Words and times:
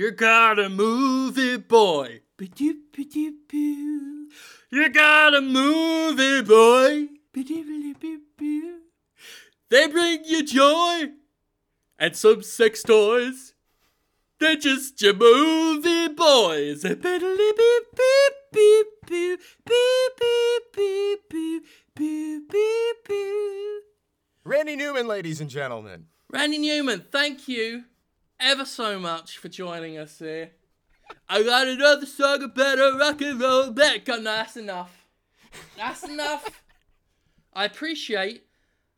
You 0.00 0.10
gotta 0.12 0.70
move 0.70 1.36
it, 1.36 1.68
boy. 1.68 2.22
You 4.70 4.88
gotta 4.88 5.42
move 5.42 6.18
it, 6.18 6.48
boy. 6.48 7.08
They 9.68 9.86
bring 9.88 10.24
you 10.24 10.42
joy 10.42 11.10
and 11.98 12.16
some 12.16 12.42
sex 12.42 12.82
toys. 12.82 13.52
They're 14.38 14.56
just 14.56 15.02
your 15.02 15.12
movie 15.12 16.08
boys. 16.08 16.82
Beep, 16.82 17.02
beep, 17.02 17.20
beep, 17.20 18.30
beep, 18.54 18.86
beep, 19.06 19.06
beep, 19.06 19.40
beep, 19.60 20.60
beep, 20.72 21.20
beep, 21.28 21.62
beep, 21.94 22.50
beep, 22.50 22.96
beep. 23.06 23.82
Randy 24.44 24.76
Newman, 24.76 25.06
ladies 25.06 25.42
and 25.42 25.50
gentlemen. 25.50 26.06
Randy 26.30 26.56
Newman, 26.56 27.04
thank 27.12 27.48
you 27.48 27.84
ever 28.40 28.64
so 28.64 28.98
much 28.98 29.36
for 29.36 29.48
joining 29.48 29.98
us 29.98 30.18
here. 30.18 30.50
I 31.28 31.42
got 31.42 31.68
another 31.68 32.06
song 32.06 32.42
about 32.42 32.78
a 32.78 32.96
rock 32.98 33.20
and 33.20 33.40
roll 33.40 33.70
back. 33.70 34.08
No, 34.08 34.22
that's 34.22 34.56
enough. 34.56 35.06
That's 35.76 36.04
enough. 36.04 36.62
I 37.52 37.64
appreciate 37.64 38.44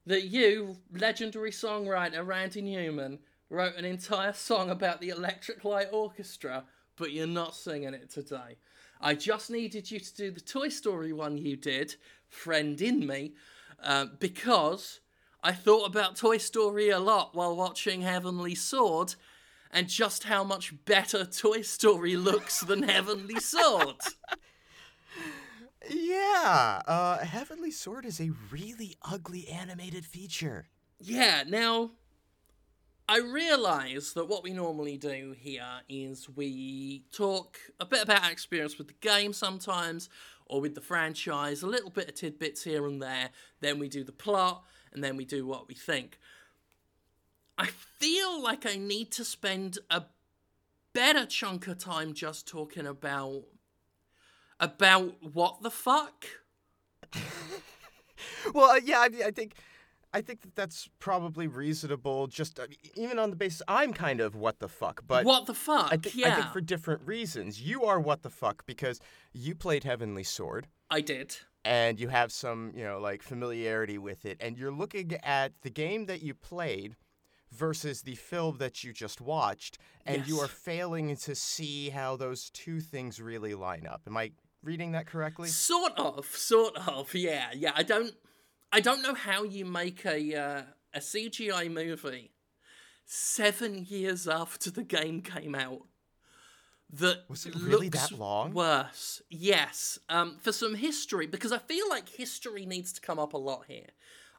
that 0.06 0.24
you, 0.24 0.76
legendary 0.92 1.50
songwriter 1.50 2.24
Randy 2.24 2.62
Newman, 2.62 3.18
wrote 3.50 3.76
an 3.76 3.84
entire 3.84 4.32
song 4.32 4.70
about 4.70 5.00
the 5.00 5.08
Electric 5.08 5.64
Light 5.64 5.88
Orchestra, 5.92 6.64
but 6.96 7.12
you're 7.12 7.26
not 7.26 7.56
singing 7.56 7.94
it 7.94 8.10
today. 8.10 8.58
I 9.00 9.14
just 9.14 9.50
needed 9.50 9.90
you 9.90 9.98
to 9.98 10.14
do 10.14 10.30
the 10.30 10.40
Toy 10.40 10.68
Story 10.68 11.12
one 11.12 11.36
you 11.36 11.56
did, 11.56 11.96
Friend 12.28 12.80
in 12.80 13.06
Me, 13.06 13.32
uh, 13.82 14.06
because 14.20 15.00
I 15.42 15.52
thought 15.52 15.86
about 15.86 16.14
Toy 16.14 16.38
Story 16.38 16.90
a 16.90 17.00
lot 17.00 17.34
while 17.34 17.56
watching 17.56 18.02
Heavenly 18.02 18.54
Sword 18.54 19.16
and 19.72 19.88
just 19.88 20.24
how 20.24 20.44
much 20.44 20.74
better 20.84 21.24
Toy 21.24 21.62
Story 21.62 22.16
looks 22.16 22.60
than 22.60 22.82
Heavenly 22.82 23.40
Sword. 23.40 23.96
Yeah, 25.88 26.82
uh, 26.86 27.18
Heavenly 27.18 27.70
Sword 27.70 28.04
is 28.04 28.20
a 28.20 28.30
really 28.50 28.96
ugly 29.02 29.48
animated 29.48 30.04
feature. 30.04 30.66
Yeah, 31.00 31.42
now 31.46 31.92
I 33.08 33.18
realise 33.18 34.12
that 34.12 34.28
what 34.28 34.44
we 34.44 34.52
normally 34.52 34.96
do 34.96 35.34
here 35.36 35.80
is 35.88 36.28
we 36.28 37.04
talk 37.12 37.58
a 37.80 37.86
bit 37.86 38.04
about 38.04 38.24
our 38.24 38.30
experience 38.30 38.78
with 38.78 38.88
the 38.88 38.94
game 39.00 39.32
sometimes, 39.32 40.08
or 40.46 40.60
with 40.60 40.74
the 40.74 40.80
franchise, 40.80 41.62
a 41.62 41.66
little 41.66 41.90
bit 41.90 42.08
of 42.08 42.14
tidbits 42.14 42.62
here 42.62 42.86
and 42.86 43.02
there, 43.02 43.30
then 43.60 43.78
we 43.78 43.88
do 43.88 44.04
the 44.04 44.12
plot, 44.12 44.64
and 44.92 45.02
then 45.02 45.16
we 45.16 45.24
do 45.24 45.46
what 45.46 45.66
we 45.66 45.74
think. 45.74 46.18
I 47.62 47.68
feel 47.98 48.42
like 48.42 48.66
I 48.66 48.76
need 48.76 49.10
to 49.12 49.24
spend 49.24 49.78
a 49.88 50.02
better 50.92 51.24
chunk 51.26 51.68
of 51.68 51.78
time 51.78 52.12
just 52.12 52.46
talking 52.48 52.86
about 52.86 53.42
about 54.60 55.22
what 55.32 55.62
the 55.62 55.70
fuck. 55.70 56.26
Well, 58.54 58.70
uh, 58.70 58.80
yeah, 58.84 59.00
I, 59.00 59.08
mean, 59.08 59.22
I 59.24 59.30
think, 59.30 59.54
I 60.12 60.20
think 60.20 60.42
that 60.42 60.54
that's 60.54 60.88
probably 60.98 61.46
reasonable. 61.46 62.26
Just 62.26 62.58
uh, 62.60 62.66
even 62.96 63.18
on 63.18 63.30
the 63.30 63.36
basis, 63.36 63.62
I'm 63.66 63.92
kind 63.92 64.20
of 64.20 64.34
what 64.36 64.58
the 64.58 64.68
fuck, 64.68 65.02
but 65.06 65.24
what 65.24 65.46
the 65.46 65.54
fuck? 65.54 65.92
I, 65.92 65.96
thi- 65.96 66.20
yeah, 66.20 66.28
I 66.32 66.34
think 66.40 66.52
for 66.52 66.60
different 66.60 67.02
reasons. 67.06 67.60
You 67.62 67.84
are 67.84 67.98
what 68.00 68.22
the 68.22 68.30
fuck 68.30 68.64
because 68.66 69.00
you 69.32 69.54
played 69.54 69.84
Heavenly 69.84 70.22
Sword. 70.24 70.66
I 70.90 71.00
did. 71.00 71.36
and 71.64 71.98
you 71.98 72.08
have 72.08 72.30
some, 72.32 72.72
you 72.76 72.84
know, 72.84 72.98
like 73.00 73.22
familiarity 73.22 73.96
with 73.98 74.24
it, 74.26 74.36
and 74.40 74.58
you're 74.58 74.72
looking 74.72 75.12
at 75.22 75.52
the 75.62 75.70
game 75.70 76.06
that 76.06 76.20
you 76.22 76.34
played 76.34 76.96
versus 77.52 78.02
the 78.02 78.14
film 78.14 78.58
that 78.58 78.82
you 78.82 78.92
just 78.92 79.20
watched, 79.20 79.78
and 80.06 80.26
you 80.26 80.38
are 80.40 80.48
failing 80.48 81.14
to 81.16 81.34
see 81.34 81.90
how 81.90 82.16
those 82.16 82.50
two 82.50 82.80
things 82.80 83.20
really 83.20 83.54
line 83.54 83.86
up. 83.86 84.02
Am 84.06 84.16
I 84.16 84.32
reading 84.62 84.92
that 84.92 85.06
correctly? 85.06 85.48
Sort 85.48 85.92
of, 85.96 86.26
sort 86.26 86.76
of. 86.88 87.14
Yeah, 87.14 87.48
yeah. 87.54 87.72
I 87.74 87.82
don't, 87.82 88.14
I 88.72 88.80
don't 88.80 89.02
know 89.02 89.14
how 89.14 89.42
you 89.42 89.64
make 89.64 90.04
a 90.06 90.34
uh, 90.34 90.62
a 90.94 90.98
CGI 90.98 91.70
movie 91.70 92.32
seven 93.04 93.84
years 93.88 94.26
after 94.28 94.70
the 94.70 94.82
game 94.82 95.20
came 95.22 95.54
out. 95.54 95.82
That 96.94 97.24
Was 97.28 97.46
it 97.46 97.54
really 97.54 97.88
that 97.90 98.12
long? 98.12 98.52
Worse, 98.52 99.22
yes. 99.30 99.98
Um, 100.10 100.36
for 100.40 100.52
some 100.52 100.74
history, 100.74 101.26
because 101.26 101.50
I 101.50 101.58
feel 101.58 101.88
like 101.88 102.08
history 102.08 102.66
needs 102.66 102.92
to 102.92 103.00
come 103.00 103.18
up 103.18 103.32
a 103.32 103.38
lot 103.38 103.64
here. 103.66 103.86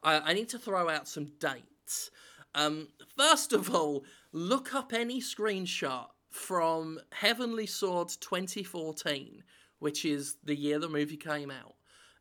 I, 0.03 0.19
I 0.19 0.33
need 0.33 0.49
to 0.49 0.59
throw 0.59 0.87
out 0.87 1.07
some 1.07 1.31
dates. 1.39 2.11
Um, 2.55 2.89
first 3.17 3.53
of 3.53 3.73
all, 3.73 4.05
look 4.31 4.73
up 4.73 4.93
any 4.93 5.19
screenshot 5.19 6.07
from 6.29 6.99
Heavenly 7.11 7.65
Sword 7.65 8.09
2014, 8.19 9.43
which 9.79 10.05
is 10.05 10.37
the 10.43 10.55
year 10.55 10.79
the 10.79 10.89
movie 10.89 11.17
came 11.17 11.51
out. 11.51 11.75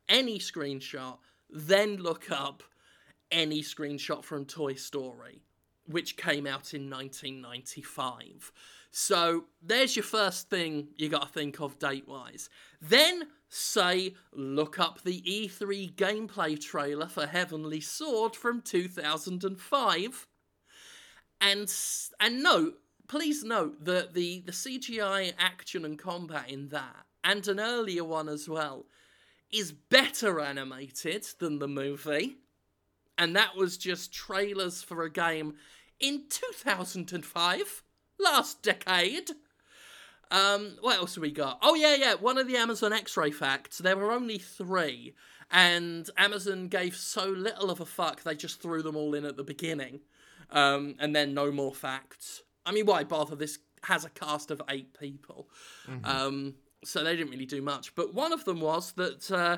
Any 0.09 0.39
screenshot, 0.39 1.17
then 1.49 1.97
look 1.97 2.31
up 2.31 2.63
any 3.31 3.61
screenshot 3.61 4.23
from 4.23 4.45
Toy 4.45 4.73
Story, 4.73 5.41
which 5.85 6.17
came 6.17 6.45
out 6.45 6.73
in 6.73 6.89
1995. 6.89 8.51
So 8.95 9.45
there's 9.59 9.95
your 9.95 10.03
first 10.03 10.51
thing 10.51 10.89
you 10.97 11.09
got 11.09 11.23
to 11.23 11.27
think 11.27 11.59
of 11.59 11.79
date 11.79 12.07
wise. 12.07 12.47
Then 12.79 13.23
say, 13.49 14.13
look 14.31 14.77
up 14.77 15.01
the 15.01 15.19
E3 15.21 15.95
gameplay 15.95 16.61
trailer 16.61 17.07
for 17.07 17.25
Heavenly 17.25 17.81
Sword 17.81 18.35
from 18.35 18.61
2005 18.61 20.27
and 21.41 21.73
and 22.19 22.43
note, 22.43 22.79
please 23.07 23.43
note 23.43 23.83
that 23.83 24.13
the 24.13 24.43
the 24.45 24.51
CGI 24.51 25.33
action 25.39 25.85
and 25.85 25.97
combat 25.99 26.49
in 26.49 26.69
that, 26.69 27.05
and 27.23 27.47
an 27.47 27.59
earlier 27.59 28.03
one 28.03 28.29
as 28.29 28.47
well, 28.47 28.85
is 29.51 29.71
better 29.71 30.39
animated 30.39 31.25
than 31.39 31.59
the 31.59 31.67
movie, 31.67 32.37
and 33.17 33.35
that 33.35 33.55
was 33.55 33.77
just 33.77 34.13
trailers 34.13 34.81
for 34.83 35.03
a 35.03 35.09
game 35.09 35.55
in 35.99 36.23
2005, 36.29 37.83
last 38.23 38.61
decade. 38.61 39.31
Um, 40.31 40.77
what 40.81 40.97
else 40.97 41.15
have 41.15 41.21
we 41.21 41.31
got? 41.31 41.59
Oh 41.61 41.75
yeah, 41.75 41.95
yeah. 41.95 42.15
One 42.15 42.37
of 42.37 42.47
the 42.47 42.57
Amazon 42.57 42.91
X-ray 42.91 43.31
facts. 43.31 43.77
There 43.77 43.95
were 43.95 44.11
only 44.11 44.39
three, 44.39 45.13
and 45.51 46.09
Amazon 46.17 46.67
gave 46.67 46.95
so 46.95 47.27
little 47.27 47.69
of 47.69 47.79
a 47.79 47.85
fuck 47.85 48.23
they 48.23 48.35
just 48.35 48.61
threw 48.61 48.81
them 48.81 48.95
all 48.95 49.13
in 49.13 49.25
at 49.25 49.37
the 49.37 49.43
beginning, 49.43 49.99
um, 50.49 50.95
and 50.99 51.15
then 51.15 51.33
no 51.33 51.51
more 51.51 51.73
facts. 51.73 52.41
I 52.65 52.71
mean, 52.71 52.87
why 52.87 53.03
bother? 53.03 53.35
This 53.35 53.59
has 53.83 54.05
a 54.05 54.09
cast 54.09 54.49
of 54.49 54.61
eight 54.69 54.97
people, 54.99 55.49
um, 56.03 56.55
so 56.83 57.03
they 57.03 57.15
didn't 57.15 57.31
really 57.31 57.45
do 57.45 57.61
much. 57.61 57.93
But 57.93 58.13
one 58.15 58.33
of 58.33 58.45
them 58.45 58.59
was 58.59 58.93
that 58.93 59.29
uh, 59.29 59.57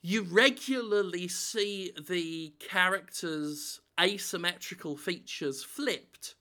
you 0.00 0.22
regularly 0.22 1.28
see 1.28 1.92
the 2.08 2.54
characters' 2.60 3.80
asymmetrical 4.00 4.96
features 4.96 5.62
flipped 5.64 6.34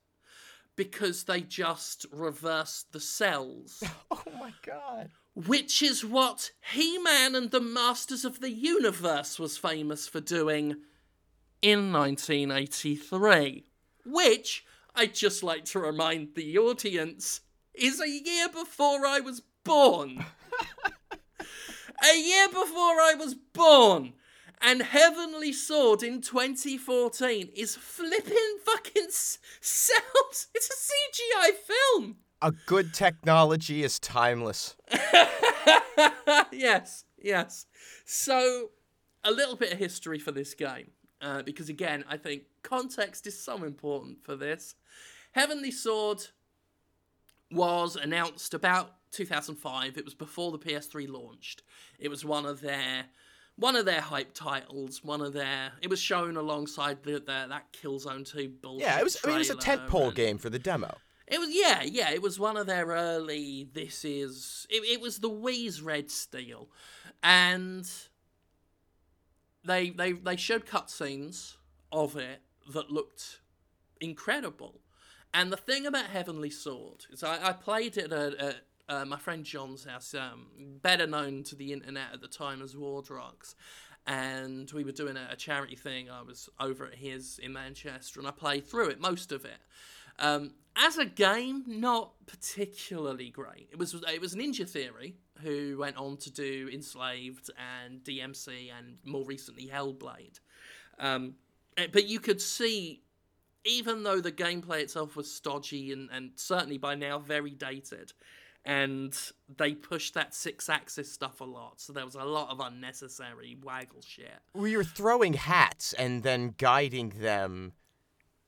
because 0.75 1.23
they 1.23 1.41
just 1.41 2.05
reversed 2.11 2.91
the 2.91 2.99
cells, 2.99 3.83
Oh 4.11 4.23
my 4.39 4.53
god. 4.65 5.09
which 5.35 5.81
is 5.81 6.03
what 6.05 6.51
He 6.73 6.97
Man 6.97 7.35
and 7.35 7.51
the 7.51 7.61
Masters 7.61 8.25
of 8.25 8.39
the 8.39 8.51
Universe 8.51 9.37
was 9.39 9.57
famous 9.57 10.07
for 10.07 10.19
doing 10.19 10.77
in 11.61 11.91
1983. 11.93 13.65
Which, 14.05 14.65
I'd 14.95 15.15
just 15.15 15.43
like 15.43 15.65
to 15.65 15.79
remind 15.79 16.35
the 16.35 16.57
audience, 16.57 17.41
is 17.73 18.01
a 18.01 18.09
year 18.09 18.49
before 18.49 19.05
I 19.05 19.19
was 19.19 19.41
born. 19.63 20.25
a 21.39 22.17
year 22.17 22.47
before 22.49 22.99
I 22.99 23.15
was 23.17 23.33
born. 23.33 24.13
And 24.65 24.81
Heavenly 24.81 25.51
Sword 25.51 26.03
in 26.03 26.21
2014 26.21 27.49
is 27.53 27.75
flipping 27.75 28.57
fucking 28.65 29.09
cells. 29.09 30.47
It's 30.55 30.69
a 30.69 31.43
CGI 31.43 31.51
film. 31.51 32.15
A 32.41 32.51
good 32.65 32.93
technology 32.93 33.83
is 33.83 33.99
timeless. 33.99 34.77
yes, 36.51 37.03
yes. 37.21 37.65
So, 38.05 38.69
a 39.25 39.31
little 39.31 39.57
bit 39.57 39.73
of 39.73 39.79
history 39.79 40.17
for 40.17 40.31
this 40.31 40.53
game. 40.53 40.91
Uh, 41.21 41.41
because 41.41 41.67
again, 41.67 42.05
I 42.07 42.15
think 42.15 42.43
context 42.63 43.27
is 43.27 43.37
so 43.37 43.63
important 43.63 44.23
for 44.23 44.37
this. 44.37 44.75
Heavenly 45.33 45.71
Sword 45.71 46.27
was 47.51 47.97
announced 47.97 48.53
about 48.53 48.95
2005. 49.11 49.97
It 49.97 50.05
was 50.05 50.13
before 50.13 50.51
the 50.51 50.59
PS3 50.59 51.09
launched. 51.09 51.63
It 51.99 52.07
was 52.09 52.23
one 52.23 52.45
of 52.45 52.61
their 52.61 53.05
one 53.55 53.75
of 53.75 53.85
their 53.85 54.01
hype 54.01 54.33
titles. 54.33 55.03
One 55.03 55.21
of 55.21 55.33
their. 55.33 55.73
It 55.81 55.89
was 55.89 55.99
shown 55.99 56.37
alongside 56.37 57.03
the, 57.03 57.13
the 57.13 57.45
that 57.49 57.65
Killzone 57.73 58.29
2 58.29 58.49
bullshit. 58.61 58.87
Yeah, 58.87 58.99
it 58.99 59.03
was. 59.03 59.17
I 59.23 59.27
mean, 59.27 59.35
it 59.35 59.39
was 59.39 59.49
a 59.49 59.55
tentpole 59.55 60.07
and- 60.07 60.15
game 60.15 60.37
for 60.37 60.49
the 60.49 60.59
demo. 60.59 60.97
it 61.27 61.39
was 61.39 61.49
yeah, 61.51 61.83
yeah. 61.83 62.11
It 62.11 62.21
was 62.21 62.39
one 62.39 62.57
of 62.57 62.67
their 62.67 62.87
early. 62.87 63.67
This 63.73 64.03
is 64.03 64.67
it. 64.69 64.83
It 64.83 65.01
was 65.01 65.19
the 65.19 65.29
Wii's 65.29 65.81
Red 65.81 66.09
Steel, 66.11 66.69
and 67.21 67.89
they 69.63 69.89
they 69.91 70.13
they 70.13 70.35
showed 70.35 70.65
cutscenes 70.65 71.55
of 71.91 72.17
it 72.17 72.41
that 72.73 72.89
looked 72.91 73.39
incredible, 73.99 74.81
And 75.33 75.51
the 75.51 75.57
thing 75.57 75.85
about 75.85 76.05
Heavenly 76.07 76.49
Sword 76.49 77.05
is 77.11 77.23
I, 77.23 77.49
I 77.49 77.53
played 77.53 77.97
it 77.97 78.11
at, 78.11 78.33
at 78.35 78.55
uh, 78.89 79.05
my 79.05 79.17
friend 79.17 79.43
John's 79.43 79.85
house, 79.85 80.13
um, 80.13 80.47
better 80.81 81.07
known 81.07 81.43
to 81.43 81.55
the 81.55 81.71
internet 81.73 82.13
at 82.13 82.21
the 82.21 82.27
time 82.27 82.61
as 82.61 82.75
Wardrocks. 82.75 83.55
And 84.05 84.69
we 84.71 84.83
were 84.83 84.91
doing 84.91 85.15
a, 85.15 85.29
a, 85.31 85.35
charity 85.37 85.77
thing. 85.77 86.09
I 86.09 86.21
was 86.23 86.49
over 86.59 86.85
at 86.85 86.95
his 86.95 87.39
in 87.41 87.53
Manchester 87.53 88.19
and 88.19 88.27
I 88.27 88.31
played 88.31 88.67
through 88.67 88.89
it, 88.89 88.99
most 88.99 89.31
of 89.31 89.45
it. 89.45 89.59
Um, 90.19 90.51
as 90.75 90.97
a 90.97 91.05
game, 91.05 91.63
not 91.67 92.11
particularly 92.25 93.29
great. 93.29 93.69
It 93.71 93.77
was 93.77 93.93
it 93.93 94.19
was 94.19 94.35
Ninja 94.35 94.67
Theory, 94.67 95.15
who 95.41 95.77
went 95.79 95.97
on 95.97 96.17
to 96.17 96.31
do 96.31 96.69
Enslaved 96.71 97.49
and 97.57 98.03
DMC 98.03 98.71
and 98.77 98.97
more 99.05 99.25
recently 99.25 99.67
Hellblade. 99.67 100.39
Um, 100.99 101.35
eh, 101.77 101.87
but 101.91 102.07
you 102.07 102.19
could 102.19 102.41
see, 102.41 103.03
even 103.63 104.03
though 104.03 104.19
the 104.19 104.31
gameplay 104.31 104.81
itself 104.81 105.15
was 105.15 105.31
stodgy 105.31 105.91
and, 105.91 106.09
and 106.11 106.31
certainly 106.35 106.77
by 106.77 106.95
now 106.95 107.19
very 107.19 107.51
dated, 107.51 108.13
and 108.65 109.17
they 109.57 109.73
pushed 109.73 110.13
that 110.13 110.31
Sixaxis 110.31 111.05
stuff 111.05 111.41
a 111.41 111.45
lot, 111.45 111.81
so 111.81 111.93
there 111.93 112.05
was 112.05 112.15
a 112.15 112.23
lot 112.23 112.49
of 112.49 112.59
unnecessary 112.59 113.57
waggle 113.61 114.01
shit. 114.01 114.39
We 114.53 114.77
were 114.77 114.83
throwing 114.83 115.33
hats 115.33 115.93
and 115.93 116.23
then 116.23 116.55
guiding 116.57 117.09
them 117.19 117.73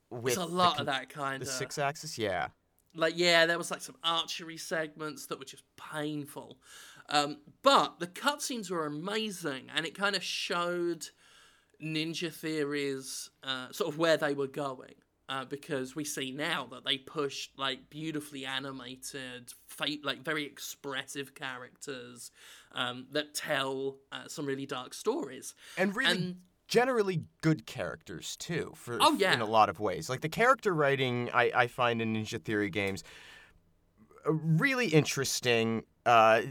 with 0.10 0.36
There's 0.36 0.38
a 0.38 0.52
lot 0.52 0.76
the, 0.76 0.82
of 0.82 0.86
that 0.88 1.10
kind 1.10 1.42
the 1.42 1.48
of 1.48 1.52
Sixaxis. 1.52 2.18
Yeah, 2.18 2.50
like 2.96 3.14
yeah, 3.18 3.46
there 3.46 3.58
was 3.58 3.72
like 3.72 3.82
some 3.82 3.98
archery 4.04 4.58
segments 4.58 5.26
that 5.28 5.40
were 5.40 5.46
just 5.46 5.64
painful, 5.76 6.58
um, 7.10 7.38
but 7.62 8.00
the 8.00 8.08
cutscenes 8.08 8.72
were 8.72 8.86
amazing, 8.86 9.70
and 9.76 9.86
it 9.86 9.96
kind 9.98 10.16
of 10.16 10.24
showed 10.24 11.10
Ninja 11.84 12.32
Theory's 12.32 13.30
uh, 13.44 13.72
sort 13.72 13.92
of 13.92 13.98
where 13.98 14.18
they 14.18 14.34
were 14.34 14.48
going. 14.48 14.96
Uh, 15.28 15.44
because 15.44 15.96
we 15.96 16.04
see 16.04 16.30
now 16.32 16.68
that 16.70 16.86
they 16.86 17.00
push 17.00 17.50
like 17.58 17.90
beautifully 17.90 18.46
animated, 18.46 19.52
fate, 19.66 20.06
like 20.06 20.24
very 20.24 20.46
expressive 20.46 21.34
characters 21.34 22.30
um, 22.74 23.08
that 23.12 23.34
tell 23.34 23.96
uh, 24.12 24.28
some 24.28 24.46
really 24.46 24.68
dark 24.68 24.94
stories, 24.94 25.56
and 25.80 25.96
really 25.96 26.12
and 26.12 26.36
generally 26.68 27.24
good 27.42 27.66
characters 27.66 28.36
too. 28.36 28.74
For 28.76 28.98
Oh, 29.02 29.16
yeah. 29.18 29.34
in 29.34 29.42
a 29.42 29.46
lot 29.46 29.70
of 29.70 29.80
ways, 29.80 30.10
like 30.10 30.22
the 30.22 30.30
character 30.30 30.74
writing, 30.74 31.30
I, 31.34 31.52
I 31.56 31.68
find 31.68 32.02
in 32.02 32.14
Ninja 32.14 32.40
Theory 32.42 32.70
games 32.70 33.04
uh, 34.26 34.34
really 34.34 34.88
interesting. 34.88 35.84
Uh, 36.06 36.42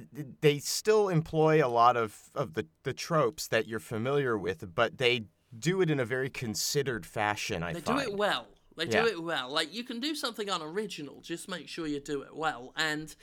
they 0.41 0.59
still 0.59 1.09
employ 1.09 1.65
a 1.65 1.69
lot 1.69 1.97
of, 1.97 2.31
of 2.35 2.55
the, 2.55 2.67
the 2.83 2.93
tropes 2.93 3.47
that 3.49 3.69
you're 3.69 3.79
familiar 3.79 4.37
with, 4.37 4.75
but 4.75 4.99
they 4.99 5.27
do 5.57 5.81
it 5.81 5.91
in 5.91 6.01
a 6.01 6.05
very 6.05 6.29
considered 6.29 7.07
fashion. 7.07 7.63
I 7.63 7.73
they 7.73 7.81
find. 7.81 8.01
do 8.01 8.11
it 8.11 8.19
well. 8.19 8.47
They 8.77 8.85
Yeah. 8.87 9.03
do 9.03 9.09
it 9.09 9.23
well. 9.23 9.51
Like 9.51 9.73
you 9.73 9.85
can 9.85 10.01
do 10.01 10.15
something 10.15 10.49
unoriginal, 10.49 11.21
just 11.21 11.49
make 11.49 11.69
sure 11.69 11.87
you 11.87 12.01
do 12.01 12.23
it 12.23 12.35
well. 12.35 12.73
And 12.77 13.15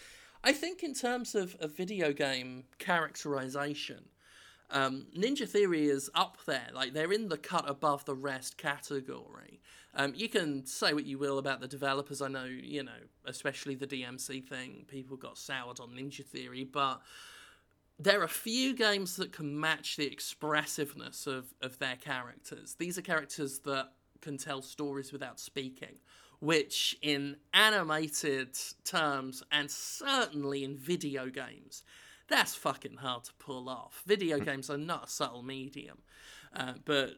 I 0.44 0.54
think 0.54 0.84
in 0.84 0.94
terms 0.94 1.36
of 1.36 1.56
a 1.60 1.68
video 1.68 2.14
game 2.14 2.66
characterization, 2.80 4.10
um, 4.70 5.08
Ninja 5.16 5.48
Theory 5.48 5.88
is 5.90 6.10
up 6.16 6.38
there. 6.46 6.70
Like 6.74 6.94
they're 6.94 7.12
in 7.12 7.28
the 7.30 7.38
cut 7.38 7.70
above 7.70 8.06
the 8.06 8.16
rest 8.16 8.58
category. 8.58 9.60
Um, 9.94 10.14
you 10.16 10.30
can 10.30 10.66
say 10.66 10.94
what 10.94 11.06
you 11.06 11.18
will 11.18 11.38
about 11.38 11.60
the 11.60 11.68
developers. 11.68 12.22
I 12.22 12.30
know, 12.30 12.46
you 12.46 12.82
know, 12.84 13.02
especially 13.26 13.76
the 13.76 13.86
DMC 13.88 14.48
thing, 14.48 14.86
people 14.88 15.18
got 15.18 15.38
soured 15.38 15.82
on 15.82 15.90
Ninja 15.90 16.26
Theory, 16.26 16.64
but 16.64 17.02
there 18.00 18.24
are 18.24 18.28
few 18.30 18.74
games 18.74 19.18
that 19.18 19.34
can 19.34 19.60
match 19.60 19.98
the 19.98 20.08
expressiveness 20.10 21.28
of, 21.28 21.54
of 21.62 21.78
their 21.80 21.98
characters. 21.98 22.76
These 22.80 22.98
are 22.98 23.02
characters 23.02 23.60
that 23.60 23.90
can 24.22 24.38
tell 24.38 24.62
stories 24.62 25.12
without 25.12 25.40
speaking, 25.40 26.00
which 26.40 26.98
in 27.02 27.38
animated 27.54 28.58
terms 28.84 29.44
and 29.52 29.70
certainly 29.70 30.64
in 30.64 30.78
video 30.78 31.28
games, 31.28 31.84
that's 32.28 32.56
fucking 32.56 32.98
hard 32.98 33.26
to 33.26 33.34
pull 33.40 33.68
off. 33.68 34.04
Video 34.06 34.40
games 34.40 34.70
are 34.70 34.78
not 34.78 35.08
a 35.08 35.10
subtle 35.10 35.44
medium, 35.44 36.00
uh, 36.56 36.74
but 36.86 37.16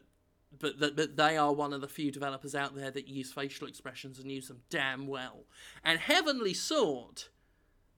but 0.58 0.78
th- 0.78 0.96
but 0.96 1.16
they 1.16 1.36
are 1.36 1.52
one 1.52 1.72
of 1.72 1.80
the 1.80 1.88
few 1.88 2.10
developers 2.10 2.54
out 2.54 2.74
there 2.74 2.90
that 2.90 3.08
use 3.08 3.32
facial 3.32 3.66
expressions 3.66 4.18
and 4.18 4.30
use 4.30 4.48
them 4.48 4.62
damn 4.70 5.06
well. 5.06 5.44
And 5.84 5.98
Heavenly 5.98 6.54
Sword, 6.54 7.24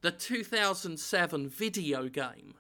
the 0.01 0.11
2007 0.11 1.49
video 1.49 2.09
game, 2.09 2.55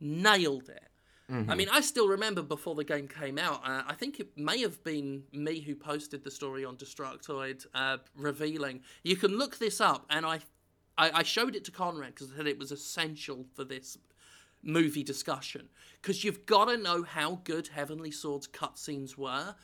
nailed 0.00 0.68
it. 0.68 0.89
I 1.30 1.54
mean, 1.54 1.68
I 1.70 1.80
still 1.80 2.08
remember 2.08 2.42
before 2.42 2.74
the 2.74 2.84
game 2.84 3.06
came 3.06 3.38
out. 3.38 3.62
Uh, 3.64 3.82
I 3.86 3.94
think 3.94 4.18
it 4.18 4.36
may 4.36 4.60
have 4.62 4.82
been 4.82 5.22
me 5.32 5.60
who 5.60 5.74
posted 5.74 6.24
the 6.24 6.30
story 6.30 6.64
on 6.64 6.76
Destructoid, 6.76 7.66
uh, 7.74 7.98
revealing 8.16 8.80
you 9.04 9.16
can 9.16 9.38
look 9.38 9.58
this 9.58 9.80
up, 9.80 10.06
and 10.10 10.26
I, 10.26 10.40
I, 10.98 11.10
I 11.20 11.22
showed 11.22 11.54
it 11.54 11.64
to 11.66 11.70
Conrad 11.70 12.14
because 12.14 12.32
I 12.32 12.36
said 12.36 12.46
it 12.46 12.58
was 12.58 12.72
essential 12.72 13.46
for 13.54 13.64
this 13.64 13.96
movie 14.62 15.02
discussion 15.02 15.68
because 16.00 16.24
you've 16.24 16.46
got 16.46 16.66
to 16.66 16.76
know 16.76 17.02
how 17.02 17.40
good 17.44 17.68
Heavenly 17.68 18.10
Sword's 18.10 18.48
cutscenes 18.48 19.16
were 19.16 19.54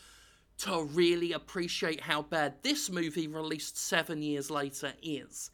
to 0.58 0.84
really 0.84 1.32
appreciate 1.32 2.00
how 2.00 2.22
bad 2.22 2.54
this 2.62 2.90
movie 2.90 3.28
released 3.28 3.76
seven 3.76 4.22
years 4.22 4.50
later 4.50 4.94
is. 5.02 5.50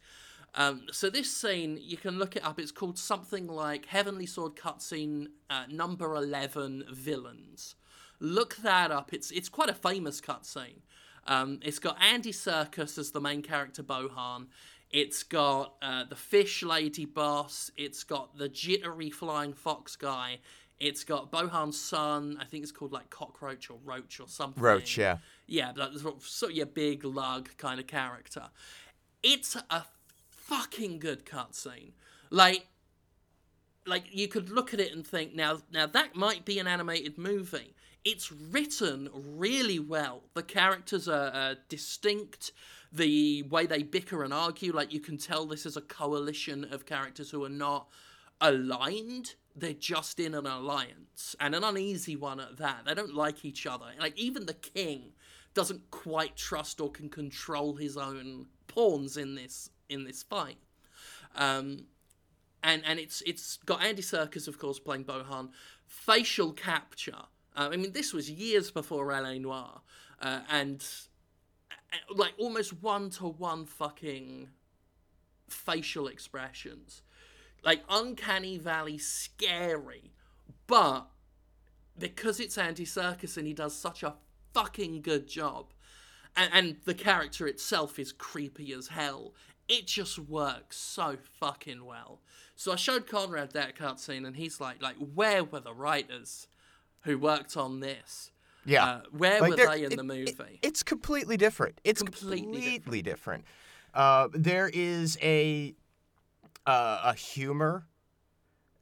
Um, 0.55 0.83
so 0.91 1.09
this 1.09 1.31
scene, 1.35 1.79
you 1.81 1.97
can 1.97 2.19
look 2.19 2.35
it 2.35 2.45
up. 2.45 2.59
It's 2.59 2.71
called 2.71 2.97
something 2.99 3.47
like 3.47 3.87
Heavenly 3.87 4.25
Sword 4.25 4.55
cutscene 4.55 5.27
uh, 5.49 5.63
number 5.69 6.15
eleven 6.15 6.83
villains. 6.91 7.75
Look 8.19 8.57
that 8.57 8.91
up. 8.91 9.13
It's 9.13 9.31
it's 9.31 9.49
quite 9.49 9.69
a 9.69 9.73
famous 9.73 10.21
cutscene. 10.21 10.81
Um, 11.25 11.59
it's 11.63 11.79
got 11.79 11.97
Andy 12.01 12.31
Serkis 12.31 12.97
as 12.97 13.11
the 13.11 13.21
main 13.21 13.41
character 13.41 13.81
Bohan. 13.81 14.47
It's 14.91 15.23
got 15.23 15.73
uh, 15.81 16.03
the 16.03 16.15
fish 16.15 16.61
lady 16.61 17.05
boss. 17.05 17.71
It's 17.75 18.03
got 18.03 18.37
the 18.37 18.47
jittery 18.47 19.09
flying 19.09 19.53
fox 19.53 19.95
guy. 19.95 20.39
It's 20.79 21.03
got 21.03 21.31
Bohan's 21.31 21.79
son. 21.79 22.37
I 22.39 22.45
think 22.45 22.63
it's 22.63 22.71
called 22.71 22.91
like 22.91 23.09
cockroach 23.09 23.69
or 23.69 23.79
roach 23.83 24.19
or 24.19 24.27
something. 24.27 24.61
Roach, 24.61 24.97
yeah. 24.97 25.17
Yeah, 25.47 25.71
like 25.75 25.93
sort 25.97 26.17
of, 26.17 26.23
sort 26.23 26.51
of 26.51 26.57
your 26.57 26.65
big 26.67 27.03
lug 27.05 27.49
kind 27.57 27.79
of 27.79 27.87
character. 27.87 28.49
It's 29.23 29.55
a 29.55 29.85
fucking 30.53 30.99
good 30.99 31.25
cutscene. 31.25 31.93
Like, 32.29 32.67
like 33.85 34.03
you 34.11 34.27
could 34.27 34.49
look 34.49 34.73
at 34.73 34.79
it 34.79 34.91
and 34.91 35.05
think, 35.05 35.35
now, 35.35 35.59
now 35.71 35.87
that 35.87 36.15
might 36.15 36.45
be 36.45 36.59
an 36.59 36.67
animated 36.67 37.17
movie. 37.17 37.75
It's 38.05 38.31
written 38.31 39.09
really 39.13 39.79
well. 39.79 40.23
The 40.33 40.43
characters 40.43 41.07
are, 41.07 41.31
are 41.33 41.55
distinct. 41.69 42.51
The 42.91 43.43
way 43.43 43.65
they 43.65 43.81
bicker 43.81 44.23
and 44.23 44.33
argue, 44.33 44.71
like 44.73 44.93
you 44.93 44.99
can 44.99 45.17
tell, 45.17 45.45
this 45.45 45.65
is 45.65 45.77
a 45.77 45.81
coalition 45.81 46.67
of 46.71 46.85
characters 46.85 47.31
who 47.31 47.43
are 47.43 47.49
not 47.49 47.87
aligned. 48.39 49.35
They're 49.55 49.73
just 49.73 50.19
in 50.19 50.33
an 50.35 50.45
alliance, 50.45 51.35
and 51.39 51.55
an 51.55 51.63
uneasy 51.63 52.15
one 52.15 52.39
at 52.39 52.57
that. 52.57 52.85
They 52.85 52.93
don't 52.93 53.15
like 53.15 53.45
each 53.45 53.65
other. 53.65 53.85
Like 53.99 54.17
even 54.17 54.45
the 54.45 54.53
king 54.53 55.13
doesn't 55.53 55.91
quite 55.91 56.35
trust 56.35 56.81
or 56.81 56.91
can 56.91 57.09
control 57.09 57.75
his 57.75 57.97
own 57.97 58.47
pawns 58.67 59.17
in 59.17 59.35
this 59.35 59.69
in 59.89 60.03
this 60.05 60.23
fight. 60.23 60.57
Um, 61.35 61.85
and 62.63 62.81
and 62.85 62.99
it's 62.99 63.21
it's 63.25 63.57
got 63.65 63.83
Andy 63.83 64.01
Serkis, 64.01 64.47
of 64.47 64.57
course, 64.57 64.79
playing 64.79 65.05
Bohan. 65.05 65.49
Facial 65.85 66.53
capture. 66.53 67.23
Uh, 67.55 67.69
I 67.71 67.77
mean, 67.77 67.91
this 67.91 68.13
was 68.13 68.31
years 68.31 68.71
before 68.71 69.11
LA 69.11 69.33
Noire, 69.33 69.81
uh, 70.21 70.39
and 70.49 70.83
uh, 71.71 72.13
like 72.15 72.33
almost 72.37 72.81
one 72.81 73.09
to 73.11 73.27
one 73.27 73.65
fucking 73.65 74.49
facial 75.49 76.07
expressions, 76.07 77.03
like 77.63 77.83
uncanny 77.89 78.57
valley 78.57 78.97
scary, 78.97 80.11
but 80.65 81.07
because 81.99 82.39
it's 82.39 82.57
Andy 82.57 82.85
Serkis 82.85 83.37
and 83.37 83.45
he 83.45 83.53
does 83.53 83.75
such 83.75 84.01
a 84.01 84.15
fucking 84.53 85.01
good 85.01 85.27
job, 85.27 85.73
and, 86.35 86.49
and 86.53 86.75
the 86.85 86.93
character 86.93 87.45
itself 87.45 87.99
is 87.99 88.11
creepy 88.11 88.73
as 88.73 88.87
hell. 88.87 89.33
It 89.77 89.87
just 89.87 90.19
works 90.19 90.77
so 90.77 91.17
fucking 91.39 91.83
well. 91.85 92.19
So 92.55 92.71
I 92.71 92.75
showed 92.75 93.07
Conrad 93.07 93.51
that 93.53 93.75
cutscene, 93.75 94.25
and 94.27 94.35
he's 94.35 94.59
like, 94.61 94.81
"Like, 94.81 94.95
where 94.97 95.43
were 95.43 95.59
the 95.59 95.73
writers 95.73 96.47
who 97.01 97.17
worked 97.17 97.57
on 97.57 97.79
this? 97.79 98.31
Yeah. 98.65 98.85
Uh, 98.85 99.01
where 99.11 99.41
Like, 99.41 99.49
were 99.51 99.55
they 99.67 99.83
in 99.83 99.91
it- 99.93 99.95
the 99.97 100.03
it- 100.03 100.37
movie?" 100.39 100.59
it's 100.61 100.83
completely 100.83 101.37
different. 101.37 101.81
It's 101.83 102.01
Completely 102.03 102.61
completely, 102.77 103.01
different. 103.01 103.45
Uh, 103.93 104.29
there 104.33 104.69
is 104.73 105.17
a 105.21 105.75
uh, 106.65 107.01
a 107.11 107.13
humor 107.13 107.87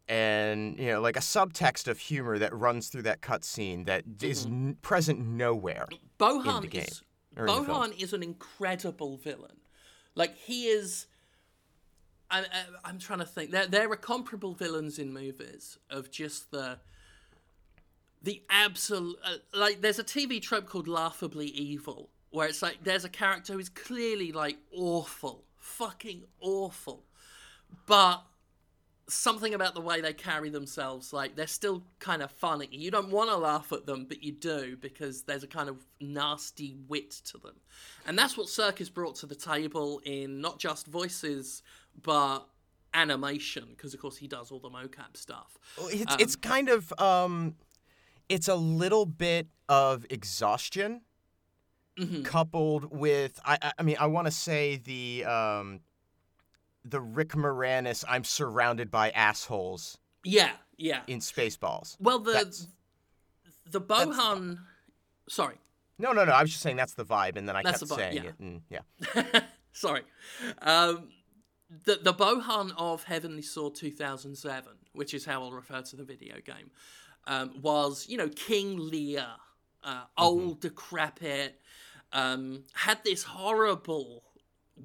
and 0.07 0.77
you 0.77 0.87
know 0.87 1.01
like 1.01 1.15
a 1.15 1.21
subtext 1.21 1.87
of 1.87 1.97
humor 1.99 2.37
that 2.37 2.53
runs 2.53 2.89
through 2.89 3.03
that 3.03 3.21
cutscene 3.21 3.85
that 3.85 4.03
is 4.21 4.45
Mm-hmm. 4.45 4.67
n- 4.69 4.77
present 4.81 5.19
nowhere. 5.19 5.87
Bohan 6.19 6.61
the 6.61 6.67
game, 6.67 6.83
is. 6.83 7.01
Bohan 7.35 7.97
is 8.01 8.11
an 8.13 8.21
incredible 8.23 9.17
villain. 9.17 9.57
Like 10.15 10.35
he 10.37 10.65
is. 10.65 11.07
I, 12.29 12.39
I, 12.39 12.45
I'm 12.85 12.99
trying 12.99 13.19
to 13.19 13.25
think. 13.25 13.51
There, 13.51 13.67
there 13.67 13.91
are 13.91 13.95
comparable 13.95 14.53
villains 14.53 14.97
in 14.99 15.13
movies 15.13 15.77
of 15.89 16.11
just 16.11 16.51
the 16.51 16.79
the 18.21 18.41
absolute. 18.49 19.17
Uh, 19.23 19.37
like 19.53 19.81
there's 19.81 19.99
a 19.99 20.03
TV 20.03 20.41
trope 20.41 20.65
called 20.65 20.87
laughably 20.87 21.47
evil, 21.47 22.09
where 22.29 22.47
it's 22.47 22.61
like 22.61 22.79
there's 22.83 23.05
a 23.05 23.09
character 23.09 23.53
who's 23.53 23.69
clearly 23.69 24.31
like 24.31 24.57
awful, 24.73 25.45
fucking 25.57 26.23
awful, 26.39 27.03
but 27.85 28.23
something 29.11 29.53
about 29.53 29.73
the 29.75 29.81
way 29.81 30.01
they 30.01 30.13
carry 30.13 30.49
themselves, 30.49 31.11
like 31.13 31.35
they're 31.35 31.47
still 31.47 31.83
kind 31.99 32.21
of 32.21 32.31
funny. 32.31 32.67
You 32.71 32.91
don't 32.91 33.09
want 33.09 33.29
to 33.29 33.37
laugh 33.37 33.71
at 33.71 33.85
them, 33.85 34.05
but 34.07 34.23
you 34.23 34.31
do 34.31 34.77
because 34.77 35.23
there's 35.23 35.43
a 35.43 35.47
kind 35.47 35.69
of 35.69 35.77
nasty 35.99 36.75
wit 36.87 37.11
to 37.25 37.37
them. 37.37 37.55
And 38.07 38.17
that's 38.17 38.37
what 38.37 38.47
Serkis 38.47 38.93
brought 38.93 39.15
to 39.17 39.25
the 39.25 39.35
table 39.35 40.01
in 40.05 40.41
not 40.41 40.59
just 40.59 40.87
voices, 40.87 41.61
but 42.01 42.47
animation, 42.93 43.65
because 43.69 43.93
of 43.93 43.99
course 44.01 44.17
he 44.17 44.27
does 44.27 44.51
all 44.51 44.59
the 44.59 44.69
mocap 44.69 45.15
stuff. 45.15 45.57
It's, 45.89 46.15
it's 46.19 46.35
kind 46.35 46.69
of 46.69 46.91
um, 46.99 47.55
it's 48.29 48.47
a 48.47 48.55
little 48.55 49.05
bit 49.05 49.47
of 49.69 50.05
exhaustion 50.09 51.01
coupled 52.23 52.97
with 52.97 53.39
I 53.45 53.57
I- 53.61 53.71
I 53.77 53.83
mean 53.83 53.97
I 53.99 54.07
want 54.07 54.25
to 54.25 54.31
say 54.31 54.77
the 54.77 55.23
um, 55.25 55.81
the 56.83 56.99
Rick 57.01 57.29
Moranis 57.29 58.03
I'm 58.07 58.23
surrounded 58.23 58.89
by 58.91 59.11
assholes 59.11 59.97
Yeah, 60.23 60.51
yeah. 60.77 61.01
in 61.07 61.19
Spaceballs. 61.19 61.95
Well, 61.99 62.19
the 62.19 62.31
That's- 62.33 62.67
the 63.69 63.81
Bohan. 63.81 64.59
Sorry, 65.29 65.55
No, 65.97 66.11
no, 66.11 66.25
no. 66.25 66.31
I 66.31 66.41
was 66.41 66.49
just 66.51 66.61
saying 66.63 66.75
that's 66.75 66.93
the 66.95 67.05
vibe, 67.05 67.37
and 67.37 67.47
then 67.47 67.55
I 67.55 67.61
That's 67.63 67.79
kept 67.79 67.91
vibe, 67.91 67.95
saying 67.95 68.15
yeah. 68.15 68.29
it, 68.29 68.39
and 68.39 68.61
yeah. 68.69 69.39
sorry. 69.71 70.01
Um, 70.61 71.09
the 71.85 71.99
the 72.01 72.13
Bohan 72.13 72.73
of 72.75 73.03
Heavenly 73.03 73.41
Sword 73.43 73.75
2007, 73.75 74.73
which 74.93 75.13
is 75.13 75.23
how 75.25 75.43
I'll 75.43 75.51
refer 75.53 75.81
to 75.83 75.95
the 75.95 76.03
video 76.03 76.35
game, 76.43 76.71
um, 77.27 77.61
was 77.61 78.07
you 78.09 78.17
know 78.17 78.27
King 78.29 78.77
Lear, 78.89 79.25
uh, 79.83 80.03
old 80.17 80.59
decrepit, 80.59 81.61
um, 82.11 82.63
had 82.73 82.97
this 83.05 83.23
horrible 83.23 84.23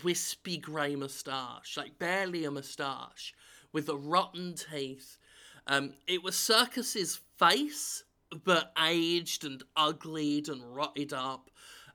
wispy 0.03 0.59
grey 0.59 0.97
moustache, 0.97 1.77
like 1.77 1.99
barely 1.99 2.45
a 2.45 2.51
moustache, 2.51 3.35
with 3.73 3.87
the 3.87 3.97
rotten 3.97 4.55
teeth. 4.55 5.19
Um, 5.67 5.95
it 6.07 6.23
was 6.23 6.37
Serkis's 6.37 7.21
face, 7.39 8.05
but 8.45 8.73
aged 8.83 9.45
and 9.45 9.63
uglied 9.77 10.49
and 10.49 10.63
rotted 10.75 11.13
up. 11.13 11.51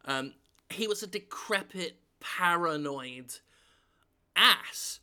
Um, 0.05 0.34
he 0.70 0.88
was 0.88 1.03
a 1.03 1.08
decrepit, 1.08 1.98
paranoid 2.20 3.34
ass. 4.36 5.00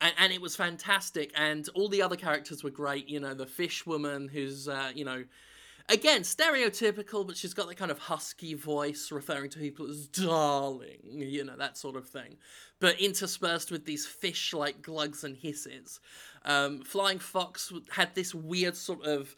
And, 0.00 0.14
and 0.18 0.32
it 0.32 0.40
was 0.40 0.56
fantastic. 0.56 1.32
And 1.34 1.68
all 1.74 1.88
the 1.88 2.02
other 2.02 2.16
characters 2.16 2.64
were 2.64 2.70
great. 2.70 3.08
You 3.08 3.20
know, 3.20 3.34
the 3.34 3.46
fish 3.46 3.86
woman 3.86 4.28
who's, 4.28 4.68
uh, 4.68 4.92
you 4.94 5.04
know, 5.04 5.24
again, 5.90 6.22
stereotypical, 6.22 7.26
but 7.26 7.36
she's 7.36 7.52
got 7.52 7.68
that 7.68 7.76
kind 7.76 7.90
of 7.90 7.98
husky 7.98 8.54
voice 8.54 9.10
referring 9.12 9.50
to 9.50 9.58
people 9.58 9.90
as 9.90 10.06
darling, 10.06 11.00
you 11.04 11.44
know, 11.44 11.56
that 11.56 11.76
sort 11.76 11.96
of 11.96 12.08
thing. 12.08 12.36
But 12.78 13.00
interspersed 13.00 13.70
with 13.70 13.84
these 13.84 14.06
fish 14.06 14.54
like 14.54 14.80
glugs 14.80 15.24
and 15.24 15.36
hisses. 15.36 16.00
Um, 16.44 16.80
Flying 16.82 17.18
Fox 17.18 17.72
had 17.90 18.14
this 18.14 18.34
weird 18.34 18.76
sort 18.76 19.04
of 19.04 19.34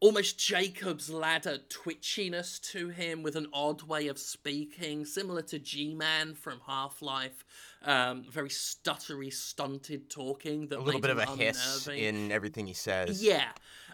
almost 0.00 0.38
Jacob's 0.38 1.10
ladder 1.10 1.58
twitchiness 1.68 2.58
to 2.72 2.88
him 2.88 3.22
with 3.22 3.36
an 3.36 3.46
odd 3.52 3.82
way 3.82 4.08
of 4.08 4.18
speaking, 4.18 5.04
similar 5.04 5.42
to 5.42 5.58
G 5.58 5.94
Man 5.94 6.34
from 6.34 6.60
Half 6.66 7.02
Life. 7.02 7.44
Um, 7.84 8.24
very 8.30 8.48
stuttery, 8.48 9.32
stunted 9.32 10.08
talking 10.10 10.68
that 10.68 10.78
A 10.78 10.82
little 10.82 11.00
bit 11.00 11.10
of 11.10 11.18
a 11.18 11.26
him 11.26 11.38
hiss 11.38 11.86
in 11.88 12.32
everything 12.32 12.66
he 12.66 12.74
says. 12.74 13.22
Yeah. 13.22 13.48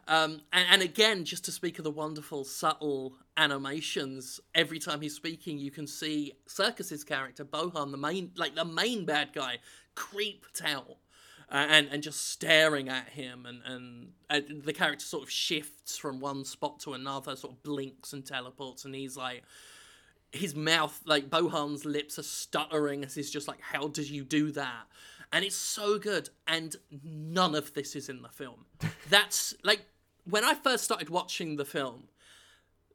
Um, 0.08 0.42
and, 0.52 0.66
and 0.70 0.82
again, 0.82 1.24
just 1.24 1.44
to 1.46 1.52
speak 1.52 1.78
of 1.78 1.84
the 1.84 1.90
wonderful, 1.90 2.44
subtle 2.44 3.14
animations, 3.36 4.40
every 4.54 4.78
time 4.78 5.00
he's 5.00 5.14
speaking, 5.14 5.58
you 5.58 5.70
can 5.70 5.86
see 5.86 6.34
Serkis's 6.48 7.04
character, 7.04 7.44
Bohan, 7.44 7.90
the 7.90 7.96
main, 7.96 8.30
like 8.36 8.54
the 8.54 8.64
main 8.64 9.04
bad 9.04 9.32
guy, 9.32 9.58
creeped 9.94 10.62
out. 10.64 10.96
Uh, 11.48 11.64
and 11.68 11.88
and 11.92 12.02
just 12.02 12.28
staring 12.28 12.88
at 12.88 13.10
him, 13.10 13.46
and, 13.46 13.62
and 13.64 14.08
and 14.28 14.64
the 14.64 14.72
character 14.72 15.04
sort 15.04 15.22
of 15.22 15.30
shifts 15.30 15.96
from 15.96 16.18
one 16.18 16.44
spot 16.44 16.80
to 16.80 16.92
another, 16.92 17.36
sort 17.36 17.52
of 17.52 17.62
blinks 17.62 18.12
and 18.12 18.26
teleports, 18.26 18.84
and 18.84 18.96
he's 18.96 19.16
like, 19.16 19.44
his 20.32 20.54
mouth, 20.54 21.00
like 21.04 21.30
Bohan's 21.30 21.84
lips 21.84 22.18
are 22.18 22.24
stuttering 22.24 23.04
as 23.04 23.14
he's 23.14 23.30
just 23.30 23.48
like, 23.48 23.60
How 23.60 23.88
did 23.88 24.08
you 24.08 24.24
do 24.24 24.50
that? 24.52 24.86
And 25.32 25.44
it's 25.44 25.56
so 25.56 25.98
good. 25.98 26.30
And 26.46 26.76
none 27.02 27.54
of 27.54 27.74
this 27.74 27.96
is 27.96 28.08
in 28.08 28.22
the 28.22 28.28
film. 28.28 28.66
That's 29.10 29.54
like, 29.64 29.84
when 30.28 30.44
I 30.44 30.54
first 30.54 30.84
started 30.84 31.08
watching 31.08 31.56
the 31.56 31.64
film, 31.64 32.04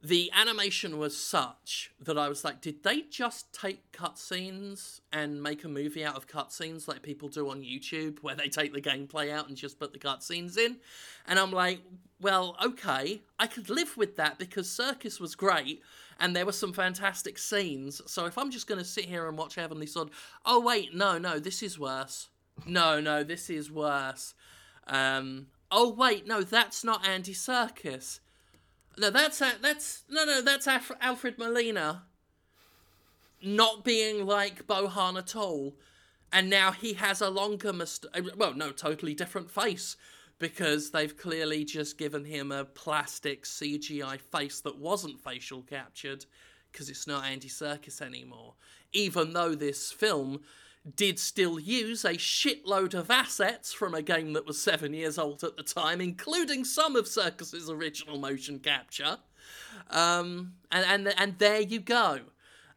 the 0.04 0.32
animation 0.34 0.98
was 0.98 1.16
such 1.16 1.92
that 2.00 2.18
I 2.18 2.28
was 2.28 2.44
like, 2.44 2.60
did 2.60 2.82
they 2.82 3.02
just 3.02 3.52
take 3.52 3.92
cutscenes 3.92 5.00
and 5.12 5.40
make 5.40 5.62
a 5.62 5.68
movie 5.68 6.04
out 6.04 6.16
of 6.16 6.26
cutscenes 6.26 6.88
like 6.88 7.02
people 7.02 7.28
do 7.28 7.48
on 7.48 7.62
YouTube, 7.62 8.18
where 8.20 8.34
they 8.34 8.48
take 8.48 8.72
the 8.72 8.80
gameplay 8.80 9.30
out 9.30 9.46
and 9.46 9.56
just 9.56 9.78
put 9.78 9.92
the 9.92 10.00
cutscenes 10.00 10.58
in? 10.58 10.78
And 11.26 11.38
I'm 11.38 11.52
like, 11.52 11.82
well, 12.20 12.56
okay, 12.64 13.22
I 13.38 13.46
could 13.46 13.70
live 13.70 13.96
with 13.96 14.16
that 14.16 14.38
because 14.38 14.66
Serkis 14.68 15.20
was 15.20 15.36
great 15.36 15.82
and 16.18 16.34
there 16.34 16.46
were 16.46 16.52
some 16.52 16.72
fantastic 16.72 17.38
scenes. 17.38 18.02
So 18.06 18.26
if 18.26 18.36
I'm 18.36 18.50
just 18.50 18.66
going 18.66 18.80
to 18.80 18.84
sit 18.84 19.04
here 19.04 19.28
and 19.28 19.38
watch 19.38 19.54
Heavenly 19.54 19.86
Sword, 19.86 20.10
oh, 20.44 20.60
wait, 20.60 20.94
no, 20.94 21.16
no, 21.16 21.38
this 21.38 21.62
is 21.62 21.78
worse. 21.78 22.28
No, 22.66 23.00
no, 23.00 23.22
this 23.22 23.48
is 23.48 23.70
worse. 23.70 24.34
Um, 24.88 25.46
oh, 25.72 25.92
wait, 25.92 26.26
no, 26.26 26.42
that's 26.42 26.84
not 26.84 27.06
Andy 27.06 27.34
Serkis. 27.34 28.20
No, 28.98 29.10
that's 29.10 29.38
that's 29.38 30.04
no, 30.10 30.24
no, 30.24 30.42
that's 30.42 30.66
Af- 30.66 30.92
Alfred 31.00 31.38
Molina. 31.38 32.02
Not 33.42 33.84
being 33.84 34.26
like 34.26 34.66
Bohan 34.66 35.18
at 35.18 35.34
all, 35.34 35.74
and 36.32 36.48
now 36.48 36.72
he 36.72 36.92
has 36.94 37.20
a 37.20 37.30
longer 37.30 37.72
must. 37.72 38.06
Uh, 38.14 38.20
well, 38.36 38.54
no, 38.54 38.70
totally 38.70 39.14
different 39.14 39.50
face 39.50 39.96
because 40.38 40.90
they've 40.90 41.16
clearly 41.16 41.64
just 41.64 41.96
given 41.96 42.24
him 42.24 42.50
a 42.50 42.64
plastic 42.64 43.44
CGI 43.44 44.20
face 44.20 44.60
that 44.60 44.78
wasn't 44.78 45.20
facial 45.20 45.62
captured 45.62 46.26
because 46.70 46.90
it's 46.90 47.06
not 47.06 47.24
Andy 47.24 47.48
Serkis 47.48 48.02
anymore. 48.02 48.54
Even 48.92 49.32
though 49.32 49.54
this 49.54 49.92
film 49.92 50.40
did 50.96 51.18
still 51.18 51.60
use 51.60 52.04
a 52.04 52.14
shitload 52.14 52.94
of 52.94 53.10
assets 53.10 53.72
from 53.72 53.94
a 53.94 54.02
game 54.02 54.32
that 54.32 54.46
was 54.46 54.60
seven 54.60 54.94
years 54.94 55.16
old 55.16 55.44
at 55.44 55.56
the 55.56 55.62
time, 55.62 56.00
including 56.00 56.64
some 56.64 56.96
of 56.96 57.06
Serkis's 57.06 57.70
original 57.70 58.18
motion 58.18 58.58
capture. 58.58 59.18
Um, 59.90 60.54
and, 60.70 60.84
and 61.06 61.14
and 61.18 61.38
there 61.38 61.60
you 61.60 61.80
go. 61.80 62.20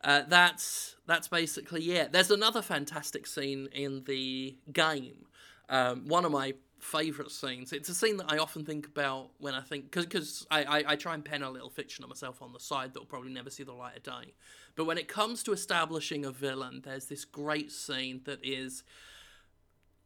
Uh, 0.03 0.21
that's 0.27 0.95
that's 1.07 1.27
basically 1.27 1.91
it. 1.91 2.11
There's 2.11 2.31
another 2.31 2.61
fantastic 2.61 3.25
scene 3.25 3.69
in 3.73 4.03
the 4.05 4.55
game. 4.71 5.25
Um, 5.67 6.07
one 6.07 6.25
of 6.25 6.31
my 6.31 6.53
favorite 6.85 7.31
scenes. 7.31 7.73
It's 7.73 7.89
a 7.89 7.95
scene 7.95 8.17
that 8.17 8.31
I 8.31 8.37
often 8.37 8.63
think 8.63 8.85
about 8.85 9.31
when 9.39 9.55
I 9.55 9.61
think 9.61 9.91
because 9.91 10.45
I, 10.51 10.63
I 10.63 10.83
I 10.89 10.95
try 10.95 11.15
and 11.15 11.25
pen 11.25 11.41
a 11.41 11.49
little 11.49 11.69
fiction 11.69 12.03
of 12.03 12.09
myself 12.09 12.41
on 12.41 12.53
the 12.53 12.59
side 12.59 12.93
that 12.93 12.99
will 12.99 13.07
probably 13.07 13.31
never 13.31 13.49
see 13.49 13.63
the 13.63 13.73
light 13.73 13.97
of 13.97 14.03
day. 14.03 14.33
But 14.75 14.85
when 14.85 14.97
it 14.97 15.07
comes 15.07 15.41
to 15.43 15.51
establishing 15.51 16.25
a 16.25 16.31
villain, 16.31 16.81
there's 16.85 17.05
this 17.05 17.25
great 17.25 17.71
scene 17.71 18.21
that 18.25 18.39
is 18.43 18.83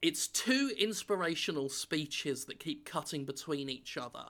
it's 0.02 0.28
two 0.28 0.72
inspirational 0.80 1.68
speeches 1.68 2.46
that 2.46 2.60
keep 2.60 2.86
cutting 2.86 3.26
between 3.26 3.70
each 3.70 3.98
other. 3.98 4.26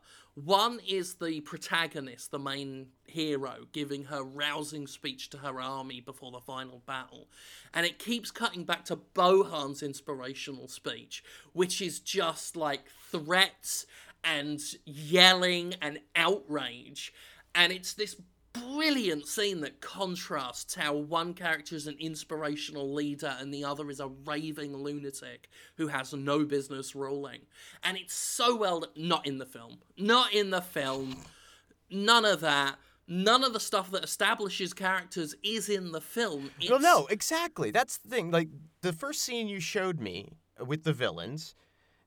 One 0.46 0.80
is 0.88 1.16
the 1.16 1.42
protagonist, 1.42 2.32
the 2.32 2.40
main 2.40 2.88
hero, 3.06 3.68
giving 3.74 4.06
her 4.06 4.24
rousing 4.24 4.88
speech 4.88 5.30
to 5.32 5.38
her 5.40 5.60
army 5.60 6.00
before 6.00 6.32
the 6.32 6.40
final 6.40 6.82
battle. 6.86 7.28
And 7.74 7.86
it 7.86 8.00
keeps 8.00 8.32
cutting 8.32 8.64
back 8.64 8.86
to 8.86 8.96
Bohan's 8.96 9.84
inspirational 9.84 10.68
speech, 10.68 11.24
which 11.52 11.82
is 11.82 12.00
just 12.00 12.56
like 12.56 12.86
threats 13.12 13.86
and 14.24 14.62
yelling 14.86 15.76
and 15.82 16.00
outrage. 16.16 17.14
And 17.54 17.74
it's 17.74 17.94
this 17.94 18.16
brilliant 18.54 19.28
scene 19.28 19.62
that 19.62 19.82
contrasts 19.82 20.76
how 20.76 20.94
one 20.94 21.34
character 21.34 21.76
is 21.76 21.88
an 21.88 21.96
inspirational 22.00 22.94
leader 22.94 23.36
and 23.40 23.54
the 23.54 23.64
other 23.64 23.90
is 23.90 24.00
a 24.00 24.08
raving 24.26 24.76
lunatic 24.76 25.50
who 25.78 25.88
has 25.88 26.14
no 26.14 26.46
business 26.46 26.96
ruling. 26.96 27.42
And 27.84 27.98
it's 27.98 28.14
so 28.14 28.56
well 28.56 28.86
not 28.96 29.28
in 29.28 29.38
the 29.38 29.46
film. 29.46 29.80
Not 29.98 30.34
in 30.34 30.50
the 30.50 30.62
film. 30.62 31.18
None 31.90 32.26
of 32.26 32.42
that. 32.42 32.78
None 33.08 33.44
of 33.44 33.54
the 33.54 33.60
stuff 33.60 33.90
that 33.92 34.04
establishes 34.04 34.74
characters 34.74 35.34
is 35.44 35.68
in 35.68 35.92
the 35.92 36.02
film. 36.02 36.52
It's, 36.60 36.70
Well, 36.70 36.80
no, 36.80 37.08
exactly. 37.08 37.72
That's 37.72 37.98
the 37.98 38.10
thing. 38.10 38.30
Like 38.30 38.50
the 38.82 38.94
first 38.94 39.22
scene 39.22 39.48
you 39.48 39.60
showed 39.60 40.00
me 40.00 40.34
with 40.64 40.84
the 40.84 40.94
villains, 40.94 41.56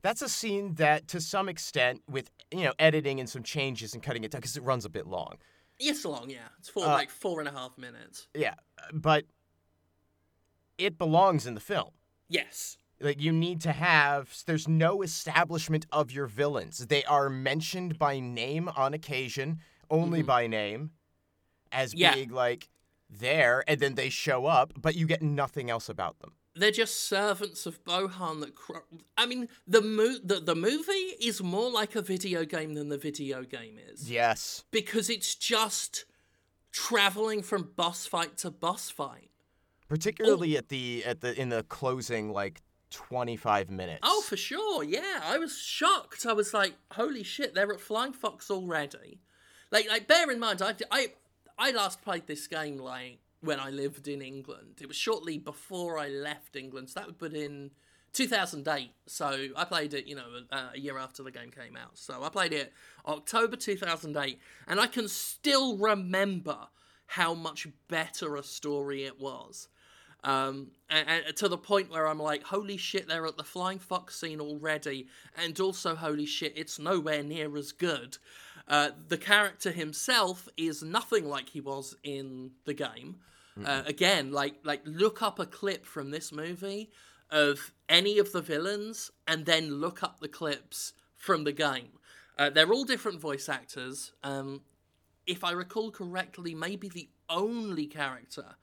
that's 0.02 0.22
a 0.22 0.28
scene 0.28 0.74
that, 0.74 1.08
to 1.08 1.20
some 1.20 1.48
extent, 1.48 2.02
with 2.08 2.30
you 2.52 2.62
know 2.62 2.72
editing 2.78 3.18
and 3.18 3.28
some 3.28 3.42
changes 3.42 3.94
and 3.94 4.02
cutting 4.02 4.22
it 4.22 4.30
down 4.30 4.40
because 4.40 4.56
it 4.56 4.62
runs 4.62 4.84
a 4.84 4.88
bit 4.90 5.08
long. 5.08 5.38
It's 5.84 6.04
long, 6.04 6.30
yeah. 6.30 6.48
It's 6.58 6.68
for 6.68 6.84
Uh, 6.84 6.88
like 6.88 7.10
four 7.10 7.40
and 7.40 7.48
a 7.48 7.52
half 7.52 7.76
minutes. 7.76 8.28
Yeah, 8.34 8.54
but 8.92 9.24
it 10.78 10.98
belongs 10.98 11.46
in 11.46 11.54
the 11.54 11.60
film. 11.60 11.90
Yes. 12.28 12.76
Like 13.00 13.20
you 13.20 13.32
need 13.32 13.60
to 13.62 13.72
have. 13.72 14.42
There's 14.46 14.68
no 14.68 15.02
establishment 15.02 15.86
of 15.90 16.12
your 16.12 16.26
villains. 16.26 16.86
They 16.86 17.04
are 17.04 17.28
mentioned 17.28 17.98
by 17.98 18.20
name 18.20 18.68
on 18.68 18.94
occasion, 18.94 19.60
only 19.90 20.22
by 20.22 20.46
name, 20.46 20.92
as 21.72 21.94
Yeah. 21.94 22.14
being 22.14 22.30
like 22.30 22.68
there 23.10 23.62
and 23.66 23.78
then 23.80 23.94
they 23.94 24.08
show 24.08 24.46
up, 24.46 24.72
but 24.80 24.94
you 24.94 25.06
get 25.06 25.20
nothing 25.22 25.68
else 25.68 25.88
about 25.88 26.18
them. 26.20 26.32
They're 26.54 26.70
just 26.70 27.08
servants 27.08 27.66
of 27.66 27.82
Bohan 27.84 28.40
that. 28.40 28.54
Cr- 28.54 28.78
I 29.16 29.26
mean, 29.26 29.48
the, 29.66 29.80
mo- 29.80 30.18
the 30.22 30.40
the 30.40 30.54
movie 30.54 30.92
is 31.20 31.42
more 31.42 31.70
like 31.70 31.96
a 31.96 32.02
video 32.02 32.44
game 32.44 32.74
than 32.74 32.88
the 32.88 32.98
video 32.98 33.42
game 33.42 33.78
is 33.90 34.10
Yes. 34.10 34.64
because 34.70 35.08
it's 35.08 35.34
just 35.34 36.04
traveling 36.70 37.42
from 37.42 37.70
boss 37.76 38.06
fight 38.06 38.36
to 38.38 38.50
boss 38.50 38.90
fight. 38.90 39.30
Particularly 39.88 40.56
oh. 40.56 40.58
at 40.58 40.68
the 40.68 41.04
at 41.04 41.20
the 41.20 41.38
in 41.38 41.50
the 41.50 41.62
closing 41.64 42.32
like 42.32 42.62
25 42.90 43.70
minutes. 43.70 44.00
Oh, 44.02 44.22
for 44.22 44.36
sure. 44.36 44.84
Yeah, 44.84 45.20
I 45.22 45.38
was 45.38 45.58
shocked. 45.58 46.26
I 46.26 46.32
was 46.32 46.54
like, 46.54 46.74
"Holy 46.92 47.22
shit! 47.22 47.54
They're 47.54 47.72
at 47.72 47.80
Flying 47.80 48.12
Fox 48.12 48.50
already." 48.50 49.20
Like, 49.70 49.88
like 49.88 50.06
bear 50.06 50.30
in 50.30 50.38
mind, 50.38 50.62
I 50.62 50.74
I 50.90 51.08
I 51.58 51.70
last 51.72 52.02
played 52.02 52.26
this 52.26 52.46
game 52.46 52.78
like 52.78 53.18
when 53.42 53.60
I 53.60 53.70
lived 53.70 54.08
in 54.08 54.22
England. 54.22 54.78
It 54.80 54.88
was 54.88 54.96
shortly 54.96 55.38
before 55.38 55.98
I 55.98 56.08
left 56.08 56.56
England. 56.56 56.90
So 56.90 57.00
that 57.00 57.06
would 57.06 57.18
put 57.18 57.34
in 57.34 57.72
2008. 58.12 58.90
So 59.06 59.48
I 59.56 59.64
played 59.64 59.94
it, 59.94 60.06
you 60.06 60.16
know, 60.16 60.26
uh, 60.50 60.70
a 60.74 60.78
year 60.78 60.98
after 60.98 61.22
the 61.22 61.30
game 61.30 61.50
came 61.50 61.76
out. 61.76 61.98
So 61.98 62.22
I 62.22 62.28
played 62.28 62.52
it 62.52 62.72
October 63.06 63.56
2008, 63.56 64.38
and 64.68 64.80
I 64.80 64.86
can 64.86 65.08
still 65.08 65.76
remember 65.76 66.56
how 67.06 67.34
much 67.34 67.66
better 67.88 68.36
a 68.36 68.42
story 68.42 69.04
it 69.04 69.20
was. 69.20 69.68
Um, 70.24 70.70
and, 70.88 71.08
and 71.26 71.36
to 71.36 71.48
the 71.48 71.58
point 71.58 71.90
where 71.90 72.06
I'm 72.06 72.20
like, 72.20 72.44
holy 72.44 72.76
shit, 72.76 73.08
they're 73.08 73.26
at 73.26 73.36
the 73.36 73.44
Flying 73.44 73.80
Fox 73.80 74.18
scene 74.20 74.40
already, 74.40 75.08
and 75.36 75.58
also, 75.58 75.96
holy 75.96 76.26
shit, 76.26 76.52
it's 76.56 76.78
nowhere 76.78 77.22
near 77.22 77.56
as 77.56 77.72
good. 77.72 78.18
Uh, 78.68 78.90
the 79.08 79.18
character 79.18 79.72
himself 79.72 80.48
is 80.56 80.82
nothing 80.82 81.28
like 81.28 81.48
he 81.48 81.60
was 81.60 81.96
in 82.04 82.52
the 82.64 82.74
game. 82.74 83.16
Uh, 83.64 83.82
again, 83.86 84.32
like 84.32 84.54
like 84.64 84.80
look 84.84 85.20
up 85.22 85.38
a 85.38 85.46
clip 85.46 85.84
from 85.84 86.10
this 86.10 86.32
movie 86.32 86.90
of 87.30 87.72
any 87.88 88.18
of 88.18 88.32
the 88.32 88.40
villains, 88.40 89.10
and 89.26 89.46
then 89.46 89.74
look 89.80 90.02
up 90.02 90.20
the 90.20 90.28
clips 90.28 90.92
from 91.16 91.44
the 91.44 91.52
game. 91.52 91.98
Uh, 92.38 92.50
they're 92.50 92.72
all 92.72 92.84
different 92.84 93.20
voice 93.20 93.48
actors. 93.48 94.12
Um, 94.22 94.62
if 95.26 95.44
I 95.44 95.52
recall 95.52 95.90
correctly, 95.90 96.54
maybe 96.54 96.88
the 96.88 97.08
only 97.28 97.86
character 97.86 98.56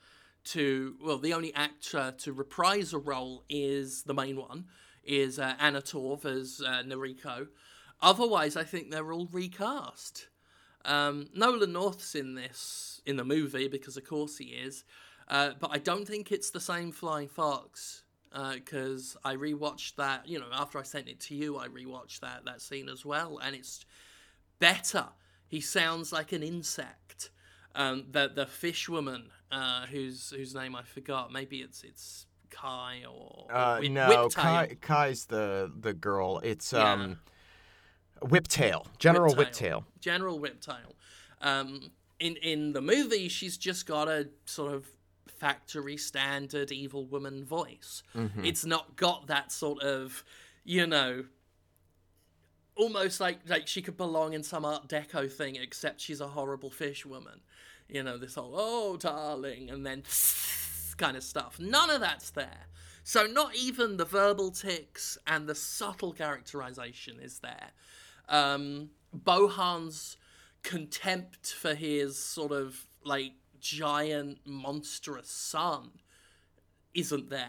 to 0.46 0.96
well, 1.04 1.18
the 1.18 1.34
only 1.34 1.54
actor 1.54 2.14
to 2.18 2.34
reprise 2.34 2.94
a 2.94 2.98
role 2.98 3.44
is 3.50 4.04
the 4.04 4.14
main 4.14 4.38
one 4.38 4.66
is 5.04 5.40
uh, 5.40 5.54
Anna 5.60 5.82
Torv 5.82 6.26
as 6.26 6.62
uh, 6.66 6.84
Nariko. 6.84 7.48
Otherwise, 8.02 8.56
I 8.56 8.64
think 8.64 8.92
they're 8.92 9.12
all 9.12 9.28
recast. 9.32 10.29
Um, 10.86 11.28
Nolan 11.36 11.74
North's 11.74 12.16
in 12.16 12.36
this 12.36 13.02
in 13.06 13.18
the 13.18 13.26
movie 13.26 13.68
because, 13.68 13.98
of 13.98 14.06
course, 14.06 14.38
he 14.38 14.46
is. 14.46 14.84
Uh, 15.28 15.52
but 15.60 15.70
I 15.72 15.78
don't 15.78 16.08
think 16.08 16.32
it's 16.32 16.50
the 16.50 16.60
same 16.60 16.92
Flying 16.92 17.28
Fox 17.28 18.04
because 18.54 19.18
I 19.24 19.36
rewatched 19.36 19.96
that. 19.96 20.28
You 20.28 20.40
know, 20.40 20.48
after 20.52 20.80
I 20.80 20.84
sent 20.84 21.08
it 21.08 21.20
to 21.22 21.36
you, 21.36 21.58
I 21.58 21.68
rewatched 21.68 22.22
that 22.22 22.46
that 22.46 22.62
scene 22.62 22.90
as 22.90 23.06
well, 23.06 23.40
and 23.44 23.56
it's 23.56 23.86
better. 24.60 25.06
He 25.48 25.62
sounds 25.62 26.12
like 26.12 26.32
an 26.32 26.44
insect. 26.44 27.30
Um, 27.76 28.06
the 28.12 28.32
the 28.34 28.46
fish 28.48 28.90
woman, 28.90 29.30
uh, 29.52 29.86
whose 29.88 30.32
whose 30.36 30.56
name 30.56 30.76
I 30.76 30.84
forgot. 30.84 31.32
Maybe 31.32 31.58
it's 31.62 31.84
it's 31.84 32.26
Kai 32.50 33.04
or, 33.06 33.46
or 33.50 33.56
Uh, 33.56 33.80
Whip- 33.80 33.92
no, 33.92 34.08
Whiptail. 34.10 34.34
Kai, 34.34 34.78
Kai's 34.82 35.26
the 35.26 35.72
the 35.80 35.94
girl. 35.94 36.40
It's 36.44 36.74
Yeah. 36.74 36.92
um 36.94 37.20
Whiptail. 38.22 38.86
General 38.98 39.34
Whiptail. 39.34 39.82
Whiptail. 39.82 39.84
General 40.00 40.40
Whiptail. 40.40 40.94
Um, 41.42 41.92
in 42.20 42.36
in 42.38 42.74
the 42.74 42.82
movie, 42.82 43.30
she's 43.30 43.58
just 43.58 43.86
got 43.86 44.08
a 44.08 44.30
sort 44.46 44.74
of 44.74 44.86
factory 45.28 45.98
standard 45.98 46.72
evil 46.72 47.06
woman 47.06 47.46
voice. 47.46 48.04
It's 48.44 48.66
not 48.66 48.96
got 48.98 49.28
that 49.28 49.52
sort 49.52 49.82
of, 49.82 50.24
you 50.66 50.86
know, 50.86 51.26
almost 52.76 53.20
like 53.20 53.40
like 53.48 53.68
she 53.68 53.82
could 53.82 53.98
belong 53.98 54.34
in 54.34 54.44
some 54.44 54.66
Art 54.66 54.88
Deco 54.88 55.32
thing, 55.32 55.56
except 55.56 56.02
she's 56.02 56.22
a 56.22 56.28
horrible 56.28 56.70
fish 56.70 57.06
woman. 57.06 57.42
You 57.88 58.04
know, 58.04 58.18
this 58.18 58.36
whole 58.36 58.54
"oh 58.56 58.98
darling" 58.98 59.70
and 59.70 59.86
then 59.86 60.04
kind 60.98 61.16
of 61.16 61.24
stuff. 61.24 61.60
None 61.60 61.90
of 61.90 62.02
that's 62.02 62.32
there. 62.32 62.68
So 63.04 63.26
not 63.26 63.56
even 63.56 63.98
the 63.98 64.06
verbal 64.06 64.52
tics 64.52 65.18
and 65.26 65.48
the 65.48 65.56
subtle 65.56 66.12
characterization 66.14 67.20
is 67.20 67.40
there. 67.40 67.72
Um, 68.30 68.90
Bohan's 69.16 70.18
contempt 70.64 71.48
for 71.54 71.74
his 71.74 72.18
sort 72.18 72.52
of 72.52 72.86
like 73.04 73.32
giant 73.60 74.40
monstrous 74.46 75.30
son 75.30 75.90
isn't 76.94 77.30
there. 77.30 77.48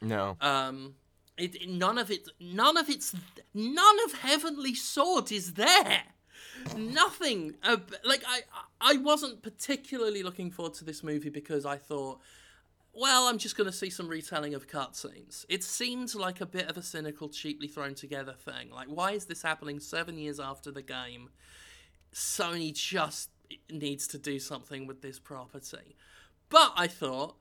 No. 0.00 0.36
Um, 0.40 0.94
it, 1.36 1.54
it- 1.56 1.68
none 1.68 1.98
of 1.98 2.10
it, 2.10 2.28
none 2.40 2.76
of 2.76 2.88
it's, 2.88 3.14
none 3.54 3.96
of 4.06 4.12
Heavenly 4.20 4.74
Sword 4.74 5.32
is 5.32 5.54
there. 5.54 6.02
Nothing. 6.76 7.54
Uh, 7.62 7.78
like 8.04 8.22
I, 8.26 8.40
I 8.80 8.96
wasn't 8.98 9.42
particularly 9.42 10.22
looking 10.22 10.50
forward 10.50 10.74
to 10.74 10.84
this 10.84 11.02
movie 11.02 11.30
because 11.30 11.64
I 11.64 11.76
thought, 11.76 12.20
well, 12.92 13.28
I'm 13.28 13.38
just 13.38 13.56
going 13.56 13.70
to 13.70 13.76
see 13.76 13.90
some 13.90 14.08
retelling 14.08 14.54
of 14.54 14.66
cutscenes. 14.66 15.44
It 15.48 15.62
seemed 15.62 16.14
like 16.14 16.40
a 16.40 16.46
bit 16.46 16.68
of 16.68 16.76
a 16.76 16.82
cynical, 16.82 17.28
cheaply 17.28 17.68
thrown 17.68 17.94
together 17.94 18.32
thing. 18.32 18.70
Like, 18.70 18.88
why 18.88 19.12
is 19.12 19.26
this 19.26 19.42
happening 19.42 19.78
seven 19.78 20.18
years 20.18 20.40
after 20.40 20.70
the 20.70 20.82
game? 20.82 21.30
Sony 22.12 22.74
just 22.74 23.30
needs 23.70 24.08
to 24.08 24.18
do 24.18 24.38
something 24.38 24.86
with 24.86 25.02
this 25.02 25.18
property. 25.18 25.96
But 26.48 26.72
I 26.76 26.88
thought, 26.88 27.36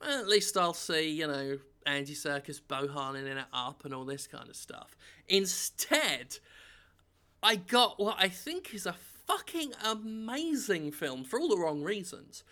well, 0.00 0.20
at 0.20 0.28
least 0.28 0.56
I'll 0.56 0.74
see, 0.74 1.10
you 1.10 1.26
know, 1.26 1.58
Andy 1.86 2.14
Serkis 2.14 2.60
bohanning 2.60 3.26
it 3.26 3.44
up 3.52 3.84
and 3.84 3.94
all 3.94 4.04
this 4.04 4.26
kind 4.26 4.48
of 4.48 4.56
stuff. 4.56 4.96
Instead, 5.26 6.38
I 7.42 7.56
got 7.56 7.98
what 7.98 8.16
I 8.18 8.28
think 8.28 8.74
is 8.74 8.86
a 8.86 8.94
fucking 9.26 9.72
amazing 9.84 10.92
film 10.92 11.24
for 11.24 11.40
all 11.40 11.48
the 11.48 11.58
wrong 11.58 11.82
reasons. 11.82 12.44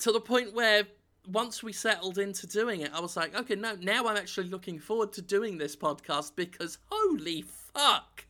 To 0.00 0.12
the 0.12 0.20
point 0.20 0.54
where 0.54 0.84
once 1.26 1.62
we 1.62 1.72
settled 1.72 2.18
into 2.18 2.46
doing 2.46 2.80
it, 2.80 2.90
I 2.94 3.00
was 3.00 3.16
like, 3.16 3.34
okay, 3.34 3.54
no, 3.54 3.76
now 3.80 4.06
I'm 4.06 4.16
actually 4.16 4.48
looking 4.48 4.78
forward 4.78 5.12
to 5.14 5.22
doing 5.22 5.58
this 5.58 5.76
podcast 5.76 6.36
because 6.36 6.78
holy 6.90 7.42
fuck. 7.42 8.26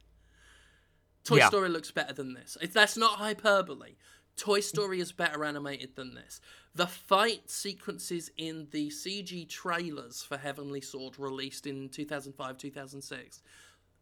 Toy 1.25 1.39
Yeah. 1.39 1.49
Story 1.49 1.69
looks 1.69 1.91
better 1.91 2.13
than 2.13 2.35
this. 2.35 2.57
If 2.61 2.73
that's 2.73 2.97
not 2.97 3.19
hyperbole. 3.19 3.95
Toy 4.37 4.61
Story 4.61 5.01
is 5.01 5.13
better 5.13 5.45
animated 5.45 5.95
than 5.95 6.15
this. 6.15 6.41
The 6.75 6.89
fight 6.89 7.49
sequences 7.51 8.31
in 8.37 8.67
the 8.73 8.91
CG 8.91 9.49
trailers 9.49 10.23
for 10.25 10.37
Heavenly 10.37 10.81
Sword 10.81 11.19
released 11.19 11.67
in 11.67 11.89
2005 11.89 12.59
2006 12.59 13.43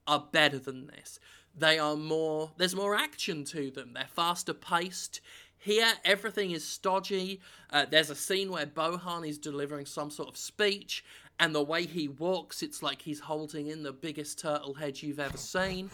are 0.07 0.26
better 0.33 0.59
than 0.59 0.87
this. 0.87 1.20
They 1.55 1.78
are 1.78 1.96
more, 1.96 2.52
there's 2.57 2.74
more 2.74 2.94
action 2.94 3.44
to 3.46 3.70
them. 3.70 3.92
They're 3.92 4.07
faster 4.07 4.55
paced. 4.55 5.20
Here, 5.62 5.92
everything 6.05 6.51
is 6.51 6.66
stodgy. 6.66 7.40
Uh, 7.70 7.87
there's 7.88 8.11
a 8.11 8.16
scene 8.16 8.51
where 8.51 8.66
Bohan 8.66 9.25
is 9.25 9.38
delivering 9.38 9.87
some 9.87 10.11
sort 10.11 10.29
of 10.29 10.37
speech, 10.37 11.05
and 11.38 11.55
the 11.55 11.62
way 11.62 11.87
he 11.87 12.09
walks, 12.09 12.64
it's 12.64 12.83
like 12.83 13.03
he's 13.03 13.20
holding 13.20 13.68
in 13.68 13.85
the 13.85 13.92
biggest 13.92 14.40
turtle 14.40 14.75
head 14.75 15.01
you've 15.01 15.20
ever 15.20 15.37
seen. 15.37 15.88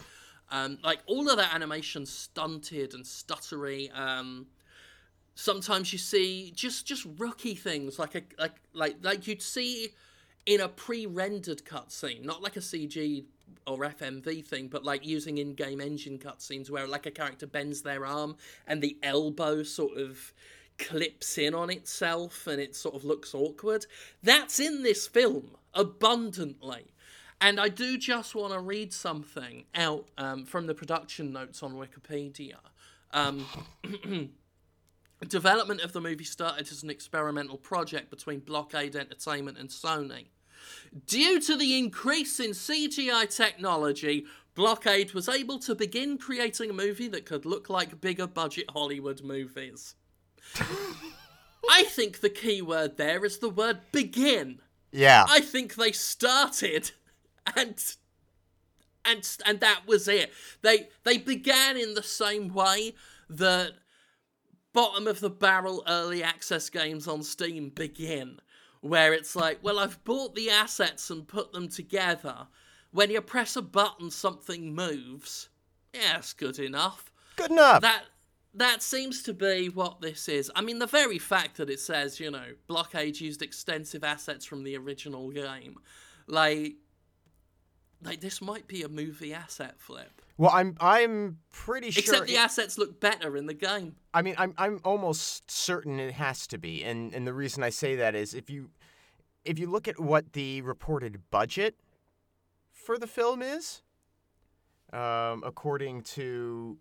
Um, 0.49 0.79
like 0.83 1.01
all 1.05 1.29
of 1.29 1.37
that 1.37 1.53
animation 1.53 2.07
stunted 2.07 2.95
and 2.95 3.05
stuttery. 3.05 3.95
Um, 3.95 4.47
sometimes 5.35 5.93
you 5.93 5.99
see 5.99 6.51
just 6.55 6.87
just 6.87 7.05
rookie 7.19 7.53
things 7.53 7.99
like 7.99 8.15
a 8.15 8.23
like 8.39 8.55
like 8.73 8.95
like 9.03 9.27
you'd 9.27 9.43
see 9.43 9.89
in 10.47 10.61
a 10.61 10.67
pre-rendered 10.67 11.63
cutscene, 11.63 12.25
not 12.25 12.41
like 12.41 12.57
a 12.57 12.59
CG 12.59 13.23
or 13.67 13.77
FMV 13.79 14.45
thing, 14.45 14.67
but 14.67 14.83
like 14.83 15.05
using 15.05 15.37
in-game 15.37 15.81
engine 15.81 16.17
cutscenes 16.17 16.69
where 16.69 16.87
like 16.87 17.05
a 17.05 17.11
character 17.11 17.47
bends 17.47 17.81
their 17.81 18.05
arm 18.05 18.35
and 18.67 18.81
the 18.81 18.97
elbow 19.03 19.63
sort 19.63 19.97
of 19.97 20.33
clips 20.77 21.37
in 21.37 21.53
on 21.53 21.69
itself 21.69 22.47
and 22.47 22.59
it 22.59 22.75
sort 22.75 22.95
of 22.95 23.03
looks 23.03 23.35
awkward. 23.35 23.85
That's 24.23 24.59
in 24.59 24.83
this 24.83 25.07
film 25.07 25.51
abundantly. 25.73 26.85
And 27.41 27.59
I 27.59 27.69
do 27.69 27.97
just 27.97 28.35
want 28.35 28.53
to 28.53 28.59
read 28.59 28.91
something 28.91 29.65
out 29.75 30.07
um, 30.17 30.45
from 30.45 30.67
the 30.67 30.73
production 30.73 31.31
notes 31.31 31.63
on 31.63 31.73
Wikipedia. 31.73 32.57
Um, 33.11 33.45
development 35.27 35.81
of 35.81 35.93
the 35.93 36.01
movie 36.01 36.23
started 36.23 36.69
as 36.69 36.83
an 36.83 36.89
experimental 36.89 37.57
project 37.57 38.09
between 38.09 38.39
Blockade 38.39 38.95
Entertainment 38.95 39.57
and 39.57 39.69
Sony. 39.69 40.27
Due 41.05 41.39
to 41.41 41.55
the 41.55 41.77
increase 41.77 42.39
in 42.39 42.51
CGI 42.51 43.33
technology, 43.33 44.25
Blockade 44.55 45.13
was 45.13 45.29
able 45.29 45.59
to 45.59 45.75
begin 45.75 46.17
creating 46.17 46.69
a 46.69 46.73
movie 46.73 47.07
that 47.07 47.25
could 47.25 47.45
look 47.45 47.69
like 47.69 48.01
bigger 48.01 48.27
budget 48.27 48.65
Hollywood 48.71 49.21
movies. 49.23 49.95
I 51.69 51.83
think 51.83 52.19
the 52.19 52.29
key 52.29 52.61
word 52.61 52.97
there 52.97 53.23
is 53.23 53.37
the 53.37 53.49
word 53.49 53.79
begin. 53.91 54.59
Yeah. 54.91 55.25
I 55.27 55.41
think 55.41 55.75
they 55.75 55.91
started 55.91 56.91
and 57.55 57.81
and 59.05 59.37
and 59.45 59.59
that 59.59 59.81
was 59.87 60.07
it. 60.07 60.31
They 60.61 60.89
they 61.03 61.17
began 61.17 61.77
in 61.77 61.93
the 61.93 62.03
same 62.03 62.53
way 62.53 62.95
that 63.29 63.73
bottom 64.73 65.07
of 65.07 65.19
the 65.19 65.29
barrel 65.29 65.83
early 65.87 66.23
access 66.23 66.69
games 66.69 67.07
on 67.07 67.23
Steam 67.23 67.69
begin, 67.69 68.39
where 68.81 69.13
it's 69.13 69.35
like, 69.35 69.59
well, 69.61 69.79
I've 69.79 70.03
bought 70.03 70.35
the 70.35 70.49
assets 70.49 71.09
and 71.09 71.27
put 71.27 71.51
them 71.51 71.67
together. 71.67 72.47
When 72.91 73.11
you 73.11 73.21
press 73.21 73.55
a 73.55 73.61
button, 73.61 74.09
something 74.09 74.73
moves. 74.73 75.49
Yeah, 75.93 76.17
it's 76.17 76.33
good 76.33 76.59
enough. 76.59 77.11
Good 77.35 77.51
enough. 77.51 77.81
That 77.81 78.03
that 78.53 78.81
seems 78.81 79.21
to 79.23 79.33
be 79.33 79.69
what 79.69 80.01
this 80.01 80.27
is. 80.27 80.51
I 80.55 80.61
mean, 80.61 80.79
the 80.79 80.87
very 80.87 81.19
fact 81.19 81.57
that 81.57 81.69
it 81.69 81.79
says, 81.79 82.19
you 82.19 82.31
know, 82.31 82.53
Blockade 82.67 83.19
used 83.19 83.41
extensive 83.41 84.03
assets 84.03 84.45
from 84.45 84.63
the 84.63 84.75
original 84.75 85.29
game, 85.29 85.77
like, 86.27 86.75
like 88.03 88.21
this 88.21 88.41
might 88.41 88.67
be 88.67 88.81
a 88.81 88.89
movie 88.89 89.33
asset 89.33 89.75
flip. 89.77 90.21
Well, 90.39 90.51
I'm 90.53 90.75
I'm 90.79 91.37
pretty 91.51 91.91
sure. 91.91 91.99
Except 92.01 92.27
the 92.27 92.35
it- 92.35 92.39
assets 92.39 92.77
look 92.77 92.99
better 93.01 93.35
in 93.35 93.45
the 93.45 93.53
game. 93.53 93.97
I 94.13 94.21
mean, 94.21 94.35
I'm 94.37 94.53
I'm 94.57 94.79
almost 94.85 95.51
certain 95.51 95.99
it 95.99 96.13
has 96.13 96.47
to 96.47 96.57
be, 96.57 96.81
and 96.83 97.13
and 97.13 97.27
the 97.27 97.33
reason 97.33 97.61
I 97.61 97.69
say 97.69 97.95
that 97.97 98.15
is 98.15 98.33
if 98.33 98.49
you 98.49 98.69
if 99.43 99.59
you 99.59 99.69
look 99.69 99.87
at 99.89 99.99
what 99.99 100.31
the 100.33 100.61
reported 100.61 101.29
budget 101.29 101.75
for 102.71 102.97
the 102.97 103.05
film 103.07 103.41
is, 103.41 103.81
um, 104.93 105.43
according 105.45 106.03
to 106.03 106.77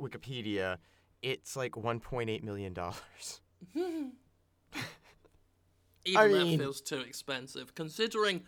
Wikipedia, 0.00 0.76
it's 1.22 1.56
like 1.56 1.72
1.8 1.72 2.42
million 2.44 2.74
dollars. 2.74 3.40
Even 6.04 6.20
I 6.20 6.28
that 6.28 6.44
mean- 6.44 6.58
feels 6.58 6.80
too 6.82 7.00
expensive, 7.00 7.74
considering. 7.74 8.44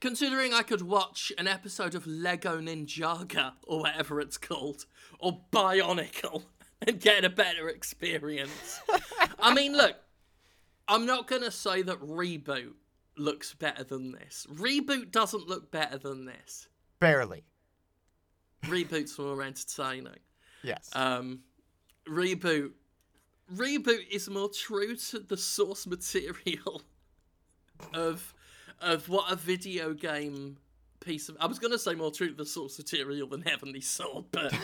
Considering 0.00 0.54
I 0.54 0.62
could 0.62 0.82
watch 0.82 1.32
an 1.38 1.48
episode 1.48 1.94
of 1.94 2.06
Lego 2.06 2.60
Ninjago 2.60 3.52
or 3.66 3.80
whatever 3.80 4.20
it's 4.20 4.38
called, 4.38 4.86
or 5.18 5.40
Bionicle, 5.52 6.44
and 6.86 7.00
get 7.00 7.24
a 7.24 7.30
better 7.30 7.68
experience. 7.68 8.80
I 9.40 9.52
mean, 9.52 9.76
look, 9.76 9.96
I'm 10.86 11.04
not 11.04 11.26
gonna 11.26 11.50
say 11.50 11.82
that 11.82 12.00
Reboot 12.00 12.74
looks 13.16 13.54
better 13.54 13.84
than 13.84 14.12
this. 14.12 14.46
Reboot 14.52 15.10
doesn't 15.10 15.48
look 15.48 15.70
better 15.70 15.98
than 15.98 16.24
this. 16.24 16.68
Barely. 17.00 17.44
Reboot's 18.64 19.18
more 19.18 19.42
entertaining. 19.42 20.20
Yes. 20.62 20.90
Um, 20.94 21.40
reboot. 22.06 22.72
Reboot 23.54 24.08
is 24.10 24.28
more 24.28 24.50
true 24.50 24.96
to 24.96 25.20
the 25.20 25.36
source 25.36 25.86
material 25.86 26.82
of 27.94 28.34
of 28.80 29.08
what 29.08 29.30
a 29.30 29.36
video 29.36 29.92
game 29.94 30.58
piece 31.00 31.28
of. 31.28 31.36
I 31.40 31.46
was 31.46 31.58
gonna 31.58 31.78
say 31.78 31.94
more 31.94 32.10
true 32.10 32.28
to 32.28 32.34
the 32.34 32.46
source 32.46 32.78
material 32.78 33.28
than 33.28 33.42
Heavenly 33.42 33.80
Sword, 33.80 34.26
but 34.30 34.54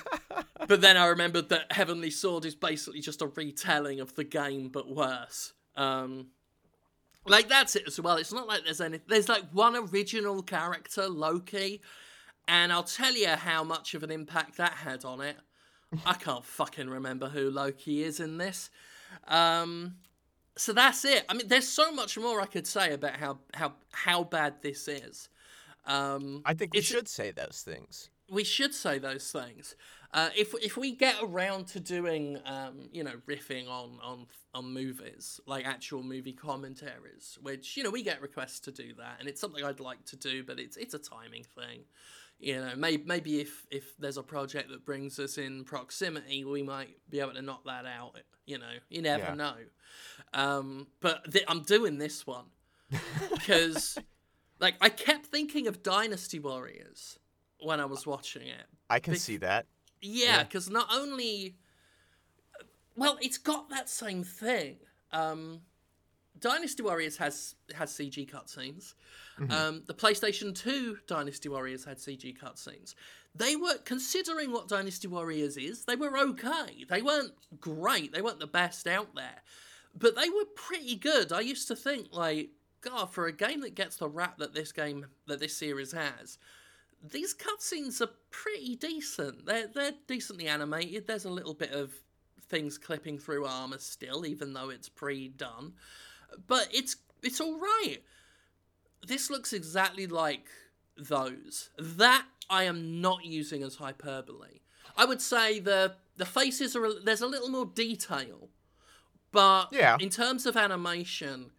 but 0.68 0.80
then 0.80 0.96
I 0.96 1.06
remembered 1.06 1.48
that 1.50 1.72
Heavenly 1.72 2.10
Sword 2.10 2.44
is 2.44 2.54
basically 2.54 3.00
just 3.00 3.22
a 3.22 3.26
retelling 3.26 4.00
of 4.00 4.14
the 4.14 4.24
game 4.24 4.68
but 4.68 4.88
worse. 4.88 5.52
Um, 5.76 6.28
like 7.26 7.48
that's 7.48 7.76
it 7.76 7.84
as 7.86 8.00
well. 8.00 8.16
It's 8.16 8.32
not 8.32 8.46
like 8.46 8.64
there's 8.64 8.80
any. 8.80 9.00
There's 9.06 9.28
like 9.28 9.44
one 9.52 9.76
original 9.76 10.42
character, 10.42 11.08
Loki, 11.08 11.80
and 12.48 12.72
I'll 12.72 12.82
tell 12.82 13.14
you 13.14 13.28
how 13.28 13.64
much 13.64 13.94
of 13.94 14.02
an 14.02 14.10
impact 14.10 14.56
that 14.56 14.72
had 14.72 15.04
on 15.04 15.20
it. 15.20 15.36
I 16.06 16.14
can't 16.14 16.44
fucking 16.44 16.88
remember 16.88 17.28
who 17.28 17.50
Loki 17.50 18.04
is 18.04 18.20
in 18.20 18.38
this. 18.38 18.70
Um, 19.26 19.96
so 20.60 20.74
that's 20.74 21.06
it. 21.06 21.24
I 21.28 21.34
mean, 21.34 21.48
there's 21.48 21.66
so 21.66 21.90
much 21.90 22.18
more 22.18 22.40
I 22.40 22.46
could 22.46 22.66
say 22.66 22.92
about 22.92 23.16
how 23.16 23.38
how 23.54 23.72
how 23.92 24.24
bad 24.24 24.60
this 24.60 24.88
is. 24.88 25.30
Um, 25.86 26.42
I 26.44 26.52
think 26.52 26.74
we 26.74 26.82
should 26.82 27.08
say 27.08 27.30
those 27.30 27.62
things. 27.64 28.10
we 28.30 28.44
should 28.44 28.74
say 28.74 28.98
those 28.98 29.32
things. 29.32 29.74
Uh, 30.12 30.28
if 30.36 30.54
if 30.60 30.76
we 30.76 30.92
get 30.92 31.16
around 31.22 31.66
to 31.68 31.80
doing, 31.80 32.38
um, 32.44 32.88
you 32.92 33.02
know, 33.02 33.14
riffing 33.26 33.68
on 33.68 33.98
on 34.02 34.26
on 34.52 34.72
movies, 34.72 35.40
like 35.46 35.66
actual 35.66 36.02
movie 36.02 36.32
commentaries, 36.32 37.38
which 37.40 37.76
you 37.76 37.82
know 37.82 37.90
we 37.90 38.02
get 38.02 38.20
requests 38.20 38.60
to 38.60 38.72
do 38.72 38.92
that, 38.98 39.16
and 39.18 39.28
it's 39.28 39.40
something 39.40 39.64
I'd 39.64 39.80
like 39.80 40.04
to 40.06 40.16
do, 40.16 40.44
but 40.44 40.58
it's 40.60 40.76
it's 40.76 40.94
a 40.94 40.98
timing 40.98 41.44
thing. 41.44 41.84
You 42.42 42.56
know, 42.56 42.72
maybe 42.74 43.04
maybe 43.04 43.40
if 43.40 43.66
if 43.70 43.96
there's 43.98 44.16
a 44.16 44.22
project 44.22 44.70
that 44.70 44.84
brings 44.86 45.18
us 45.18 45.36
in 45.36 45.62
proximity, 45.64 46.44
we 46.44 46.62
might 46.62 46.96
be 47.10 47.20
able 47.20 47.34
to 47.34 47.42
knock 47.42 47.64
that 47.66 47.84
out. 47.84 48.16
You 48.46 48.58
know, 48.58 48.72
you 48.88 49.02
never 49.02 49.24
Yeah. 49.24 49.34
know. 49.34 49.54
Um, 50.32 50.86
but 51.00 51.30
th- 51.30 51.44
I'm 51.48 51.62
doing 51.62 51.98
this 51.98 52.26
one 52.26 52.46
because, 53.30 53.98
like, 54.58 54.74
I 54.80 54.88
kept 54.88 55.26
thinking 55.26 55.66
of 55.66 55.82
Dynasty 55.82 56.38
Warriors 56.38 57.18
when 57.60 57.78
I 57.78 57.84
was 57.84 58.06
watching 58.06 58.46
it. 58.48 58.64
I 58.88 59.00
can 59.00 59.12
Big- 59.12 59.20
see 59.20 59.36
that. 59.38 59.66
Yeah, 60.00 60.24
Yeah. 60.36 60.42
because 60.44 60.70
not 60.70 60.88
only, 60.92 61.56
well, 62.96 63.18
it's 63.20 63.38
got 63.38 63.68
that 63.70 63.88
same 63.90 64.24
thing. 64.24 64.78
Um, 65.12 65.60
Dynasty 66.40 66.82
Warriors 66.82 67.16
has 67.18 67.54
has 67.74 67.90
CG 67.90 68.30
cutscenes. 68.30 68.94
Um, 69.50 69.82
the 69.86 69.94
PlayStation 69.94 70.54
Two 70.54 70.98
Dynasty 71.06 71.48
Warriors 71.48 71.84
had 71.84 71.98
CG 71.98 72.36
cutscenes. 72.38 72.94
They 73.34 73.56
were 73.56 73.78
considering 73.84 74.52
what 74.52 74.68
Dynasty 74.68 75.08
Warriors 75.08 75.56
is. 75.56 75.84
They 75.84 75.96
were 75.96 76.16
okay. 76.18 76.84
They 76.88 77.00
weren't 77.00 77.32
great. 77.60 78.12
They 78.12 78.22
weren't 78.22 78.40
the 78.40 78.46
best 78.46 78.86
out 78.86 79.14
there, 79.14 79.42
but 79.98 80.16
they 80.16 80.28
were 80.28 80.44
pretty 80.54 80.96
good. 80.96 81.32
I 81.32 81.40
used 81.40 81.68
to 81.68 81.76
think 81.76 82.08
like, 82.12 82.50
God, 82.80 83.12
for 83.12 83.26
a 83.26 83.32
game 83.32 83.60
that 83.60 83.74
gets 83.74 83.96
the 83.96 84.08
rap 84.08 84.38
that 84.38 84.54
this 84.54 84.72
game 84.72 85.06
that 85.26 85.40
this 85.40 85.56
series 85.56 85.92
has, 85.92 86.38
these 87.02 87.34
cutscenes 87.34 88.00
are 88.00 88.10
pretty 88.30 88.76
decent. 88.76 89.46
They're 89.46 89.68
they're 89.68 89.94
decently 90.06 90.48
animated. 90.48 91.06
There's 91.06 91.24
a 91.24 91.30
little 91.30 91.54
bit 91.54 91.72
of 91.72 91.94
things 92.48 92.76
clipping 92.76 93.18
through 93.18 93.46
armor 93.46 93.78
still, 93.78 94.26
even 94.26 94.52
though 94.52 94.70
it's 94.70 94.88
pre-done. 94.88 95.74
But 96.46 96.68
it's 96.72 96.96
it's 97.22 97.40
all 97.40 97.58
right. 97.58 97.98
This 99.06 99.30
looks 99.30 99.52
exactly 99.52 100.06
like 100.06 100.46
those. 100.96 101.70
That 101.78 102.26
I 102.48 102.64
am 102.64 103.00
not 103.00 103.24
using 103.24 103.62
as 103.62 103.76
hyperbole. 103.76 104.60
I 104.96 105.04
would 105.04 105.20
say 105.22 105.60
the 105.60 105.94
the 106.16 106.26
faces 106.26 106.76
are 106.76 107.00
there's 107.02 107.22
a 107.22 107.26
little 107.26 107.48
more 107.48 107.66
detail, 107.66 108.48
but 109.32 109.68
Yeah. 109.72 109.96
in 110.00 110.10
terms 110.10 110.44
of 110.46 110.56
animation, 110.56 111.52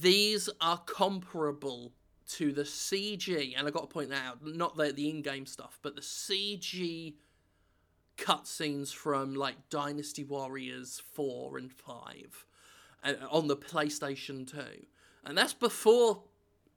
these 0.00 0.48
are 0.60 0.78
comparable 0.78 1.92
to 2.28 2.52
the 2.52 2.64
CG, 2.64 3.54
and 3.56 3.68
I 3.68 3.70
got 3.70 3.82
to 3.82 3.86
point 3.86 4.10
that 4.10 4.24
out. 4.24 4.44
Not 4.44 4.76
the 4.76 4.92
the 4.92 5.08
in-game 5.10 5.46
stuff, 5.46 5.78
but 5.82 5.94
the 5.94 6.02
CG 6.02 7.14
cutscenes 8.16 8.92
from 8.94 9.34
like 9.34 9.68
Dynasty 9.68 10.24
Warriors 10.24 11.00
four 11.12 11.58
and 11.58 11.70
five 11.70 12.45
on 13.30 13.46
the 13.48 13.56
PlayStation 13.56 14.46
Two, 14.50 14.86
and 15.24 15.36
that's 15.36 15.54
before 15.54 16.22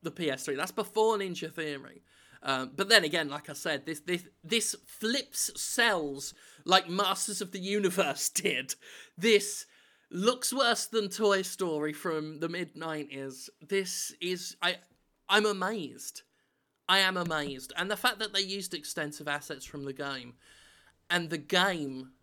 the 0.03 0.11
PS3. 0.11 0.55
That's 0.57 0.71
before 0.71 1.17
Ninja 1.17 1.51
Theory. 1.51 2.01
Um, 2.41 2.71
but 2.75 2.87
then 2.87 3.03
again, 3.03 3.27
like 3.29 3.49
I 3.49 3.53
said, 3.53 3.85
this 3.85 3.99
this 4.01 4.23
this 4.43 4.75
flips 4.85 5.51
cells 5.61 6.33
like 6.65 6.89
Masters 6.89 7.41
of 7.41 7.51
the 7.51 7.59
Universe 7.59 8.29
did. 8.43 8.75
This 9.17 9.65
looks 10.09 10.53
worse 10.53 10.85
than 10.85 11.09
Toy 11.09 11.41
Story 11.41 11.91
from 11.93 12.39
the 12.39 12.47
mid 12.49 12.75
'90s. 12.75 13.49
This 13.67 14.13
is 14.21 14.55
I 14.61 14.77
I'm 15.27 15.45
amazed. 15.45 16.21
I 16.87 16.99
am 16.99 17.17
amazed, 17.17 17.71
and 17.77 17.91
the 17.91 17.95
fact 17.97 18.17
that 18.17 18.33
they 18.33 18.39
used 18.41 18.73
extensive 18.73 19.27
assets 19.27 19.63
from 19.63 19.85
the 19.85 19.93
game, 19.93 20.33
and 21.07 21.29
the 21.29 21.37
game 21.37 22.13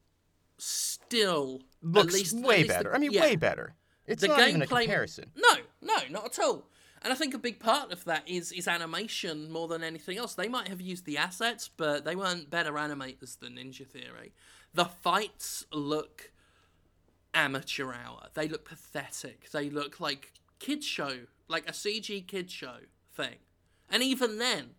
still 0.59 1.61
Looks 1.83 2.15
least- 2.15 2.35
way 2.35 2.57
least 2.63 2.69
the- 2.69 2.75
better. 2.75 2.95
I 2.95 2.99
mean, 2.99 3.13
yeah. 3.13 3.21
way 3.21 3.37
better. 3.37 3.76
It's 4.07 4.23
The 4.23 4.29
not 4.29 4.49
even 4.49 4.63
a 4.63 4.67
gameplay- 4.67 4.83
comparison. 4.83 5.31
No, 5.37 5.55
no, 5.83 5.97
not 6.11 6.27
at 6.27 6.39
all. 6.39 6.69
And 7.03 7.13
I 7.13 7.17
think 7.17 7.35
a 7.35 7.39
big 7.39 7.61
part 7.61 7.93
of 7.93 8.05
that 8.05 8.29
is 8.29 8.53
is 8.53 8.67
animation 8.67 9.51
more 9.53 9.69
than 9.69 9.83
anything 9.85 10.17
else. 10.19 10.35
They 10.35 10.49
might 10.49 10.69
have 10.69 10.81
used 10.81 11.05
the 11.05 11.19
assets, 11.19 11.69
but 11.77 12.05
they 12.05 12.17
weren't 12.17 12.51
better 12.51 12.73
animators 12.73 13.39
than 13.39 13.57
Ninja 13.57 13.87
Theory. 13.87 14.33
The 14.75 14.87
fights 14.87 15.65
look 15.73 16.33
amateur 17.35 17.93
hour. 17.93 18.29
They 18.35 18.49
look 18.49 18.65
pathetic. 18.65 19.51
They 19.51 19.71
look 19.71 20.01
like 20.01 20.33
kids 20.59 20.87
show, 20.87 21.27
like 21.49 21.69
a 21.69 21.73
CG 21.73 22.27
kid 22.27 22.51
show 22.51 22.79
thing. 23.15 23.37
And 23.91 24.03
even 24.03 24.39
then, 24.39 24.71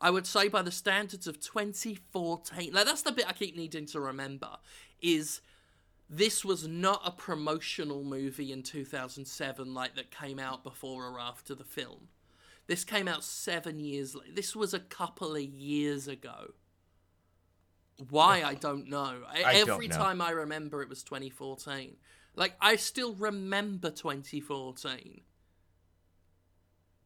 I 0.00 0.10
would 0.10 0.26
say 0.26 0.48
by 0.48 0.62
the 0.62 0.70
standards 0.70 1.26
of 1.26 1.40
2014, 1.40 2.72
like 2.72 2.84
that's 2.86 3.02
the 3.02 3.12
bit 3.12 3.26
I 3.28 3.32
keep 3.32 3.56
needing 3.56 3.86
to 3.86 4.00
remember 4.00 4.58
is 5.00 5.40
this 6.14 6.44
was 6.44 6.68
not 6.68 7.00
a 7.06 7.10
promotional 7.10 8.04
movie 8.04 8.52
in 8.52 8.62
2007 8.62 9.72
like 9.72 9.94
that 9.96 10.10
came 10.10 10.38
out 10.38 10.62
before 10.62 11.06
or 11.06 11.18
after 11.18 11.54
the 11.54 11.64
film. 11.64 12.08
This 12.66 12.84
came 12.84 13.08
out 13.08 13.24
7 13.24 13.80
years 13.80 14.14
later. 14.14 14.32
This 14.34 14.54
was 14.54 14.74
a 14.74 14.78
couple 14.78 15.34
of 15.34 15.42
years 15.42 16.06
ago. 16.08 16.52
Why 18.10 18.42
I 18.42 18.54
don't 18.54 18.88
know. 18.88 19.24
I- 19.26 19.42
I 19.44 19.52
don't 19.60 19.70
Every 19.70 19.88
know. 19.88 19.96
time 19.96 20.20
I 20.20 20.30
remember 20.30 20.82
it 20.82 20.88
was 20.90 21.02
2014. 21.02 21.96
Like 22.36 22.56
I 22.60 22.76
still 22.76 23.14
remember 23.14 23.90
2014. 23.90 25.22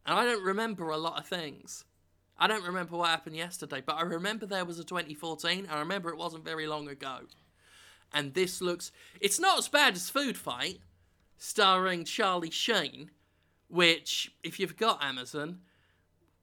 And 0.05 0.19
I 0.19 0.25
don't 0.25 0.45
remember 0.45 0.90
a 0.90 0.97
lot 0.97 1.19
of 1.19 1.27
things. 1.27 1.85
I 2.38 2.47
don't 2.49 2.64
remember 2.64 2.97
what 2.97 3.09
happened 3.11 3.37
yesterday, 3.37 3.83
but 3.85 3.95
I 3.97 4.03
remember 4.03 4.47
there 4.47 4.64
was 4.64 4.79
a 4.79 4.85
2014. 4.85 5.69
I 5.71 5.79
remember 5.79 6.11
it 6.11 6.16
wasn't 6.19 6.45
very 6.45 6.66
long 6.66 6.88
ago. 6.88 7.21
And 8.12 8.35
this 8.35 8.61
looks. 8.61 8.92
It's 9.21 9.38
not 9.38 9.59
as 9.59 9.69
bad 9.69 9.95
as 9.95 10.09
Food 10.09 10.37
Fight, 10.37 10.79
starring 11.37 12.05
Charlie 12.05 12.51
Sheen, 12.51 13.11
which, 13.69 14.33
if 14.42 14.59
you've 14.59 14.77
got 14.77 15.03
Amazon, 15.03 15.61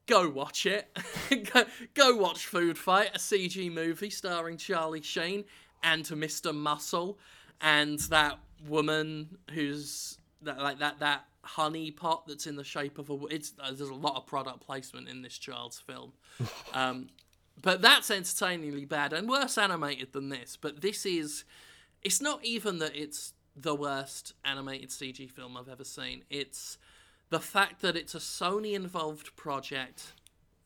go 0.06 0.30
watch 0.30 0.66
it. 0.66 0.96
go, 1.54 1.64
go 1.94 2.16
watch 2.16 2.46
Food 2.46 2.78
Fight, 2.78 3.12
a 3.16 3.18
CG 3.18 3.72
movie 3.72 4.10
starring 4.10 4.58
Charlie 4.58 5.02
Sheen 5.02 5.46
and 5.84 6.06
Mr. 6.06 6.54
Muscle 6.54 7.18
and 7.62 8.00
that 8.02 8.38
woman 8.68 9.38
who's 9.52 10.18
that 10.42 10.60
like 10.60 10.80
that 10.80 11.00
that 11.00 11.26
honey 11.42 11.92
pot 11.92 12.26
that's 12.28 12.48
in 12.48 12.56
the 12.56 12.64
shape 12.64 12.98
of 12.98 13.10
a 13.10 13.18
it's 13.30 13.54
there's 13.74 13.90
a 13.90 13.94
lot 13.94 14.16
of 14.16 14.26
product 14.26 14.62
placement 14.62 15.10
in 15.10 15.22
this 15.22 15.38
child's 15.38 15.80
film 15.80 16.14
um, 16.74 17.08
but 17.62 17.82
that's 17.82 18.12
entertainingly 18.12 18.86
bad 18.86 19.14
and 19.14 19.30
worse 19.30 19.58
animated 19.58 20.14
than 20.14 20.30
this 20.30 20.58
but 20.60 20.82
this 20.82 21.06
is 21.06 21.44
it's 22.02 22.22
not 22.22 22.44
even 22.44 22.80
that 22.80 22.96
it's 22.96 23.34
the 23.56 23.76
worst 23.76 24.34
animated 24.44 24.90
cg 24.90 25.30
film 25.30 25.56
i've 25.56 25.70
ever 25.70 25.84
seen 25.84 26.24
it's 26.30 26.78
the 27.30 27.40
fact 27.40 27.82
that 27.82 27.96
it's 27.96 28.16
a 28.16 28.20
sony 28.20 28.74
involved 28.74 29.36
project 29.36 30.14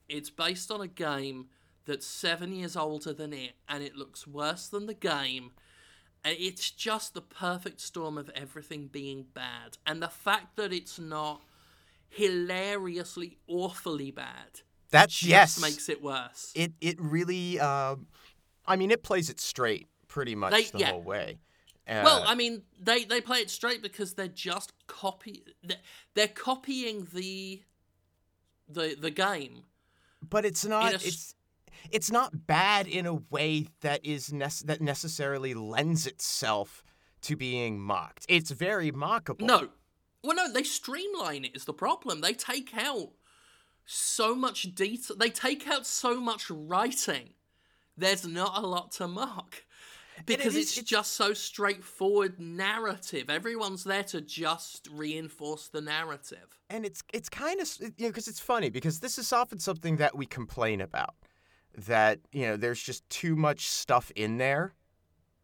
it's 0.08 0.30
based 0.30 0.72
on 0.72 0.82
a 0.82 0.88
game 0.88 1.48
that's 1.86 2.06
seven 2.06 2.54
years 2.54 2.76
older 2.76 3.14
than 3.14 3.34
it 3.34 3.54
and 3.68 3.84
it 3.84 3.96
looks 3.96 4.26
worse 4.26 4.68
than 4.68 4.86
the 4.86 4.94
game 4.94 5.52
it's 6.26 6.72
just 6.72 7.14
the 7.14 7.22
perfect 7.22 7.80
storm 7.80 8.18
of 8.18 8.30
everything 8.36 8.88
being 8.88 9.26
bad. 9.34 9.78
And 9.86 10.02
the 10.02 10.10
fact 10.10 10.56
that 10.58 10.74
it's 10.74 11.00
not 11.00 11.42
hilariously 12.10 13.38
awfully 13.48 14.12
bad. 14.12 14.62
That 14.92 15.10
just 15.10 15.24
yes 15.24 15.62
makes 15.62 15.90
it 15.90 16.02
worse. 16.02 16.52
It 16.56 16.74
it 16.82 17.00
really 17.02 17.60
um 17.60 18.08
I 18.66 18.76
mean 18.76 18.92
it 18.92 19.04
plays 19.04 19.30
it 19.30 19.40
straight 19.40 19.88
pretty 20.08 20.36
much 20.36 20.52
They- 20.52 20.64
the 20.72 20.80
yeah. 20.80 20.92
whole 20.92 21.02
way. 21.02 21.40
Uh, 21.90 22.02
well, 22.04 22.24
I 22.28 22.36
mean, 22.36 22.64
they 22.82 23.06
they 23.06 23.22
play 23.22 23.40
it 23.40 23.50
straight 23.50 23.82
because 23.82 24.14
they're 24.16 24.28
just 24.28 24.74
copy 24.88 25.44
they're, 25.64 25.78
they're 26.16 26.28
copying 26.28 27.08
the 27.14 27.64
the 28.68 28.96
the 29.00 29.10
game. 29.12 29.64
but 30.28 30.44
it's 30.46 30.66
not 30.66 30.92
a 30.92 30.96
it's 30.96 31.34
it's 31.90 32.12
not 32.12 32.46
bad 32.48 32.88
in 32.88 33.06
a 33.06 33.14
way 33.14 33.68
that 33.82 34.04
is 34.04 34.34
nec- 34.34 34.66
that 34.66 34.82
necessarily 34.82 35.54
lends 35.54 36.06
itself 36.06 36.84
to 37.22 37.38
being 37.38 37.80
mocked. 37.80 38.26
It's 38.28 38.52
very 38.52 38.92
mockable. 38.92 39.42
No. 39.42 39.70
Well, 40.24 40.36
no, 40.36 40.52
they 40.52 40.64
streamline 40.64 41.46
it 41.46 41.56
is 41.56 41.64
the 41.66 41.74
problem. 41.74 42.20
They 42.20 42.34
take 42.34 42.76
out 42.76 43.12
so 43.88 44.36
much 44.36 44.76
detail. 44.76 45.16
They 45.18 45.30
take 45.30 45.68
out 45.68 45.88
so 45.88 46.20
much 46.22 46.50
writing. 46.52 47.30
There's 47.98 48.28
not 48.28 48.58
a 48.62 48.68
lot 48.68 48.92
to 48.94 49.08
mock. 49.08 49.64
Because 50.26 50.56
is- 50.56 50.56
it's, 50.56 50.72
it's- 50.78 50.90
just 50.90 51.14
so 51.14 51.34
straightforward 51.34 52.40
narrative. 52.40 53.30
Everyone's 53.30 53.84
there 53.84 54.04
to 54.06 54.22
just 54.22 54.88
reinforce 54.92 55.68
the 55.70 55.82
narrative. 55.82 56.60
and 56.70 56.86
it's 56.86 57.02
it's 57.14 57.30
kind 57.30 57.60
of 57.62 57.70
you 57.80 57.92
know 58.06 58.10
because 58.10 58.28
it's 58.28 58.40
funny 58.40 58.70
because 58.70 59.00
this 59.00 59.18
is 59.18 59.32
often 59.32 59.58
something 59.60 59.98
that 59.98 60.16
we 60.18 60.26
complain 60.26 60.82
about 60.82 61.16
that 61.78 62.20
you 62.32 62.46
know 62.48 62.58
there's 62.58 62.82
just 62.82 63.08
too 63.10 63.36
much 63.36 63.68
stuff 63.68 64.12
in 64.16 64.38
there 64.38 64.74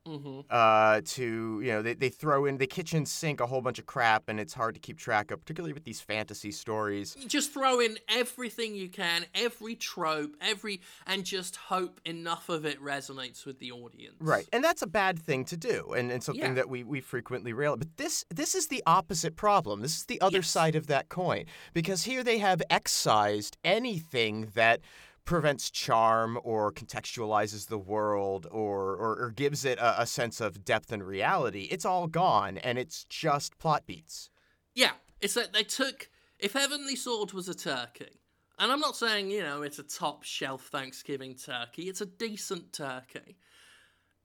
hmm 0.05 0.41
uh, 0.49 0.99
to 1.05 1.61
you 1.63 1.71
know 1.71 1.81
they, 1.81 1.93
they 1.93 2.09
throw 2.09 2.45
in 2.45 2.57
the 2.57 2.67
kitchen 2.67 3.05
sink 3.05 3.39
a 3.39 3.47
whole 3.47 3.61
bunch 3.61 3.79
of 3.79 3.85
crap 3.85 4.23
and 4.27 4.37
it's 4.39 4.53
hard 4.53 4.73
to 4.75 4.79
keep 4.81 4.97
track 4.97 5.31
of 5.31 5.39
particularly 5.39 5.71
with 5.73 5.85
these 5.85 6.01
fantasy 6.01 6.51
stories 6.51 7.15
You 7.19 7.27
just 7.27 7.53
throw 7.53 7.79
in 7.79 7.97
everything 8.09 8.75
you 8.75 8.89
can, 8.89 9.25
every 9.33 9.75
trope, 9.75 10.35
every, 10.41 10.81
and 11.07 11.23
just 11.23 11.55
hope 11.55 12.01
enough 12.05 12.49
of 12.49 12.65
it 12.65 12.81
resonates 12.83 13.45
with 13.45 13.59
the 13.59 13.71
audience. 13.71 14.15
right 14.19 14.47
and 14.51 14.61
that's 14.63 14.81
a 14.81 14.87
bad 14.87 15.17
thing 15.19 15.45
to 15.45 15.55
do 15.57 15.93
and, 15.93 16.11
and 16.11 16.21
something 16.21 16.43
Yeah. 16.43 16.53
that 16.55 16.69
we, 16.69 16.83
we 16.83 16.99
frequently 16.99 17.53
rail 17.53 17.77
but 17.77 17.95
this 17.97 18.25
this 18.29 18.53
is 18.55 18.67
the 18.67 18.83
opposite 18.85 19.35
problem 19.37 19.81
this 19.81 19.95
is 19.95 20.05
the 20.05 20.19
other 20.19 20.39
Yes. 20.39 20.49
side 20.49 20.75
of 20.75 20.87
that 20.87 21.07
coin 21.09 21.45
because 21.73 22.03
here 22.03 22.23
they 22.23 22.39
have 22.39 22.61
excised 22.69 23.55
anything 23.63 24.49
that 24.53 24.81
prevents 25.25 25.69
charm 25.69 26.37
or 26.43 26.71
contextualizes 26.71 27.67
the 27.67 27.77
world 27.77 28.47
or, 28.51 28.91
or, 28.95 29.15
or 29.19 29.31
gives 29.31 29.63
it 29.65 29.79
a, 29.79 30.01
a 30.01 30.05
sense 30.05 30.41
of 30.41 30.65
depth 30.65 30.91
and 30.91 31.03
reality 31.03 31.67
it's 31.71 31.85
all 31.85 32.07
gone 32.07 32.57
and 32.57 32.77
it's 32.77 33.05
just 33.05 33.57
plot 33.57 33.83
beats 33.85 34.29
Yeah, 34.75 34.91
it's 35.21 35.35
like 35.35 35.53
they 35.53 35.63
took. 35.63 36.09
If 36.39 36.53
Heavenly 36.53 36.95
Sword 36.95 37.31
was 37.31 37.47
a 37.47 37.53
turkey, 37.53 38.19
and 38.59 38.71
I'm 38.71 38.79
not 38.81 38.97
saying, 38.97 39.31
you 39.31 39.41
know, 39.43 39.61
it's 39.61 39.79
a 39.79 39.83
top 39.83 40.23
shelf 40.23 40.67
Thanksgiving 40.67 41.35
turkey, 41.35 41.83
it's 41.83 42.01
a 42.01 42.05
decent 42.05 42.73
turkey. 42.73 43.37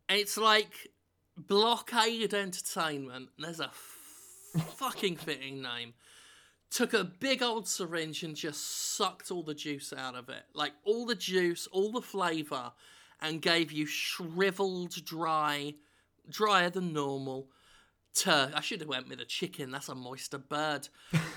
It's 0.08 0.36
like 0.36 0.88
Blockade 1.36 2.34
Entertainment, 2.34 3.28
there's 3.38 3.60
a 3.60 3.64
f- 3.66 4.62
fucking 4.76 5.16
fitting 5.16 5.62
name, 5.62 5.94
took 6.70 6.92
a 6.92 7.04
big 7.04 7.42
old 7.42 7.66
syringe 7.66 8.22
and 8.22 8.36
just 8.36 8.94
sucked 8.96 9.30
all 9.30 9.42
the 9.42 9.54
juice 9.54 9.92
out 9.96 10.14
of 10.14 10.28
it. 10.28 10.44
Like 10.54 10.72
all 10.84 11.06
the 11.06 11.14
juice, 11.14 11.66
all 11.68 11.92
the 11.92 12.02
flavour, 12.02 12.72
and 13.20 13.42
gave 13.42 13.72
you 13.72 13.86
shriveled, 13.86 15.04
dry, 15.04 15.74
drier 16.30 16.70
than 16.70 16.92
normal 16.92 17.48
tur- 18.18 18.50
I 18.54 18.60
should 18.60 18.80
have 18.80 18.88
went 18.88 19.08
with 19.08 19.20
a 19.20 19.24
chicken. 19.24 19.70
That's 19.70 19.88
a 19.88 19.94
moister 19.94 20.38
bird. 20.38 20.88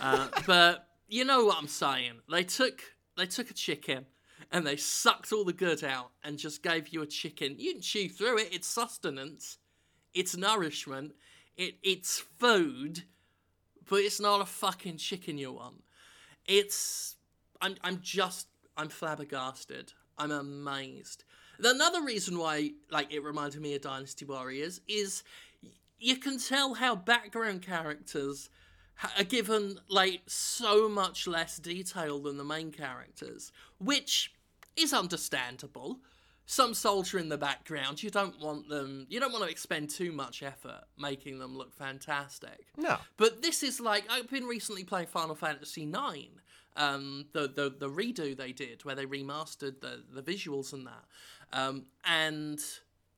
Uh, 0.02 0.28
but 0.46 0.88
you 1.08 1.26
know 1.26 1.46
what 1.46 1.58
I'm 1.58 1.68
saying. 1.68 2.22
They 2.30 2.44
took 2.44 2.82
they 3.18 3.26
took 3.26 3.50
a 3.50 3.54
chicken 3.54 4.06
and 4.52 4.66
they 4.66 4.76
sucked 4.76 5.32
all 5.32 5.46
the 5.46 5.54
good 5.54 5.84
out 5.84 6.12
and 6.24 6.38
just 6.38 6.64
gave 6.64 6.90
you 6.90 7.02
a 7.02 7.08
chicken. 7.08 7.56
You 7.58 7.74
didn't 7.74 7.84
chew 7.84 8.10
through 8.10 8.40
it. 8.40 8.50
It's 8.52 8.68
sustenance. 8.68 9.58
It's 10.14 10.36
nourishment. 10.36 11.14
It 11.56 11.76
it's 11.84 12.20
food, 12.20 13.04
but 13.92 14.00
it's 14.00 14.22
not 14.22 14.40
a 14.40 14.46
fucking 14.46 14.96
chicken 14.96 15.38
you 15.38 15.52
want. 15.52 15.84
It's 16.48 17.18
I'm 17.60 17.76
I'm 17.84 18.00
just 18.02 18.48
I'm 18.78 18.88
flabbergasted. 18.88 19.92
I'm 20.18 20.32
amazed. 20.32 21.26
Another 21.62 22.02
reason 22.02 22.40
why 22.40 22.72
like 22.90 23.14
it 23.14 23.22
reminded 23.22 23.62
me 23.62 23.76
of 23.76 23.82
Dynasty 23.82 24.24
Warriors 24.24 24.80
is 24.88 25.24
you 26.00 26.16
can 26.16 26.40
tell 26.40 26.76
how 26.76 26.96
background 26.96 27.64
characters 27.64 28.50
are 29.18 29.26
given 29.26 29.78
like 29.90 30.22
so 30.26 30.88
much 30.88 31.28
less 31.28 31.58
detail 31.58 32.20
than 32.20 32.38
the 32.38 32.46
main 32.46 32.72
characters, 32.72 33.52
which 33.78 34.34
is 34.78 34.94
understandable. 34.94 36.00
Some 36.52 36.74
soldier 36.74 37.18
in 37.18 37.30
the 37.30 37.38
background, 37.38 38.04
you 38.04 38.10
don't 38.10 38.38
want 38.42 38.68
them, 38.68 39.08
you 39.10 39.22
don't 39.22 39.32
want 39.32 39.46
to 39.46 39.50
expend 39.50 39.90
too 39.90 40.12
much 40.12 40.44
effort 40.44 40.82
making 41.00 41.40
them 41.40 41.58
look 41.58 41.74
fantastic. 41.74 42.66
no 42.76 42.98
But 43.16 43.42
this 43.42 43.64
is 43.64 43.80
like 43.80 44.04
I've 44.10 44.30
been 44.30 44.44
recently 44.44 44.84
playing 44.84 45.08
Final 45.08 45.34
Fantasy 45.34 45.84
IX, 45.84 46.28
um, 46.76 47.28
the 47.32 47.48
the 47.48 47.74
the 47.80 47.90
redo 47.90 48.36
they 48.36 48.52
did 48.52 48.84
where 48.84 48.96
they 48.96 49.06
remastered 49.06 49.80
the 49.80 50.04
the 50.12 50.22
visuals 50.22 50.74
and 50.74 50.86
that, 50.88 51.06
um, 51.54 51.86
and 52.04 52.60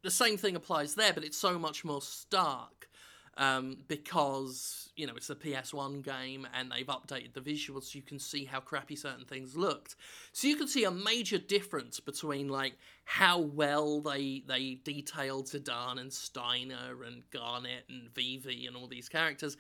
the 0.04 0.12
same 0.12 0.38
thing 0.38 0.56
applies 0.56 0.94
there, 0.94 1.12
but 1.12 1.24
it's 1.24 1.36
so 1.36 1.58
much 1.58 1.84
more 1.84 2.04
stark. 2.04 2.88
Um, 3.36 3.78
because 3.88 4.92
you 4.96 5.08
know 5.08 5.14
it's 5.16 5.32
a 5.32 5.36
PS1 5.36 6.04
game 6.04 6.48
and 6.54 6.72
they've 6.72 6.86
updated 6.86 7.34
the 7.34 7.42
visuals 7.42 7.86
so 7.86 7.98
you 7.98 8.04
can 8.04 8.20
see 8.20 8.46
how 8.46 8.60
crappy 8.60 8.96
certain 8.96 9.26
things 9.26 9.56
looked. 9.56 9.96
So 10.34 10.48
you 10.48 10.56
can 10.56 10.68
see 10.68 10.84
a 10.84 10.92
major 10.92 11.40
difference 11.40 12.00
between 12.00 12.48
like 12.48 12.78
how 13.06 13.40
well 13.40 14.02
they 14.02 14.44
they 14.48 14.80
detailed 14.84 15.48
Zidane 15.48 16.00
and 16.00 16.14
Steiner 16.14 17.04
and 17.06 17.24
Garnet 17.32 17.86
and 17.90 18.14
Vivi 18.14 18.68
and 18.68 18.76
all 18.76 18.88
these 18.88 19.10
characters, 19.10 19.58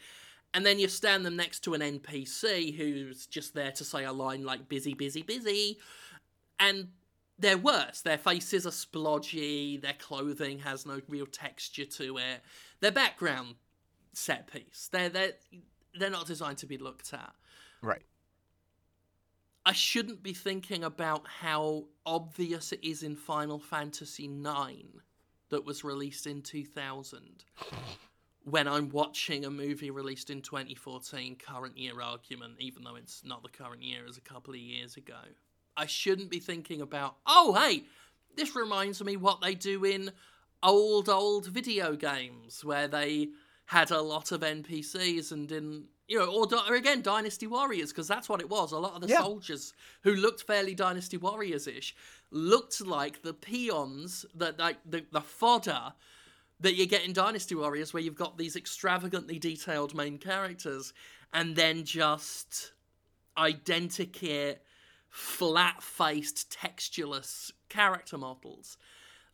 and 0.53 0.65
then 0.65 0.77
you 0.77 0.87
stand 0.87 1.25
them 1.25 1.35
next 1.35 1.61
to 1.61 1.73
an 1.73 1.81
NPC 1.81 2.77
who's 2.77 3.25
just 3.25 3.55
there 3.55 3.71
to 3.71 3.83
say 3.83 4.03
a 4.03 4.13
line 4.13 4.43
like 4.43 4.69
"busy, 4.69 4.93
busy, 4.93 5.23
busy," 5.23 5.79
and 6.59 6.89
they're 7.39 7.57
worse. 7.57 8.01
Their 8.01 8.17
faces 8.17 8.65
are 8.67 8.71
splodgy. 8.71 9.81
Their 9.81 9.95
clothing 9.99 10.59
has 10.59 10.85
no 10.85 11.01
real 11.07 11.25
texture 11.25 11.85
to 11.85 12.17
it. 12.17 12.41
Their 12.79 12.91
background 12.91 13.55
set 14.13 14.51
piece. 14.51 14.89
They're 14.91 15.09
they're 15.09 15.33
they're 15.97 16.09
not 16.09 16.27
designed 16.27 16.57
to 16.59 16.65
be 16.65 16.77
looked 16.77 17.13
at. 17.13 17.33
right 17.81 18.03
I 19.65 19.71
shouldn't 19.71 20.21
be 20.21 20.33
thinking 20.33 20.83
about 20.83 21.25
how 21.39 21.85
obvious 22.05 22.73
it 22.73 22.83
is 22.83 23.01
in 23.01 23.15
Final 23.15 23.59
Fantasy 23.59 24.25
IX 24.25 24.89
that 25.49 25.65
was 25.65 25.85
released 25.85 26.27
in 26.27 26.41
2000 26.41 27.45
when 28.43 28.67
I'm 28.67 28.89
watching 28.89 29.45
a 29.45 29.49
movie 29.49 29.89
released 29.89 30.29
in 30.29 30.41
2014, 30.41 31.37
current 31.37 31.77
year 31.77 32.01
argument, 32.01 32.55
even 32.59 32.83
though 32.83 32.95
it's 32.95 33.23
not 33.23 33.41
the 33.41 33.49
current 33.49 33.81
year 33.81 34.01
as 34.07 34.17
a 34.17 34.21
couple 34.21 34.53
of 34.53 34.59
years 34.59 34.97
ago. 34.97 35.19
I 35.77 35.85
shouldn't 35.85 36.29
be 36.29 36.39
thinking 36.39 36.81
about, 36.81 37.15
oh, 37.25 37.53
hey, 37.53 37.85
this 38.35 38.55
reminds 38.55 39.01
me 39.01 39.15
what 39.15 39.39
they 39.39 39.55
do 39.55 39.85
in 39.85 40.11
old, 40.61 41.07
old 41.07 41.45
video 41.45 41.95
games 41.95 42.65
where 42.65 42.87
they 42.87 43.29
had 43.65 43.91
a 43.91 44.01
lot 44.01 44.31
of 44.31 44.41
NPCs 44.41 45.31
and 45.31 45.47
didn't, 45.47 45.85
you 46.07 46.19
know, 46.19 46.25
or, 46.25 46.47
or 46.69 46.75
again, 46.75 47.01
Dynasty 47.01 47.47
Warriors, 47.47 47.89
because 47.91 48.07
that's 48.07 48.27
what 48.27 48.41
it 48.41 48.49
was. 48.49 48.71
A 48.71 48.77
lot 48.77 48.93
of 48.93 49.01
the 49.01 49.07
Yeah. 49.07 49.21
soldiers 49.21 49.73
who 50.01 50.13
looked 50.13 50.43
fairly 50.43 50.75
Dynasty 50.75 51.17
Warriors 51.17 51.65
ish 51.67 51.95
looked 52.31 52.81
like 52.81 53.21
the 53.21 53.33
peons, 53.33 54.25
that 54.35 54.59
like 54.59 54.77
the, 54.85 55.05
the 55.11 55.21
fodder 55.21 55.93
that 56.59 56.75
you 56.75 56.85
get 56.85 57.05
in 57.05 57.13
Dynasty 57.13 57.55
Warriors, 57.55 57.93
where 57.93 58.03
you've 58.03 58.15
got 58.15 58.37
these 58.37 58.55
extravagantly 58.55 59.39
detailed 59.39 59.93
main 59.95 60.17
characters, 60.17 60.93
and 61.33 61.55
then 61.55 61.83
just 61.83 62.73
identikit, 63.37 64.57
flat-faced, 65.09 66.49
textureless 66.51 67.51
character 67.69 68.17
models. 68.17 68.77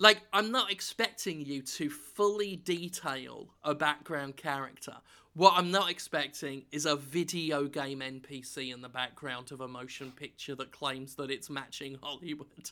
Like, 0.02 0.22
I'm 0.32 0.50
not 0.50 0.72
expecting 0.72 1.46
you 1.46 1.62
to 1.62 1.90
fully 1.90 2.56
detail 2.56 3.50
a 3.66 3.76
background 3.76 4.38
character. 4.38 4.96
What 5.34 5.54
I'm 5.58 5.72
not 5.72 5.92
expecting 5.92 6.64
is 6.72 6.86
a 6.86 6.96
video 6.96 7.66
game 7.66 8.00
NPC 8.00 8.74
in 8.74 8.82
the 8.82 8.88
background 8.88 9.52
of 9.52 9.60
a 9.60 9.68
motion 9.68 10.12
picture 10.12 10.56
that 10.56 10.72
claims 10.72 11.16
that 11.16 11.30
it's 11.30 11.50
matching 11.50 11.98
Hollywood. 12.02 12.72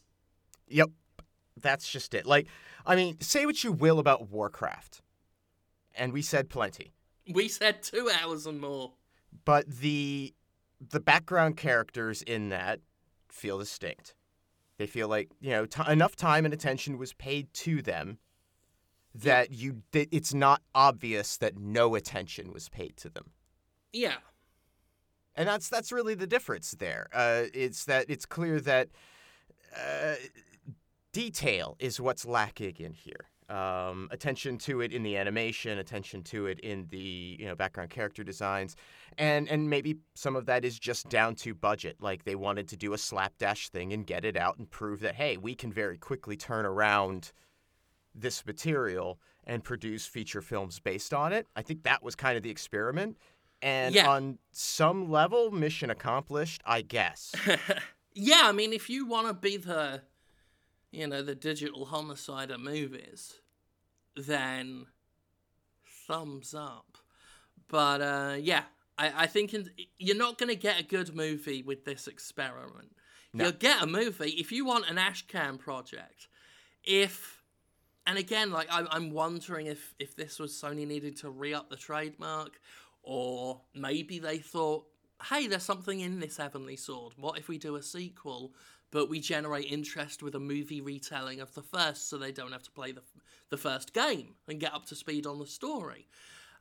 Yep. 0.69 0.89
That's 1.61 1.91
just 1.91 2.13
it. 2.13 2.25
Like, 2.25 2.47
I 2.85 2.95
mean, 2.95 3.19
say 3.19 3.45
what 3.45 3.61
you 3.61 3.73
will 3.73 3.99
about 3.99 4.29
Warcraft. 4.29 5.01
And 5.95 6.13
we 6.13 6.21
said 6.21 6.49
plenty. 6.49 6.93
We 7.29 7.49
said 7.49 7.83
two 7.83 8.09
hours 8.21 8.45
and 8.45 8.61
more. 8.61 8.93
But 9.43 9.67
the 9.67 10.33
the 10.79 10.99
background 10.99 11.57
characters 11.57 12.21
in 12.21 12.49
that 12.49 12.79
feel 13.29 13.57
distinct. 13.57 14.13
They 14.77 14.87
feel 14.87 15.07
like, 15.07 15.29
you 15.39 15.51
know, 15.51 15.65
t- 15.65 15.91
enough 15.91 16.15
time 16.15 16.45
and 16.45 16.53
attention 16.53 16.97
was 16.97 17.13
paid 17.13 17.53
to 17.55 17.81
them 17.81 18.19
that 19.15 19.51
you 19.51 19.81
that 19.91 20.07
it's 20.11 20.33
not 20.33 20.61
obvious 20.75 21.37
that 21.37 21.57
no 21.57 21.95
attention 21.95 22.53
was 22.53 22.69
paid 22.69 22.95
to 22.97 23.09
them. 23.09 23.31
Yeah. 23.91 24.17
And 25.35 25.47
that's 25.47 25.69
that's 25.69 25.91
really 25.91 26.13
the 26.13 26.27
difference 26.27 26.71
there. 26.71 27.07
Uh, 27.13 27.43
it's 27.53 27.85
that 27.85 28.05
it's 28.09 28.25
clear 28.25 28.59
that 28.61 28.89
uh, 29.75 30.15
detail 31.11 31.75
is 31.79 31.99
what's 31.99 32.25
lacking 32.25 32.75
in 32.77 32.93
here. 32.93 33.29
Um, 33.49 34.09
attention 34.11 34.57
to 34.59 34.81
it 34.81 34.91
in 34.91 35.03
the 35.03 35.15
animation, 35.15 35.77
attention 35.77 36.21
to 36.23 36.47
it 36.47 36.59
in 36.59 36.85
the 36.89 37.37
you 37.39 37.45
know 37.45 37.55
background 37.55 37.89
character 37.89 38.23
designs, 38.23 38.75
and 39.17 39.47
and 39.47 39.69
maybe 39.69 39.97
some 40.15 40.35
of 40.35 40.45
that 40.47 40.65
is 40.65 40.77
just 40.77 41.07
down 41.07 41.35
to 41.35 41.53
budget. 41.53 41.95
Like 42.01 42.25
they 42.25 42.35
wanted 42.35 42.67
to 42.69 42.75
do 42.77 42.91
a 42.93 42.97
slapdash 42.97 43.69
thing 43.69 43.93
and 43.93 44.05
get 44.05 44.25
it 44.25 44.35
out 44.35 44.57
and 44.57 44.69
prove 44.69 44.99
that 44.99 45.15
hey, 45.15 45.37
we 45.37 45.55
can 45.55 45.71
very 45.71 45.97
quickly 45.97 46.35
turn 46.35 46.65
around 46.65 47.31
this 48.13 48.45
material 48.45 49.19
and 49.45 49.63
produce 49.63 50.05
feature 50.05 50.41
films 50.41 50.79
based 50.81 51.13
on 51.13 51.31
it. 51.31 51.47
I 51.55 51.61
think 51.61 51.83
that 51.83 52.03
was 52.03 52.15
kind 52.15 52.35
of 52.35 52.43
the 52.43 52.49
experiment. 52.49 53.17
And 53.61 53.95
Yeah. 53.95 54.09
on 54.09 54.39
some 54.51 55.09
level, 55.09 55.51
mission 55.51 55.89
accomplished, 55.89 56.61
I 56.65 56.81
guess. 56.81 57.33
yeah, 58.13 58.41
I 58.43 58.51
mean, 58.51 58.73
if 58.73 58.89
you 58.89 59.05
want 59.05 59.27
to 59.27 59.33
be 59.33 59.57
the, 59.57 60.01
you 60.97 61.05
know, 61.05 61.21
the 61.21 61.35
digital 61.35 61.85
homicide 61.85 62.49
of 62.49 62.59
movies, 62.59 63.35
then 64.15 64.87
thumbs 66.07 66.55
up. 66.55 66.97
But 67.67 68.01
uh, 68.01 68.35
yeah, 68.39 68.63
I, 68.97 69.23
I 69.23 69.27
think 69.27 69.53
in, 69.53 69.69
you're 69.99 70.17
not 70.17 70.39
going 70.39 70.49
to 70.49 70.55
get 70.55 70.79
a 70.79 70.83
good 70.83 71.15
movie 71.15 71.61
with 71.61 71.85
this 71.85 72.07
experiment. 72.07 72.95
No. 73.31 73.43
You'll 73.43 73.53
get 73.53 73.83
a 73.83 73.85
movie 73.85 74.31
if 74.31 74.51
you 74.51 74.65
want 74.65 74.89
an 74.89 74.95
Ashcan 74.95 75.59
project. 75.59 76.27
If 76.83 77.43
and 78.07 78.17
again, 78.17 78.51
like 78.51 78.67
I'm, 78.71 78.87
I'm 78.89 79.11
wondering 79.11 79.67
if 79.67 79.93
if 79.99 80.15
this 80.15 80.39
was 80.39 80.51
Sony 80.53 80.87
needed 80.87 81.17
to 81.17 81.29
re 81.29 81.53
up 81.53 81.69
the 81.69 81.75
trademark, 81.75 82.59
or 83.03 83.61
maybe 83.75 84.17
they 84.17 84.39
thought, 84.39 84.87
hey, 85.29 85.45
there's 85.45 85.61
something 85.61 85.99
in 85.99 86.19
this 86.19 86.37
Heavenly 86.37 86.77
Sword. 86.77 87.13
What 87.17 87.37
if 87.37 87.47
we 87.49 87.59
do 87.59 87.75
a 87.75 87.83
sequel, 87.83 88.53
but 88.91 89.09
we 89.09 89.19
generate 89.19 89.71
interest 89.71 90.23
with 90.23 90.35
a 90.35 90.39
movie 90.39 90.81
retelling 90.81 91.39
of 91.41 91.53
the 91.53 91.63
first, 91.63 92.09
so 92.09 92.17
they 92.17 92.31
don't 92.31 92.51
have 92.51 92.63
to 92.63 92.71
play 92.71 92.91
the 92.91 93.03
the 93.49 93.57
first 93.57 93.93
game 93.93 94.35
and 94.49 94.59
get 94.59 94.73
up 94.73 94.85
to 94.87 94.95
speed 94.95 95.25
on 95.25 95.39
the 95.39 95.45
story? 95.47 96.07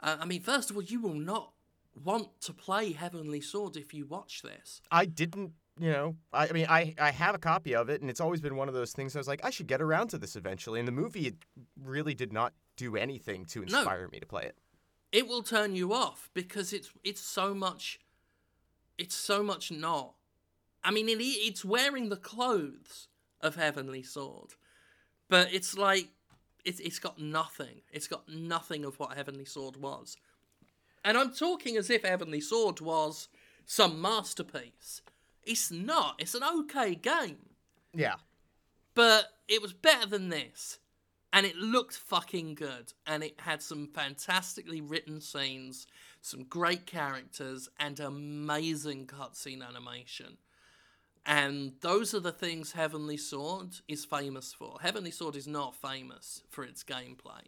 Uh, 0.00 0.16
I 0.20 0.24
mean, 0.24 0.40
first 0.40 0.70
of 0.70 0.76
all, 0.76 0.82
you 0.84 1.00
will 1.00 1.14
not 1.14 1.52
want 2.04 2.40
to 2.42 2.52
play 2.52 2.92
Heavenly 2.92 3.40
Sword 3.40 3.76
if 3.76 3.92
you 3.92 4.06
watch 4.06 4.42
this. 4.42 4.80
I 4.92 5.04
didn't, 5.06 5.52
you 5.80 5.90
know, 5.90 6.14
I, 6.32 6.46
I 6.48 6.52
mean, 6.52 6.66
I, 6.68 6.94
I 7.00 7.10
have 7.10 7.34
a 7.34 7.38
copy 7.38 7.74
of 7.74 7.88
it, 7.88 8.02
and 8.02 8.08
it's 8.10 8.20
always 8.20 8.40
been 8.40 8.54
one 8.54 8.68
of 8.68 8.74
those 8.74 8.92
things 8.92 9.16
I 9.16 9.18
was 9.18 9.26
like, 9.26 9.44
I 9.44 9.50
should 9.50 9.66
get 9.66 9.80
around 9.82 10.08
to 10.10 10.18
this 10.18 10.36
eventually. 10.36 10.78
And 10.78 10.86
the 10.86 10.92
movie 10.92 11.26
it 11.26 11.34
really 11.82 12.14
did 12.14 12.32
not 12.32 12.52
do 12.76 12.94
anything 12.96 13.46
to 13.46 13.60
No. 13.60 13.64
inspire 13.78 14.08
me 14.12 14.20
to 14.20 14.26
play 14.26 14.44
it. 14.44 14.56
it 15.10 15.26
will 15.26 15.42
turn 15.42 15.74
you 15.74 15.92
off 15.92 16.30
because 16.34 16.72
it's 16.72 16.90
it's 17.02 17.20
so 17.22 17.52
much 17.54 17.98
it's 18.98 19.14
so 19.14 19.42
much 19.42 19.72
not 19.72 20.14
i 20.86 20.90
mean 20.90 21.08
it, 21.08 21.20
it's 21.20 21.64
wearing 21.64 22.08
the 22.08 22.16
clothes 22.16 23.08
of 23.42 23.56
heavenly 23.56 24.02
sword 24.02 24.50
but 25.28 25.52
it's 25.52 25.76
like 25.76 26.08
it's, 26.64 26.80
it's 26.80 26.98
got 26.98 27.18
nothing 27.18 27.82
it's 27.92 28.08
got 28.08 28.26
nothing 28.28 28.84
of 28.84 28.98
what 28.98 29.14
heavenly 29.16 29.44
sword 29.44 29.76
was 29.76 30.16
and 31.04 31.18
i'm 31.18 31.32
talking 31.32 31.76
as 31.76 31.90
if 31.90 32.02
heavenly 32.02 32.40
sword 32.40 32.80
was 32.80 33.28
some 33.66 34.00
masterpiece 34.00 35.02
it's 35.44 35.70
not 35.70 36.14
it's 36.18 36.34
an 36.34 36.42
okay 36.60 36.94
game 36.94 37.50
Yeah. 37.94 38.16
but 38.94 39.26
it 39.48 39.62
was 39.62 39.72
better 39.72 40.06
than 40.06 40.28
this. 40.28 40.78
And 41.32 41.44
it 41.46 41.54
looked 41.56 41.94
fucking 41.96 42.54
good. 42.54 42.94
And 43.06 43.22
it 43.22 43.38
had 43.40 43.62
some 43.62 43.86
fantastically 43.86 44.80
written 44.80 45.20
scenes, 45.20 45.86
some 46.20 46.44
great 46.44 46.86
characters, 46.86 47.68
and 47.78 48.00
amazing 48.00 49.06
cutscene 49.06 49.62
animation. 49.62 50.38
And 51.26 51.72
those 51.80 52.14
are 52.14 52.20
the 52.20 52.30
things 52.32 52.72
Heavenly 52.72 53.16
Sword 53.16 53.70
is 53.88 54.04
famous 54.04 54.52
for. 54.52 54.78
Heavenly 54.80 55.10
Sword 55.10 55.34
is 55.34 55.48
not 55.48 55.74
famous 55.74 56.42
for 56.48 56.62
its 56.62 56.84
gameplay. 56.84 57.42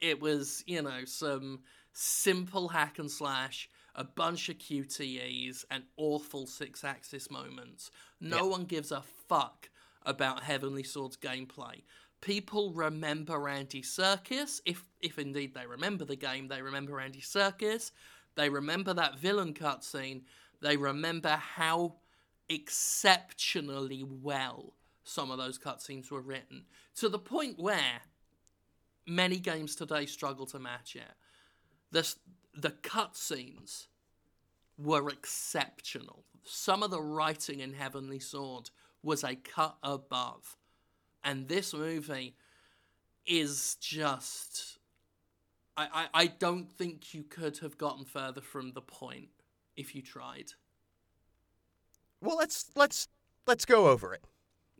It 0.00 0.20
was, 0.20 0.64
you 0.66 0.82
know, 0.82 1.04
some 1.04 1.60
simple 1.92 2.68
hack 2.68 2.98
and 2.98 3.10
slash, 3.10 3.70
a 3.94 4.02
bunch 4.04 4.48
of 4.48 4.58
QTEs, 4.58 5.64
and 5.70 5.84
awful 5.96 6.46
Sixaxis 6.46 7.30
moments. 7.30 7.90
No 8.20 8.38
Yeah. 8.38 8.42
one 8.50 8.64
gives 8.64 8.90
a 8.90 9.02
fuck 9.28 9.70
about 10.02 10.42
Heavenly 10.42 10.82
Sword's 10.82 11.16
gameplay. 11.16 11.82
People 12.20 12.72
remember 12.72 13.48
Andy 13.48 13.82
Serkis, 13.82 14.60
if 14.64 14.84
if 15.00 15.18
indeed 15.18 15.54
they 15.54 15.66
remember 15.66 16.04
the 16.04 16.16
game, 16.16 16.48
they 16.48 16.60
remember 16.60 16.98
Andy 17.00 17.20
Serkis, 17.20 17.92
they 18.34 18.48
remember 18.48 18.92
that 18.94 19.18
villain 19.18 19.54
cutscene, 19.54 20.22
they 20.60 20.76
remember 20.76 21.36
how 21.36 21.96
exceptionally 22.48 24.04
well 24.04 24.74
some 25.04 25.30
of 25.30 25.38
those 25.38 25.58
cutscenes 25.58 26.10
were 26.10 26.20
written. 26.20 26.64
To 26.96 27.08
the 27.08 27.18
point 27.18 27.58
where 27.58 28.00
many 29.06 29.38
games 29.38 29.76
today 29.76 30.06
struggle 30.06 30.46
to 30.46 30.58
match 30.58 30.96
it. 30.96 31.02
The, 31.92 32.12
the 32.54 32.70
cutscenes 32.70 33.86
were 34.76 35.08
exceptional. 35.08 36.24
Some 36.42 36.82
of 36.82 36.90
the 36.90 37.00
writing 37.00 37.60
in 37.60 37.72
Heavenly 37.72 38.18
Sword 38.18 38.70
was 39.02 39.22
a 39.22 39.36
cut 39.36 39.76
above. 39.82 40.56
And 41.24 41.48
this 41.48 41.72
movie 41.72 42.34
is 43.26 43.76
just. 43.80 44.78
I, 45.76 45.88
I, 45.92 46.22
I 46.22 46.26
don't 46.26 46.70
think 46.70 47.14
you 47.14 47.22
could 47.22 47.58
have 47.58 47.78
gotten 47.78 48.04
further 48.04 48.40
from 48.40 48.72
the 48.72 48.80
point 48.80 49.28
if 49.76 49.94
you 49.94 50.02
tried. 50.02 50.52
Well, 52.20 52.36
let's 52.36 52.70
let's 52.74 53.08
let's 53.46 53.64
go 53.64 53.88
over 53.88 54.14
it. 54.14 54.24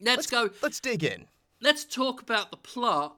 Let's, 0.00 0.26
go. 0.26 0.50
Let's 0.62 0.80
dig 0.80 1.04
in. 1.04 1.26
let's 1.62 1.84
talk 1.84 2.20
about 2.20 2.50
the 2.50 2.58
plot 2.58 3.16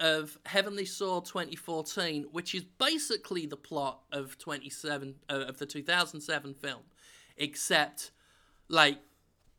of 0.00 0.38
Heavenly 0.44 0.84
Sword 0.84 1.24
2014, 1.24 2.26
which 2.32 2.54
is 2.54 2.64
basically 2.64 3.46
the 3.46 3.56
plot 3.56 4.00
of 4.12 4.36
27 4.38 5.14
uh, 5.30 5.32
of 5.32 5.58
the 5.58 5.66
2007 5.66 6.54
film, 6.54 6.80
except 7.36 8.10
like 8.68 8.98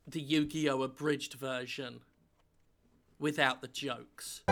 the 0.05 0.21
Yu-Gi-Oh 0.21 0.83
abridged 0.83 1.33
version 1.33 2.01
without 3.19 3.61
the 3.61 3.67
jokes. 3.67 4.43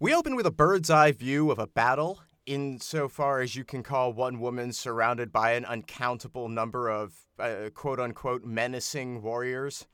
We 0.00 0.14
open 0.14 0.34
with 0.34 0.46
a 0.46 0.50
bird's 0.50 0.90
eye 0.90 1.12
view 1.12 1.50
of 1.50 1.58
a 1.58 1.66
battle, 1.66 2.20
insofar 2.46 3.40
as 3.40 3.54
you 3.56 3.64
can 3.64 3.82
call 3.82 4.12
one 4.12 4.40
woman 4.40 4.72
surrounded 4.72 5.32
by 5.32 5.52
an 5.52 5.64
uncountable 5.64 6.48
number 6.48 6.88
of 6.88 7.14
uh, 7.38 7.70
quote 7.74 8.00
unquote 8.00 8.44
menacing 8.44 9.22
warriors 9.22 9.86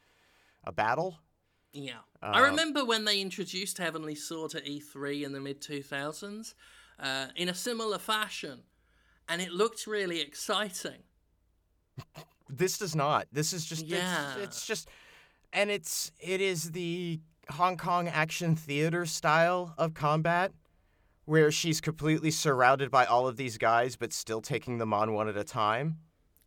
a 0.65 0.73
battle. 0.73 1.19
Yeah. 1.73 1.99
I 2.23 2.41
Uh, 2.41 2.45
remember 2.45 2.85
when 2.85 3.05
they 3.05 3.21
introduced 3.21 3.79
Heavenly 3.79 4.15
Sword 4.15 4.51
to 4.53 4.61
E3 4.61 5.23
in 5.25 5.33
the 5.33 5.41
mid 5.41 5.61
2000s 5.61 6.55
uh, 6.99 7.27
in 7.37 7.49
a 7.49 7.55
similar 7.55 7.99
fashion, 7.99 8.63
and 9.29 9.41
it 9.43 9.53
looked 9.53 9.87
really 9.87 10.21
exciting. 10.21 11.03
This 12.51 12.79
does 12.79 12.97
not. 12.97 13.27
This 13.31 13.53
is 13.53 13.67
just 13.67 13.85
Yeah. 13.85 14.33
it's, 14.37 14.43
it's 14.43 14.67
just 14.67 14.89
and 15.53 15.71
it's 15.71 16.13
it 16.19 16.41
is 16.41 16.71
the 16.73 17.21
Hong 17.51 17.77
Kong 17.77 18.09
action 18.09 18.57
theater 18.57 19.05
style 19.05 19.75
of 19.77 19.93
combat 19.93 20.53
where 21.29 21.51
she's 21.53 21.81
completely 21.81 22.31
surrounded 22.31 22.91
by 22.91 23.05
all 23.05 23.29
of 23.29 23.37
these 23.37 23.59
guys 23.59 23.97
but 23.97 24.13
still 24.13 24.41
taking 24.41 24.79
them 24.79 24.95
on 24.95 25.13
one 25.13 25.29
at 25.29 25.37
a 25.37 25.45
time. 25.45 25.99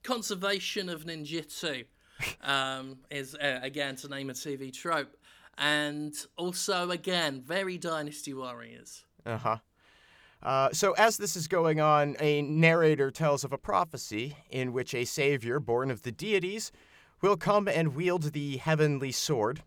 conservation 0.03 0.89
of 0.89 1.05
ninjutsu 1.05 1.85
um, 2.41 2.97
is 3.11 3.35
uh, 3.35 3.59
again 3.61 3.95
to 3.95 4.07
name 4.07 4.29
a 4.29 4.33
TV 4.33 4.73
trope. 4.73 5.15
and 5.57 6.13
also 6.35 6.89
again 6.89 7.41
very 7.45 7.77
Dynasty 7.77 8.33
Warriors. 8.33 9.05
Uh-huh. 9.25 9.57
Uh, 10.41 10.69
so, 10.73 10.93
as 10.93 11.17
this 11.17 11.35
is 11.35 11.47
going 11.47 11.79
on, 11.79 12.15
a 12.19 12.41
narrator 12.41 13.11
tells 13.11 13.43
of 13.43 13.53
a 13.53 13.59
prophecy 13.59 14.35
in 14.49 14.73
which 14.73 14.95
a 14.95 15.05
savior 15.05 15.59
born 15.59 15.91
of 15.91 16.01
the 16.01 16.11
deities 16.11 16.71
will 17.21 17.37
come 17.37 17.67
and 17.67 17.93
wield 17.95 18.33
the 18.33 18.57
heavenly 18.57 19.11
sword. 19.11 19.61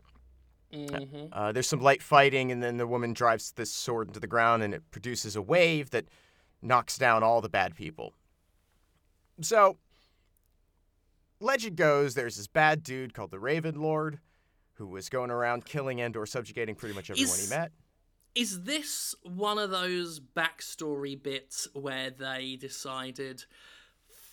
Mm-hmm. 0.74 1.26
Uh, 1.32 1.52
there's 1.52 1.68
some 1.68 1.80
light 1.80 2.02
fighting, 2.02 2.50
and 2.50 2.62
then 2.62 2.76
the 2.76 2.86
woman 2.86 3.12
drives 3.12 3.52
this 3.52 3.70
sword 3.70 4.08
into 4.08 4.20
the 4.20 4.26
ground, 4.26 4.62
and 4.62 4.74
it 4.74 4.82
produces 4.90 5.36
a 5.36 5.42
wave 5.42 5.90
that 5.90 6.06
knocks 6.60 6.98
down 6.98 7.22
all 7.22 7.40
the 7.40 7.48
bad 7.48 7.74
people. 7.74 8.12
So, 9.40 9.78
legend 11.40 11.76
goes 11.76 12.14
there's 12.14 12.36
this 12.36 12.46
bad 12.46 12.82
dude 12.82 13.14
called 13.14 13.30
the 13.30 13.38
Raven 13.38 13.80
Lord 13.80 14.18
who 14.74 14.86
was 14.86 15.08
going 15.08 15.30
around 15.30 15.64
killing 15.64 16.00
and 16.00 16.16
or 16.16 16.26
subjugating 16.26 16.74
pretty 16.74 16.94
much 16.94 17.10
everyone 17.10 17.38
Is- 17.38 17.48
he 17.48 17.54
met. 17.54 17.72
Is 18.34 18.62
this 18.62 19.14
one 19.22 19.58
of 19.58 19.70
those 19.70 20.18
backstory 20.18 21.20
bits 21.20 21.68
where 21.72 22.10
they 22.10 22.56
decided, 22.60 23.44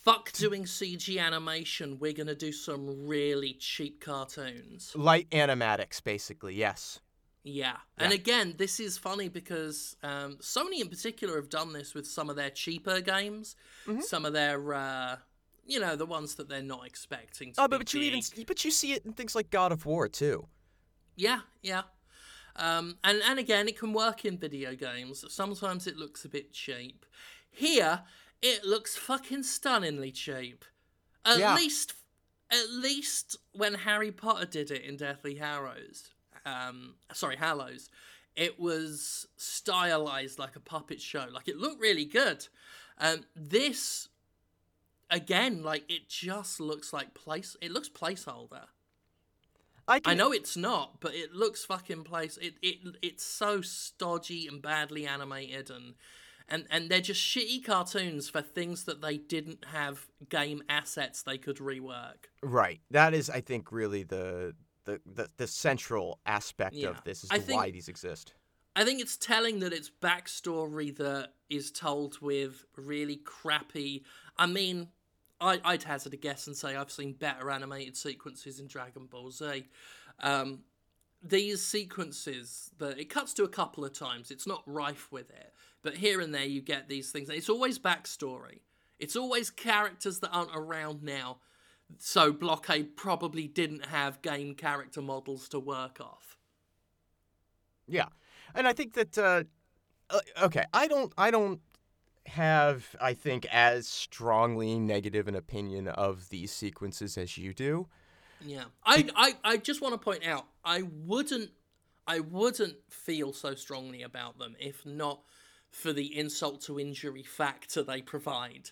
fuck 0.02 0.32
doing 0.32 0.64
CG 0.64 1.18
animation, 1.18 1.98
we're 1.98 2.12
gonna 2.12 2.34
do 2.34 2.52
some 2.52 3.06
really 3.06 3.54
cheap 3.54 4.00
cartoons? 4.00 4.92
Light 4.94 5.28
animatics, 5.30 6.02
basically, 6.02 6.54
yes. 6.54 7.00
Yeah. 7.44 7.78
And 7.98 8.12
again, 8.12 8.54
this 8.56 8.78
is 8.78 8.96
funny 8.98 9.28
because 9.28 9.96
um, 10.04 10.36
Sony 10.40 10.80
in 10.80 10.88
particular 10.88 11.36
have 11.36 11.48
done 11.48 11.72
this 11.72 11.92
with 11.94 12.06
some 12.06 12.30
of 12.30 12.36
their 12.36 12.50
cheaper 12.50 13.00
games, 13.00 13.56
Mhm. 13.86 14.02
some 14.02 14.24
of 14.24 14.32
their, 14.32 14.74
uh, 14.74 15.16
you 15.66 15.80
know, 15.80 15.96
the 15.96 16.06
ones 16.06 16.36
that 16.36 16.48
they're 16.48 16.62
not 16.62 16.86
expecting 16.86 17.52
to 17.52 17.62
Oh, 17.62 17.66
be 17.66 17.72
but, 17.72 17.78
but 17.78 17.94
you 17.94 18.00
even 18.02 18.20
but 18.46 18.64
you 18.64 18.70
see 18.70 18.92
it 18.92 19.04
in 19.04 19.12
things 19.12 19.34
like 19.34 19.50
God 19.50 19.72
of 19.72 19.84
War 19.86 20.08
too. 20.08 20.46
Yeah, 21.16 21.40
yeah. 21.62 21.82
Um, 22.54 22.98
and 23.02 23.20
and 23.22 23.38
again, 23.38 23.66
it 23.68 23.78
can 23.78 23.92
work 23.92 24.24
in 24.24 24.38
video 24.38 24.74
games. 24.76 25.24
Sometimes 25.32 25.86
it 25.86 25.96
looks 25.96 26.24
a 26.24 26.28
bit 26.28 26.52
cheap. 26.52 27.04
Here, 27.50 28.02
it 28.42 28.64
looks 28.64 28.96
fucking 28.96 29.44
stunningly 29.44 30.10
cheap. 30.10 30.64
At 31.24 31.38
Yeah. 31.38 31.54
least, 31.54 31.94
at 32.50 32.68
least 32.70 33.36
when 33.52 33.74
Harry 33.74 34.10
Potter 34.12 34.44
did 34.46 34.70
it 34.70 34.82
in 34.82 34.96
Deathly 34.96 35.36
Hallows, 35.36 36.10
um, 36.44 36.96
sorry, 37.12 37.36
Hallows, 37.36 37.88
it 38.34 38.58
was 38.58 39.28
stylized 39.36 40.38
like 40.38 40.56
a 40.56 40.60
puppet 40.60 41.00
show. 41.00 41.26
Like 41.30 41.48
it 41.48 41.56
looked 41.56 41.80
really 41.80 42.04
good. 42.04 42.48
Um, 42.98 43.24
this, 43.36 44.08
again, 45.10 45.62
like 45.62 45.84
it 45.90 46.08
just 46.08 46.60
looks 46.60 46.92
like 46.92 47.14
place. 47.14 47.56
It 47.60 47.70
looks 47.70 47.88
placeholder. 47.88 48.66
I 49.88 50.00
can 50.00 50.12
I 50.12 50.14
know 50.14 50.32
it's 50.32 50.56
not, 50.56 51.00
but 51.00 51.14
it 51.14 51.34
looks 51.34 51.64
fucking 51.64 52.04
place. 52.04 52.38
It 52.38 52.54
it 52.62 52.96
it's 53.02 53.24
so 53.24 53.60
stodgy 53.60 54.46
and 54.46 54.62
badly 54.62 55.06
animated, 55.06 55.70
and 55.70 55.94
and 56.48 56.66
and 56.70 56.88
they're 56.90 57.00
just 57.00 57.20
shitty 57.20 57.64
cartoons 57.64 58.28
for 58.28 58.42
things 58.42 58.84
that 58.84 59.00
they 59.00 59.16
didn't 59.16 59.64
have 59.66 60.06
game 60.28 60.62
assets 60.68 61.22
they 61.22 61.38
could 61.38 61.56
rework. 61.58 62.26
right. 62.42 62.80
That 62.90 63.14
is, 63.14 63.28
I 63.30 63.40
think, 63.40 63.72
really 63.72 64.02
the 64.02 64.54
the 64.84 65.00
the, 65.06 65.28
the 65.36 65.46
central 65.46 66.20
aspect 66.26 66.74
Yeah. 66.74 66.88
of 66.90 67.04
this 67.04 67.24
is 67.24 67.30
think- 67.30 67.58
why 67.60 67.70
these 67.70 67.88
exist. 67.88 68.34
I 68.74 68.84
think 68.86 69.02
it's 69.02 69.18
telling 69.18 69.58
that 69.60 69.74
it's 69.74 69.90
backstory 69.90 70.96
that 70.96 71.34
is 71.50 71.70
told 71.70 72.18
with 72.22 72.64
really 72.76 73.16
crappy. 73.16 74.02
I 74.38 74.46
mean, 74.46 74.88
I, 75.42 75.60
I'd 75.62 75.82
hazard 75.82 76.14
a 76.14 76.16
guess 76.16 76.46
and 76.46 76.56
say 76.56 76.74
I've 76.74 76.90
seen 76.90 77.12
better 77.12 77.50
animated 77.50 77.98
sequences 77.98 78.60
in 78.60 78.68
Dragon 78.68 79.04
Ball 79.06 79.30
Z. 79.30 79.68
Um, 80.20 80.60
these 81.22 81.62
sequences, 81.62 82.70
that 82.78 82.98
it 82.98 83.10
cuts 83.10 83.34
to 83.34 83.44
a 83.44 83.48
couple 83.48 83.84
of 83.84 83.92
times. 83.92 84.30
It's 84.30 84.46
not 84.46 84.62
rife 84.66 85.12
with 85.12 85.28
it, 85.30 85.52
but 85.82 85.96
here 85.96 86.20
and 86.20 86.34
there 86.34 86.44
you 86.44 86.60
get 86.60 86.88
these 86.88 87.10
things. 87.10 87.28
It's 87.28 87.48
always 87.48 87.78
backstory. 87.78 88.60
It's 88.98 89.16
always 89.16 89.50
characters 89.50 90.20
that 90.20 90.30
aren't 90.30 90.54
around 90.54 91.02
now. 91.02 91.38
So 91.98 92.32
Blockade 92.32 92.96
probably 92.96 93.48
didn't 93.48 93.86
have 93.86 94.22
game 94.22 94.54
character 94.54 95.02
models 95.02 95.48
to 95.50 95.58
work 95.58 96.00
off. 96.00 96.38
Yeah, 97.86 98.06
and 98.54 98.66
I 98.66 98.72
think 98.72 98.94
that 98.94 99.18
uh, 99.18 99.44
uh, 100.08 100.20
okay, 100.44 100.64
I 100.72 100.86
don't 100.86 101.12
I 101.18 101.30
don't 101.30 101.60
have 102.26 102.94
I 103.00 103.14
think 103.14 103.46
as 103.46 103.88
strongly 103.88 104.78
negative 104.78 105.26
an 105.26 105.34
opinion 105.34 105.88
of 105.88 106.28
these 106.28 106.52
sequences 106.52 107.18
as 107.18 107.36
you 107.36 107.52
do. 107.52 107.88
Yeah, 108.44 108.64
I, 108.84 109.08
I, 109.14 109.34
I 109.44 109.56
just 109.56 109.80
want 109.80 109.94
to 109.94 109.98
point 109.98 110.26
out 110.26 110.46
I 110.64 110.82
wouldn't 110.82 111.50
I 112.06 112.20
wouldn't 112.20 112.76
feel 112.88 113.32
so 113.32 113.54
strongly 113.54 114.02
about 114.02 114.38
them 114.38 114.56
if 114.58 114.86
not 114.86 115.22
for 115.72 115.92
the 115.92 116.16
insult 116.16 116.60
to 116.62 116.78
injury 116.78 117.22
factor 117.22 117.82
they 117.82 118.02
provide. 118.02 118.70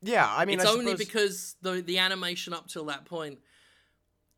Yeah, 0.00 0.28
I 0.28 0.44
mean, 0.44 0.58
it's 0.58 0.68
I 0.68 0.72
only 0.72 0.92
suppose- 0.92 0.98
because 1.06 1.56
the 1.62 1.82
the 1.82 1.98
animation 1.98 2.52
up 2.52 2.66
till 2.66 2.86
that 2.86 3.04
point 3.04 3.38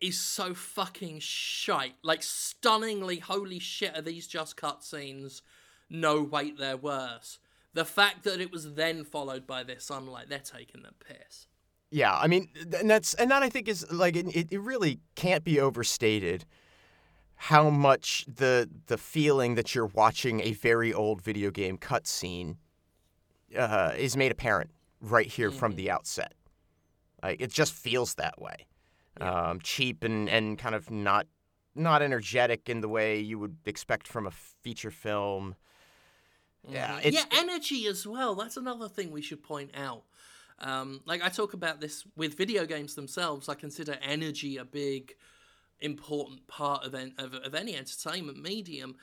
is 0.01 0.21
so 0.21 0.53
fucking 0.53 1.21
shite. 1.21 1.95
Like 2.03 2.23
stunningly, 2.23 3.21
holy 3.21 3.59
shit, 3.59 3.97
are 3.97 4.03
these 4.03 4.27
just 4.27 4.57
cutscenes? 4.57 5.41
No, 5.89 6.23
wait, 6.23 6.59
they're 6.59 6.77
worse. 6.77 7.39
The 7.73 7.85
fact 7.85 8.25
that 8.25 8.41
it 8.41 8.53
was 8.53 8.75
then 8.75 9.05
followed 9.05 9.47
by 9.47 9.63
this, 9.63 9.91
I'm 9.91 10.07
like, 10.07 10.29
they're 10.29 10.39
taking 10.39 10.83
the 10.83 10.93
piss. 10.93 11.47
Yeah, 11.91 12.15
I 12.15 12.27
mean, 12.27 12.49
and 12.79 12.91
that's 12.91 13.15
and 13.15 13.31
that 13.31 13.43
I 13.43 13.49
think 13.49 13.69
is 13.69 13.91
like 13.91 14.17
it, 14.17 14.53
it 14.53 14.61
really 14.61 15.01
can't 15.15 15.45
be 15.45 15.61
overstated 15.61 16.45
how 17.37 17.71
much 17.71 18.25
the 18.27 18.69
the 18.87 18.97
feeling 18.99 19.55
that 19.57 19.75
you're 19.75 19.87
watching 19.87 20.41
a 20.41 20.53
very 20.53 20.93
old 20.93 21.21
video 21.23 21.51
game 21.51 21.77
cutscene 21.79 22.57
uh, 23.57 23.93
is 23.97 24.17
made 24.17 24.33
apparent 24.33 24.71
right 25.01 25.27
here 25.27 25.51
from 25.51 25.75
the 25.77 25.91
outset. 25.91 26.33
Like 27.23 27.41
it 27.41 27.51
just 27.51 27.73
feels 27.73 28.15
that 28.15 28.41
way, 28.41 28.67
um, 29.21 29.61
cheap 29.63 30.05
and 30.05 30.29
and 30.29 30.59
kind 30.59 30.75
of 30.75 30.91
not 30.91 31.27
not 31.75 32.03
energetic 32.03 32.69
in 32.69 32.81
the 32.81 32.89
way 32.89 33.19
you 33.19 33.39
would 33.39 33.57
expect 33.67 34.07
from 34.07 34.27
a 34.27 34.31
feature 34.31 34.91
film. 34.91 35.55
Yeah, 36.69 36.95
Mhm. 36.97 37.07
it's- 37.07 37.13
yeah, 37.15 37.39
energy 37.39 37.87
as 37.87 38.07
well. 38.07 38.35
That's 38.35 38.57
another 38.57 38.89
thing 38.89 39.11
we 39.11 39.21
should 39.23 39.43
point 39.43 39.71
out. 39.75 40.05
Um, 40.61 41.03
like 41.05 41.21
I 41.23 41.29
talk 41.29 41.53
about 41.53 41.81
this 41.81 42.05
with 42.17 42.37
video 42.37 42.65
games 42.65 42.95
themselves. 42.95 43.49
I 43.49 43.55
consider 43.55 43.99
energy 44.01 44.57
a 44.57 44.65
big, 44.65 45.17
important 45.85 46.47
part 46.49 46.85
of 46.85 46.95
en- 46.95 47.15
of, 47.19 47.35
of 47.35 47.55
any 47.55 47.77
entertainment 47.77 48.41
medium, 48.43 48.97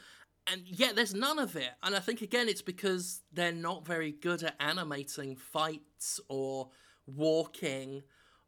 and 0.47 0.61
yet 0.65 0.95
there's 0.95 1.13
none 1.13 1.39
of 1.39 1.55
it. 1.55 1.71
And 1.83 1.95
I 1.95 1.99
think 1.99 2.21
again, 2.21 2.49
it's 2.49 2.61
because 2.61 3.21
they're 3.31 3.51
not 3.69 3.85
very 3.85 4.11
good 4.11 4.43
at 4.43 4.55
animating 4.59 5.35
fights 5.35 6.19
or 6.27 6.69
walking 7.07 8.03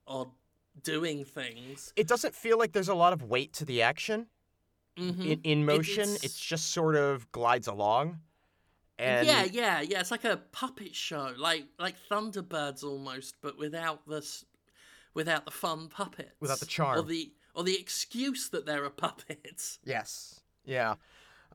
or 0.06 0.32
doing 0.82 1.24
things. 1.26 1.94
It 1.96 2.08
doesn't 2.08 2.34
feel 2.36 2.58
like 2.58 2.72
there's 2.72 2.88
a 2.90 2.96
lot 2.96 3.14
of 3.14 3.24
weight 3.24 3.54
to 3.54 3.66
the 3.66 3.82
action. 3.82 4.28
Mhm. 4.98 5.26
in, 5.26 5.42
in 5.44 5.66
motion. 5.66 6.04
it's- 6.04 6.24
It's 6.24 6.40
just 6.40 6.70
sort 6.72 6.96
of 6.96 7.32
glides 7.32 7.68
along. 7.68 8.20
And 9.00 9.26
yeah, 9.26 9.44
yeah, 9.46 9.82
yeah. 9.82 10.00
It's 10.02 10.12
like 10.12 10.24
a 10.24 10.38
puppet 10.52 10.94
show, 10.96 11.34
like 11.38 11.66
like 11.80 11.96
Thunderbirds 12.12 12.84
almost, 12.84 13.36
but 13.42 13.58
without 13.58 14.06
the 14.08 14.22
without 15.16 15.46
the 15.46 15.52
fun 15.52 15.88
puppets, 15.90 16.36
Without 16.40 16.60
the 16.60 16.66
or 16.66 16.70
charm. 16.70 17.08
the 17.08 17.32
or 17.54 17.64
the 17.64 17.80
excuse 17.80 18.49
that 18.49 18.66
there 18.66 18.84
are 18.86 18.89
puppets. 18.89 19.80
Yes. 19.86 20.41
Yeah. 20.66 20.95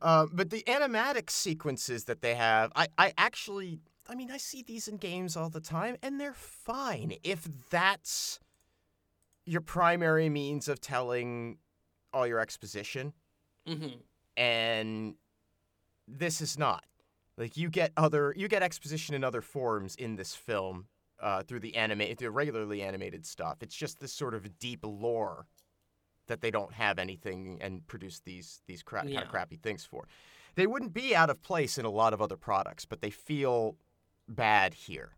Uh, 0.01 0.27
but 0.33 0.51
the 0.51 0.63
animatic 0.67 1.29
sequences 1.31 2.05
that 2.05 2.21
they 2.23 2.35
have, 2.35 2.71
I, 2.77 2.87
I 2.97 3.13
actually, 3.19 3.81
I 4.09 4.15
mean, 4.15 4.31
I 4.31 4.37
see 4.37 4.63
these 4.63 4.87
in 4.87 4.97
games 4.97 5.37
all 5.37 5.51
the 5.51 5.61
time, 5.61 5.97
and 6.03 6.21
they're 6.21 6.35
fine 6.35 7.15
if 7.25 7.49
that's 7.71 8.39
your 9.45 9.61
primary 9.61 10.29
means 10.29 10.69
of 10.69 10.81
telling 10.81 11.59
all 12.13 12.27
your 12.27 12.39
exposition. 12.41 13.13
hmm 13.67 13.89
and 14.37 15.15
this 16.07 16.41
is 16.41 16.57
not 16.57 16.85
like 17.37 17.57
you 17.57 17.69
get 17.69 17.93
other 17.97 18.33
you 18.37 18.47
get 18.49 18.63
exposition 18.63 19.15
in 19.15 19.25
other 19.25 19.43
forms 19.43 19.95
in 19.97 20.15
this 20.17 20.35
film 20.35 20.87
uh, 21.21 21.43
through 21.43 21.59
the 21.61 21.75
anime 21.77 22.15
through 22.17 22.31
regularly 22.31 22.81
animated 22.83 23.27
stuff 23.27 23.57
it's 23.61 23.75
just 23.75 23.99
this 23.99 24.13
sort 24.13 24.33
of 24.35 24.59
deep 24.61 24.81
lore 24.85 25.47
that 26.29 26.41
they 26.41 26.51
don't 26.51 26.73
have 26.75 26.99
anything 26.99 27.59
and 27.61 27.87
produce 27.87 28.21
these 28.21 28.63
these 28.67 28.83
cra- 28.83 29.03
kind 29.03 29.19
of 29.19 29.29
crappy 29.29 29.57
things 29.57 29.85
for 29.85 30.07
they 30.55 30.67
wouldn't 30.67 30.93
be 30.95 31.15
out 31.15 31.31
of 31.31 31.43
place 31.43 31.79
in 31.79 31.85
a 31.85 31.91
lot 31.91 32.13
of 32.13 32.23
other 32.23 32.37
products 32.37 32.85
but 32.85 33.01
they 33.01 33.11
feel 33.11 33.77
bad 34.29 34.75
here 34.75 35.13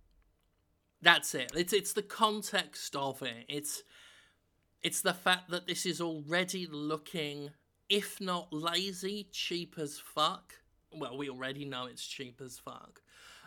That's 1.02 1.34
it. 1.34 1.52
It's 1.56 1.72
it's 1.72 1.92
the 1.94 2.02
context 2.02 2.94
of 2.96 3.22
it. 3.22 3.44
It's 3.48 3.82
it's 4.82 5.02
the 5.02 5.14
fact 5.14 5.50
that 5.50 5.66
this 5.66 5.84
is 5.86 6.00
already 6.00 6.66
looking, 6.66 7.50
if 7.88 8.20
not 8.20 8.52
lazy, 8.52 9.28
cheap 9.30 9.74
as 9.78 9.98
fuck. 9.98 10.54
Well, 10.92 11.16
we 11.18 11.28
already 11.30 11.64
know 11.64 11.86
it's 11.86 12.06
cheap 12.06 12.40
as 12.40 12.58
fuck. 12.58 13.00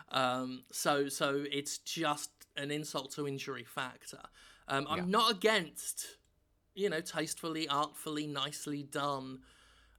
Um, 0.10 0.64
so 0.72 1.10
so 1.10 1.44
it's 1.52 1.78
just 1.80 2.32
an 2.56 2.72
insult 2.72 3.12
to 3.14 3.28
injury 3.28 3.64
factor. 3.64 4.22
Um, 4.68 4.86
I'm 4.90 5.00
Yeah. 5.00 5.06
not 5.08 5.32
against, 5.32 6.18
you 6.76 6.90
know, 6.90 7.02
tastefully, 7.02 7.68
artfully, 7.68 8.28
nicely 8.28 8.84
done 8.84 9.40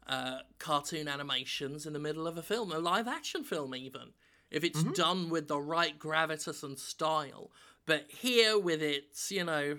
uh, 0.07 0.39
cartoon 0.59 1.09
animations 1.09 1.87
in 1.87 1.93
the 1.93 1.99
middle 1.99 2.27
of 2.27 2.37
a 2.37 2.43
film, 2.43 2.73
a 2.73 2.79
live 2.79 3.09
action 3.09 3.45
film, 3.45 3.75
even 3.75 4.13
if 4.51 4.65
it's 4.65 4.81
Mm-hmm. 4.81 4.93
done 4.93 5.31
with 5.31 5.49
the 5.49 5.61
right 5.61 5.99
gravitas 5.99 6.63
and 6.63 6.79
style. 6.79 7.51
But 7.87 8.07
here, 8.09 8.59
with 8.59 8.83
its 8.83 9.31
you 9.31 9.45
know 9.45 9.79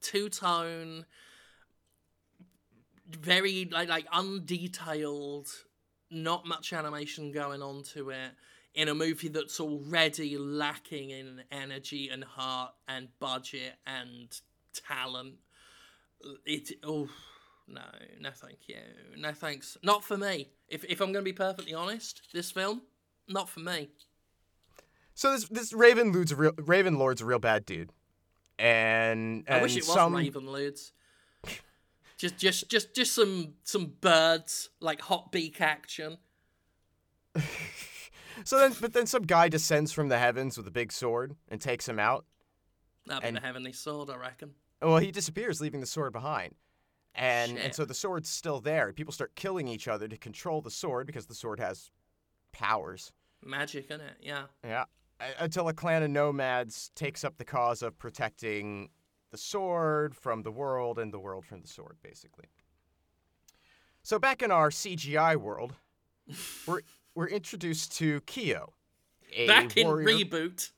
two 0.00 0.28
tone, 0.28 1.06
very 3.08 3.68
like 3.70 3.88
like 3.88 4.06
undetailed, 4.10 5.48
not 6.10 6.46
much 6.46 6.72
animation 6.72 7.32
going 7.32 7.62
on 7.62 7.82
to 7.94 8.10
it 8.10 8.32
in 8.74 8.88
a 8.88 8.94
movie 8.94 9.28
that's 9.28 9.58
already 9.60 10.36
lacking 10.36 11.10
in 11.10 11.42
energy 11.50 12.08
and 12.10 12.24
heart 12.24 12.72
and 12.88 13.08
budget 13.18 13.74
and 13.86 14.40
talent. 14.86 15.34
It 16.44 16.72
oh 16.84 17.08
no 17.68 17.82
no 18.20 18.30
thank 18.30 18.68
you 18.68 18.76
no 19.16 19.32
thanks 19.32 19.76
not 19.82 20.04
for 20.04 20.16
me. 20.16 20.50
If 20.68 20.84
if 20.84 21.00
I'm 21.00 21.12
going 21.12 21.24
to 21.24 21.30
be 21.30 21.32
perfectly 21.32 21.74
honest, 21.74 22.22
this 22.32 22.50
film 22.50 22.82
not 23.28 23.48
for 23.48 23.60
me. 23.60 23.90
So 25.14 25.32
this 25.32 25.48
this 25.48 25.72
Raven 25.72 26.12
Lord's 26.12 26.32
a 26.32 26.36
real 26.36 26.52
Raven 26.58 26.98
Lord's 26.98 27.20
a 27.20 27.26
real 27.26 27.38
bad 27.38 27.64
dude, 27.64 27.90
and, 28.58 29.44
and 29.46 29.58
I 29.58 29.62
wish 29.62 29.76
it 29.76 29.84
was 29.84 29.92
some 29.92 30.14
Raven 30.14 30.46
Lords. 30.46 30.92
Just, 32.18 32.38
just, 32.38 32.70
just, 32.70 32.94
just 32.94 33.14
some, 33.14 33.54
some 33.62 33.92
birds 34.00 34.70
like 34.80 35.02
hot 35.02 35.30
beak 35.30 35.60
action. 35.60 36.16
so 38.44 38.58
then 38.58 38.74
but 38.80 38.94
then 38.94 39.06
some 39.06 39.24
guy 39.24 39.50
descends 39.50 39.92
from 39.92 40.08
the 40.08 40.18
heavens 40.18 40.56
with 40.56 40.66
a 40.66 40.70
big 40.70 40.92
sword 40.92 41.36
and 41.50 41.60
takes 41.60 41.86
him 41.86 41.98
out. 41.98 42.24
That'd 43.06 43.22
be 43.22 43.28
And- 43.28 43.36
the 43.36 43.40
heavenly 43.42 43.72
sword, 43.72 44.08
I 44.08 44.16
reckon. 44.16 44.54
Well, 44.86 44.98
he 44.98 45.10
disappears, 45.10 45.60
leaving 45.60 45.80
the 45.80 45.86
sword 45.86 46.12
behind. 46.12 46.54
And 47.14 47.58
and 47.58 47.74
so 47.74 47.84
the 47.84 47.94
sword's 47.94 48.28
still 48.28 48.60
there. 48.60 48.92
People 48.92 49.12
start 49.12 49.34
killing 49.34 49.68
each 49.68 49.88
other 49.88 50.06
to 50.06 50.16
control 50.16 50.60
the 50.60 50.70
sword 50.70 51.06
because 51.06 51.26
the 51.26 51.34
sword 51.34 51.58
has 51.58 51.90
powers. 52.52 53.10
Magic, 53.42 53.88
innit? 53.88 54.16
Yeah. 54.20 54.44
Yeah. 54.62 54.84
Uh, 55.18 55.24
until 55.40 55.68
a 55.68 55.72
clan 55.72 56.02
of 56.02 56.10
nomads 56.10 56.90
takes 56.94 57.24
up 57.24 57.38
the 57.38 57.44
cause 57.44 57.82
of 57.82 57.98
protecting 57.98 58.90
the 59.30 59.38
sword 59.38 60.14
from 60.14 60.42
the 60.42 60.50
world 60.50 60.98
and 60.98 61.12
the 61.12 61.18
world 61.18 61.46
from 61.46 61.62
the 61.62 61.68
sword, 61.68 61.96
basically. 62.02 62.46
So 64.02 64.18
back 64.18 64.42
in 64.42 64.50
our 64.50 64.68
CGI 64.68 65.36
world, 65.36 65.74
we're 66.66 66.82
we're 67.14 67.28
introduced 67.28 67.96
to 67.96 68.20
Kyo, 68.22 68.74
a 69.34 69.46
Back 69.46 69.76
in 69.76 69.86
warrior, 69.86 70.06
reboot. 70.06 70.70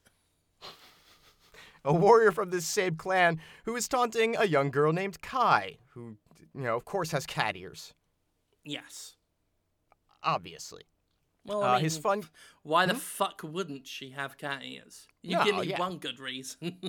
A 1.88 1.92
warrior 1.92 2.30
from 2.32 2.50
this 2.50 2.66
same 2.66 2.96
clan 2.96 3.40
who 3.64 3.74
is 3.76 3.88
taunting 3.88 4.36
a 4.36 4.44
young 4.44 4.70
girl 4.70 4.92
named 4.92 5.20
Kai, 5.22 5.78
who 5.94 6.16
you 6.54 6.62
know, 6.62 6.76
of 6.76 6.84
course, 6.84 7.10
has 7.12 7.24
cat 7.26 7.56
ears. 7.56 7.94
Yes. 8.64 9.16
Obviously, 10.22 10.82
Well, 11.46 11.62
I 11.62 11.70
uh, 11.70 11.74
mean, 11.74 11.84
his 11.84 11.96
fun. 11.98 12.22
why 12.62 12.86
the 12.86 12.94
fuck 12.94 13.40
wouldn't 13.44 13.86
she 13.86 14.10
have 14.10 14.36
cat 14.36 14.62
ears? 14.64 15.06
You 15.22 15.36
No, 15.38 15.44
give 15.44 15.56
me 15.56 15.66
yeah. 15.68 15.78
one 15.78 15.98
good 15.98 16.18
reason. 16.20 16.78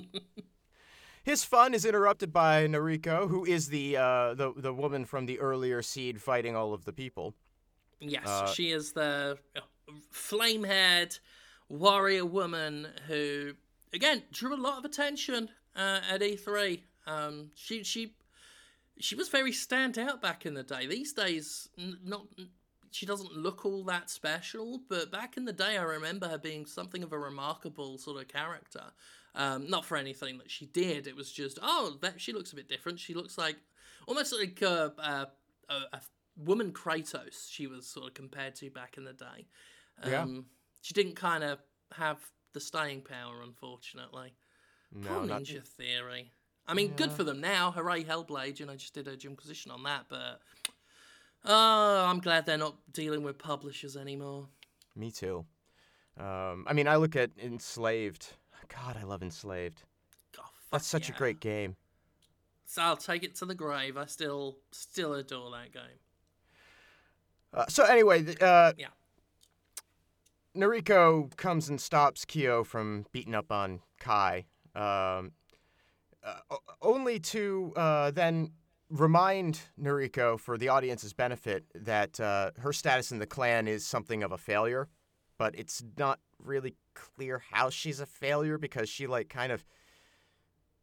His 1.22 1.44
fun 1.44 1.74
is 1.74 1.84
interrupted 1.84 2.32
by 2.32 2.66
Nariko, 2.66 3.28
who 3.28 3.44
is 3.44 3.68
the 3.68 3.96
uh, 3.96 4.34
the 4.34 4.52
the 4.56 4.72
woman 4.72 5.04
from 5.04 5.26
the 5.26 5.38
earlier 5.38 5.82
seed 5.82 6.20
fighting 6.20 6.56
all 6.56 6.72
of 6.72 6.84
the 6.86 6.92
people. 6.94 7.34
yes, 8.00 8.26
Uh, 8.26 8.46
she 8.46 8.70
is 8.70 8.92
the 8.94 9.38
uh, 9.54 9.60
flame-haired 10.10 11.18
warrior 11.68 12.24
woman 12.24 12.88
who, 13.06 13.52
again, 13.92 14.22
drew 14.32 14.54
a 14.54 14.60
lot 14.60 14.78
of 14.78 14.84
attention 14.84 15.48
uh, 15.76 16.00
at 16.10 16.20
E3. 16.20 16.80
Um, 17.06 17.50
she 17.54 17.82
she 17.82 18.14
she 18.98 19.14
was 19.14 19.28
very 19.28 19.52
stand 19.52 19.98
out 19.98 20.20
back 20.20 20.44
in 20.46 20.54
the 20.54 20.62
day. 20.62 20.86
These 20.86 21.12
days, 21.12 21.68
n- 21.78 21.98
not 22.04 22.26
she 22.90 23.06
doesn't 23.06 23.32
look 23.36 23.64
all 23.64 23.84
that 23.84 24.10
special, 24.10 24.80
but 24.88 25.12
back 25.12 25.36
in 25.36 25.44
the 25.44 25.52
day, 25.52 25.78
I 25.78 25.82
remember 25.82 26.28
her 26.28 26.38
being 26.38 26.66
something 26.66 27.02
of 27.02 27.12
a 27.12 27.18
remarkable 27.18 27.98
sort 27.98 28.20
of 28.20 28.28
character. 28.28 28.84
Um, 29.36 29.70
not 29.70 29.84
for 29.84 29.96
anything 29.96 30.38
that 30.38 30.50
she 30.50 30.66
did. 30.66 31.06
It 31.06 31.14
was 31.14 31.30
just, 31.30 31.60
oh, 31.62 31.98
that 32.02 32.20
she 32.20 32.32
looks 32.32 32.52
a 32.52 32.56
bit 32.56 32.68
different. 32.68 32.98
She 32.98 33.14
looks 33.14 33.38
like 33.38 33.54
almost 34.08 34.34
like 34.36 34.60
a, 34.60 34.92
a, 34.98 35.28
a, 35.72 35.74
a 35.92 36.00
woman 36.36 36.72
Kratos. 36.72 37.48
She 37.48 37.68
was 37.68 37.86
sort 37.86 38.08
of 38.08 38.14
compared 38.14 38.56
to 38.56 38.70
back 38.70 38.96
in 38.96 39.04
the 39.04 39.12
day. 39.12 39.46
Um, 40.02 40.10
Yeah. 40.10 40.26
She 40.82 40.94
didn't 40.94 41.14
kind 41.14 41.44
of 41.44 41.60
have 41.92 42.18
the 42.52 42.60
staying 42.60 43.02
power, 43.02 43.42
unfortunately. 43.42 44.32
Poor 45.02 45.20
No, 45.20 45.24
not 45.24 45.42
Ninja 45.42 45.62
Theory. 45.62 46.32
I 46.66 46.74
mean, 46.74 46.92
good 46.96 47.10
for 47.10 47.24
them 47.24 47.40
now. 47.40 47.72
Hooray, 47.72 48.04
Hellblade! 48.04 48.60
You 48.60 48.66
know, 48.66 48.76
just 48.76 48.94
did 48.94 49.08
a 49.08 49.16
Jimquisition 49.16 49.72
on 49.72 49.82
that, 49.84 50.06
but 50.08 50.40
oh, 51.44 52.06
I'm 52.06 52.20
glad 52.20 52.46
they're 52.46 52.58
not 52.58 52.76
dealing 52.92 53.22
with 53.22 53.38
publishers 53.38 53.96
anymore. 53.96 54.46
me 54.94 55.10
too. 55.10 55.44
Um, 56.18 56.64
I 56.68 56.72
mean, 56.72 56.86
I 56.86 56.96
look 56.96 57.16
at 57.16 57.30
Enslaved. 57.42 58.34
God, 58.68 58.96
I 59.00 59.04
love 59.04 59.22
Enslaved. 59.22 59.82
God, 60.36 60.44
fuck 60.44 60.70
That's 60.72 60.86
such 60.86 61.08
a 61.08 61.12
great 61.12 61.40
game. 61.40 61.76
So 62.66 62.82
I'll 62.82 62.96
take 62.96 63.24
it 63.24 63.34
to 63.36 63.46
the 63.46 63.54
grave. 63.54 63.96
I 63.96 64.06
still, 64.06 64.58
still 64.70 65.14
adore 65.14 65.50
that 65.50 65.72
game. 65.72 65.98
Uh, 67.52 67.64
so 67.68 67.84
anyway, 67.84 68.22
th- 68.22 68.40
uh, 68.40 68.74
Yeah. 68.76 68.88
Nariko 70.56 71.34
comes 71.36 71.68
and 71.68 71.80
stops 71.80 72.24
Kyo 72.24 72.64
from 72.64 73.06
beating 73.12 73.34
up 73.34 73.52
on 73.52 73.80
Kai, 73.98 74.46
um, 74.74 75.32
uh, 76.24 76.56
only 76.82 77.18
to 77.20 77.72
uh, 77.76 78.10
then 78.10 78.52
remind 78.90 79.60
Nariko, 79.80 80.38
for 80.38 80.58
the 80.58 80.68
audience's 80.68 81.12
benefit, 81.12 81.64
that 81.74 82.18
uh, 82.18 82.50
her 82.58 82.72
status 82.72 83.12
in 83.12 83.18
the 83.18 83.26
clan 83.26 83.68
is 83.68 83.86
something 83.86 84.22
of 84.22 84.32
a 84.32 84.38
failure, 84.38 84.88
but 85.38 85.54
it's 85.56 85.82
not 85.96 86.18
really 86.38 86.74
clear 86.94 87.42
how 87.50 87.70
she's 87.70 88.00
a 88.00 88.06
failure 88.06 88.58
because 88.58 88.88
she 88.88 89.06
like 89.06 89.28
kind 89.28 89.52
of 89.52 89.64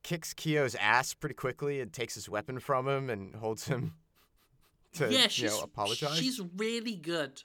kicks 0.04 0.34
Kyo's 0.34 0.76
ass 0.76 1.14
pretty 1.14 1.36
quickly 1.36 1.82
and 1.82 1.92
takes 1.92 2.16
his 2.16 2.30
weapon 2.30 2.60
from 2.60 2.88
him 2.88 3.10
and 3.10 3.36
holds 3.36 3.68
him 3.68 3.96
to 4.94 5.12
yeah, 5.12 5.28
you 5.32 5.48
know 5.48 5.60
apologize. 5.62 6.18
She's 6.18 6.42
really 6.56 6.96
good. 6.96 7.44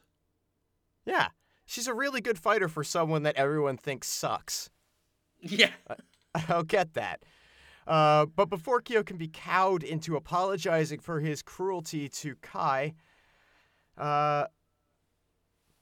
Yeah, 1.05 1.29
she's 1.73 1.89
a 1.89 1.95
really 1.95 2.21
good 2.21 2.39
fighter 2.39 2.69
for 2.69 2.85
someone 2.85 3.23
that 3.23 3.37
everyone 3.37 3.79
thinks 3.79 4.07
sucks. 4.07 4.69
Yeah, 5.41 5.71
I'll 6.49 6.63
get 6.63 6.95
that. 6.95 7.25
Uh, 7.87 8.27
but 8.27 8.49
before 8.49 8.81
Kyo 8.81 9.03
can 9.03 9.17
be 9.17 9.27
cowed 9.27 9.83
into 9.83 10.15
apologizing 10.15 11.01
for 11.01 11.19
his 11.19 11.43
cruelty 11.43 12.09
to 12.11 12.37
Kai, 12.37 12.93
uh, 13.99 14.45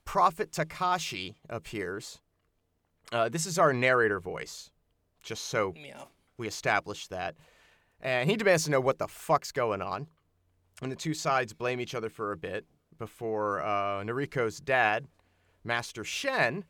Prophet 0.04 0.52
Takashi 0.52 1.34
appears. 1.48 2.20
Uh, 3.12 3.28
this 3.28 3.44
is 3.44 3.58
our 3.58 3.72
narrator 3.72 4.20
voice, 4.20 4.70
just 5.22 5.44
so 5.44 5.74
yeah. 5.76 6.04
we 6.38 6.46
establish 6.46 7.08
that. 7.08 7.34
And 8.00 8.30
he 8.30 8.36
demands 8.36 8.64
to 8.64 8.70
know 8.70 8.80
what 8.80 8.98
the 8.98 9.08
fuck's 9.08 9.52
going 9.52 9.82
on. 9.82 10.06
And 10.80 10.90
the 10.90 10.96
two 10.96 11.12
sides 11.12 11.52
blame 11.52 11.80
each 11.80 11.94
other 11.94 12.08
for 12.08 12.32
a 12.32 12.36
bit 12.36 12.64
before 12.98 13.60
uh, 13.60 14.02
Nariko's 14.02 14.60
dad, 14.60 15.06
Master 15.64 16.04
Shen, 16.04 16.64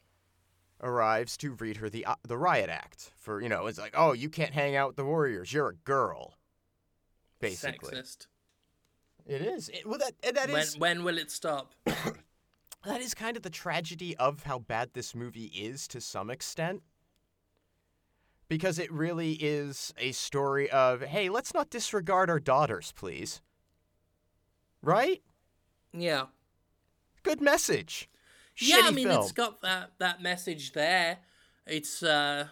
arrives 0.82 1.36
to 1.38 1.53
read 1.53 1.76
her 1.78 1.88
the 1.88 2.05
uh, 2.07 2.14
the 2.26 2.38
riot 2.38 2.70
act. 2.70 3.12
For 3.16 3.41
you 3.41 3.49
know, 3.49 3.66
it's 3.66 3.78
like, 3.78 3.95
oh, 3.97 4.12
you 4.12 4.28
can't 4.28 4.53
hang 4.53 4.76
out 4.76 4.88
with 4.88 4.97
the 4.97 5.05
warriors. 5.05 5.53
You're 5.53 5.68
a 5.68 5.74
girl. 5.74 6.34
Basically, 7.41 7.97
Sexist. 7.97 8.26
it 9.26 9.41
is. 9.43 9.68
It, 9.70 9.86
well, 9.86 9.99
that 9.99 10.34
that 10.34 10.51
When, 10.51 10.61
is 10.61 10.78
when 10.78 11.05
will 11.05 11.18
it 11.18 11.30
stop? 11.30 11.72
that 11.84 13.01
is 13.01 13.14
kind 13.14 13.36
of 13.36 13.43
the 13.43 13.51
tragedy 13.51 14.16
of 14.16 14.43
how 14.45 14.59
bad 14.59 14.91
this 14.93 15.14
movie 15.14 15.47
is 15.47 15.88
to 15.88 16.01
some 16.01 16.30
extent. 16.30 16.82
Because 18.49 18.80
it 18.80 18.93
really 18.93 19.34
is 19.34 19.95
a 19.97 20.11
story 20.11 20.68
of, 20.70 21.03
hey, 21.03 21.28
let's 21.28 21.55
not 21.55 21.70
disregard 21.70 22.28
our 22.28 22.41
daughters, 22.41 22.93
please. 22.97 23.41
Right? 24.82 25.22
Yeah. 25.93 26.24
Good 27.22 27.41
message. 27.41 28.09
Yeah, 28.61 28.83
I 28.85 28.91
mean 28.91 29.09
film. 29.09 29.23
it's 29.23 29.33
got 29.33 29.61
that 29.63 29.93
that 29.99 30.23
message 30.23 30.73
there. 30.73 31.19
It's 31.67 32.03
uh 32.03 32.47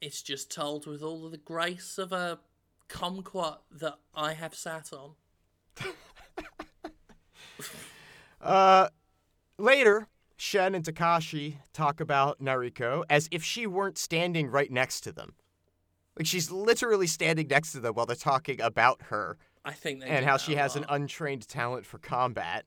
it's 0.00 0.22
just 0.22 0.50
told 0.50 0.86
with 0.86 1.02
all 1.02 1.26
of 1.26 1.32
the 1.32 1.38
grace 1.38 1.98
of 1.98 2.12
a 2.12 2.38
kumquat 2.88 3.58
that 3.80 3.98
I 4.14 4.34
have 4.34 4.54
sat 4.54 4.92
on. 4.92 5.12
Uh, 8.40 8.88
later, 9.58 10.06
Shen 10.36 10.74
and 10.74 10.84
Takashi 10.84 11.56
talk 11.72 12.00
about 12.00 12.40
Nariko 12.40 13.04
as 13.10 13.28
if 13.30 13.42
she 13.42 13.66
weren't 13.66 13.98
standing 13.98 14.48
right 14.48 14.70
next 14.70 15.00
to 15.02 15.12
them. 15.12 15.34
Like 16.16 16.26
she's 16.26 16.50
literally 16.50 17.06
standing 17.06 17.48
next 17.48 17.72
to 17.72 17.80
them 17.80 17.94
while 17.94 18.06
they're 18.06 18.16
talking 18.16 18.60
about 18.60 19.02
her 19.04 19.36
I 19.64 19.72
think 19.72 20.00
they 20.00 20.06
and 20.06 20.24
how 20.24 20.36
she 20.36 20.54
has 20.56 20.76
an 20.76 20.84
untrained 20.88 21.46
talent 21.48 21.84
for 21.84 21.98
combat. 21.98 22.64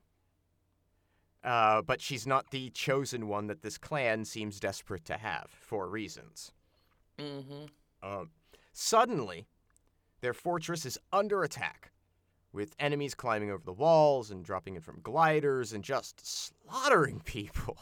Uh, 1.44 1.82
but 1.82 2.00
she's 2.00 2.26
not 2.26 2.50
the 2.50 2.70
chosen 2.70 3.26
one 3.26 3.48
that 3.48 3.62
this 3.62 3.76
clan 3.76 4.24
seems 4.24 4.60
desperate 4.60 5.04
to 5.04 5.16
have 5.16 5.50
for 5.50 5.88
reasons. 5.88 6.52
Mhm. 7.18 7.68
Um, 8.02 8.30
suddenly, 8.72 9.48
their 10.20 10.34
fortress 10.34 10.86
is 10.86 10.98
under 11.12 11.42
attack 11.42 11.90
with 12.52 12.76
enemies 12.78 13.14
climbing 13.14 13.50
over 13.50 13.64
the 13.64 13.72
walls 13.72 14.30
and 14.30 14.44
dropping 14.44 14.76
in 14.76 14.82
from 14.82 15.00
gliders 15.02 15.72
and 15.72 15.82
just 15.82 16.24
slaughtering 16.24 17.20
people. 17.24 17.78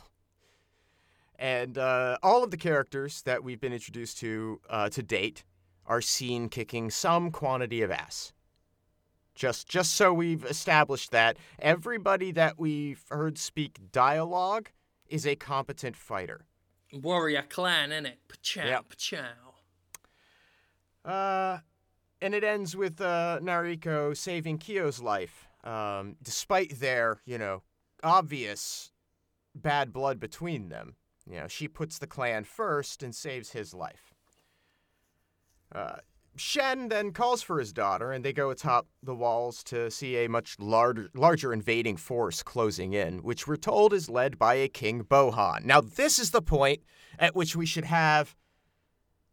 And 1.39 1.77
uh, 1.79 2.19
all 2.23 2.45
of 2.45 2.51
the 2.51 2.57
characters 2.57 3.23
that 3.23 3.43
we've 3.43 3.61
been 3.61 3.73
introduced 3.73 4.19
to 4.19 4.61
uh, 4.69 4.89
to 4.91 5.03
date 5.03 5.45
are 5.87 6.03
seen 6.03 6.49
kicking 6.49 6.91
some 6.91 7.31
quantity 7.31 7.83
of 7.83 7.91
ass. 7.91 8.33
Just, 9.35 9.69
just 9.69 9.95
so 9.95 10.13
we've 10.13 10.45
established 10.45 11.13
that 11.13 11.37
everybody 11.59 12.31
that 12.33 12.59
we've 12.59 13.03
heard 13.11 13.39
speak 13.39 13.79
dialogue 13.93 14.71
is 15.09 15.27
a 15.27 15.35
competent 15.37 15.97
fighter. 15.97 16.47
Warrior 16.93 17.43
clan, 17.49 17.91
innit? 17.91 18.17
Pachow, 18.29 18.65
Yep. 18.67 18.89
pachow. 18.89 19.27
Uh, 21.05 21.59
and 22.21 22.35
it 22.35 22.45
ends 22.45 22.77
with 22.77 23.01
uh, 23.01 23.39
Nariko 23.41 24.15
saving 24.17 24.59
Kyo's 24.59 25.01
life, 25.01 25.49
um, 25.65 26.17
despite 26.23 26.79
their, 26.81 27.21
you 27.25 27.39
know, 27.39 27.63
obvious 28.03 28.93
bad 29.55 29.93
blood 29.93 30.21
between 30.21 30.69
them. 30.69 30.97
You 31.27 31.41
know, 31.41 31.49
she 31.49 31.69
puts 31.69 31.99
the 31.99 32.07
clan 32.07 32.45
first 32.45 33.03
and 33.03 33.15
saves 33.15 33.51
his 33.53 33.73
life. 33.73 34.13
Uh, 35.73 35.97
Shen 36.41 36.89
then 36.89 37.13
calls 37.13 37.43
for 37.43 37.59
his 37.59 37.73
daughter, 37.73 38.13
and 38.13 38.25
they 38.25 38.33
go 38.33 38.49
atop 38.51 38.87
the 39.03 39.15
walls 39.15 39.63
to 39.65 39.91
see 39.91 40.17
a 40.25 40.29
much 40.29 40.57
larger, 40.59 41.09
larger 41.15 41.53
invading 41.53 41.99
force 41.99 42.43
closing 42.43 42.95
in, 42.95 43.19
which 43.23 43.47
we're 43.47 43.57
told 43.57 43.93
is 43.93 44.09
led 44.09 44.39
by 44.39 44.55
a 44.55 44.67
King 44.69 45.05
Bohan. 45.05 45.65
Now, 45.65 45.81
this 45.83 46.19
is 46.19 46.31
the 46.31 46.41
point 46.41 46.81
at 47.19 47.37
which 47.37 47.55
we 47.55 47.67
should 47.67 47.85
have 47.85 48.35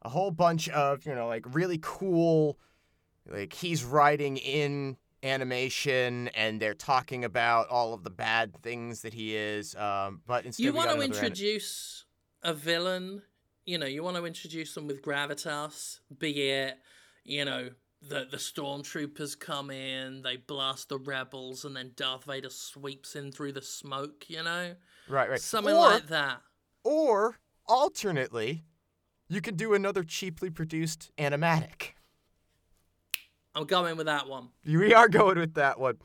a 0.01 0.09
whole 0.09 0.31
bunch 0.31 0.67
of, 0.69 1.05
you 1.05 1.15
know, 1.15 1.27
like 1.27 1.45
really 1.55 1.79
cool, 1.81 2.59
like 3.25 3.53
he's 3.53 3.83
riding 3.85 4.35
in 4.37 4.97
animation 5.23 6.27
and 6.29 6.61
they're 6.61 6.73
talking 6.73 7.23
about 7.23 7.67
all 7.69 7.93
of 7.93 8.03
the 8.03 8.09
bad 8.09 8.61
things 8.61 9.01
that 9.01 9.13
he 9.13 9.35
is. 9.35 9.75
Um, 9.75 10.21
but 10.27 10.45
instead, 10.45 10.63
You 10.63 10.73
want 10.73 10.89
to 10.89 10.95
another 10.95 11.05
anim- 11.05 11.15
introduce 11.23 12.05
a 12.43 12.53
villain, 12.53 13.21
you 13.65 13.77
know, 13.77 13.85
you 13.85 14.03
want 14.03 14.17
to 14.17 14.25
introduce 14.25 14.73
them 14.75 14.87
with 14.87 15.01
gravitas, 15.01 15.99
be 16.19 16.49
it, 16.49 16.77
you 17.27 17.45
know, 17.45 17.69
the 18.01 18.27
the 18.29 18.37
stormtroopers 18.37 19.39
come 19.39 19.69
in, 19.69 20.21
they 20.21 20.37
blast 20.37 20.89
the 20.89 20.97
rebels, 20.97 21.65
and 21.65 21.75
then 21.75 21.91
Darth 21.95 22.25
Vader 22.25 22.49
sweeps 22.49 23.15
in 23.15 23.31
through 23.31 23.51
the 23.53 23.61
smoke, 23.61 24.25
you 24.29 24.43
know? 24.43 24.75
right, 25.09 25.29
right, 25.29 25.39
Something 25.39 25.75
or, 25.75 25.81
like 25.81 26.07
that. 26.07 26.41
Or 26.83 27.37
alternately, 27.65 28.63
you 29.27 29.41
can 29.41 29.55
do 29.55 29.73
another 29.73 30.03
cheaply 30.03 30.49
produced 30.49 31.11
animatic. 31.17 31.93
I'm 33.55 33.65
going 33.65 33.97
with 33.97 34.05
that 34.05 34.27
one. 34.27 34.49
We 34.65 34.93
are 34.93 35.09
going 35.09 35.39
with 35.39 35.55
that 35.55 35.79
one. 35.79 35.97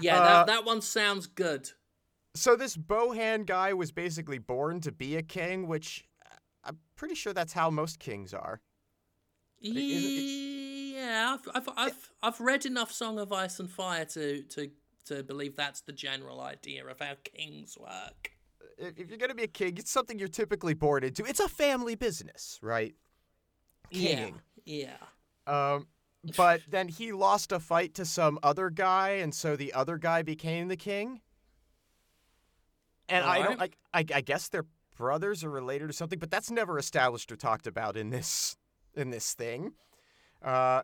Yeah, 0.00 0.18
Uh, 0.18 0.24
that, 0.24 0.46
that 0.48 0.64
one 0.64 0.82
sounds 0.82 1.26
good. 1.26 1.70
So 2.34 2.56
this 2.56 2.76
Bohan 2.76 3.46
guy 3.46 3.72
was 3.72 3.92
basically 3.92 4.38
born 4.38 4.80
to 4.80 4.92
be 4.92 5.16
a 5.16 5.22
king, 5.22 5.68
which 5.68 6.04
uh, 6.26 6.36
I'm 6.64 6.78
pretty 6.96 7.14
sure 7.14 7.32
that's 7.32 7.52
how 7.52 7.70
most 7.70 7.98
kings 7.98 8.34
are. 8.34 8.60
Yeah, 9.60 11.36
I've, 11.38 11.48
I've, 11.54 11.68
I've, 11.76 12.10
I've 12.22 12.40
read 12.40 12.66
enough 12.66 12.92
Song 12.92 13.18
of 13.18 13.32
Ice 13.32 13.58
and 13.58 13.70
Fire 13.70 14.04
to, 14.06 14.42
to, 14.42 14.70
to 15.06 15.22
believe 15.22 15.56
that's 15.56 15.80
the 15.82 15.92
general 15.92 16.40
idea 16.40 16.86
of 16.86 16.98
how 17.00 17.14
kings 17.24 17.76
work. 17.78 18.32
If 18.78 19.08
you're 19.08 19.18
gonna 19.18 19.34
be 19.34 19.44
a 19.44 19.48
king, 19.48 19.78
it's 19.78 19.90
something 19.90 20.18
you're 20.18 20.28
typically 20.28 20.74
born 20.74 21.02
into. 21.02 21.24
It's 21.24 21.40
a 21.40 21.48
family 21.48 21.94
business, 21.94 22.58
right? 22.62 22.94
King. 23.90 24.40
Yeah, 24.64 24.96
yeah. 25.46 25.74
Um, 25.74 25.86
but 26.36 26.60
then 26.68 26.88
he 26.88 27.12
lost 27.12 27.52
a 27.52 27.60
fight 27.60 27.94
to 27.94 28.04
some 28.04 28.38
other 28.42 28.68
guy, 28.68 29.10
and 29.10 29.34
so 29.34 29.56
the 29.56 29.72
other 29.72 29.96
guy 29.96 30.22
became 30.22 30.68
the 30.68 30.76
king. 30.76 31.22
And 33.08 33.24
I 33.24 33.42
don't 33.42 33.58
like. 33.58 33.78
I, 33.94 34.04
I 34.14 34.20
guess 34.20 34.48
they're 34.48 34.66
brothers 34.96 35.44
or 35.44 35.50
related 35.50 35.88
or 35.88 35.92
something, 35.92 36.18
but 36.18 36.30
that's 36.30 36.50
never 36.50 36.78
established 36.78 37.30
or 37.30 37.36
talked 37.36 37.66
about 37.66 37.96
in 37.96 38.10
this 38.10 38.56
in 38.96 39.10
this 39.10 39.34
thing. 39.34 39.72
Uh, 40.42 40.82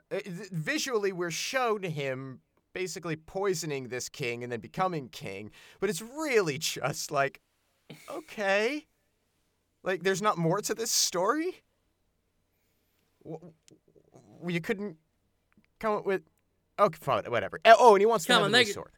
visually, 0.51 1.13
we're 1.13 1.31
shown 1.31 1.83
him 1.83 2.41
basically 2.73 3.17
poisoning 3.17 3.89
this 3.89 4.09
king 4.09 4.43
and 4.43 4.51
then 4.51 4.61
becoming 4.61 5.09
king, 5.09 5.51
but 5.79 5.91
it's 5.91 6.01
really 6.03 6.59
just 6.59 7.11
like, 7.11 7.41
okay, 8.11 8.87
like 9.83 10.03
there's 10.03 10.23
not 10.23 10.39
more 10.39 10.61
to 10.63 10.75
this 10.75 10.91
story. 10.91 11.63
W- 13.25 13.53
w- 14.41 14.55
You 14.55 14.61
couldn't 14.61 14.97
come 15.79 15.95
up 15.97 16.07
with. 16.07 16.23
Okay, 16.79 16.99
fine, 17.01 17.25
whatever. 17.25 17.61
Uh, 17.65 17.75
Oh, 17.79 17.95
and 17.95 18.01
he 18.01 18.07
wants 18.07 18.25
to 18.25 18.33
Come 18.33 18.43
have 18.43 18.45
on, 18.47 18.55
a 18.55 18.65
they- 18.65 18.71
sword. 18.73 18.93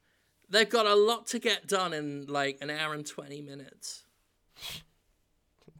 They've 0.49 0.69
got 0.69 0.87
a 0.87 0.95
lot 0.95 1.27
to 1.29 1.39
get 1.39 1.67
done 1.67 1.93
in 1.95 2.27
like 2.27 2.59
an 2.61 2.71
hour 2.71 2.93
and 2.95 3.05
20 3.05 3.41
minutes. 3.41 4.05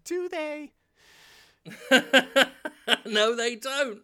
Do 0.05 0.29
they? 0.29 0.73
no, 3.07 3.35
they 3.37 3.57
don't. 3.57 4.01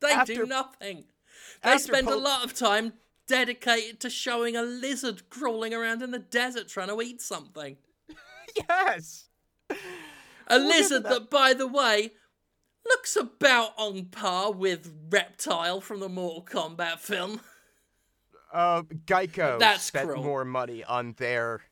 They 0.00 0.10
After- 0.12 0.34
do 0.34 0.46
nothing. 0.46 1.04
They 1.62 1.78
spend 1.78 2.08
a 2.08 2.16
lot 2.16 2.44
of 2.44 2.54
time 2.54 2.92
dedicated 3.26 3.98
to 4.00 4.10
showing 4.10 4.54
a 4.56 4.62
lizard 4.62 5.28
crawling 5.30 5.74
around 5.74 6.02
in 6.02 6.10
the 6.12 6.18
desert 6.18 6.68
trying 6.68 6.88
to 6.88 7.00
eat 7.02 7.20
something. 7.20 7.76
Yes. 8.68 9.28
A 10.46 10.58
lizard 10.58 11.02
that. 11.02 11.10
that, 11.10 11.30
by 11.30 11.52
the 11.52 11.66
way, 11.66 12.12
looks 12.86 13.14
about 13.16 13.72
on 13.76 14.06
par 14.06 14.50
with 14.52 14.90
Reptile 15.10 15.80
from 15.82 16.00
the 16.00 16.08
Mortal 16.08 16.42
Kombat 16.44 16.98
film. 17.00 17.40
Uh, 18.50 18.82
Geico 18.82 19.58
That's 19.58 19.82
spent 19.82 20.08
cruel. 20.08 20.22
more 20.22 20.44
money 20.46 20.84
on 20.84 21.14
their 21.18 21.62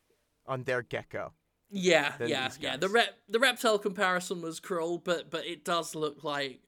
on 0.47 0.65
their 0.65 0.83
gecko. 0.83 1.33
Yeah, 1.77 2.15
yeah, 2.25 2.51
yeah. 2.61 2.77
The 2.77 2.89
rep 2.89 3.19
the 3.29 3.41
reptile 3.41 3.79
comparison 3.81 4.43
was 4.43 4.61
cruel, 4.61 4.99
but 4.99 5.31
but 5.31 5.45
it 5.45 5.65
does 5.65 5.97
look 5.97 6.23
like 6.23 6.61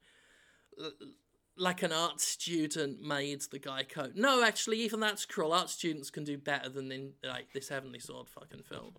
like 1.56 1.82
an 1.84 1.92
art 1.92 2.20
student 2.20 3.00
made 3.00 3.42
the 3.52 3.58
guy 3.60 3.84
coat. 3.84 4.12
No, 4.16 4.42
actually, 4.42 4.80
even 4.80 5.00
that's 5.00 5.24
cruel. 5.24 5.52
Art 5.52 5.70
students 5.70 6.10
can 6.10 6.24
do 6.24 6.36
better 6.36 6.68
than 6.68 6.90
in 6.90 7.12
like 7.22 7.52
this 7.52 7.68
Heavenly 7.68 8.00
Sword 8.00 8.28
fucking 8.28 8.64
film. 8.64 8.94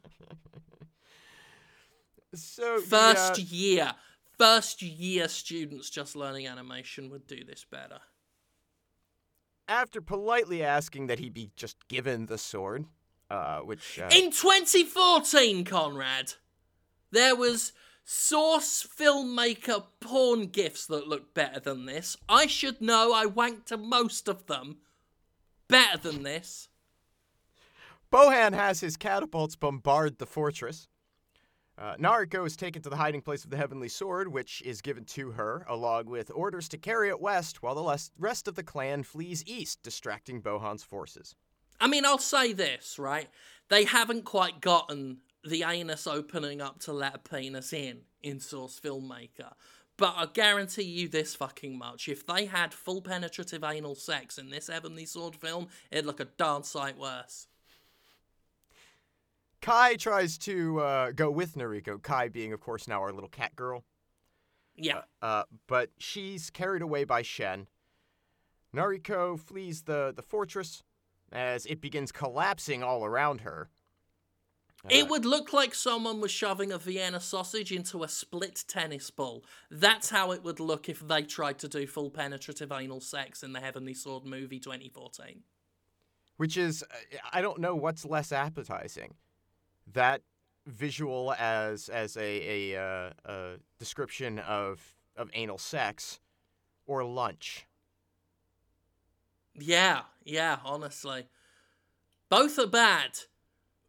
So 2.35 2.79
First 2.79 3.33
uh, 3.33 3.43
year, 3.49 3.93
first 4.37 4.81
year 4.81 5.27
students 5.27 5.89
just 5.89 6.15
learning 6.15 6.47
animation 6.47 7.09
would 7.09 7.27
do 7.27 7.43
this 7.43 7.65
better. 7.69 7.99
after 9.67 10.01
politely 10.01 10.63
asking 10.63 11.07
that 11.07 11.19
he 11.19 11.29
be 11.29 11.51
just 11.55 11.87
given 11.87 12.25
the 12.27 12.37
sword, 12.37 12.85
uh, 13.29 13.59
which 13.59 13.99
uh, 13.99 14.09
In 14.11 14.31
2014, 14.31 15.65
Conrad, 15.65 16.33
there 17.11 17.35
was 17.35 17.73
source 18.03 18.87
filmmaker 18.87 19.83
porn 19.99 20.47
gifs 20.47 20.85
that 20.87 21.07
looked 21.07 21.33
better 21.33 21.59
than 21.59 21.85
this. 21.85 22.15
I 22.29 22.47
should 22.47 22.81
know. 22.81 23.13
I 23.13 23.25
wanked 23.25 23.65
to 23.65 23.77
most 23.77 24.27
of 24.27 24.47
them. 24.47 24.77
Better 25.67 25.97
than 25.97 26.23
this. 26.23 26.69
Bohan 28.11 28.53
has 28.53 28.79
his 28.79 28.95
catapults 28.95 29.57
bombard 29.57 30.17
the 30.17 30.25
fortress. 30.25 30.87
Uh, 31.77 31.95
Nariko 31.97 32.47
is 32.47 32.55
taken 32.55 32.81
to 32.81 32.89
the 32.89 32.95
hiding 32.95 33.21
place 33.21 33.43
of 33.43 33.51
the 33.51 33.57
Heavenly 33.57 33.89
Sword, 33.89 34.29
which 34.29 34.63
is 34.63 34.81
given 34.81 35.03
to 35.05 35.31
her, 35.31 35.63
along 35.69 36.05
with 36.05 36.31
orders 36.33 36.67
to 36.69 36.77
carry 36.77 37.09
it 37.09 37.19
west, 37.19 37.61
while 37.61 37.75
the 37.75 38.09
rest 38.17 38.47
of 38.47 38.55
the 38.55 38.63
clan 38.63 39.03
flees 39.03 39.43
east, 39.45 39.83
distracting 39.83 40.41
Bohan's 40.41 40.81
forces. 40.81 41.35
I 41.79 41.87
mean, 41.87 42.05
I'll 42.05 42.17
say 42.17 42.53
this, 42.53 42.97
right? 42.97 43.29
They 43.69 43.83
haven't 43.83 44.25
quite 44.25 44.61
gotten 44.61 45.17
the 45.43 45.63
anus 45.63 46.07
opening 46.07 46.61
up 46.61 46.79
to 46.79 46.93
let 46.93 47.15
a 47.15 47.19
penis 47.19 47.73
in 47.73 48.01
in 48.23 48.39
Source 48.39 48.79
Filmmaker. 48.79 49.53
But 49.97 50.13
I 50.15 50.27
guarantee 50.31 50.83
you 50.83 51.07
this 51.07 51.35
fucking 51.35 51.77
much. 51.77 52.07
If 52.07 52.25
they 52.25 52.45
had 52.45 52.73
full 52.73 53.01
penetrative 53.01 53.63
anal 53.63 53.95
sex 53.95 54.37
in 54.37 54.51
this 54.51 54.67
Heavenly 54.67 55.05
Sword 55.05 55.35
film, 55.35 55.67
it'd 55.91 56.05
look 56.05 56.19
a 56.19 56.25
darn 56.25 56.63
sight 56.63 56.97
worse. 56.97 57.47
Kai 59.59 59.95
tries 59.95 60.37
to 60.39 60.79
uh, 60.79 61.11
go 61.11 61.31
with 61.31 61.55
Nariko, 61.55 62.01
Kai 62.01 62.29
being, 62.29 62.53
of 62.53 62.59
course, 62.59 62.87
now 62.87 63.01
our 63.01 63.11
little 63.11 63.29
cat 63.29 63.55
girl. 63.55 63.83
Yeah. 64.75 65.01
Uh, 65.19 65.43
but 65.65 65.89
she's 65.97 66.51
carried 66.51 66.83
away 66.83 67.03
by 67.03 67.23
Shen. 67.23 67.65
Nariko 68.75 69.39
flees 69.39 69.83
the, 69.83 70.13
the 70.15 70.21
fortress 70.21 70.83
as 71.31 71.65
it 71.65 71.81
begins 71.81 72.11
collapsing 72.11 72.83
all 72.83 73.05
around 73.05 73.41
her. 73.41 73.69
It 74.89 75.09
would 75.09 75.25
look 75.25 75.51
like 75.51 75.75
someone 75.75 76.21
was 76.21 76.31
shoving 76.31 76.71
a 76.71 76.77
Vienna 76.77 77.19
sausage 77.19 77.71
into 77.73 78.03
a 78.03 78.07
split 78.07 78.63
tennis 78.67 79.11
ball. 79.11 79.43
That's 79.69 80.09
how 80.09 80.31
it 80.31 80.43
would 80.43 80.59
look 80.61 80.87
if 80.87 81.05
they 81.05 81.23
tried 81.23 81.59
to 81.59 81.67
do 81.67 81.85
full 81.87 82.09
penetrative 82.09 82.71
anal 82.71 83.01
sex 83.01 83.43
in 83.43 83.51
the 83.51 83.59
Heavenly 83.59 83.93
Sword 83.93 84.23
movie 84.25 84.59
2014. 84.59 85.43
which 86.37 86.55
is 86.55 86.83
uh, 86.83 87.17
I 87.33 87.41
don't 87.41 87.59
know 87.59 87.75
what's 87.75 88.05
less 88.05 88.31
appetizing, 88.31 89.15
that 89.91 90.21
visual 90.65 91.33
as 91.37 91.89
as 91.89 92.15
a 92.15 92.73
a, 92.73 92.81
uh, 92.81 93.09
a 93.25 93.53
description 93.79 94.39
of 94.39 94.95
of 95.17 95.29
anal 95.33 95.57
sex, 95.57 96.19
or 96.85 97.03
lunch. 97.03 97.66
Yeah, 99.57 100.01
yeah, 100.23 100.57
honestly. 100.63 101.27
Both 102.29 102.59
are 102.59 102.67
bad. 102.67 103.11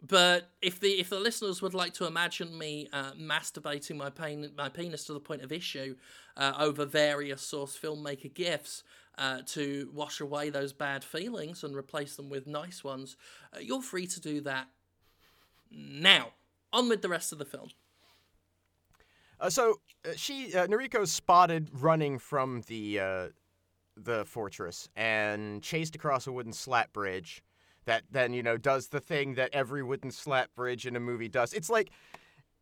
But 0.00 0.50
if 0.62 0.78
the 0.78 1.00
if 1.00 1.10
the 1.10 1.18
listeners 1.18 1.60
would 1.60 1.74
like 1.74 1.92
to 1.94 2.06
imagine 2.06 2.56
me 2.56 2.88
uh, 2.92 3.12
masturbating 3.12 3.96
my 3.96 4.10
pain, 4.10 4.48
my 4.56 4.68
penis 4.68 5.04
to 5.04 5.12
the 5.12 5.20
point 5.20 5.42
of 5.42 5.50
issue 5.50 5.96
uh, 6.36 6.52
over 6.56 6.84
various 6.84 7.42
source 7.42 7.76
filmmaker 7.76 8.32
gifts 8.32 8.84
uh, 9.18 9.40
to 9.46 9.90
wash 9.92 10.20
away 10.20 10.50
those 10.50 10.72
bad 10.72 11.02
feelings 11.02 11.64
and 11.64 11.74
replace 11.74 12.14
them 12.14 12.28
with 12.30 12.46
nice 12.46 12.84
ones, 12.84 13.16
uh, 13.52 13.58
you're 13.58 13.82
free 13.82 14.06
to 14.06 14.20
do 14.20 14.40
that 14.42 14.68
now. 15.72 16.28
On 16.72 16.88
with 16.88 17.02
the 17.02 17.08
rest 17.08 17.32
of 17.32 17.38
the 17.38 17.44
film. 17.44 17.70
Uh, 19.40 19.50
so 19.50 19.80
uh, 20.04 20.12
she 20.14 20.50
Noriko's 20.52 21.10
spotted 21.10 21.70
running 21.72 22.20
from 22.20 22.62
the 22.68 23.00
uh, 23.00 23.28
the 24.04 24.24
fortress 24.24 24.88
and 24.96 25.62
chased 25.62 25.94
across 25.94 26.26
a 26.26 26.32
wooden 26.32 26.52
slat 26.52 26.92
bridge 26.92 27.42
that 27.84 28.02
then 28.10 28.32
you 28.32 28.42
know 28.42 28.56
does 28.56 28.88
the 28.88 29.00
thing 29.00 29.34
that 29.34 29.50
every 29.52 29.82
wooden 29.82 30.10
slat 30.10 30.54
bridge 30.54 30.86
in 30.86 30.94
a 30.96 31.00
movie 31.00 31.28
does. 31.28 31.52
It's 31.52 31.70
like 31.70 31.90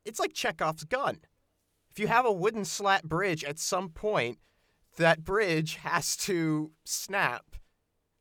it's 0.05 0.19
like 0.21 0.33
Chekhov's 0.33 0.85
gun. 0.85 1.21
If 1.91 1.99
you 1.99 2.07
have 2.09 2.27
a 2.27 2.33
wooden 2.33 2.65
slat 2.65 3.05
bridge, 3.05 3.43
at 3.45 3.59
some 3.59 3.89
point 3.89 4.39
that 4.97 5.25
bridge 5.25 5.77
has 5.77 6.17
to 6.19 6.71
snap 6.85 7.45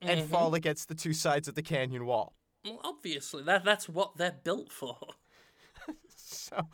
and 0.01 0.19
Mhm. 0.21 0.27
fall 0.29 0.53
against 0.55 0.87
the 0.87 0.95
two 0.95 1.13
sides 1.13 1.47
of 1.47 1.55
the 1.55 1.61
canyon 1.61 2.05
wall. 2.05 2.33
Well, 2.63 2.81
obviously, 2.83 3.43
that 3.43 3.63
that's 3.63 3.87
what 3.87 4.17
they're 4.17 4.39
built 4.43 4.71
for. 4.71 4.97
So, 6.17 6.69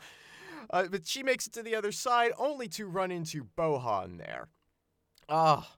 uh, 0.70 0.86
but 0.90 1.06
she 1.06 1.22
makes 1.22 1.46
it 1.46 1.52
to 1.54 1.62
the 1.62 1.74
other 1.74 1.92
side 1.92 2.32
only 2.38 2.68
to 2.68 2.86
run 2.86 3.10
into 3.10 3.44
Bohan 3.56 4.18
there. 4.18 4.48
Ah, 5.28 5.76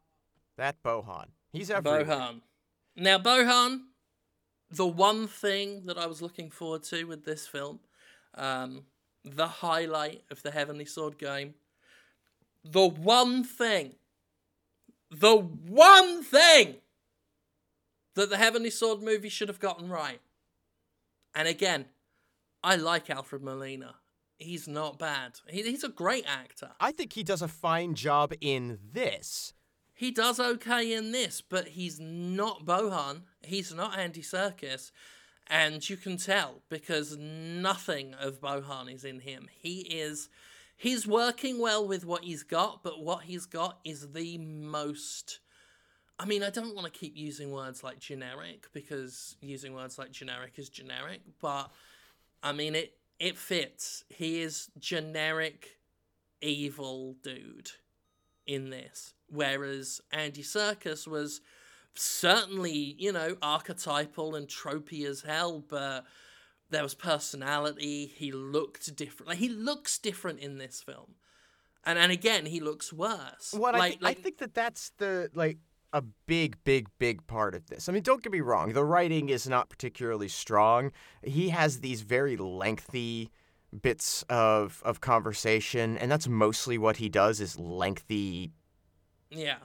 that 0.57 0.83
Bohan. 0.83 1.27
He's 1.53 1.71
everywhere. 1.71 2.05
Bohan. 2.05 2.41
Now, 2.97 3.19
Bohan, 3.19 3.81
the 4.71 4.87
one 4.87 5.27
thing 5.27 5.87
that 5.87 5.99
I 5.99 6.07
was 6.07 6.23
looking 6.23 6.51
forward 6.51 6.83
to 6.85 7.05
with 7.05 7.25
this 7.25 7.47
film, 7.47 7.81
um, 8.35 8.85
the 9.25 9.47
highlight 9.47 10.23
of 10.31 10.43
the 10.43 10.51
Heavenly 10.51 10.85
Sword 10.85 11.19
game, 11.19 11.55
the 12.65 12.87
one 12.87 13.45
thing, 13.45 13.95
the 15.11 15.37
one 15.37 16.23
thing 16.23 16.77
that 18.15 18.31
the 18.31 18.37
Heavenly 18.37 18.71
Sword 18.71 19.03
movie 19.03 19.29
should 19.29 19.49
have 19.49 19.61
gotten 19.61 19.89
right. 19.89 20.21
And 21.35 21.49
again, 21.49 21.87
I 22.63 22.77
like 22.77 23.11
Alfred 23.11 23.43
Molina. 23.43 23.97
He's 24.39 24.67
not 24.67 24.99
bad. 24.99 25.41
He, 25.49 25.63
he's 25.63 25.85
a 25.85 25.89
great 25.89 26.25
actor. 26.27 26.71
I 26.81 26.93
think 26.93 27.13
he 27.13 27.23
does 27.23 27.43
a 27.43 27.49
fine 27.49 27.95
job 27.95 28.33
in 28.41 28.79
this. 28.93 29.53
He 29.95 30.11
does 30.11 30.41
okay 30.41 30.93
in 30.93 31.13
this, 31.13 31.41
but 31.41 31.69
he's 31.69 32.01
not 32.01 32.67
Bohan. 32.67 33.23
He's 33.43 33.73
not 33.73 33.97
Andy 33.97 34.23
Serkis. 34.23 34.91
And 35.47 35.89
you 35.89 35.97
can 35.97 36.17
tell 36.17 36.63
because 36.69 37.17
nothing 37.17 38.15
of 38.15 38.41
Bohan 38.41 38.93
is 38.93 39.05
in 39.05 39.21
him. 39.21 39.49
He 39.53 39.81
is. 39.81 40.29
He's 40.77 41.07
working 41.07 41.61
well 41.61 41.87
with 41.87 42.05
what 42.05 42.25
he's 42.25 42.43
got, 42.43 42.83
but 42.83 43.03
what 43.03 43.23
he's 43.23 43.47
got 43.47 43.79
is 43.85 44.13
the 44.13 44.39
most. 44.39 45.39
I 46.19 46.25
mean, 46.25 46.43
I 46.43 46.51
don't 46.51 46.75
want 46.75 46.93
to 46.93 46.99
keep 46.99 47.17
using 47.17 47.53
words 47.53 47.85
like 47.85 48.01
generic 48.01 48.67
because 48.73 49.37
using 49.41 49.75
words 49.75 49.99
like 49.99 50.11
generic 50.11 50.55
is 50.57 50.69
generic, 50.69 51.21
but 51.41 51.71
I 52.43 52.53
mean, 52.53 52.75
it, 52.75 52.97
it 53.21 53.37
fits. 53.37 54.05
He 54.09 54.43
is 54.43 54.71
generic 54.79 55.79
evil 56.41 57.17
dude 57.23 57.71
in 58.47 58.71
this. 58.71 59.15
Whereas 59.35 60.01
Andy 60.13 60.43
Serkis 60.43 61.07
was 61.07 61.41
certainly, 61.95 62.97
you 62.99 63.13
know, 63.13 63.37
archetypal 63.43 64.35
and 64.35 64.49
tropey 64.49 65.05
as 65.05 65.23
hell, 65.23 65.65
but 65.69 66.05
there 66.71 66.83
was 66.83 66.95
personality. 66.95 68.13
He 68.15 68.33
looked 68.33 68.95
different. 68.97 69.29
Like 69.29 69.39
he 69.39 69.49
looks 69.49 69.99
different 69.99 70.41
in 70.41 70.59
this 70.59 70.83
film, 70.83 71.15
and 71.85 71.99
and 71.99 72.11
again 72.13 72.47
he 72.47 72.61
looks 72.61 72.93
worse. 72.93 73.53
What 73.53 73.75
I, 73.75 73.79
like, 73.79 73.93
thi- 73.93 74.05
like 74.05 74.19
I 74.19 74.21
think 74.21 74.39
that 74.39 74.55
that's 74.55 74.93
the 74.99 75.31
like 75.35 75.59
a 75.93 76.03
big, 76.27 76.57
big, 76.65 76.89
big 76.99 77.25
part 77.29 77.55
of 77.55 77.67
this. 77.69 77.89
I 77.89 77.93
mean, 77.93 78.03
don't 78.03 78.21
get 78.21 78.33
me 78.33 78.41
wrong. 78.41 78.73
The 78.73 78.85
writing 78.85 79.29
is 79.29 79.49
not 79.49 79.69
particularly 79.69 80.27
strong. 80.27 80.91
He 81.23 81.51
has 81.51 81.79
these 81.79 82.01
very 82.01 82.37
lengthy 82.37 83.31
bits 83.81 84.25
of 84.29 84.83
of 84.85 85.01
conversation, 85.01 85.97
and 85.99 86.11
that's 86.11 86.27
mostly 86.29 86.79
what 86.79 86.97
he 86.97 87.09
does 87.09 87.41
is 87.41 87.59
lengthy, 87.59 88.51
yeah, 89.35 89.57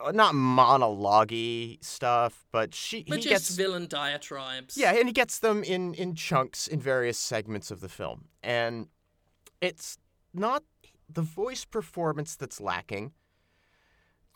uh, 0.00 0.12
not 0.12 0.34
monologue 0.34 1.32
stuff, 1.80 2.46
but 2.52 2.74
she 2.74 3.04
but 3.08 3.18
he 3.18 3.24
just 3.24 3.48
gets 3.48 3.56
villain 3.56 3.86
diatribes. 3.86 4.76
Yeah, 4.76 4.92
and 4.92 5.06
he 5.06 5.12
gets 5.12 5.38
them 5.38 5.62
in 5.62 5.94
in 5.94 6.14
chunks 6.14 6.66
in 6.66 6.80
various 6.80 7.18
segments 7.18 7.70
of 7.70 7.80
the 7.80 7.88
film. 7.88 8.26
And 8.42 8.88
it's 9.60 9.98
not 10.32 10.62
the 11.08 11.22
voice 11.22 11.64
performance 11.64 12.36
that's 12.36 12.60
lacking. 12.60 13.12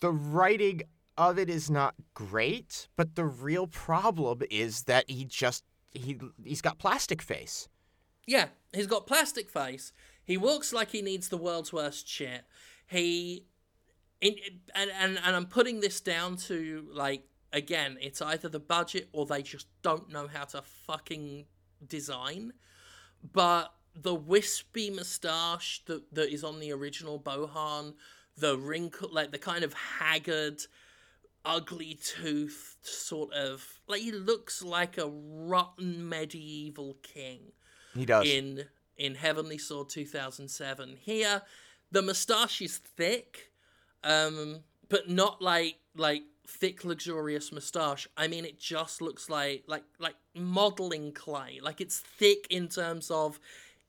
The 0.01 0.13
writing 0.13 0.83
of 1.17 1.39
it 1.39 1.51
is 1.51 1.69
not 1.69 1.95
great, 2.15 2.89
but 2.97 3.17
the 3.17 3.25
real 3.25 3.67
problem 3.67 4.43
is 4.51 4.85
that 4.85 5.11
he 5.11 5.25
just 5.25 5.65
he 5.93 6.19
he's 6.45 6.63
got 6.63 6.79
plastic 6.79 7.21
face. 7.21 7.69
Yeah, 8.27 8.49
he's 8.73 8.87
got 8.87 9.07
plastic 9.07 9.51
face. 9.51 9.93
He 10.23 10.37
walks 10.37 10.73
like 10.73 10.91
he 10.91 11.01
needs 11.01 11.31
the 11.31 11.39
world's 11.39 11.73
worst 11.73 12.07
shit. 12.07 12.45
He, 12.87 13.47
in, 14.21 14.35
and 14.75 14.91
and 14.91 15.19
and 15.25 15.37
I'm 15.37 15.47
putting 15.47 15.81
this 15.81 16.01
down 16.01 16.37
to 16.49 16.87
like 16.93 17.25
again, 17.53 17.97
it's 18.01 18.21
either 18.21 18.49
the 18.49 18.61
budget 18.61 19.09
or 19.13 19.27
they 19.27 19.43
just 19.43 19.67
don't 19.83 20.11
know 20.11 20.29
how 20.29 20.45
to 20.45 20.63
fucking 20.63 21.47
design. 21.87 22.53
But 23.33 23.73
the 23.95 24.15
wispy 24.15 24.91
moustache 24.91 25.83
that 25.87 26.15
that 26.15 26.33
is 26.33 26.45
on 26.45 26.61
the 26.61 26.73
original 26.73 27.19
Bohan, 27.19 27.95
the 28.37 28.57
wrinkle, 28.57 29.09
like 29.13 29.33
the 29.33 29.39
kind 29.39 29.65
of 29.65 29.73
haggard, 29.75 30.63
ugly 31.45 31.99
toothed 32.03 32.77
sort 32.83 33.33
of 33.33 33.81
like 33.87 34.03
he 34.03 34.13
looks 34.13 34.63
like 34.63 34.99
a 34.99 35.07
rotten 35.09 36.09
medieval 36.09 36.97
king 37.03 37.53
He 37.95 38.05
does. 38.05 38.27
in 38.29 38.65
in 38.97 39.15
Heavenly 39.15 39.59
Sword 39.59 39.89
2007. 39.89 40.97
Here, 41.01 41.43
the 41.91 42.03
moustache 42.03 42.61
is 42.61 42.79
thick, 42.79 43.53
um, 44.05 44.61
but 44.89 45.09
not 45.09 45.41
like 45.43 45.77
like 45.97 46.23
thick 46.47 46.85
luxurious 46.85 47.53
moustache. 47.53 48.09
I 48.17 48.27
mean, 48.27 48.45
it 48.45 48.59
just 48.59 49.03
looks 49.03 49.29
like 49.29 49.65
like 49.67 49.85
like 49.99 50.17
modeling 50.35 51.13
clay. 51.13 51.61
Like 51.63 51.81
it's 51.81 52.01
thick 52.01 52.47
in 52.51 52.69
terms 52.69 53.11
of 53.11 53.39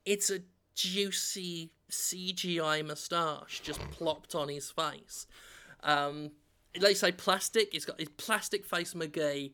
it's 0.04 0.30
a 0.30 0.40
juicy 0.74 1.70
CGI 1.90 2.86
moustache 2.86 3.60
just 3.62 3.80
plopped 3.90 4.34
on 4.34 4.48
his 4.48 4.70
face. 4.70 5.26
Um, 5.82 6.32
like 6.78 6.96
say, 6.96 7.12
plastic. 7.12 7.74
It's 7.74 7.84
got 7.84 7.98
his 7.98 8.08
plastic 8.10 8.64
face 8.64 8.94
McGee. 8.94 9.52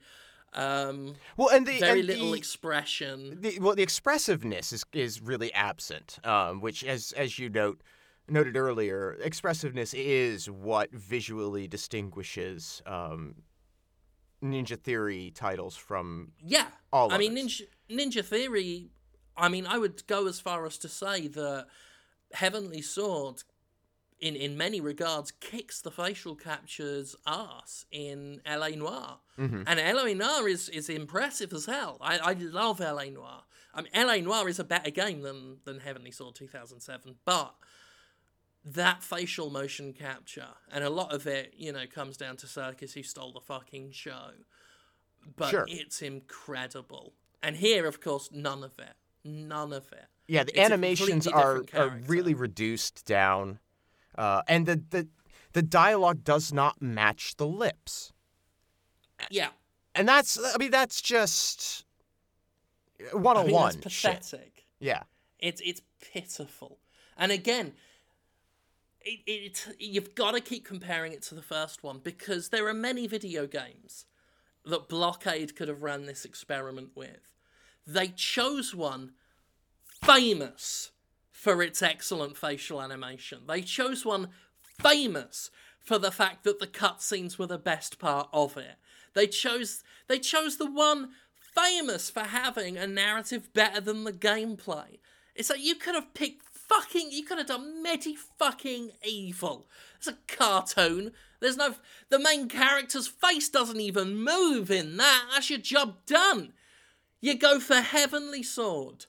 Um, 0.52 1.14
well, 1.36 1.48
and 1.48 1.66
the 1.66 1.78
very 1.78 2.00
and 2.00 2.08
little 2.08 2.30
the, 2.32 2.38
expression. 2.38 3.38
the 3.40 3.58
well 3.60 3.74
the 3.74 3.82
expressiveness 3.82 4.72
is 4.72 4.84
is 4.92 5.20
really 5.20 5.52
absent 5.52 6.18
um, 6.24 6.60
which 6.60 6.82
as 6.82 7.12
as 7.12 7.38
you 7.38 7.50
note 7.50 7.82
noted 8.28 8.56
earlier 8.56 9.16
expressiveness 9.22 9.94
is 9.94 10.50
what 10.50 10.90
visually 10.92 11.68
distinguishes 11.68 12.82
um, 12.86 13.36
ninja 14.42 14.78
theory 14.78 15.30
titles 15.34 15.76
from 15.76 16.32
Yeah, 16.44 16.66
all 16.92 17.12
I 17.12 17.18
mean. 17.18 17.34
Ninja, 17.36 17.62
Ninja 17.90 18.24
Theory. 18.24 18.90
I 19.36 19.48
mean, 19.48 19.66
I 19.66 19.78
would 19.78 20.06
go 20.06 20.26
as 20.26 20.40
far 20.40 20.64
as 20.66 20.78
to 20.78 20.88
say 20.88 21.28
that 21.28 21.66
Heavenly 22.32 22.82
Sword, 22.82 23.42
in 24.18 24.34
in 24.34 24.56
many 24.56 24.80
regards, 24.80 25.30
kicks 25.30 25.80
the 25.80 25.90
facial 25.90 26.34
captures 26.34 27.14
ass 27.26 27.84
in 27.90 28.40
L.A. 28.46 28.74
Noire, 28.76 29.18
Mhm. 29.38 29.64
and 29.66 29.78
L.A. 29.78 30.14
Noire 30.14 30.48
is 30.48 30.68
is 30.70 30.88
impressive 30.88 31.52
as 31.52 31.66
hell. 31.66 31.98
I 32.00 32.18
I 32.18 32.32
love 32.32 32.80
L.A. 32.80 33.10
Noire. 33.10 33.44
I 33.74 33.82
mean, 33.82 33.90
L.A. 33.92 34.20
Noire 34.22 34.48
is 34.48 34.58
a 34.58 34.64
better 34.64 34.90
game 34.90 35.20
than 35.22 35.58
than 35.64 35.80
Heavenly 35.80 36.10
Sword 36.10 36.34
2007, 36.34 37.16
but 37.24 37.54
that 38.66 39.02
facial 39.02 39.48
motion 39.50 39.92
capture 39.92 40.48
and 40.72 40.82
a 40.82 40.90
lot 40.90 41.12
of 41.14 41.26
it, 41.26 41.54
you 41.56 41.72
know, 41.72 41.86
comes 41.86 42.16
down 42.16 42.36
to 42.38 42.46
Serkis 42.46 42.92
who 42.94 43.02
stole 43.02 43.32
the 43.32 43.40
fucking 43.40 43.92
show. 43.92 44.30
But 45.36 45.50
Sure. 45.50 45.64
it's 45.68 46.02
incredible. 46.02 47.12
And 47.42 47.56
here, 47.56 47.86
of 47.86 48.00
course, 48.00 48.28
none 48.32 48.64
of 48.64 48.78
it. 48.78 48.94
None 49.24 49.72
of 49.72 49.92
it. 49.92 50.06
yeah 50.28 50.44
the 50.44 50.50
It's 50.50 50.60
animations 50.70 51.26
are, 51.26 51.64
are 51.74 51.98
really 52.06 52.34
reduced 52.34 53.04
down 53.06 53.58
uh, 54.18 54.42
and 54.48 54.66
the, 54.66 54.82
the 54.90 55.08
the 55.52 55.62
dialogue 55.62 56.22
does 56.24 56.52
not 56.52 56.80
match 56.82 57.36
the 57.36 57.46
lips 57.46 58.12
Yeah. 59.30 59.48
and 59.94 60.06
that's 60.08 60.38
i 60.54 60.56
mean 60.58 60.70
that's 60.70 61.00
just 61.02 61.84
mean, 63.00 63.22
101 63.22 63.80
that's 63.80 63.94
shit 63.94 64.12
pathetic. 64.20 64.66
yeah 64.78 65.02
It's 65.38 65.60
it's 65.64 65.82
pitiful. 66.00 66.78
And 67.18 67.32
again, 67.32 67.72
it, 69.06 69.20
it 69.26 69.76
you've 69.78 70.14
got 70.14 70.32
to 70.32 70.40
keep 70.40 70.64
comparing 70.64 71.12
it 71.12 71.22
to 71.22 71.34
the 71.34 71.42
first 71.42 71.82
one 71.82 72.00
because 72.02 72.48
there 72.48 72.66
are 72.66 72.74
many 72.74 73.06
video 73.06 73.46
games 73.46 74.04
that 74.64 74.88
Blockade 74.88 75.54
could 75.54 75.68
have 75.68 75.82
ran 75.82 76.06
this 76.06 76.24
experiment 76.24 76.90
with. 76.94 77.32
They 77.86 78.08
chose 78.08 78.74
one 78.74 79.12
famous 80.02 80.90
for 81.30 81.62
its 81.62 81.82
excellent 81.82 82.36
facial 82.36 82.82
animation. 82.82 83.42
They 83.46 83.62
chose 83.62 84.04
one 84.04 84.30
famous 84.82 85.50
for 85.78 85.98
the 85.98 86.10
fact 86.10 86.42
that 86.42 86.58
the 86.58 86.66
cutscenes 86.66 87.38
were 87.38 87.46
the 87.46 87.58
best 87.58 88.00
part 88.00 88.28
of 88.32 88.56
it. 88.56 88.74
They 89.14 89.28
chose 89.28 89.84
they 90.08 90.18
chose 90.18 90.56
the 90.56 90.70
one 90.70 91.10
famous 91.54 92.10
for 92.10 92.20
having 92.20 92.76
a 92.76 92.86
narrative 92.86 93.52
better 93.54 93.80
than 93.80 94.02
the 94.02 94.12
gameplay. 94.12 94.98
It's 95.36 95.48
like 95.48 95.62
you 95.62 95.76
could 95.76 95.94
have 95.94 96.12
picked 96.12 96.45
fucking 96.68 97.10
you 97.10 97.24
could 97.24 97.38
have 97.38 97.46
done 97.48 97.82
Medi 97.82 98.14
fucking 98.14 98.90
evil. 99.04 99.66
It's 99.98 100.08
a 100.08 100.16
cartoon. 100.26 101.12
There's 101.40 101.56
no 101.56 101.74
the 102.08 102.18
main 102.18 102.48
character's 102.48 103.08
face 103.08 103.48
doesn't 103.48 103.80
even 103.80 104.16
move 104.16 104.70
in 104.70 104.96
that. 104.96 105.26
That's 105.32 105.50
your 105.50 105.58
job 105.58 105.96
done. 106.06 106.52
You 107.20 107.36
go 107.36 107.58
for 107.58 107.76
Heavenly 107.76 108.42
Sword, 108.42 109.06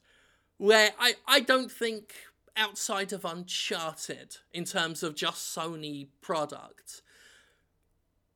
where 0.58 0.92
I, 1.00 1.16
I 1.28 1.40
don't 1.42 1.72
think 1.72 2.14
outside 2.56 3.14
of 3.14 3.24
Uncharted, 3.24 4.38
in 4.54 4.66
terms 4.66 5.04
of 5.04 5.16
just 5.16 5.56
Sony 5.56 6.08
product, 6.22 7.02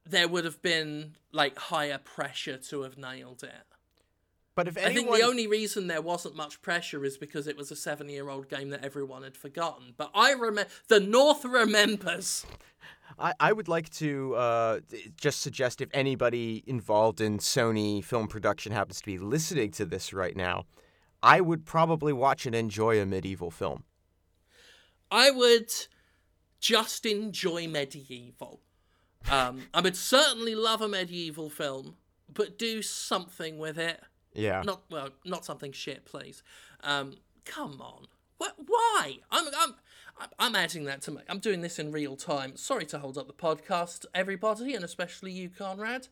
there 0.05 0.27
would 0.27 0.45
have 0.45 0.61
been 0.61 1.15
like 1.31 1.57
higher 1.57 1.97
pressure 1.97 2.57
to 2.57 2.81
have 2.81 2.97
nailed 2.97 3.43
it. 3.43 3.70
But 4.53 4.67
if 4.67 4.77
I 4.77 4.93
think 4.93 5.09
the 5.09 5.23
only 5.23 5.47
reason 5.47 5.87
there 5.87 6.01
wasn't 6.01 6.35
much 6.35 6.61
pressure 6.61 7.05
is 7.05 7.17
because 7.17 7.47
it 7.47 7.55
was 7.55 7.71
a 7.71 7.75
seven-year-old 7.75 8.49
game 8.49 8.69
that 8.71 8.83
everyone 8.83 9.23
had 9.23 9.37
forgotten. 9.37 9.93
But 9.95 10.11
I 10.13 10.31
remember 10.31 10.69
the 10.89 10.99
North 10.99 11.45
remembers. 11.45 12.45
I, 13.17 13.33
I 13.39 13.53
would 13.53 13.69
like 13.69 13.89
to 13.91 14.35
uh, 14.35 14.79
just 15.15 15.41
suggest 15.41 15.79
if 15.79 15.89
anybody 15.93 16.63
involved 16.67 17.21
in 17.21 17.37
Sony 17.37 18.03
film 18.03 18.27
production 18.27 18.73
happens 18.73 18.99
to 18.99 19.05
be 19.05 19.17
listening 19.17 19.71
to 19.71 19.85
this 19.85 20.11
right 20.11 20.35
now, 20.35 20.65
I 21.23 21.39
would 21.39 21.65
probably 21.65 22.13
watch 22.13 22.45
and 22.45 22.55
enjoy 22.55 22.99
a 22.99 23.05
MediEvil 23.05 23.53
film. 23.53 23.83
I 25.09 25.31
would 25.31 25.71
just 26.59 27.05
enjoy 27.05 27.67
MediEvil. 27.67 28.59
Um, 29.29 29.63
I 29.73 29.81
would 29.81 29.95
certainly 29.95 30.55
love 30.55 30.81
a 30.81 30.87
MediEvil 30.87 31.51
film, 31.51 31.95
but 32.33 32.57
do 32.57 32.81
something 32.81 33.57
with 33.57 33.77
it. 33.77 34.01
Yeah. 34.33 34.61
Not 34.63 34.81
well, 34.89 35.09
not 35.25 35.45
something 35.45 35.71
shit, 35.71 36.05
please. 36.05 36.43
Um, 36.83 37.15
come 37.45 37.81
on. 37.81 38.07
What? 38.37 38.55
Why? 38.65 39.19
I'm 39.29 39.45
I'm 39.57 39.75
I'm 40.39 40.55
adding 40.55 40.85
that 40.85 41.01
to 41.03 41.11
my. 41.11 41.21
I'm 41.29 41.39
doing 41.39 41.61
this 41.61 41.79
in 41.79 41.91
real 41.91 42.15
time. 42.15 42.55
Sorry 42.55 42.85
to 42.87 42.99
hold 42.99 43.17
up 43.17 43.27
the 43.27 43.33
podcast, 43.33 44.05
everybody, 44.13 44.73
and 44.73 44.83
especially 44.83 45.31
you, 45.31 45.49
Conrad. 45.49 46.07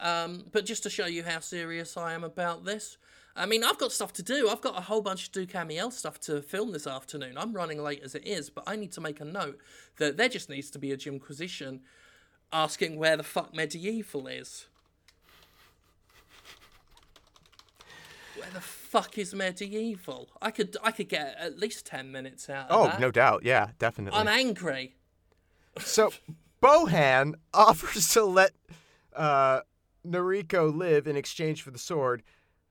Um, 0.00 0.44
but 0.50 0.66
just 0.66 0.82
to 0.84 0.90
show 0.90 1.06
you 1.06 1.22
how 1.22 1.40
serious 1.40 1.96
I 1.96 2.14
am 2.14 2.24
about 2.24 2.64
this. 2.64 2.98
I 3.34 3.46
mean, 3.46 3.64
I've 3.64 3.78
got 3.78 3.92
stuff 3.92 4.12
to 4.14 4.22
do. 4.22 4.48
I've 4.50 4.60
got 4.60 4.76
a 4.76 4.82
whole 4.82 5.00
bunch 5.00 5.26
of 5.26 5.32
Duke 5.32 5.54
Amiel 5.54 5.90
stuff 5.90 6.20
to 6.20 6.42
film 6.42 6.72
this 6.72 6.86
afternoon. 6.86 7.38
I'm 7.38 7.54
running 7.54 7.82
late 7.82 8.02
as 8.04 8.14
it 8.14 8.26
is, 8.26 8.50
but 8.50 8.64
I 8.66 8.76
need 8.76 8.92
to 8.92 9.00
make 9.00 9.20
a 9.20 9.24
note 9.24 9.58
that 9.96 10.16
there 10.18 10.28
just 10.28 10.50
needs 10.50 10.70
to 10.72 10.78
be 10.78 10.92
a 10.92 10.96
Jimquisition 10.96 11.80
asking 12.52 12.98
where 12.98 13.16
the 13.16 13.22
fuck 13.22 13.54
MediEvil 13.54 14.40
is. 14.40 14.66
Where 18.36 18.48
the 18.52 18.60
fuck 18.60 19.18
is 19.18 19.34
MediEvil? 19.34 20.28
I 20.40 20.50
could 20.50 20.76
I 20.82 20.90
could 20.90 21.08
get 21.08 21.36
at 21.38 21.58
least 21.58 21.86
ten 21.86 22.10
minutes 22.12 22.48
out 22.48 22.70
of 22.70 22.80
Oh, 22.80 22.84
that. 22.86 23.00
no 23.00 23.10
doubt. 23.10 23.42
Yeah, 23.44 23.70
definitely. 23.78 24.18
I'm 24.18 24.28
angry. 24.28 24.96
So 25.78 26.12
Bohan 26.62 27.34
offers 27.54 28.08
to 28.10 28.24
let 28.24 28.52
uh, 29.14 29.60
Noriko 30.06 30.74
live 30.74 31.06
in 31.06 31.16
exchange 31.16 31.62
for 31.62 31.70
the 31.70 31.78
sword, 31.78 32.22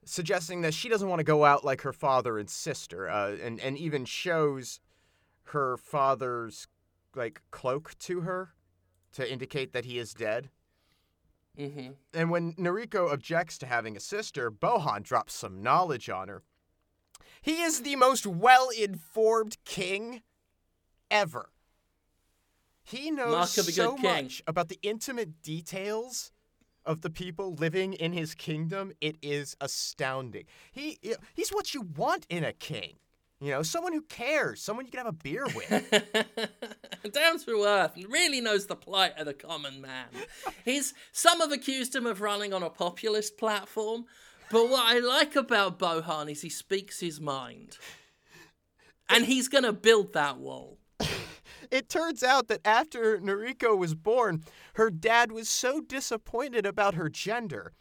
suggesting 0.06 0.62
that 0.62 0.74
she 0.74 0.90
doesn't 0.90 1.08
want 1.10 1.20
to 1.20 1.24
go 1.24 1.46
out 1.46 1.64
like 1.64 1.82
her 1.82 1.94
father 1.94 2.38
and 2.40 2.50
sister, 2.50 3.10
uh, 3.10 3.36
and 3.42 3.60
and 3.60 3.78
even 3.78 4.06
shows 4.06 4.80
her 5.46 5.78
father's 5.78 6.68
like 7.16 7.42
cloak 7.52 7.98
to 8.00 8.22
her 8.22 8.54
to 9.14 9.30
indicate 9.32 9.74
that 9.74 9.86
he 9.86 10.00
is 10.00 10.14
dead. 10.14 10.50
Hmm 11.58 11.90
And 12.14 12.30
when 12.30 12.54
Noriko 12.54 13.12
objects 13.12 13.58
to 13.60 13.66
having 13.66 13.98
a 13.98 14.00
sister, 14.00 14.52
Bohan 14.52 15.04
drops 15.04 15.34
some 15.34 15.62
knowledge 15.62 16.10
on 16.10 16.28
her. 16.28 16.44
He 17.42 17.62
is 17.62 17.82
the 17.82 17.96
most 17.96 18.26
well 18.26 18.70
informed 18.70 19.58
king 19.66 20.22
ever. 21.10 21.50
He 22.84 23.12
knows 23.12 23.32
Mark 23.32 23.58
of 23.58 23.64
a 23.68 23.72
good 23.72 23.74
so 23.74 23.98
much 23.98 24.42
about 24.48 24.70
the 24.70 24.80
intimate 24.82 25.42
details 25.42 26.32
of 26.86 27.02
the 27.02 27.10
people 27.10 27.54
living 27.54 27.94
in 27.94 28.14
his 28.14 28.34
kingdom. 28.34 28.92
It 29.02 29.18
is 29.22 29.56
astounding. 29.62 30.46
He 30.72 31.00
he's 31.34 31.50
what 31.52 31.74
you 31.74 31.82
want 31.82 32.26
in 32.30 32.44
a 32.44 32.54
king. 32.54 32.96
You 33.42 33.50
know, 33.50 33.64
someone 33.64 33.92
who 33.92 34.04
cares, 34.04 34.62
someone 34.62 34.86
you 34.86 34.92
can 34.92 35.00
have 35.00 35.08
a 35.08 35.12
beer 35.12 35.48
with. 35.56 35.92
Down 37.12 37.40
to 37.40 37.64
earth, 37.64 37.94
really 38.08 38.40
knows 38.40 38.68
the 38.68 38.76
plight 38.76 39.18
of 39.18 39.26
the 39.26 39.34
common 39.34 39.82
man. 39.82 40.06
He's 40.64 40.94
some 41.12 41.40
have 41.40 41.52
accused 41.52 41.96
him 41.96 42.06
of 42.06 42.22
running 42.22 42.54
on 42.54 42.62
a 42.62 42.70
populist 42.70 43.38
platform, 43.38 44.06
but 44.52 44.70
what 44.70 44.86
I 44.86 45.00
like 45.00 45.36
about 45.36 45.80
Bohan 45.80 46.30
is 46.30 46.44
he 46.44 46.50
speaks 46.50 47.00
his 47.00 47.20
mind. 47.20 47.78
And 49.10 49.26
he's 49.26 49.48
gonna 49.48 49.74
build 49.74 50.14
that 50.14 50.38
wall. 50.38 50.78
It 51.72 51.90
turns 51.90 52.22
out 52.22 52.48
that 52.50 52.62
after 52.64 53.18
Noriko 53.18 53.78
was 53.78 53.96
born, 53.96 54.44
her 54.76 54.90
dad 54.90 55.32
was 55.32 55.50
so 55.50 55.82
disappointed 55.82 56.66
about 56.66 56.94
her 56.96 57.10
gender 57.10 57.74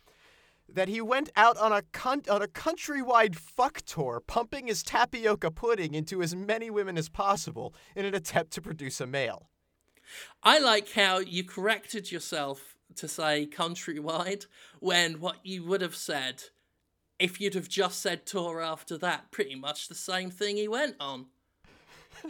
that 0.74 0.88
he 0.88 1.00
went 1.00 1.30
out 1.36 1.56
on 1.56 1.72
a 1.72 1.82
con- 1.92 2.22
on 2.30 2.42
a 2.42 2.46
countrywide 2.48 3.36
fuck 3.36 3.82
tour, 3.82 4.22
pumping 4.26 4.66
his 4.66 4.82
tapioca 4.82 5.50
pudding 5.50 5.94
into 5.94 6.22
as 6.22 6.34
many 6.34 6.70
women 6.70 6.96
as 6.96 7.08
possible 7.08 7.74
in 7.94 8.04
an 8.04 8.14
attempt 8.14 8.52
to 8.52 8.62
produce 8.62 9.00
a 9.00 9.06
male. 9.06 9.48
I 10.42 10.58
like 10.58 10.92
how 10.92 11.18
you 11.18 11.44
corrected 11.44 12.10
yourself 12.10 12.76
to 12.96 13.06
say 13.06 13.46
countrywide 13.46 14.46
when 14.80 15.20
what 15.20 15.36
you 15.44 15.64
would 15.64 15.80
have 15.80 15.94
said 15.94 16.44
if 17.18 17.40
you'd 17.40 17.54
have 17.54 17.68
just 17.68 18.00
said 18.00 18.24
tour 18.24 18.62
after 18.62 18.96
that, 18.98 19.30
pretty 19.30 19.54
much 19.54 19.88
the 19.88 19.94
same 19.94 20.30
thing 20.30 20.56
he 20.56 20.66
went 20.66 20.96
on. 20.98 21.26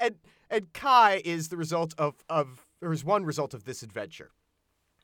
And 0.00 0.16
and 0.50 0.72
Kai 0.72 1.22
is 1.24 1.48
the 1.48 1.56
result 1.56 1.94
of 1.98 2.16
of 2.28 2.66
or 2.82 2.92
is 2.92 3.04
one 3.04 3.24
result 3.24 3.54
of 3.54 3.64
this 3.64 3.82
adventure. 3.82 4.30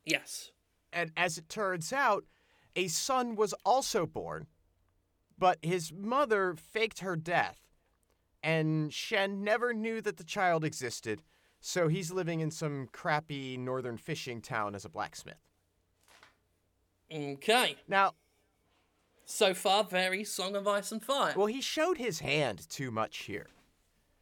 Yes. 0.05 0.51
And 0.93 1.11
as 1.17 1.39
it 1.39 1.49
turns 1.49 1.93
out, 1.93 2.25
a 2.77 2.89
son 2.89 3.35
was 3.37 3.55
also 3.65 4.07
born, 4.07 4.47
but 5.39 5.59
his 5.63 5.93
mother 5.93 6.55
faked 6.55 7.01
her 7.01 7.17
death, 7.17 7.59
and 8.43 8.93
Shen 8.93 9.43
never 9.43 9.73
knew 9.73 10.01
that 10.03 10.17
the 10.17 10.25
child 10.25 10.65
existed, 10.65 11.23
so 11.61 11.89
he's 11.89 12.11
living 12.11 12.41
in 12.41 12.51
some 12.51 12.89
crappy 12.93 13.57
northern 13.57 13.97
fishing 13.97 14.41
town 14.41 14.75
as 14.75 14.85
a 14.85 14.89
blacksmith. 14.89 15.37
Okay. 17.13 17.77
Now, 17.89 18.13
So 19.25 19.55
far, 19.55 19.85
very 19.85 20.25
Song 20.25 20.57
of 20.57 20.67
Ice 20.67 20.93
and 20.93 21.03
Fire. 21.03 21.35
well, 21.37 21.47
he 21.47 21.61
showed 21.61 21.99
his 21.99 22.21
hand 22.21 22.69
too 22.69 22.91
much 22.91 23.19
here. 23.19 23.49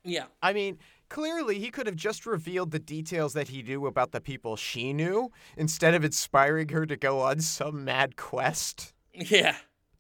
yeah. 0.04 0.26
I 0.42 0.52
mean, 0.52 0.78
clearly 1.10 1.58
he 1.58 1.70
could 1.70 1.86
have 1.86 1.96
just 1.96 2.24
revealed 2.24 2.70
the 2.70 2.78
details 2.78 3.34
that 3.34 3.48
he 3.48 3.62
knew 3.62 3.86
about 3.86 4.12
the 4.12 4.20
people 4.20 4.56
she 4.56 4.94
knew 4.94 5.30
instead 5.58 5.92
of 5.92 6.02
inspiring 6.02 6.70
her 6.70 6.86
to 6.86 6.96
go 6.96 7.20
on 7.20 7.40
some 7.40 7.84
mad 7.84 8.16
quest. 8.16 8.94
Yeah. 9.12 9.56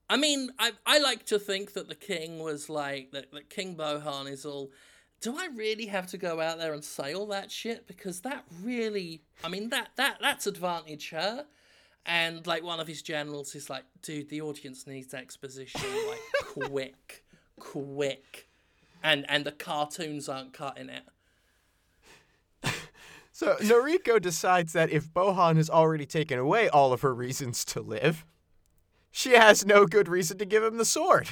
I 0.08 0.16
mean, 0.16 0.50
I 0.58 0.72
I 0.86 0.98
like 0.98 1.26
to 1.26 1.38
think 1.38 1.74
that 1.74 1.88
the 1.88 1.94
king 1.94 2.38
was 2.38 2.70
like 2.70 3.10
that, 3.12 3.30
that 3.32 3.50
King 3.50 3.76
Bohan 3.76 4.30
is 4.30 4.46
all 4.46 4.70
do 5.20 5.36
I 5.36 5.48
really 5.54 5.86
have 5.86 6.06
to 6.08 6.18
go 6.18 6.40
out 6.40 6.58
there 6.58 6.72
and 6.72 6.82
say 6.82 7.12
all 7.12 7.26
that 7.26 7.50
shit? 7.50 7.86
Because 7.86 8.20
that 8.22 8.44
really 8.62 9.22
I 9.44 9.48
mean 9.48 9.68
that 9.70 9.90
that 9.96 10.18
that's 10.20 10.46
advantage 10.46 11.10
her. 11.10 11.46
And 12.06 12.46
like 12.46 12.64
one 12.64 12.80
of 12.80 12.88
his 12.88 13.02
generals 13.02 13.54
is 13.54 13.68
like, 13.68 13.84
dude, 14.02 14.30
the 14.30 14.40
audience 14.40 14.86
needs 14.86 15.12
exposition 15.12 15.82
like 16.08 16.20
quick. 16.70 17.24
Quick. 17.58 18.49
And 19.02 19.24
and 19.28 19.44
the 19.44 19.52
cartoons 19.52 20.28
aren't 20.28 20.52
cutting 20.52 20.90
it. 20.90 21.04
So 23.32 23.56
Noriko 23.56 24.20
decides 24.20 24.74
that 24.74 24.90
if 24.90 25.08
Bohan 25.08 25.56
has 25.56 25.70
already 25.70 26.04
taken 26.04 26.38
away 26.38 26.68
all 26.68 26.92
of 26.92 27.00
her 27.00 27.14
reasons 27.14 27.64
to 27.66 27.80
live, 27.80 28.26
she 29.10 29.30
has 29.30 29.64
no 29.64 29.86
good 29.86 30.08
reason 30.08 30.36
to 30.36 30.44
give 30.44 30.62
him 30.62 30.76
the 30.76 30.84
sword. 30.84 31.26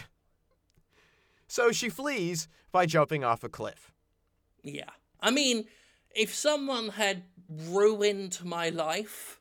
So 1.48 1.70
she 1.70 1.90
flees 1.90 2.48
by 2.72 2.86
jumping 2.86 3.24
off 3.24 3.44
a 3.44 3.50
cliff. 3.50 3.92
Yeah. 4.62 4.88
I 5.20 5.30
mean, 5.30 5.66
if 6.14 6.34
someone 6.34 6.90
had 6.90 7.24
ruined 7.48 8.38
my 8.42 8.70
life, 8.70 9.40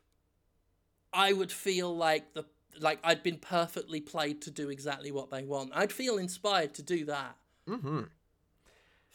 I 1.13 1.33
would 1.33 1.51
feel 1.51 1.95
like 1.95 2.33
the 2.33 2.43
like 2.79 2.99
I'd 3.03 3.23
been 3.23 3.37
perfectly 3.37 4.01
played 4.01 4.41
to 4.43 4.51
do 4.51 4.69
exactly 4.69 5.11
what 5.11 5.31
they 5.31 5.43
want. 5.43 5.71
I'd 5.73 5.91
feel 5.91 6.17
inspired 6.17 6.73
to 6.75 6.83
do 6.83 7.05
that. 7.05 7.35
Mm-hmm. 7.67 8.01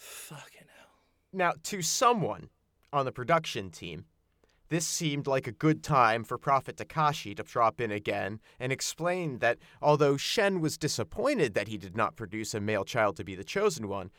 Fucking 0.02 0.66
hell. 0.76 0.88
Now, 1.32 1.52
to 1.62 1.80
someone 1.80 2.48
on 2.92 3.04
the 3.04 3.12
production 3.12 3.70
team, 3.70 4.06
this 4.68 4.84
seemed 4.84 5.28
like 5.28 5.46
a 5.46 5.52
good 5.52 5.84
time 5.84 6.24
for 6.24 6.38
Prophet 6.38 6.76
Takashi 6.76 7.36
to 7.36 7.44
drop 7.44 7.80
in 7.80 7.92
again 7.92 8.40
and 8.58 8.72
explain 8.72 9.38
that 9.38 9.58
although 9.80 10.16
Shen 10.16 10.60
was 10.60 10.76
disappointed 10.76 11.54
that 11.54 11.68
he 11.68 11.78
did 11.78 11.96
not 11.96 12.16
produce 12.16 12.52
a 12.52 12.60
male 12.60 12.84
child 12.84 13.16
to 13.16 13.24
be 13.24 13.36
the 13.36 13.44
chosen 13.44 13.86
one, 13.86 14.10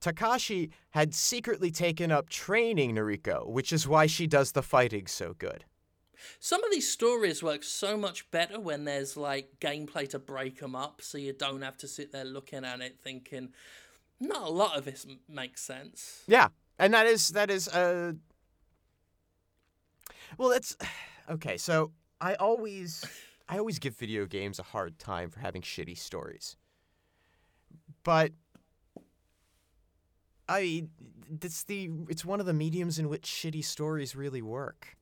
Takashi 0.00 0.70
had 0.90 1.14
secretly 1.14 1.70
taken 1.70 2.12
up 2.12 2.28
training 2.28 2.94
Noriko, 2.94 3.48
which 3.48 3.72
is 3.72 3.88
why 3.88 4.06
she 4.06 4.26
does 4.26 4.52
the 4.52 4.62
fighting 4.62 5.06
so 5.06 5.32
good. 5.32 5.64
Some 6.38 6.62
of 6.62 6.70
these 6.70 6.90
stories 6.90 7.42
work 7.42 7.62
so 7.62 7.96
much 7.96 8.30
better 8.30 8.60
when 8.60 8.84
there's 8.84 9.16
like 9.16 9.58
gameplay 9.60 10.08
to 10.10 10.18
break 10.18 10.60
them 10.60 10.74
up, 10.76 11.00
so 11.00 11.16
you 11.16 11.32
don't 11.32 11.62
have 11.62 11.78
to 11.78 11.88
sit 11.88 12.12
there 12.12 12.24
looking 12.24 12.64
at 12.64 12.80
it 12.80 12.98
thinking, 13.02 13.50
not 14.20 14.42
a 14.42 14.50
lot 14.50 14.76
of 14.76 14.84
this 14.84 15.06
makes 15.28 15.60
sense. 15.62 16.22
Yeah, 16.26 16.48
and 16.78 16.92
that 16.94 17.06
is 17.06 17.28
that 17.30 17.50
is 17.50 17.68
uh 17.68 18.12
well 20.38 20.50
it's 20.50 20.76
okay 21.30 21.56
so 21.56 21.92
i 22.20 22.34
always 22.34 23.04
i 23.48 23.56
always 23.58 23.78
give 23.78 23.96
video 23.96 24.26
games 24.26 24.58
a 24.58 24.62
hard 24.62 24.98
time 24.98 25.30
for 25.30 25.40
having 25.40 25.62
shitty 25.62 25.96
stories 25.96 26.56
but 28.02 28.32
i 30.48 30.84
it's 31.42 31.64
the 31.64 31.90
it's 32.08 32.24
one 32.24 32.40
of 32.40 32.46
the 32.46 32.52
mediums 32.52 32.98
in 32.98 33.08
which 33.08 33.22
shitty 33.22 33.64
stories 33.64 34.14
really 34.14 34.42
work 34.42 34.96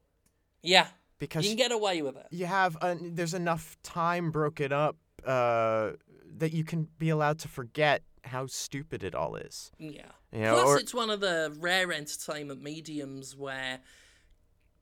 Yeah, 0.62 0.86
because 1.18 1.44
you 1.44 1.50
can 1.50 1.56
get 1.56 1.72
away 1.72 2.02
with 2.02 2.16
it. 2.16 2.26
you 2.30 2.46
have 2.46 2.76
uh, 2.80 2.94
there's 3.00 3.34
enough 3.34 3.76
time 3.82 4.30
broken 4.30 4.72
up 4.72 4.96
uh, 5.26 5.92
that 6.36 6.52
you 6.52 6.64
can 6.64 6.88
be 6.98 7.08
allowed 7.10 7.38
to 7.40 7.48
forget 7.48 8.02
how 8.24 8.46
stupid 8.46 9.02
it 9.02 9.14
all 9.14 9.34
is 9.36 9.70
Yeah. 9.78 10.12
you 10.32 10.40
know, 10.40 10.54
Plus, 10.54 10.66
or- 10.68 10.78
it's 10.78 10.94
one 10.94 11.10
of 11.10 11.20
the 11.20 11.54
rare 11.58 11.92
entertainment 11.92 12.62
mediums 12.62 13.34
where 13.36 13.80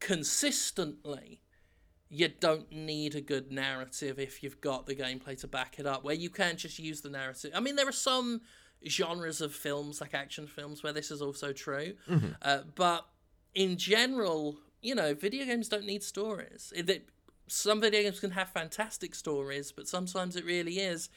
consistently 0.01 1.41
you 2.09 2.29
don't 2.29 2.73
need 2.73 3.15
a 3.15 3.21
good 3.21 3.53
narrative 3.53 4.19
if 4.19 4.43
you've 4.43 4.61
got 4.61 4.87
the 4.87 4.95
gameplay 4.97 5.39
to 5.41 5.47
back 5.47 5.79
it 5.79 5.87
up, 5.87 6.03
where 6.03 6.15
you 6.15 6.29
can 6.29 6.57
just 6.57 6.79
use 6.79 7.01
the 7.03 7.09
narrative. 7.09 7.53
I 7.55 7.61
mean, 7.61 7.77
there 7.77 7.87
are 7.89 7.93
some 7.93 8.41
genres 8.89 9.41
of 9.41 9.55
films, 9.55 10.01
like 10.01 10.13
action 10.15 10.47
films, 10.49 10.83
where 10.83 10.93
this 10.93 11.11
is 11.13 11.23
also 11.23 11.53
true. 11.53 11.95
Uh, 12.43 12.63
but 12.75 13.07
in 13.55 13.77
general, 13.77 14.57
you 14.83 14.95
know, 14.95 15.15
video 15.15 15.45
games 15.45 15.69
don't 15.69 15.85
need 15.87 16.03
stories. 16.03 16.73
It, 16.75 16.91
it- 16.91 17.09
some 17.47 17.81
video 17.81 18.03
games 18.03 18.21
can 18.21 18.31
have 18.33 18.49
fantastic 18.51 19.13
stories, 19.15 19.73
but 19.73 19.89
sometimes 19.89 20.37
it 20.37 20.45
really 20.45 20.79
is 20.79 21.09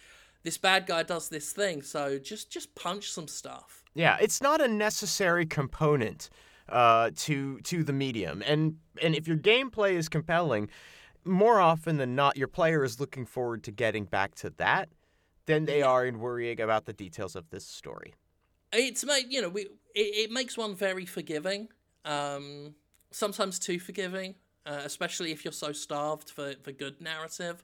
this 0.43 0.57
bad 0.57 0.85
guy 0.85 1.03
does 1.03 1.29
this 1.29 1.51
thing, 1.51 1.81
so 1.81 2.19
just 2.19 2.51
just 2.51 2.75
punch 2.75 3.11
some 3.11 3.27
stuff. 3.27 3.83
Yeah, 3.93 4.17
it's 4.19 4.41
not 4.41 4.61
a 4.61 4.67
necessary 4.67 5.45
component 5.45 6.29
uh, 6.69 7.11
to 7.15 7.59
to 7.61 7.83
the 7.83 7.93
medium, 7.93 8.43
and 8.45 8.77
and 9.01 9.15
if 9.15 9.27
your 9.27 9.37
gameplay 9.37 9.93
is 9.93 10.09
compelling, 10.09 10.69
more 11.23 11.59
often 11.59 11.97
than 11.97 12.15
not, 12.15 12.37
your 12.37 12.49
player 12.49 12.83
is 12.83 12.99
looking 12.99 13.25
forward 13.25 13.63
to 13.63 13.71
getting 13.71 14.05
back 14.05 14.35
to 14.35 14.49
that 14.57 14.89
than 15.45 15.65
they 15.65 15.81
are 15.81 16.05
in 16.05 16.19
worrying 16.19 16.59
about 16.59 16.85
the 16.85 16.93
details 16.93 17.35
of 17.35 17.49
this 17.49 17.65
story. 17.65 18.13
It's 18.73 19.05
made 19.05 19.25
you 19.29 19.41
know 19.41 19.49
we 19.49 19.61
it, 19.95 20.25
it 20.25 20.31
makes 20.31 20.57
one 20.57 20.75
very 20.75 21.05
forgiving, 21.05 21.69
um, 22.03 22.75
sometimes 23.11 23.59
too 23.59 23.79
forgiving, 23.79 24.35
uh, 24.65 24.81
especially 24.83 25.31
if 25.31 25.45
you're 25.45 25.53
so 25.53 25.71
starved 25.71 26.29
for 26.29 26.55
for 26.63 26.73
good 26.73 26.99
narrative. 26.99 27.63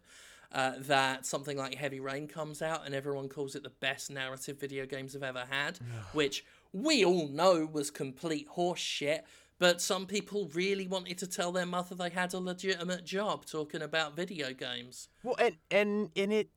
Uh, 0.52 0.74
that 0.80 1.28
something 1.28 1.58
like 1.58 1.76
Heavy 1.76 2.00
Rain 2.00 2.28
comes 2.28 2.64
out 2.64 2.84
and 2.84 2.96
everyone 2.96 3.30
calls 3.30 3.54
it 3.54 3.62
the 3.62 3.70
best 3.70 4.10
narrative 4.10 4.60
video 4.60 4.88
games 4.88 5.14
have 5.14 5.22
ever 5.22 5.46
had, 5.48 5.78
which 6.14 6.44
we 6.74 7.06
all 7.06 7.28
know 7.28 7.70
was 7.72 7.92
complete 7.92 8.48
horse 8.48 8.80
shit. 8.80 9.26
But 9.60 9.82
some 9.82 10.06
people 10.06 10.50
really 10.54 10.88
wanted 10.88 11.18
to 11.20 11.28
tell 11.28 11.52
their 11.52 11.66
mother 11.66 11.94
they 11.94 12.10
had 12.10 12.34
a 12.34 12.40
legitimate 12.40 13.04
job 13.04 13.46
talking 13.46 13.82
about 13.82 14.16
video 14.16 14.54
games. 14.54 15.10
Well, 15.22 15.36
and 15.38 15.58
and 15.70 16.10
in 16.16 16.32
it, 16.32 16.50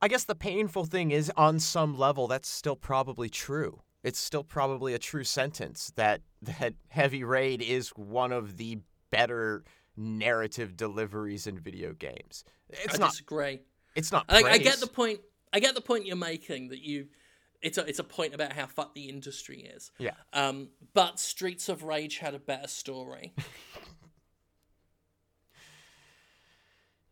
I 0.00 0.08
guess 0.08 0.24
the 0.24 0.34
painful 0.34 0.84
thing 0.84 1.10
is, 1.10 1.32
on 1.36 1.58
some 1.58 1.96
level, 1.96 2.28
that's 2.28 2.48
still 2.48 2.76
probably 2.76 3.30
true. 3.30 3.80
It's 4.04 4.18
still 4.18 4.44
probably 4.44 4.94
a 4.94 4.98
true 4.98 5.24
sentence 5.24 5.90
that 5.96 6.20
that 6.42 6.74
Heavy 6.88 7.24
Rain 7.24 7.60
is 7.60 7.88
one 7.90 8.30
of 8.30 8.58
the 8.58 8.80
better 9.10 9.64
narrative 10.02 10.76
deliveries 10.76 11.46
in 11.46 11.58
video 11.58 11.92
games. 11.92 12.44
It's 12.68 12.94
I 12.94 12.98
not. 12.98 13.10
disagree. 13.10 13.60
It's 13.94 14.12
not. 14.12 14.24
I, 14.28 14.42
I 14.42 14.58
get 14.58 14.78
the 14.80 14.86
point. 14.86 15.20
I 15.52 15.60
get 15.60 15.74
the 15.74 15.80
point 15.80 16.06
you're 16.06 16.16
making 16.16 16.68
that 16.68 16.80
you, 16.80 17.08
it's 17.60 17.78
a 17.78 17.86
it's 17.86 17.98
a 17.98 18.04
point 18.04 18.34
about 18.34 18.52
how 18.52 18.66
fucked 18.66 18.94
the 18.94 19.08
industry 19.08 19.60
is. 19.60 19.90
Yeah. 19.98 20.12
Um, 20.32 20.68
but 20.94 21.20
Streets 21.20 21.68
of 21.68 21.82
Rage 21.82 22.18
had 22.18 22.34
a 22.34 22.38
better 22.38 22.68
story. 22.68 23.34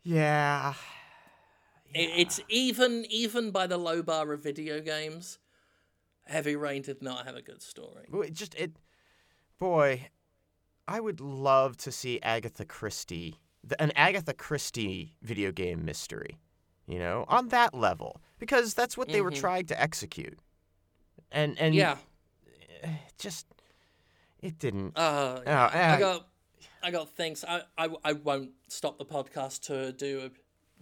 Yeah. 0.03 0.74
It, 1.95 2.11
it's 2.16 2.41
even 2.49 3.05
even 3.11 3.51
by 3.51 3.66
the 3.66 3.78
low 3.78 4.03
bar 4.03 4.32
of 4.32 4.43
video 4.43 4.80
games. 4.80 5.38
Heavy 6.26 6.55
Rain 6.57 6.82
did 6.82 7.03
not 7.03 7.26
have 7.26 7.34
a 7.34 7.43
good 7.43 7.61
story. 7.61 8.07
Well, 8.11 8.22
It 8.22 8.34
just 8.34 8.55
it. 8.55 8.72
Boy, 9.59 10.09
I 10.91 10.99
would 10.99 11.20
love 11.20 11.76
to 11.78 11.93
see 11.93 12.18
Agatha 12.20 12.64
Christie, 12.64 13.36
the, 13.62 13.80
an 13.80 13.93
Agatha 13.95 14.34
Christie 14.34 15.14
video 15.22 15.53
game 15.53 15.84
mystery. 15.84 16.36
You 16.88 16.99
know, 16.99 17.24
on 17.28 17.49
that 17.51 17.72
level, 17.72 18.20
because 18.41 18.74
that's 18.74 18.97
what 18.99 19.09
they 19.09 19.20
were 19.20 19.30
Mhm. 19.30 19.38
trying 19.38 19.66
to 19.66 19.80
execute. 19.80 20.41
And 21.30 21.57
and 21.61 21.72
Yeah. 21.72 21.99
just 23.18 23.47
it 24.41 24.59
didn't. 24.59 24.97
Uh, 24.99 25.43
Oh, 25.47 25.51
I 25.53 25.93
uh, 25.95 25.99
got 25.99 26.28
I 26.82 26.91
got 26.91 27.09
things. 27.11 27.45
I, 27.45 27.62
I 27.78 27.88
I 28.03 28.12
won't 28.14 28.51
stop 28.66 28.99
the 28.99 29.05
podcast 29.05 29.61
to 29.66 29.93
do 29.93 30.32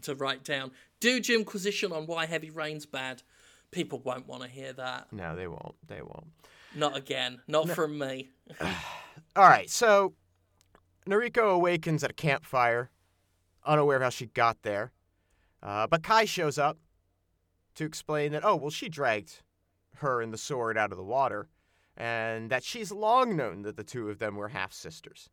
to 0.02 0.14
write 0.14 0.44
down. 0.44 0.70
Do 1.00 1.20
Jimquisition 1.20 1.92
on 1.92 2.06
why 2.06 2.24
Heavy 2.24 2.50
Rain's 2.50 2.86
bad. 2.86 3.22
People 3.70 3.98
won't 3.98 4.26
want 4.26 4.42
to 4.44 4.48
hear 4.48 4.72
that. 4.72 5.12
No, 5.12 5.36
they 5.36 5.46
won't. 5.46 5.74
They 5.86 6.00
won't. 6.00 6.28
Not 6.74 6.96
again. 6.96 7.42
Not 7.46 7.68
from 7.68 7.98
me. 7.98 8.30
All 9.38 9.48
right, 9.48 9.70
so 9.70 10.14
Noriko 11.08 11.54
awakens 11.54 12.02
at 12.02 12.10
a 12.10 12.14
campfire, 12.14 12.90
unaware 13.64 13.98
of 13.98 14.02
how 14.02 14.08
she 14.08 14.26
got 14.26 14.62
there. 14.62 14.90
Uh, 15.62 15.86
but 15.86 16.02
Kai 16.02 16.24
shows 16.24 16.58
up 16.58 16.76
to 17.76 17.84
explain 17.84 18.32
that, 18.32 18.44
oh, 18.44 18.56
well, 18.56 18.72
she 18.72 18.88
dragged 18.88 19.42
her 19.98 20.20
and 20.20 20.34
the 20.34 20.38
sword 20.38 20.76
out 20.76 20.90
of 20.90 20.98
the 20.98 21.04
water, 21.04 21.46
and 21.96 22.50
that 22.50 22.64
she's 22.64 22.90
long 22.90 23.36
known 23.36 23.62
that 23.62 23.76
the 23.76 23.84
two 23.84 24.10
of 24.10 24.18
them 24.18 24.34
were 24.34 24.48
half 24.48 24.72
sisters. 24.72 25.30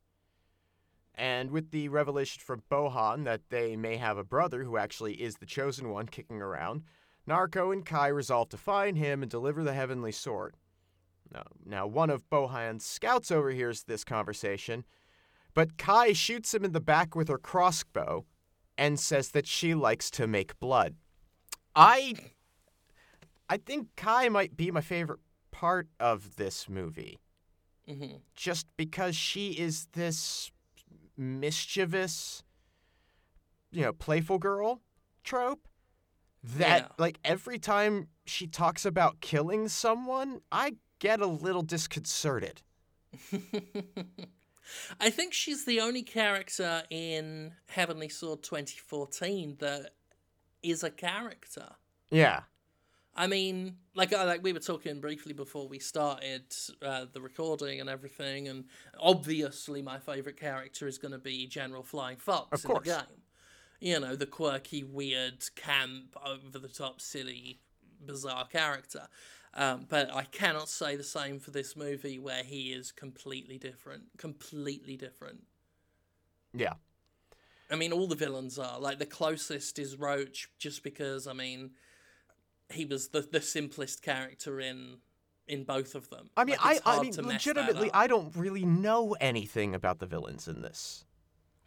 And 1.15 1.49
with 1.49 1.71
the 1.71 1.89
revelation 1.89 2.43
from 2.45 2.61
Bohan 2.69 3.23
that 3.23 3.49
they 3.49 3.75
may 3.75 3.97
have 3.97 4.19
a 4.19 4.23
brother 4.23 4.65
who 4.65 4.77
actually 4.77 5.15
is 5.15 5.37
the 5.37 5.47
chosen 5.47 5.89
one 5.89 6.05
kicking 6.05 6.43
around, 6.43 6.83
Nariko 7.27 7.73
and 7.73 7.83
Kai 7.83 8.09
resolve 8.09 8.49
to 8.49 8.57
find 8.57 8.99
him 8.99 9.23
and 9.23 9.31
deliver 9.31 9.63
the 9.63 9.73
heavenly 9.73 10.11
sword. 10.11 10.57
Now, 11.35 11.43
now 11.65 11.87
one 11.87 12.09
of 12.09 12.29
Bohan's 12.29 12.85
scouts 12.85 13.29
overhears 13.31 13.83
this 13.83 14.03
conversation, 14.03 14.85
but 15.53 15.77
Kai 15.77 16.13
shoots 16.13 16.53
him 16.53 16.63
in 16.63 16.71
the 16.71 16.79
back 16.81 17.15
with 17.15 17.27
her 17.27 17.37
crossbow 17.37 18.25
and 18.77 18.99
says 18.99 19.29
that 19.31 19.47
she 19.47 19.73
likes 19.73 20.09
to 20.11 20.27
make 20.27 20.59
blood. 20.59 20.95
I 21.75 22.13
I 23.49 23.57
think 23.57 23.89
Kai 23.95 24.29
might 24.29 24.55
be 24.57 24.71
my 24.71 24.81
favorite 24.81 25.19
part 25.51 25.87
of 25.99 26.35
this 26.35 26.67
movie 26.69 27.19
hmm 27.87 28.15
just 28.33 28.65
because 28.77 29.15
she 29.15 29.51
is 29.51 29.87
this 29.93 30.51
mischievous 31.17 32.43
you 33.71 33.81
know, 33.81 33.93
playful 33.93 34.39
girl 34.39 34.81
trope 35.23 35.67
that 36.43 36.81
Yeah. 36.83 36.87
like 36.97 37.19
every 37.23 37.59
time 37.59 38.07
she 38.25 38.47
talks 38.47 38.85
about 38.85 39.19
killing 39.21 39.67
someone, 39.67 40.41
I 40.51 40.75
get 41.05 41.21
a 41.21 41.27
little 41.27 41.61
disconcerted. 41.61 42.63
I 44.99 45.11
think 45.11 45.33
she's 45.33 45.63
the 45.65 45.79
only 45.79 46.01
character 46.01 46.81
in 46.89 47.51
Heavenly 47.67 48.09
Sword 48.09 48.41
2014 48.41 49.57
that 49.59 49.91
is 50.63 50.83
a 50.83 50.89
character. 50.89 51.67
Yeah. 52.09 52.41
I 53.15 53.27
mean, 53.27 53.77
like 53.93 54.11
uh, 54.13 54.25
like 54.25 54.41
we 54.41 54.51
were 54.51 54.59
talking 54.59 54.99
briefly 54.99 55.33
before 55.33 55.67
we 55.67 55.77
started 55.77 56.53
uh, 56.81 57.05
the 57.13 57.21
recording 57.21 57.79
and 57.79 57.89
everything, 57.89 58.47
and 58.47 58.65
obviously 58.99 59.81
my 59.81 59.99
favorite 59.99 60.37
character 60.37 60.87
is 60.87 60.97
going 60.97 61.13
to 61.13 61.19
be 61.19 61.47
General 61.47 61.83
Flying 61.83 62.17
Fox 62.17 62.65
in 62.65 62.73
the 62.73 62.79
game. 62.79 63.21
You 63.79 63.99
know, 63.99 64.15
the 64.15 64.25
quirky, 64.25 64.83
weird, 64.83 65.45
camp, 65.55 66.17
over 66.25 66.57
the 66.57 66.67
top, 66.67 66.99
silly, 66.99 67.59
bizarre 68.05 68.47
character. 68.47 69.07
Um, 69.55 69.85
but 69.87 70.13
I 70.13 70.23
cannot 70.23 70.67
say 70.67 70.95
the 70.97 71.03
same 71.03 71.39
for 71.39 71.51
this 71.51 71.75
movie 71.77 72.19
where 72.19 72.43
he 72.43 72.73
is 72.73 72.91
completely 72.91 73.57
different. 73.57 74.03
Completely 74.17 74.97
different. 74.97 75.43
Yeah. 76.53 76.73
I 77.71 77.75
mean, 77.75 77.93
all 77.93 78.07
the 78.07 78.15
villains 78.15 78.59
are. 78.59 78.79
Like, 78.79 78.99
the 78.99 79.05
closest 79.05 79.79
is 79.79 79.95
Roach, 79.95 80.49
just 80.59 80.83
because, 80.83 81.25
I 81.25 81.33
mean, 81.33 81.71
he 82.69 82.85
was 82.85 83.09
the, 83.09 83.21
the 83.21 83.41
simplest 83.41 84.01
character 84.01 84.59
in 84.59 84.97
in 85.47 85.63
both 85.63 85.93
of 85.93 86.09
them. 86.09 86.31
I 86.35 86.43
mean, 86.43 86.57
Like, 86.63 86.81
I, 86.85 86.97
I 86.97 87.01
mean, 87.01 87.11
to 87.13 87.21
mess 87.21 87.43
that 87.45 87.55
legitimately. 87.55 87.91
I 87.93 88.07
don't 88.07 88.35
really 88.35 88.65
know 88.65 89.15
anything 89.21 89.75
about 89.75 89.99
the 89.99 90.07
villains 90.07 90.47
in 90.47 90.61
this. 90.63 91.05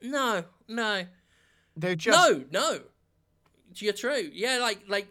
no, 0.03 0.45
no. 0.67 1.05
They're 1.77 1.95
just 1.95 2.19
No, 2.19 2.45
no. 2.51 2.81
You're 3.77 3.93
true. 3.93 4.31
Yeah, 4.33 4.59
like 4.59 4.83
like 4.89 5.07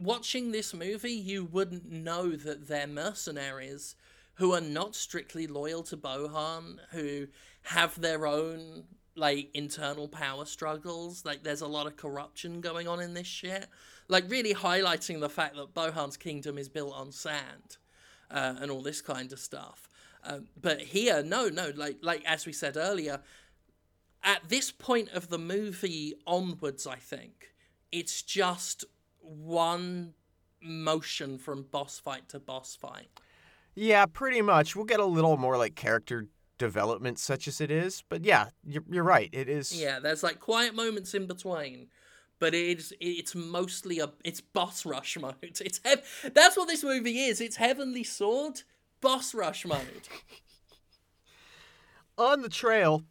watching 0.00 0.52
this 0.52 0.72
movie, 0.74 1.12
you 1.12 1.44
wouldn't 1.44 1.90
know 1.90 2.30
that 2.30 2.68
they're 2.68 2.86
mercenaries 2.86 3.94
who 4.34 4.52
are 4.54 4.60
not 4.60 4.94
strictly 4.94 5.46
loyal 5.46 5.82
to 5.84 5.96
Bohan, 5.96 6.78
who 6.90 7.26
have 7.62 8.00
their 8.00 8.26
own 8.26 8.84
like 9.14 9.50
internal 9.54 10.08
power 10.08 10.44
struggles. 10.44 11.24
Like 11.24 11.42
there's 11.42 11.60
a 11.60 11.66
lot 11.66 11.86
of 11.86 11.96
corruption 11.96 12.60
going 12.60 12.88
on 12.88 13.00
in 13.00 13.14
this 13.14 13.26
shit. 13.26 13.66
Like 14.08 14.30
really 14.30 14.54
highlighting 14.54 15.20
the 15.20 15.28
fact 15.28 15.56
that 15.56 15.74
Bohan's 15.74 16.16
kingdom 16.16 16.58
is 16.58 16.68
built 16.68 16.94
on 16.94 17.12
sand 17.12 17.76
uh, 18.30 18.54
and 18.60 18.70
all 18.70 18.82
this 18.82 19.00
kind 19.00 19.32
of 19.32 19.38
stuff. 19.38 19.88
Um, 20.24 20.46
but 20.60 20.80
here, 20.80 21.22
no, 21.22 21.48
no, 21.48 21.72
like 21.76 21.98
like 22.02 22.22
as 22.24 22.46
we 22.46 22.52
said 22.52 22.76
earlier, 22.76 23.20
at 24.22 24.48
this 24.48 24.70
point 24.70 25.10
of 25.10 25.28
the 25.28 25.38
movie 25.38 26.14
onwards, 26.26 26.86
I 26.86 26.96
think 26.96 27.52
it's 27.90 28.22
just 28.22 28.84
one 29.30 30.14
motion 30.60 31.38
from 31.38 31.62
boss 31.62 31.98
fight 31.98 32.28
to 32.30 32.38
boss 32.38 32.76
fight. 32.76 33.08
Yeah, 33.74 34.06
pretty 34.06 34.42
much. 34.42 34.74
We'll 34.74 34.84
get 34.84 35.00
a 35.00 35.04
little 35.04 35.36
more 35.36 35.56
like 35.56 35.74
character 35.74 36.26
development, 36.58 37.18
such 37.18 37.48
as 37.48 37.60
it 37.60 37.70
is. 37.70 38.02
But 38.08 38.24
yeah, 38.24 38.48
you're, 38.66 38.84
you're 38.90 39.04
right. 39.04 39.30
It 39.32 39.48
is. 39.48 39.80
Yeah, 39.80 40.00
there's 40.00 40.22
like 40.22 40.40
quiet 40.40 40.74
moments 40.74 41.14
in 41.14 41.26
between, 41.26 41.88
but 42.38 42.54
it's 42.54 42.92
it's 43.00 43.34
mostly 43.34 44.00
a 44.00 44.10
it's 44.24 44.40
boss 44.40 44.84
rush 44.84 45.16
mode. 45.18 45.34
It's 45.42 45.80
hev- 45.84 46.32
that's 46.34 46.56
what 46.56 46.68
this 46.68 46.84
movie 46.84 47.20
is. 47.20 47.40
It's 47.40 47.56
Heavenly 47.56 48.04
Sword 48.04 48.62
boss 49.00 49.34
rush 49.34 49.64
mode. 49.64 50.08
On 52.18 52.42
the 52.42 52.50
trail, 52.50 53.04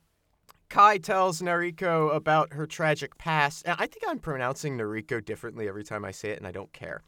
Kai 0.70 0.98
tells 1.00 1.42
Nariko 1.42 2.14
about 2.16 2.54
her 2.54 2.66
tragic 2.68 3.18
past. 3.18 3.64
And 3.66 3.76
I 3.80 3.88
think 3.88 4.04
I'm 4.08 4.20
pronouncing 4.20 4.78
Nariko 4.78 5.24
differently 5.24 5.68
every 5.68 5.84
time 5.84 6.06
I 6.06 6.12
say 6.12 6.30
it, 6.30 6.38
and 6.38 6.48
I 6.48 6.52
don't 6.52 6.72
care. 6.74 7.02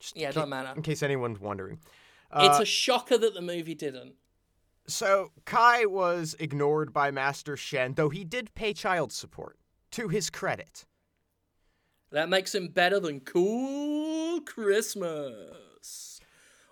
Just 0.00 0.16
Yeah, 0.16 0.30
it 0.30 0.34
don't 0.34 0.48
matter. 0.48 0.72
In 0.74 0.82
case 0.82 1.02
anyone's 1.02 1.38
wondering. 1.40 1.78
it's 2.34 2.58
Uh, 2.58 2.62
a 2.62 2.66
shocker 2.66 3.18
that 3.18 3.34
the 3.34 3.42
movie 3.42 3.74
didn't. 3.74 4.14
So 4.86 5.30
Kai 5.44 5.84
was 5.86 6.34
ignored 6.40 6.92
by 6.92 7.10
Master 7.10 7.56
Shen, 7.56 7.94
though 7.94 8.08
he 8.08 8.24
did 8.24 8.54
pay 8.54 8.72
child 8.72 9.12
support. 9.12 9.58
To 9.92 10.08
his 10.08 10.30
credit. 10.30 10.86
That 12.10 12.30
makes 12.30 12.54
him 12.54 12.68
better 12.68 12.98
than 12.98 13.20
Cool 13.20 14.40
Christmas. 14.40 16.18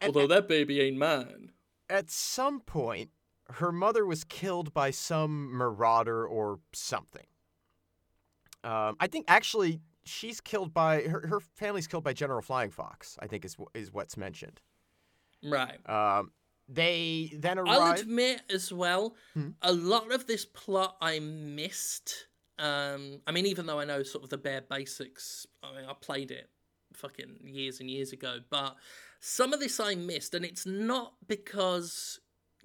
Although 0.03 0.27
that 0.27 0.49
baby 0.49 0.81
ain't 0.81 0.97
mine. 0.97 1.53
At 1.91 2.11
some 2.11 2.61
point, 2.61 3.11
her 3.55 3.73
mother 3.73 4.05
was 4.07 4.25
killed 4.25 4.73
by 4.73 4.91
some 4.91 5.53
marauder 5.57 6.27
or 6.27 6.61
something. 6.73 7.27
Um, 8.63 8.97
I 9.01 9.07
think 9.07 9.25
actually 9.29 9.81
she's 10.05 10.41
killed 10.41 10.75
by 10.75 11.03
her. 11.03 11.27
Her 11.27 11.41
family's 11.41 11.87
killed 11.87 12.05
by 12.05 12.13
General 12.13 12.43
Flying 12.43 12.71
Fox. 12.71 13.17
I 13.21 13.27
think 13.27 13.45
is 13.45 13.57
is 13.75 13.93
what's 13.93 14.17
mentioned. 14.17 14.61
Right. 15.43 15.79
Um, 15.89 16.33
they 16.69 17.33
then 17.39 17.59
arrive. 17.59 17.79
I'll 17.81 18.01
admit 18.01 18.43
as 18.51 18.73
well, 18.73 19.17
Hmm. 19.35 19.51
a 19.63 19.73
lot 19.73 20.13
of 20.13 20.27
this 20.27 20.45
plot 20.45 20.97
I 21.01 21.19
missed. 21.19 22.27
Um, 22.59 23.23
I 23.27 23.33
mean, 23.33 23.47
even 23.47 23.65
though 23.67 23.81
I 23.81 23.87
know 23.87 24.03
sort 24.03 24.23
of 24.23 24.31
the 24.31 24.37
bare 24.39 24.61
basics, 24.61 25.47
I 25.63 25.75
mean, 25.75 25.85
I 25.89 25.95
played 25.95 26.31
it 26.31 26.51
fucking 26.93 27.39
years 27.43 27.81
and 27.81 27.91
years 27.91 28.13
ago, 28.13 28.41
but 28.51 28.77
some 29.19 29.53
of 29.55 29.61
this 29.61 29.81
I 29.81 29.95
missed, 29.95 30.35
and 30.35 30.45
it's 30.45 30.67
not 30.67 31.15
because 31.27 32.21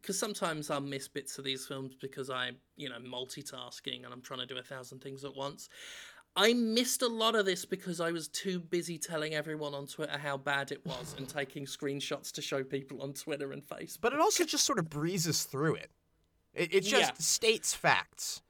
because 0.06 0.20
sometimes 0.20 0.70
I'll 0.70 0.82
miss 0.82 1.08
bits 1.08 1.40
of 1.40 1.44
these 1.44 1.66
films 1.66 1.96
because 2.00 2.30
I'm 2.30 2.58
you 2.78 2.90
know 2.90 2.98
multitasking 3.00 4.04
and 4.06 4.14
I'm 4.14 4.22
trying 4.22 4.42
to 4.42 4.46
do 4.46 4.58
a 4.58 4.62
thousand 4.64 5.00
things 5.02 5.26
at 5.26 5.36
once. 5.36 5.68
I 6.36 6.54
missed 6.54 7.02
a 7.02 7.08
lot 7.08 7.34
of 7.34 7.46
this 7.46 7.66
because 7.66 8.00
I 8.00 8.12
was 8.12 8.28
too 8.28 8.60
busy 8.60 8.98
telling 9.00 9.34
everyone 9.34 9.74
on 9.74 9.88
Twitter 9.88 10.18
how 10.18 10.38
bad 10.38 10.72
it 10.72 10.86
was 10.86 11.16
and 11.18 11.28
taking 11.28 11.66
screenshots 11.66 12.32
to 12.34 12.42
show 12.42 12.62
people 12.64 13.02
on 13.02 13.14
Twitter 13.14 13.52
and 13.54 13.64
Facebook. 13.66 14.02
but 14.02 14.14
it 14.14 14.20
also 14.20 14.44
just 14.44 14.66
sort 14.66 14.78
of 14.78 14.90
breezes 14.90 15.44
through 15.46 15.76
it. 15.76 15.90
It, 16.54 16.74
it 16.74 16.82
just 16.82 17.14
Yeah. 17.14 17.18
states 17.20 17.74
facts, 17.74 18.42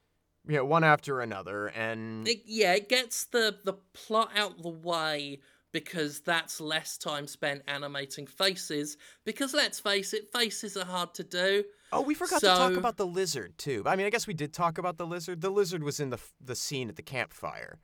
you 0.46 0.56
know, 0.56 0.64
one 0.64 0.84
after 0.84 1.20
another, 1.20 1.68
and 1.68 2.26
It, 2.28 2.42
yeah, 2.44 2.74
it 2.74 2.88
gets 2.90 3.24
the 3.24 3.56
the 3.64 3.74
plot 3.94 4.30
out 4.36 4.62
the 4.62 4.68
way 4.68 5.40
because 5.80 6.20
that's 6.20 6.58
less 6.58 6.96
time 6.96 7.26
spent 7.26 7.60
animating 7.68 8.26
faces. 8.26 8.96
Because 9.26 9.52
let's 9.52 9.78
face 9.78 10.14
it, 10.14 10.32
faces 10.32 10.74
are 10.76 10.86
hard 10.86 11.12
to 11.14 11.22
do. 11.24 11.64
oh, 11.92 12.00
we 12.00 12.14
forgot 12.14 12.40
to 12.40 12.46
talk 12.46 12.76
about 12.76 12.96
the 12.96 13.06
lizard 13.06 13.58
too. 13.58 13.82
I 13.84 13.94
mean, 13.96 14.06
I 14.06 14.10
guess 14.10 14.26
we 14.26 14.32
did 14.34 14.54
talk 14.54 14.78
about 14.78 14.96
the 14.96 15.06
lizard. 15.06 15.42
The 15.42 15.50
lizard 15.50 15.82
was 15.82 16.00
in 16.00 16.08
the 16.10 16.18
the 16.40 16.56
scene 16.56 16.88
at 16.88 16.96
the 16.96 17.02
campfire. 17.02 17.78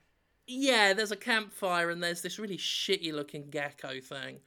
Yeah, 0.47 0.95
there's 0.95 1.12
a 1.12 1.16
campfire 1.16 1.90
and 1.90 2.03
there's 2.03 2.22
this 2.22 2.38
really 2.38 2.57
shitty 2.57 3.12
looking 3.12 3.51
gecko 3.51 4.01
thing. 4.01 4.40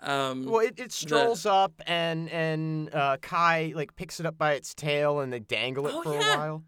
Um, 0.00 0.44
Well, 0.46 0.60
it, 0.66 0.78
it 0.78 0.92
strolls 0.92 1.44
up 1.44 1.72
and 1.86 2.30
and 2.30 2.94
uh, 2.94 3.18
Kai 3.20 3.72
like 3.76 3.94
picks 3.94 4.20
it 4.20 4.26
up 4.26 4.38
by 4.38 4.54
its 4.54 4.74
tail 4.74 5.20
and 5.20 5.30
they 5.32 5.40
dangle 5.40 5.86
it 5.86 5.94
Oh, 5.94 6.02
for 6.02 6.14
yeah. 6.14 6.34
a 6.34 6.38
while. 6.38 6.64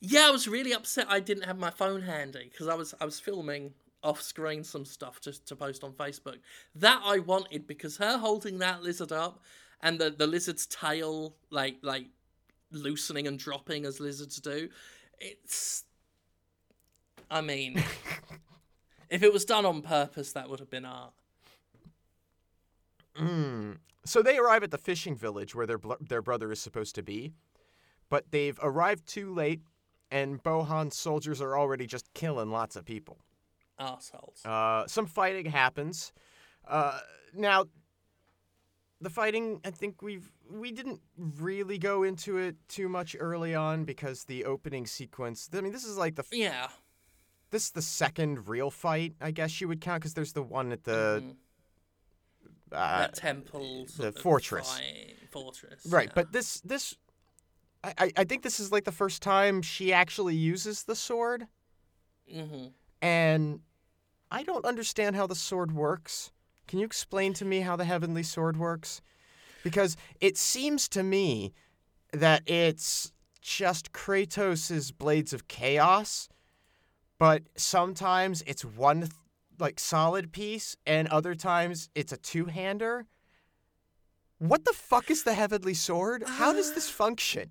yeah, 0.00 0.26
I 0.28 0.30
was 0.30 0.48
really 0.48 0.72
upset 0.72 1.06
I 1.10 1.20
didn't 1.20 1.44
have 1.44 1.58
my 1.58 1.70
phone 1.70 2.02
handy 2.02 2.48
because 2.50 2.68
I 2.68 2.74
was 2.74 2.94
I 3.00 3.04
was 3.04 3.20
filming 3.20 3.74
off 4.02 4.22
screen 4.22 4.62
some 4.62 4.84
stuff 4.84 5.20
just 5.20 5.46
to 5.48 5.56
post 5.56 5.82
on 5.82 5.92
Facebook. 5.92 6.38
That 6.74 7.00
I 7.04 7.18
wanted 7.18 7.66
because 7.66 7.96
her 7.98 8.18
holding 8.18 8.58
that 8.58 8.82
lizard 8.82 9.12
up 9.12 9.40
and 9.80 9.98
the, 9.98 10.10
the 10.10 10.26
lizard's 10.26 10.66
tail 10.66 11.36
like 11.50 11.76
like 11.82 12.06
loosening 12.70 13.26
and 13.26 13.38
dropping 13.38 13.84
as 13.84 14.00
lizards 14.00 14.40
do. 14.40 14.68
It's 15.18 15.84
I 17.30 17.40
mean 17.40 17.82
if 19.10 19.22
it 19.22 19.32
was 19.32 19.44
done 19.44 19.66
on 19.66 19.82
purpose 19.82 20.32
that 20.32 20.48
would 20.48 20.60
have 20.60 20.70
been 20.70 20.84
art. 20.84 21.12
Mm. 23.18 23.78
So 24.04 24.22
they 24.22 24.38
arrive 24.38 24.62
at 24.62 24.70
the 24.70 24.78
fishing 24.78 25.16
village 25.16 25.54
where 25.54 25.66
their 25.66 25.78
bl- 25.78 25.94
their 26.00 26.22
brother 26.22 26.52
is 26.52 26.60
supposed 26.60 26.94
to 26.94 27.02
be, 27.02 27.32
but 28.08 28.30
they've 28.30 28.58
arrived 28.62 29.06
too 29.06 29.32
late, 29.32 29.62
and 30.10 30.42
Bohan's 30.42 30.96
soldiers 30.96 31.40
are 31.40 31.58
already 31.58 31.86
just 31.86 32.12
killing 32.14 32.50
lots 32.50 32.76
of 32.76 32.84
people. 32.84 33.18
Assholes. 33.78 34.44
Uh, 34.44 34.86
some 34.86 35.06
fighting 35.06 35.46
happens. 35.46 36.12
Uh, 36.66 36.98
now, 37.34 37.66
the 39.00 39.10
fighting, 39.10 39.60
I 39.64 39.70
think 39.70 40.00
we've 40.02 40.30
we 40.50 40.72
didn't 40.72 41.00
really 41.16 41.76
go 41.78 42.02
into 42.02 42.38
it 42.38 42.56
too 42.68 42.88
much 42.88 43.14
early 43.18 43.54
on 43.54 43.84
because 43.84 44.24
the 44.24 44.44
opening 44.44 44.86
sequence. 44.86 45.48
I 45.52 45.60
mean, 45.60 45.72
this 45.72 45.84
is 45.84 45.96
like 45.98 46.14
the 46.14 46.22
f- 46.22 46.28
yeah. 46.32 46.68
this 47.50 47.64
is 47.64 47.70
the 47.72 47.82
second 47.82 48.48
real 48.48 48.70
fight, 48.70 49.14
I 49.20 49.30
guess 49.32 49.60
you 49.60 49.68
would 49.68 49.80
count, 49.80 50.00
because 50.00 50.14
there's 50.14 50.32
the 50.32 50.42
one 50.42 50.72
at 50.72 50.84
the 50.84 51.22
Mhm. 51.22 51.36
uh, 52.72 52.98
that 53.00 53.14
temple 53.14 53.86
sort 53.88 53.98
the 54.14 54.18
of 54.18 54.22
fortress. 54.22 54.80
fortress. 55.30 55.84
right. 55.86 56.08
yeah. 56.08 56.12
But 56.14 56.32
this 56.32 56.60
this. 56.62 56.96
I, 57.84 58.10
I- 58.16 58.24
think 58.24 58.42
this 58.42 58.58
is 58.58 58.72
like 58.72 58.84
the 58.84 58.90
first 58.92 59.22
time 59.22 59.62
she 59.62 59.92
actually 59.92 60.34
uses 60.34 60.84
the 60.84 60.96
sword, 60.96 61.46
Mhm. 62.32 62.72
And 63.06 63.60
I 64.32 64.42
don't 64.42 64.64
understand 64.64 65.14
how 65.14 65.26
the 65.28 65.34
sword 65.36 65.70
works. 65.72 66.32
Can 66.66 66.80
you 66.80 66.84
explain 66.86 67.32
to 67.34 67.44
me 67.44 67.60
how 67.60 67.76
the 67.76 67.84
heavenly 67.84 68.24
sword 68.24 68.56
works? 68.56 69.00
Because 69.62 69.96
it 70.20 70.36
seems 70.36 70.88
to 70.88 71.02
me 71.02 71.52
that 72.12 72.42
it's 72.46 73.12
just 73.40 73.92
Kratos' 73.92 74.90
blades 74.96 75.32
of 75.32 75.46
chaos, 75.46 76.28
but 77.18 77.42
sometimes 77.56 78.42
it's 78.46 78.64
one 78.64 79.02
th- 79.02 79.12
like 79.58 79.78
solid 79.78 80.32
piece 80.32 80.76
and 80.84 81.08
other 81.08 81.34
times 81.34 81.88
it's 81.94 82.12
a 82.12 82.16
two-hander. 82.16 83.06
What 84.38 84.64
the 84.64 84.72
fuck 84.72 85.10
is 85.10 85.22
the 85.22 85.34
heavenly 85.34 85.74
sword? 85.74 86.24
How 86.26 86.52
does 86.52 86.74
this 86.74 86.88
Uh, 86.88 86.92
function? 86.92 87.50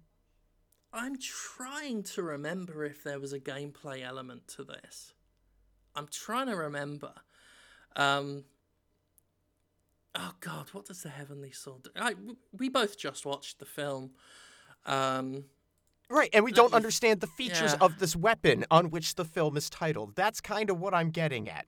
I'm 0.94 1.18
trying 1.18 2.04
to 2.04 2.22
remember 2.22 2.86
if 2.86 3.04
there 3.04 3.20
was 3.20 3.34
a 3.34 3.40
gameplay 3.40 4.04
element 4.04 4.48
to 4.56 4.64
this. 4.64 5.15
I'm 5.96 6.08
trying 6.08 6.48
to 6.48 6.56
remember. 6.56 7.14
Um, 7.96 8.44
oh 10.16 10.34
God, 10.40 10.70
what 10.74 10.86
does 10.86 11.04
the 11.04 11.10
Heavenly 11.10 11.52
Sword? 11.52 11.84
Do? 11.84 11.90
I, 11.96 12.16
we 12.58 12.70
both 12.70 12.98
just 12.98 13.26
watched 13.26 13.60
the 13.60 13.66
film. 13.66 14.12
Um, 14.86 15.46
Right, 16.08 16.30
and 16.34 16.46
we 16.46 16.52
don't 16.52 16.72
me- 16.72 16.76
understand 16.76 17.20
the 17.20 17.28
features 17.28 17.74
yeah. 17.74 17.78
of 17.82 17.98
this 17.98 18.16
weapon 18.16 18.64
on 18.70 18.92
which 18.92 19.16
the 19.16 19.26
film 19.26 19.58
is 19.58 19.72
titled. 19.72 20.16
That's 20.16 20.40
kind 20.40 20.70
of 20.70 20.80
what 20.80 20.94
I'm 20.94 21.10
getting 21.10 21.50
at. 21.50 21.66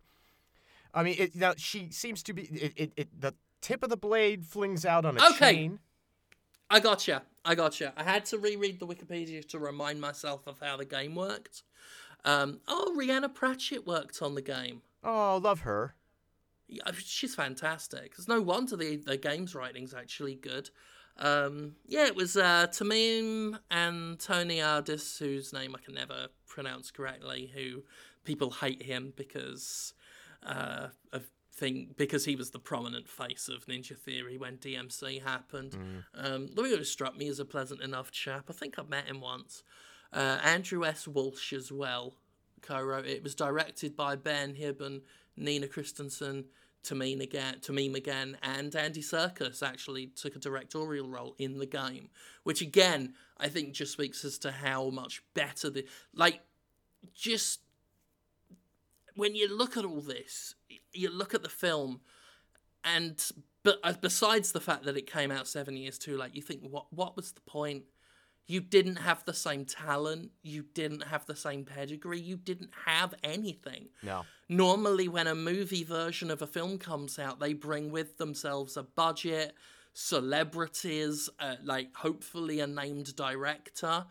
I 0.93 1.01
mean, 1.01 1.15
it, 1.17 1.35
now 1.35 1.53
she 1.57 1.89
seems 1.89 2.21
to 2.23 2.33
be 2.33 2.43
it, 2.43 2.73
it, 2.75 2.91
it. 2.95 3.19
The 3.19 3.33
tip 3.61 3.81
of 3.83 3.89
the 3.89 3.97
blade 3.97 4.45
flings 4.45 4.85
out 4.85 5.05
on 5.05 5.17
a 5.17 5.25
Okay. 5.29 5.53
chain. 5.53 5.79
I 6.69 6.79
gotcha. 6.79 7.23
I 7.43 7.55
gotcha. 7.55 7.93
I 7.97 8.03
had 8.03 8.25
to 8.25 8.37
reread 8.37 8.79
the 8.79 8.85
Wikipedia 8.85 9.47
to 9.49 9.57
remind 9.57 9.99
myself 10.01 10.45
of 10.47 10.59
how 10.61 10.77
the 10.77 10.85
game 10.85 11.15
worked. 11.15 11.63
Um, 12.27 12.59
oh, 12.67 12.93
Rhianna 12.97 13.33
Pratchett 13.33 13.87
worked 13.87 14.21
on 14.21 14.35
the 14.35 14.41
game. 14.41 14.81
Oh, 15.01 15.39
love 15.41 15.61
her. 15.61 15.95
Yeah, 16.67 16.91
she's 16.97 17.33
fantastic. 17.33 18.15
It's 18.17 18.27
no 18.27 18.41
wonder 18.41 18.75
the 18.75 18.97
the 18.97 19.15
game's 19.15 19.55
writing's 19.55 19.93
actually 19.93 20.35
good. 20.35 20.69
Um, 21.17 21.77
yeah, 21.85 22.05
it 22.05 22.17
was 22.17 22.35
uh, 22.35 22.67
Tameem 22.69 23.57
Antoniades, 23.71 25.17
whose 25.17 25.53
name 25.53 25.73
I 25.73 25.79
can 25.83 25.95
never 25.95 26.27
pronounce 26.45 26.91
correctly, 26.91 27.49
who 27.55 27.83
people 28.25 28.51
hate 28.51 28.83
him 28.83 29.13
because 29.15 29.93
uh, 30.45 30.87
of 31.13 31.29
thing 31.53 31.95
because 31.97 32.25
he 32.25 32.35
was 32.35 32.51
the 32.51 32.59
prominent 32.59 33.07
face 33.07 33.47
of 33.47 33.65
Ninja 33.67 33.97
Theory 33.97 34.37
when 34.37 34.57
DMC 34.57 35.23
happened. 35.23 35.71
Mm. 35.71 36.03
Um, 36.13 36.49
Louis 36.53 36.83
struck 36.83 37.15
me 37.15 37.29
as 37.29 37.39
a 37.39 37.45
pleasant 37.45 37.81
enough 37.81 38.11
chap. 38.11 38.45
I 38.49 38.53
think 38.53 38.77
I've 38.77 38.89
met 38.89 39.07
him 39.07 39.21
once. 39.21 39.63
Uh, 40.13 40.39
Andrew 40.43 40.85
S. 40.85 41.07
Walsh 41.07 41.53
as 41.53 41.71
well 41.71 42.15
co-wrote 42.61 43.05
it. 43.05 43.17
It 43.17 43.23
was 43.23 43.35
directed 43.35 43.95
by 43.95 44.15
Ben 44.15 44.55
Hibben, 44.55 45.01
Nina 45.35 45.67
Kristensen, 45.67 46.45
Tameem 46.84 47.21
again, 47.21 47.55
Tameem 47.59 47.95
again, 47.95 48.38
and 48.43 48.75
Andy 48.75 49.01
Serkis 49.01 49.61
actually 49.61 50.07
took 50.07 50.35
a 50.35 50.39
directorial 50.39 51.09
role 51.09 51.35
in 51.38 51.57
the 51.57 51.65
game, 51.65 52.09
which 52.43 52.61
again 52.61 53.13
I 53.38 53.49
think 53.49 53.73
just 53.73 53.93
speaks 53.93 54.23
as 54.23 54.38
to 54.39 54.51
how 54.51 54.89
much 54.89 55.21
better 55.34 55.69
the 55.69 55.85
like 56.13 56.41
just 57.13 57.61
when 59.15 59.35
you 59.35 59.55
look 59.55 59.75
at 59.75 59.84
all 59.84 60.01
this, 60.01 60.55
you 60.93 61.09
look 61.09 61.34
at 61.34 61.43
the 61.43 61.49
film, 61.49 62.01
and 62.84 63.31
but 63.63 63.79
uh, 63.84 63.93
besides 63.99 64.51
the 64.51 64.61
fact 64.61 64.85
that 64.85 64.95
it 64.95 65.11
came 65.11 65.31
out 65.31 65.47
seven 65.47 65.75
years 65.75 65.97
too 65.97 66.17
late, 66.17 66.35
you 66.35 66.41
think 66.41 66.61
what 66.61 66.85
what 66.93 67.17
was 67.17 67.34
the 67.34 67.41
point? 67.41 67.84
You 68.47 68.61
didn't 68.61 68.95
have 68.95 69.25
the 69.25 69.33
same 69.33 69.65
talent. 69.65 70.31
You 70.41 70.63
didn't 70.73 71.03
have 71.03 71.25
the 71.25 71.35
same 71.35 71.65
pedigree. 71.65 72.19
You 72.21 72.37
didn't 72.37 72.71
have 72.85 73.13
anything. 73.21 73.89
No. 74.01 74.23
Normally, 74.47 75.09
when 75.09 75.27
a 75.27 75.35
movie 75.35 75.83
version 75.83 76.31
of 76.31 76.41
a 76.41 76.47
film 76.47 76.77
comes 76.77 77.19
out, 77.19 77.41
they 77.41 77.51
bring 77.51 77.91
with 77.91 78.17
themselves 78.17 78.77
a 78.77 78.83
budget, 78.83 79.53
celebrities, 79.93 81.29
uh, 81.41 81.55
like 81.61 81.93
hopefully 81.93 82.61
a 82.61 82.67
named 82.67 83.15
director. 83.17 84.05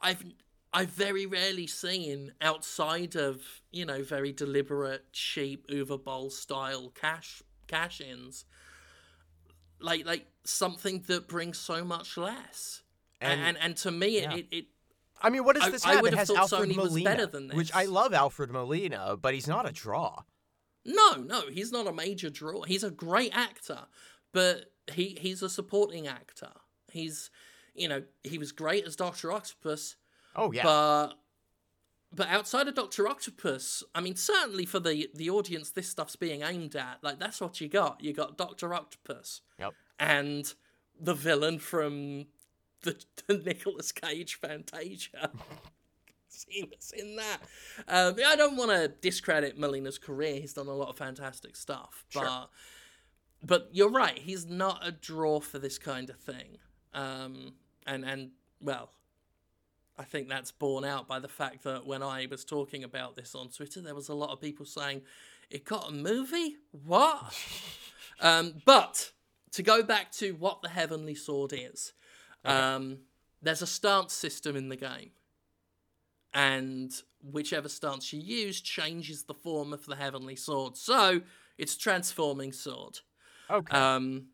I've 0.00 0.24
I've 0.72 0.90
very 0.90 1.26
rarely 1.26 1.66
seen 1.66 2.32
outside 2.40 3.14
of 3.14 3.42
you 3.70 3.84
know 3.84 4.02
very 4.02 4.32
deliberate, 4.32 5.12
cheap 5.12 5.68
Uwe 5.68 6.02
Boll 6.02 6.30
style 6.30 6.90
cash 6.94 7.42
cash 7.66 8.00
ins, 8.00 8.46
like 9.80 10.06
like 10.06 10.26
something 10.44 11.04
that 11.08 11.28
brings 11.28 11.58
so 11.58 11.84
much 11.84 12.16
less. 12.16 12.81
And 13.22 13.40
and, 13.40 13.58
and 13.60 13.76
to 13.78 13.90
me, 13.90 14.20
yeah. 14.20 14.34
it, 14.34 14.46
it 14.50 14.64
I 15.22 15.30
mean, 15.30 15.44
what 15.44 15.56
does 15.56 15.70
this 15.70 15.84
I, 15.84 15.94
have? 15.94 16.04
I 16.04 16.08
it 16.08 16.14
has 16.14 16.30
Alfred 16.30 16.70
Sony 16.70 16.76
Molina, 16.76 17.28
which 17.54 17.72
I 17.74 17.84
love 17.84 18.12
Alfred 18.12 18.50
Molina, 18.50 19.16
but 19.16 19.34
he's 19.34 19.46
not 19.46 19.68
a 19.68 19.72
draw. 19.72 20.22
No, 20.84 21.14
no, 21.14 21.42
he's 21.48 21.70
not 21.70 21.86
a 21.86 21.92
major 21.92 22.28
draw. 22.28 22.62
He's 22.62 22.82
a 22.82 22.90
great 22.90 23.32
actor, 23.34 23.82
but 24.32 24.72
he 24.92 25.16
he's 25.20 25.42
a 25.42 25.48
supporting 25.48 26.08
actor. 26.08 26.50
He's, 26.90 27.30
you 27.74 27.88
know, 27.88 28.02
he 28.24 28.38
was 28.38 28.52
great 28.52 28.84
as 28.84 28.96
Doctor 28.96 29.30
Octopus. 29.30 29.96
Oh 30.34 30.52
yeah. 30.52 30.64
But 30.64 31.14
but 32.14 32.28
outside 32.28 32.68
of 32.68 32.74
Doctor 32.74 33.08
Octopus, 33.08 33.84
I 33.94 34.00
mean, 34.00 34.16
certainly 34.16 34.66
for 34.66 34.80
the 34.80 35.08
the 35.14 35.30
audience, 35.30 35.70
this 35.70 35.88
stuff's 35.88 36.16
being 36.16 36.42
aimed 36.42 36.74
at. 36.74 36.98
Like 37.02 37.20
that's 37.20 37.40
what 37.40 37.60
you 37.60 37.68
got. 37.68 38.02
You 38.02 38.12
got 38.12 38.36
Doctor 38.36 38.74
Octopus. 38.74 39.40
Yep. 39.60 39.72
And 40.00 40.52
the 41.00 41.14
villain 41.14 41.58
from 41.58 42.26
the, 42.82 43.02
the 43.26 43.38
Nicolas 43.38 43.92
Cage 43.92 44.34
Fantasia. 44.36 45.30
was 46.60 46.92
in 46.96 47.16
that. 47.16 47.38
Um, 47.88 48.16
I 48.26 48.36
don't 48.36 48.56
want 48.56 48.70
to 48.70 48.88
discredit 48.88 49.58
Molina's 49.58 49.98
career. 49.98 50.40
He's 50.40 50.54
done 50.54 50.68
a 50.68 50.74
lot 50.74 50.88
of 50.88 50.96
fantastic 50.96 51.56
stuff, 51.56 52.04
but 52.14 52.24
sure. 52.24 52.48
but 53.42 53.68
you're 53.72 53.90
right. 53.90 54.18
He's 54.18 54.46
not 54.46 54.86
a 54.86 54.92
draw 54.92 55.40
for 55.40 55.58
this 55.58 55.78
kind 55.78 56.10
of 56.10 56.16
thing. 56.16 56.58
Um, 56.94 57.54
and 57.86 58.04
and 58.04 58.30
well, 58.60 58.90
I 59.98 60.04
think 60.04 60.28
that's 60.28 60.52
borne 60.52 60.84
out 60.84 61.08
by 61.08 61.18
the 61.18 61.28
fact 61.28 61.64
that 61.64 61.86
when 61.86 62.02
I 62.02 62.26
was 62.30 62.44
talking 62.44 62.84
about 62.84 63.16
this 63.16 63.34
on 63.34 63.48
Twitter, 63.48 63.80
there 63.80 63.94
was 63.94 64.08
a 64.08 64.14
lot 64.14 64.30
of 64.30 64.40
people 64.40 64.66
saying, 64.66 65.02
"It 65.50 65.64
got 65.64 65.88
a 65.88 65.92
movie? 65.92 66.56
What?" 66.70 67.34
um, 68.20 68.54
but 68.64 69.12
to 69.52 69.62
go 69.62 69.82
back 69.82 70.12
to 70.12 70.32
what 70.32 70.62
the 70.62 70.70
Heavenly 70.70 71.14
Sword 71.14 71.52
is, 71.54 71.92
okay. 72.44 72.54
um, 72.54 72.98
there's 73.40 73.62
a 73.62 73.66
stance 73.66 74.12
system 74.12 74.56
in 74.56 74.68
the 74.68 74.76
game, 74.76 75.10
and 76.32 76.92
whichever 77.22 77.68
stance 77.68 78.12
you 78.12 78.20
use 78.20 78.60
changes 78.60 79.24
the 79.24 79.34
form 79.34 79.72
of 79.72 79.86
the 79.86 79.96
Heavenly 79.96 80.36
Sword. 80.36 80.76
So 80.76 81.20
it's 81.58 81.74
a 81.74 81.78
transforming 81.78 82.52
sword. 82.52 83.00
Okay. 83.50 83.76
Um, 83.76 84.26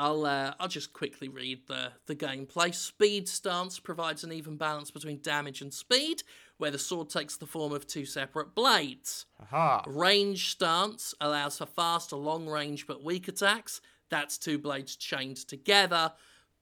I'll 0.00 0.24
uh, 0.24 0.54
I'll 0.58 0.68
just 0.68 0.94
quickly 0.94 1.28
read 1.28 1.66
the 1.66 1.92
the 2.06 2.16
gameplay. 2.16 2.74
Speed 2.74 3.28
stance 3.28 3.78
provides 3.78 4.24
an 4.24 4.32
even 4.32 4.56
balance 4.56 4.90
between 4.90 5.20
damage 5.20 5.60
and 5.60 5.72
speed, 5.72 6.22
where 6.56 6.70
the 6.70 6.78
sword 6.78 7.10
takes 7.10 7.36
the 7.36 7.46
form 7.46 7.72
of 7.72 7.86
two 7.86 8.06
separate 8.06 8.54
blades. 8.54 9.26
Aha. 9.42 9.84
Range 9.86 10.50
stance 10.50 11.14
allows 11.20 11.58
for 11.58 11.66
fast 11.66 12.14
or 12.14 12.18
long 12.18 12.46
range 12.46 12.86
but 12.86 13.04
weak 13.04 13.28
attacks. 13.28 13.82
That's 14.08 14.38
two 14.38 14.58
blades 14.58 14.96
chained 14.96 15.36
together. 15.36 16.12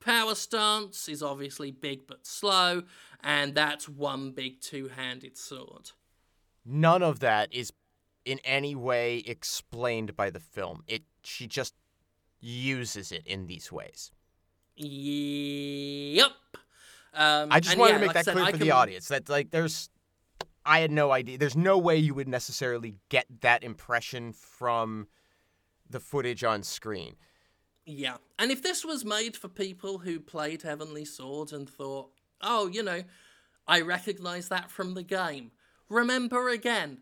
Power 0.00 0.34
stance 0.34 1.08
is 1.08 1.22
obviously 1.22 1.70
big 1.70 2.06
but 2.06 2.26
slow, 2.26 2.82
and 3.22 3.54
that's 3.54 3.88
one 3.88 4.30
big 4.30 4.60
two-handed 4.60 5.36
sword. 5.36 5.90
None 6.64 7.02
of 7.02 7.20
that 7.20 7.52
is 7.52 7.72
in 8.24 8.38
any 8.44 8.74
way 8.74 9.18
explained 9.26 10.16
by 10.16 10.30
the 10.30 10.40
film. 10.40 10.84
It 10.86 11.02
she 11.24 11.46
just 11.46 11.74
uses 12.40 13.10
it 13.10 13.26
in 13.26 13.46
these 13.46 13.72
ways. 13.72 14.12
Yep. 14.76 16.30
Um, 17.14 17.48
I 17.50 17.58
just 17.58 17.76
wanted 17.76 17.94
yeah, 17.94 17.98
to 17.98 18.06
make 18.06 18.14
like 18.14 18.24
that 18.26 18.32
clear 18.32 18.44
for 18.46 18.50
can... 18.52 18.60
the 18.60 18.70
audience 18.70 19.08
that 19.08 19.28
like 19.28 19.50
there's 19.50 19.90
I 20.64 20.80
had 20.80 20.90
no 20.90 21.10
idea. 21.10 21.38
There's 21.38 21.56
no 21.56 21.78
way 21.78 21.96
you 21.96 22.14
would 22.14 22.28
necessarily 22.28 22.94
get 23.08 23.26
that 23.40 23.64
impression 23.64 24.32
from 24.32 25.08
the 25.88 25.98
footage 25.98 26.44
on 26.44 26.62
screen. 26.62 27.16
Yeah. 27.90 28.18
And 28.38 28.50
if 28.50 28.62
this 28.62 28.84
was 28.84 29.02
made 29.02 29.34
for 29.34 29.48
people 29.48 29.98
who 29.98 30.20
played 30.20 30.60
Heavenly 30.60 31.06
Sword 31.06 31.54
and 31.54 31.68
thought, 31.68 32.10
"Oh, 32.42 32.66
you 32.66 32.82
know, 32.82 33.04
I 33.66 33.80
recognize 33.80 34.48
that 34.50 34.70
from 34.70 34.92
the 34.92 35.02
game." 35.02 35.52
Remember 35.88 36.50
again, 36.50 37.00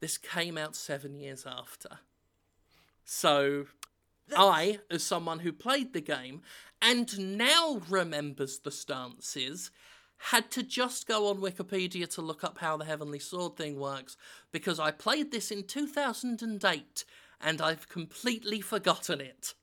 this 0.00 0.18
came 0.18 0.58
out 0.58 0.76
7 0.76 1.14
years 1.14 1.46
after. 1.46 2.00
So 3.06 3.68
I, 4.36 4.80
as 4.90 5.02
someone 5.02 5.38
who 5.38 5.50
played 5.50 5.94
the 5.94 6.02
game 6.02 6.42
and 6.82 7.38
now 7.38 7.80
remembers 7.88 8.58
the 8.58 8.70
stances, 8.70 9.70
had 10.18 10.50
to 10.50 10.62
just 10.62 11.06
go 11.06 11.28
on 11.28 11.38
Wikipedia 11.38 12.06
to 12.10 12.20
look 12.20 12.44
up 12.44 12.58
how 12.58 12.76
the 12.76 12.84
Heavenly 12.84 13.18
Sword 13.18 13.56
thing 13.56 13.80
works 13.80 14.18
because 14.52 14.78
I 14.78 14.90
played 14.90 15.30
this 15.30 15.50
in 15.50 15.62
2008 15.64 17.06
and 17.40 17.62
I've 17.62 17.88
completely 17.88 18.60
forgotten 18.60 19.22
it. 19.22 19.54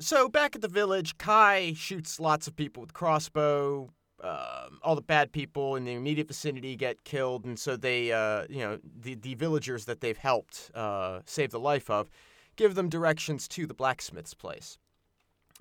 So, 0.00 0.28
back 0.28 0.56
at 0.56 0.62
the 0.62 0.68
village, 0.68 1.16
Kai 1.18 1.72
shoots 1.76 2.18
lots 2.18 2.48
of 2.48 2.56
people 2.56 2.80
with 2.80 2.92
crossbow. 2.92 3.90
Um, 4.22 4.78
all 4.82 4.94
the 4.94 5.02
bad 5.02 5.32
people 5.32 5.76
in 5.76 5.84
the 5.84 5.92
immediate 5.92 6.28
vicinity 6.28 6.76
get 6.76 7.04
killed, 7.04 7.44
and 7.44 7.58
so 7.58 7.76
they, 7.76 8.10
uh, 8.10 8.44
you 8.48 8.60
know, 8.60 8.78
the, 8.82 9.14
the 9.14 9.34
villagers 9.34 9.84
that 9.84 10.00
they've 10.00 10.16
helped 10.16 10.70
uh, 10.74 11.20
save 11.26 11.50
the 11.50 11.60
life 11.60 11.90
of 11.90 12.08
give 12.56 12.74
them 12.74 12.88
directions 12.88 13.46
to 13.48 13.66
the 13.66 13.74
blacksmith's 13.74 14.34
place. 14.34 14.78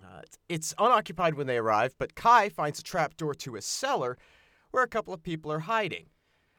Uh, 0.04 0.22
it's 0.50 0.74
unoccupied 0.80 1.36
when 1.36 1.48
they 1.48 1.58
arrive, 1.58 1.94
but 1.98 2.16
Kai 2.16 2.50
finds 2.50 2.80
a 2.80 2.84
trapdoor 2.84 3.34
to 3.36 3.56
a 3.56 3.62
cellar 3.62 4.18
where 4.72 4.84
a 4.84 4.88
couple 4.88 5.14
of 5.14 5.22
people 5.22 5.52
are 5.52 5.60
hiding. 5.60 6.06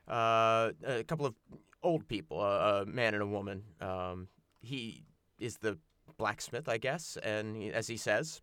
Uh, 0.06 0.72
a 0.86 1.04
couple 1.04 1.26
of 1.26 1.34
old 1.82 2.06
people, 2.06 2.42
a 2.42 2.84
man 2.86 3.14
and 3.14 3.22
a 3.22 3.26
woman. 3.26 3.62
Um, 3.80 4.28
he 4.60 5.04
is 5.38 5.58
the 5.58 5.78
blacksmith, 6.16 6.68
I 6.68 6.78
guess, 6.78 7.16
and 7.22 7.72
as 7.72 7.88
he 7.88 7.96
says, 7.96 8.42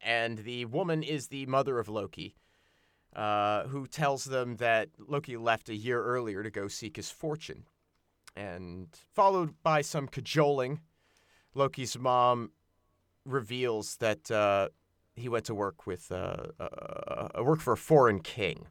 and 0.00 0.38
the 0.38 0.64
woman 0.66 1.02
is 1.02 1.28
the 1.28 1.46
mother 1.46 1.78
of 1.78 1.88
Loki, 1.88 2.36
uh, 3.14 3.64
who 3.64 3.86
tells 3.86 4.24
them 4.24 4.56
that 4.56 4.88
Loki 4.98 5.36
left 5.36 5.68
a 5.68 5.74
year 5.74 6.02
earlier 6.02 6.42
to 6.42 6.50
go 6.50 6.68
seek 6.68 6.96
his 6.96 7.10
fortune, 7.10 7.64
and 8.36 8.88
followed 9.14 9.54
by 9.62 9.80
some 9.80 10.08
cajoling 10.08 10.80
Loki's 11.54 11.98
mom 11.98 12.50
reveals 13.24 13.96
that 13.96 14.30
uh, 14.30 14.68
he 15.14 15.28
went 15.28 15.44
to 15.46 15.54
work 15.54 15.86
with 15.86 16.10
uh, 16.10 16.48
uh, 16.58 17.42
work 17.42 17.60
for 17.60 17.72
a 17.72 17.76
foreign 17.76 18.20
king. 18.20 18.66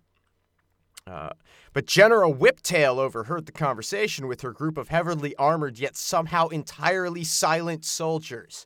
Uh, 1.05 1.29
but 1.73 1.85
General 1.85 2.33
Whiptail 2.33 2.97
overheard 2.97 3.45
the 3.45 3.51
conversation 3.51 4.27
with 4.27 4.41
her 4.41 4.53
group 4.53 4.77
of 4.77 4.87
heavily 4.87 5.35
armored 5.35 5.77
yet 5.77 5.97
somehow 5.97 6.47
entirely 6.47 7.23
silent 7.23 7.83
soldiers. 7.83 8.65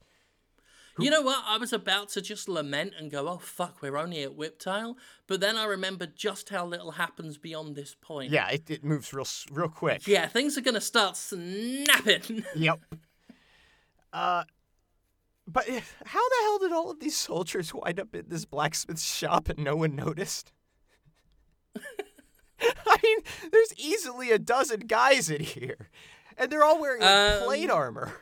You 0.99 1.11
know 1.11 1.21
what? 1.21 1.43
I 1.45 1.57
was 1.57 1.73
about 1.73 2.09
to 2.09 2.21
just 2.21 2.49
lament 2.49 2.93
and 2.97 3.11
go, 3.11 3.27
"Oh 3.27 3.37
fuck, 3.37 3.81
we're 3.81 3.97
only 3.97 4.23
at 4.23 4.35
Whiptail," 4.35 4.95
but 5.27 5.39
then 5.39 5.55
I 5.55 5.65
remembered 5.65 6.15
just 6.15 6.49
how 6.49 6.65
little 6.65 6.91
happens 6.91 7.37
beyond 7.37 7.75
this 7.75 7.95
point. 8.01 8.31
Yeah, 8.31 8.49
it, 8.49 8.69
it 8.69 8.83
moves 8.83 9.13
real 9.13 9.27
real 9.51 9.69
quick. 9.69 10.07
Yeah, 10.07 10.27
things 10.27 10.57
are 10.57 10.61
gonna 10.61 10.81
start 10.81 11.15
snapping. 11.15 12.45
Yep. 12.55 12.79
Uh, 14.11 14.43
but 15.47 15.67
how 15.67 16.29
the 16.29 16.35
hell 16.41 16.59
did 16.59 16.71
all 16.71 16.89
of 16.89 16.99
these 16.99 17.15
soldiers 17.15 17.73
wind 17.73 17.99
up 17.99 18.15
in 18.15 18.25
this 18.27 18.45
blacksmith 18.45 18.99
shop 18.99 19.49
and 19.49 19.59
no 19.59 19.75
one 19.75 19.95
noticed? 19.95 20.51
I 22.87 22.97
mean, 23.03 23.19
there's 23.51 23.73
easily 23.77 24.31
a 24.31 24.39
dozen 24.39 24.81
guys 24.81 25.29
in 25.29 25.41
here, 25.41 25.89
and 26.37 26.51
they're 26.51 26.63
all 26.63 26.79
wearing 26.79 27.01
like, 27.01 27.09
Um, 27.09 27.43
plate 27.43 27.69
armor. 27.69 28.13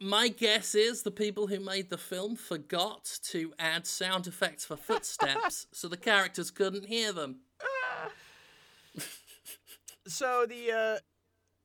My 0.00 0.28
guess 0.28 0.74
is 0.74 1.02
the 1.02 1.10
people 1.10 1.46
who 1.46 1.60
made 1.60 1.88
the 1.88 1.96
film 1.98 2.36
forgot 2.36 3.18
to 3.30 3.54
add 3.58 3.86
sound 3.86 4.26
effects 4.26 4.64
for 4.64 4.76
footsteps, 4.76 5.66
so 5.72 5.88
the 5.88 5.96
characters 5.96 6.50
couldn't 6.50 6.86
hear 6.86 7.12
them. 7.12 7.40
So 10.06 10.44
the 10.46 10.70
uh, 10.70 10.98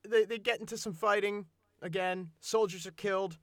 they 0.08 0.24
they 0.24 0.38
get 0.38 0.60
into 0.60 0.78
some 0.78 0.94
fighting 0.94 1.46
again. 1.82 2.30
Soldiers 2.40 2.86
are 2.86 2.90
killed, 2.92 3.36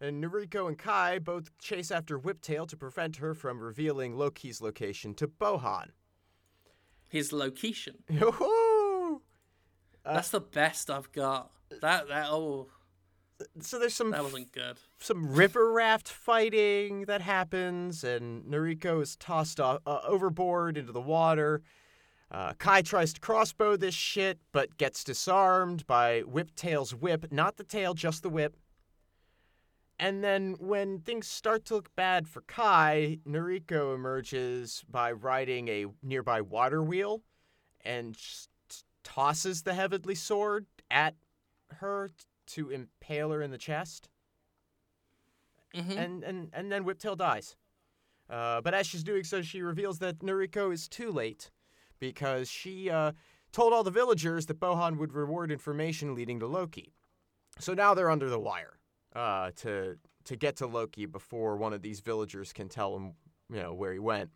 and 0.00 0.22
Noriko 0.22 0.68
and 0.68 0.78
Kai 0.78 1.18
both 1.18 1.56
chase 1.58 1.90
after 1.90 2.18
Whiptail 2.18 2.68
to 2.68 2.76
prevent 2.76 3.16
her 3.16 3.34
from 3.34 3.58
revealing 3.58 4.14
Loki's 4.16 4.60
location 4.60 5.12
to 5.14 5.26
Bohan. 5.26 5.88
His 7.14 7.32
location. 7.32 7.94
Yoo-hoo! 8.10 9.22
That's 10.04 10.30
the 10.30 10.40
best 10.40 10.90
I've 10.90 11.12
got. 11.12 11.52
That 11.80 12.08
that 12.08 12.26
oh 12.28 12.66
So 13.60 13.78
there's 13.78 13.94
some 13.94 14.10
that 14.10 14.24
wasn't 14.24 14.50
good. 14.50 14.78
some 14.98 15.32
river 15.32 15.70
raft 15.70 16.08
fighting 16.08 17.02
that 17.02 17.20
happens, 17.20 18.02
and 18.02 18.42
Noriko 18.46 19.00
is 19.00 19.14
tossed 19.14 19.60
off, 19.60 19.78
uh, 19.86 20.00
overboard 20.04 20.76
into 20.76 20.90
the 20.90 21.00
water. 21.00 21.62
Uh, 22.32 22.52
Kai 22.54 22.82
tries 22.82 23.12
to 23.12 23.20
crossbow 23.20 23.76
this 23.76 23.94
shit, 23.94 24.40
but 24.50 24.76
gets 24.76 25.04
disarmed 25.04 25.86
by 25.86 26.22
Whiptail's 26.22 26.96
whip. 26.96 27.30
Not 27.30 27.58
the 27.58 27.64
tail, 27.64 27.94
just 27.94 28.24
the 28.24 28.28
whip. 28.28 28.56
And 29.98 30.24
then 30.24 30.56
when 30.58 30.98
things 31.00 31.28
start 31.28 31.64
to 31.66 31.74
look 31.74 31.94
bad 31.94 32.28
for 32.28 32.40
Kai, 32.42 33.18
Noriko 33.26 33.94
emerges 33.94 34.84
by 34.90 35.12
riding 35.12 35.68
a 35.68 35.86
nearby 36.02 36.40
water 36.40 36.82
wheel 36.82 37.22
and 37.84 38.16
tosses 39.04 39.62
the 39.62 39.74
heavenly 39.74 40.14
sword 40.14 40.66
at 40.90 41.14
her 41.76 42.10
to 42.46 42.70
impale 42.70 43.30
her 43.30 43.40
in 43.42 43.50
the 43.50 43.58
chest 43.58 44.08
hmm 45.74 45.90
and 45.92 46.22
and 46.22 46.50
and 46.52 46.70
then 46.70 46.84
Whiptail 46.84 47.16
dies. 47.16 47.56
Uh, 48.30 48.60
but 48.60 48.74
as 48.74 48.86
she's 48.86 49.04
doing 49.04 49.24
so, 49.24 49.42
she 49.42 49.60
reveals 49.60 49.98
that 49.98 50.20
Noriko 50.20 50.72
is 50.72 50.88
too 50.88 51.10
late 51.10 51.50
because 51.98 52.48
she 52.48 52.88
uh, 52.90 53.12
told 53.52 53.72
all 53.72 53.82
the 53.84 53.90
villagers 53.90 54.46
that 54.46 54.58
Bohan 54.60 54.96
would 54.98 55.12
reward 55.12 55.50
information 55.52 56.14
leading 56.14 56.40
to 56.40 56.46
Loki. 56.46 56.94
So 57.58 57.74
now 57.74 57.92
they're 57.94 58.10
under 58.10 58.30
the 58.30 58.40
wire 58.40 58.78
uh, 59.14 59.50
to 59.56 59.96
to 60.24 60.36
get 60.36 60.56
to 60.56 60.66
Loki 60.66 61.06
before 61.06 61.56
one 61.56 61.72
of 61.72 61.82
these 61.82 62.00
villagers 62.00 62.52
can 62.52 62.68
tell 62.68 62.96
him, 62.96 63.12
you 63.50 63.60
know, 63.60 63.74
where 63.74 63.92
he 63.92 63.98
went. 63.98 64.30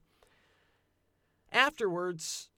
Afterwards, 1.51 2.51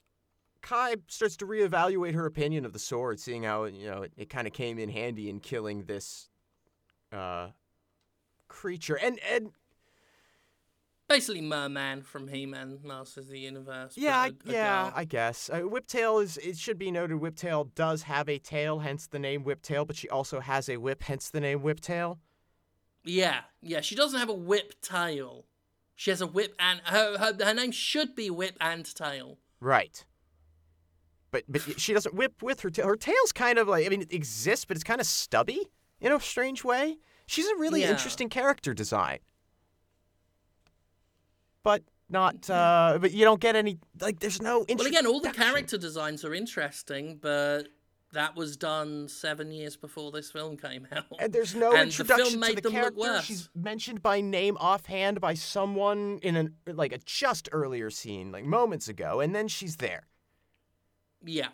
Kai 0.61 0.95
starts 1.07 1.37
to 1.37 1.45
reevaluate 1.45 2.13
her 2.13 2.25
opinion 2.25 2.65
of 2.65 2.73
the 2.73 2.79
sword, 2.79 3.19
seeing 3.19 3.43
how 3.43 3.65
you 3.65 3.89
know 3.89 4.03
it, 4.03 4.13
it 4.17 4.29
kind 4.29 4.47
of 4.47 4.53
came 4.53 4.77
in 4.77 4.89
handy 4.89 5.29
in 5.29 5.39
killing 5.39 5.83
this 5.83 6.29
uh, 7.11 7.49
creature. 8.47 8.95
And 8.95 9.19
and 9.31 9.51
Basically, 11.11 11.41
Merman 11.41 12.03
from 12.03 12.27
He-Man, 12.27 12.79
Masters 12.83 13.25
of 13.25 13.31
the 13.31 13.39
Universe. 13.39 13.93
yeah, 13.97 14.17
I- 14.19 14.27
a- 14.27 14.29
a 14.29 14.51
yeah, 14.51 14.83
girl. 14.83 14.93
I 14.95 15.05
guess 15.05 15.49
uh, 15.51 15.59
Whiptail 15.59 16.23
is. 16.23 16.37
It 16.37 16.57
should 16.57 16.77
be 16.79 16.89
noted, 16.91 17.17
Whiptail 17.19 17.73
does 17.75 18.03
have 18.03 18.29
a 18.29 18.39
tail, 18.39 18.79
hence 18.79 19.07
the 19.07 19.19
name 19.19 19.43
Whiptail. 19.43 19.85
But 19.85 19.95
she 19.97 20.07
also 20.09 20.39
has 20.39 20.69
a 20.69 20.77
whip, 20.77 21.03
hence 21.03 21.29
the 21.29 21.41
name 21.41 21.59
Whiptail. 21.61 22.17
yeah, 23.03 23.41
yeah. 23.61 23.81
She 23.81 23.95
doesn't 23.95 24.19
have 24.19 24.29
a 24.29 24.33
whip 24.33 24.79
tail. 24.81 25.45
She 25.95 26.09
has 26.11 26.21
a 26.21 26.27
whip 26.27 26.55
and 26.59 26.81
her 26.85 27.17
her, 27.17 27.35
her 27.45 27.53
name 27.53 27.71
should 27.71 28.15
be 28.15 28.29
Whip 28.31 28.55
and 28.59 28.85
Tail. 28.95 29.37
Right. 29.59 30.03
But 31.29 31.43
but 31.47 31.79
she 31.79 31.93
doesn't 31.93 32.15
whip 32.15 32.41
with 32.41 32.61
her 32.61 32.69
tail. 32.69 32.87
Her 32.87 32.95
tail's 32.95 33.31
kind 33.31 33.57
of 33.59 33.67
like 33.67 33.85
I 33.85 33.89
mean 33.89 34.01
it 34.01 34.13
exists, 34.13 34.65
but 34.65 34.75
it's 34.77 34.83
kind 34.83 34.99
of 34.99 35.07
stubby 35.07 35.69
in 35.99 36.11
a 36.11 36.19
strange 36.19 36.63
way. 36.63 36.97
She's 37.27 37.47
a 37.47 37.55
really 37.57 37.81
Yeah. 37.81 37.91
interesting 37.91 38.29
character 38.29 38.73
design. 38.73 39.19
But 41.63 41.83
not. 42.09 42.49
uh 42.49 42.97
But 42.99 43.11
you 43.11 43.25
don't 43.25 43.39
get 43.39 43.55
any 43.55 43.79
like. 43.99 44.19
There's 44.19 44.41
no. 44.41 44.65
Well, 44.67 44.87
again, 44.87 45.05
all 45.05 45.19
the 45.19 45.31
character 45.31 45.77
designs 45.77 46.25
are 46.25 46.33
interesting, 46.33 47.17
but 47.21 47.69
that 48.13 48.35
was 48.35 48.57
done 48.57 49.07
seven 49.07 49.51
years 49.51 49.77
before 49.77 50.11
this 50.11 50.29
film 50.31 50.57
came 50.57 50.85
out. 50.91 51.05
And 51.19 51.31
there's 51.31 51.55
no 51.55 51.73
And 51.73 51.91
the 51.91 52.03
film 52.03 52.19
introduction 52.19 52.39
made 52.41 52.49
to 52.49 52.55
the 52.55 52.61
them 52.61 52.73
look 52.73 52.81
character. 52.81 52.99
worse. 52.99 53.23
She's 53.23 53.49
mentioned 53.55 54.01
by 54.01 54.19
name 54.21 54.57
offhand 54.59 55.21
by 55.21 55.33
someone 55.33 56.19
in 56.21 56.35
an 56.35 56.55
like 56.67 56.91
a 56.91 56.97
just 57.05 57.47
earlier 57.51 57.89
scene, 57.89 58.31
like 58.31 58.43
moments 58.43 58.87
ago, 58.89 59.19
and 59.21 59.33
then 59.33 59.47
she's 59.47 59.77
there. 59.77 60.07
Yeah. 61.23 61.49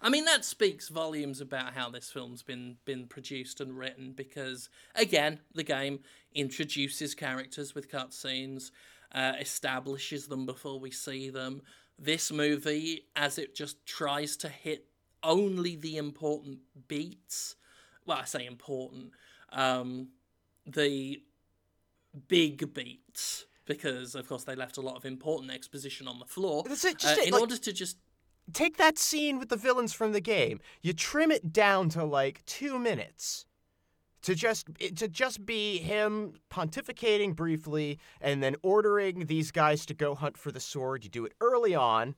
I 0.00 0.10
mean 0.10 0.26
that 0.26 0.44
speaks 0.44 0.88
volumes 0.90 1.40
about 1.40 1.72
how 1.72 1.88
this 1.88 2.10
film's 2.10 2.42
been 2.42 2.76
been 2.84 3.06
produced 3.06 3.60
and 3.60 3.76
written 3.76 4.12
because 4.12 4.68
again, 4.94 5.40
the 5.54 5.62
game 5.62 6.00
introduces 6.34 7.14
characters 7.14 7.74
with 7.74 7.90
cutscenes, 7.90 8.70
uh, 9.12 9.34
establishes 9.40 10.26
them 10.26 10.46
before 10.46 10.78
we 10.78 10.90
see 10.90 11.30
them. 11.30 11.62
This 11.98 12.32
movie, 12.32 13.06
as 13.14 13.38
it 13.38 13.54
just 13.54 13.84
tries 13.86 14.36
to 14.38 14.48
hit 14.48 14.86
only 15.22 15.76
the 15.76 15.96
important 15.96 16.58
beats, 16.88 17.56
well, 18.04 18.18
I 18.18 18.24
say 18.24 18.46
important, 18.46 19.12
um, 19.52 20.08
the 20.66 21.22
big 22.28 22.74
beats, 22.74 23.46
because 23.64 24.14
of 24.14 24.28
course 24.28 24.44
they 24.44 24.54
left 24.54 24.76
a 24.76 24.80
lot 24.80 24.96
of 24.96 25.04
important 25.04 25.50
exposition 25.52 26.08
on 26.08 26.18
the 26.18 26.26
floor. 26.26 26.64
That's 26.66 26.84
it, 26.84 26.96
uh, 26.96 26.98
just 26.98 27.18
it, 27.18 27.26
in 27.28 27.32
like- 27.32 27.40
order 27.40 27.56
to 27.56 27.72
just 27.72 27.96
Take 28.52 28.76
that 28.76 28.98
scene 28.98 29.38
with 29.38 29.48
the 29.48 29.56
villains 29.56 29.94
from 29.94 30.12
the 30.12 30.20
game. 30.20 30.60
You 30.82 30.92
trim 30.92 31.30
it 31.30 31.50
down 31.50 31.88
to 31.90 32.04
like 32.04 32.44
two 32.44 32.78
minutes. 32.78 33.46
To 34.24 34.34
just 34.34 34.68
to 34.96 35.06
just 35.06 35.44
be 35.44 35.78
him 35.78 36.34
pontificating 36.50 37.36
briefly 37.36 37.98
and 38.20 38.42
then 38.42 38.56
ordering 38.62 39.26
these 39.26 39.50
guys 39.50 39.84
to 39.86 39.94
go 39.94 40.14
hunt 40.14 40.38
for 40.38 40.50
the 40.50 40.60
sword. 40.60 41.04
You 41.04 41.10
do 41.10 41.24
it 41.26 41.34
early 41.40 41.74
on. 41.74 42.14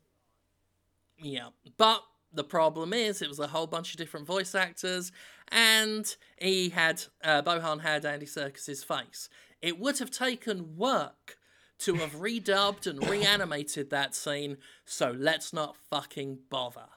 Yeah, 1.19 1.49
but 1.77 2.03
the 2.33 2.45
problem 2.45 2.93
is 2.93 3.23
it 3.23 3.29
was 3.29 3.39
a 3.39 3.49
whole 3.49 3.67
bunch 3.67 3.93
of 3.93 3.99
different 3.99 4.27
voice 4.27 4.55
actors, 4.55 5.11
and 5.49 6.17
he 6.39 6.69
had 6.69 7.03
uh, 7.25 7.43
Bohan 7.43 7.81
had 7.81 8.05
Andy 8.05 8.27
Serkis's 8.27 8.85
face. 8.85 9.29
It 9.63 9.81
would 9.81 9.99
have 9.99 10.11
taken 10.11 10.77
work 10.77 11.39
to 11.79 11.95
have 11.97 12.13
redubbed 12.17 12.87
and 12.87 13.09
reanimated 13.09 13.91
that 13.91 14.15
scene, 14.15 14.59
so 14.85 15.15
let's 15.17 15.53
not 15.53 15.77
fucking 15.77 16.39
bother. 16.51 16.89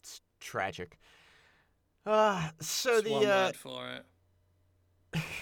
It's 0.00 0.20
tragic. 0.40 0.98
Uh, 2.06 2.50
so 2.60 3.00
That's 3.00 3.04
the 3.04 3.30
uh, 3.30 3.52
for 3.52 3.88
it. 5.14 5.22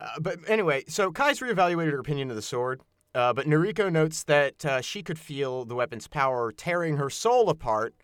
Uh, 0.00 0.20
but 0.20 0.38
anyway, 0.48 0.84
so 0.86 1.10
Kai's 1.10 1.38
reevaluated 1.38 1.92
her 1.92 2.00
opinion 2.00 2.28
of 2.28 2.36
the 2.36 2.42
sword, 2.42 2.82
uh, 3.14 3.32
but 3.32 3.46
Noriko 3.46 3.90
notes 3.90 4.24
that 4.24 4.64
uh, 4.66 4.80
she 4.80 5.02
could 5.02 5.18
feel 5.18 5.64
the 5.64 5.76
weapon's 5.76 6.08
power 6.08 6.52
tearing 6.52 6.96
her 6.96 7.08
soul 7.08 7.48
apart, 7.48 7.94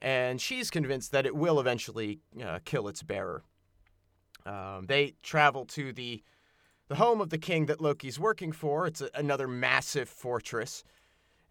and 0.00 0.40
she's 0.40 0.70
convinced 0.70 1.12
that 1.12 1.26
it 1.26 1.34
will 1.34 1.60
eventually 1.60 2.20
uh, 2.42 2.60
kill 2.64 2.88
its 2.88 3.02
bearer. 3.02 3.42
Um, 4.46 4.86
they 4.86 5.14
travel 5.22 5.66
to 5.66 5.92
the 5.92 6.22
the 6.88 6.96
home 6.96 7.20
of 7.20 7.30
the 7.30 7.38
king 7.38 7.66
that 7.66 7.80
Loki's 7.80 8.18
working 8.18 8.52
for. 8.52 8.86
It's 8.86 9.00
a, 9.00 9.10
another 9.14 9.48
massive 9.48 10.08
fortress, 10.08 10.84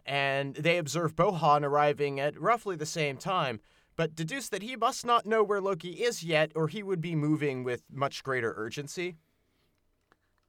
and 0.05 0.55
they 0.55 0.77
observe 0.77 1.15
Bohan 1.15 1.63
arriving 1.63 2.19
at 2.19 2.39
roughly 2.39 2.75
the 2.75 2.85
same 2.85 3.17
time, 3.17 3.59
but 4.01 4.15
deduce 4.15 4.49
that 4.49 4.63
he 4.63 4.75
must 4.75 5.05
not 5.05 5.27
know 5.27 5.43
where 5.43 5.61
Loki 5.61 5.89
is 5.89 6.23
yet, 6.23 6.51
or 6.55 6.67
he 6.67 6.81
would 6.81 7.01
be 7.01 7.13
moving 7.13 7.63
with 7.63 7.83
much 7.93 8.23
greater 8.23 8.51
urgency. 8.57 9.15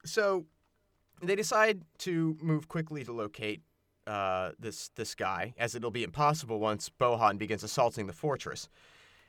So 0.06 0.46
they 1.22 1.36
decide 1.36 1.82
to 1.98 2.38
move 2.40 2.68
quickly 2.68 3.04
to 3.04 3.12
locate 3.12 3.60
uh, 4.06 4.52
this 4.58 4.88
this 4.94 5.14
guy, 5.14 5.52
as 5.58 5.74
it'll 5.74 5.90
be 5.90 6.02
impossible 6.02 6.60
once 6.60 6.90
Bohan 6.98 7.36
begins 7.36 7.62
assaulting 7.62 8.06
the 8.06 8.14
fortress. 8.14 8.70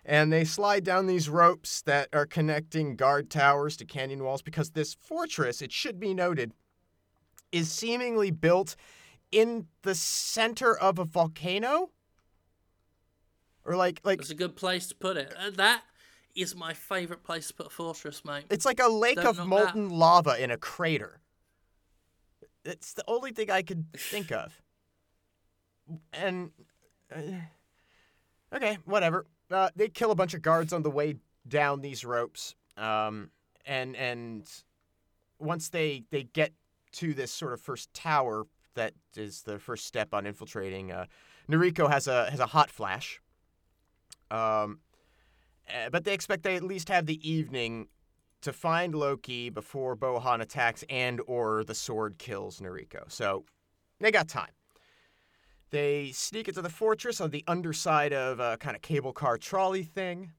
And 0.05 0.31
they 0.31 0.45
slide 0.45 0.85
down 0.85 1.07
these 1.07 1.27
ropes 1.27 1.81
that 1.81 2.07
are 2.13 2.25
connecting 2.25 2.95
guard 2.95 3.29
towers 3.29 3.75
to 3.75 3.85
canyon 3.85 4.23
walls 4.23 4.41
because 4.41 4.69
this 4.69 4.93
fortress, 4.93 5.61
it 5.61 5.73
should 5.73 5.99
be 5.99 6.13
noted, 6.13 6.53
is 7.51 7.69
seemingly 7.69 8.31
built 8.31 8.77
in 9.33 9.67
the 9.81 9.95
center 9.95 10.77
of 10.77 10.97
a 10.97 11.03
volcano. 11.03 11.89
Or 13.65 13.75
like 13.75 14.01
like 14.03 14.19
It's 14.19 14.29
a 14.29 14.35
good 14.35 14.55
place 14.55 14.87
to 14.87 14.95
put 14.95 15.17
it. 15.17 15.33
Uh, 15.39 15.51
that 15.51 15.83
is 16.35 16.55
my 16.55 16.73
favourite 16.73 17.23
place 17.23 17.47
to 17.47 17.53
put 17.53 17.67
a 17.67 17.69
fortress, 17.69 18.25
mate. 18.25 18.45
It's 18.49 18.65
like 18.65 18.79
a 18.79 18.87
lake 18.87 19.17
Don't 19.17 19.37
of 19.37 19.47
molten 19.47 19.89
lava 19.89 20.41
in 20.41 20.51
a 20.51 20.57
crater. 20.57 21.19
It's 22.65 22.93
the 22.93 23.03
only 23.07 23.31
thing 23.31 23.51
I 23.51 23.61
could 23.61 23.85
think 23.97 24.31
of. 24.31 24.61
And 26.13 26.51
uh, 27.13 27.21
okay, 28.53 28.77
whatever. 28.85 29.25
Uh, 29.51 29.69
they 29.75 29.89
kill 29.89 30.11
a 30.11 30.15
bunch 30.15 30.33
of 30.33 30.41
guards 30.41 30.73
on 30.73 30.81
the 30.83 30.89
way 30.89 31.15
down 31.47 31.81
these 31.81 32.03
ropes, 32.03 32.55
um, 32.77 33.29
and 33.65 33.95
and 33.95 34.49
once 35.39 35.69
they 35.69 36.05
they 36.09 36.23
get 36.23 36.53
to 36.93 37.13
this 37.13 37.31
sort 37.31 37.53
of 37.53 37.61
first 37.61 37.93
tower 37.93 38.45
that 38.75 38.93
is 39.15 39.43
the 39.43 39.59
first 39.59 39.85
step 39.85 40.13
on 40.13 40.25
infiltrating, 40.25 40.91
uh, 40.91 41.05
Noriko 41.49 41.89
has 41.91 42.07
a 42.07 42.31
has 42.31 42.39
a 42.39 42.47
hot 42.47 42.71
flash. 42.71 43.21
Um, 44.33 44.79
uh, 45.69 45.89
but 45.91 46.03
they 46.03 46.13
expect 46.13 46.43
they 46.43 46.55
at 46.55 46.63
least 46.63 46.89
have 46.89 47.05
the 47.05 47.29
evening 47.29 47.87
to 48.41 48.51
find 48.51 48.95
Loki 48.95 49.49
before 49.49 49.95
Bohan 49.95 50.41
attacks 50.41 50.83
and 50.89 51.21
or 51.27 51.63
the 51.63 51.75
sword 51.75 52.17
kills 52.17 52.59
Noriko. 52.59 53.09
So 53.09 53.45
they 53.99 54.11
got 54.11 54.27
time. 54.27 54.51
They 55.69 56.11
sneak 56.13 56.47
into 56.47 56.61
the 56.61 56.69
fortress 56.69 57.21
on 57.21 57.29
the 57.29 57.43
underside 57.47 58.11
of 58.11 58.39
a 58.39 58.57
kind 58.57 58.75
of 58.75 58.81
cable 58.81 59.13
car 59.13 59.37
trolley 59.37 59.83
thing. 59.83 60.31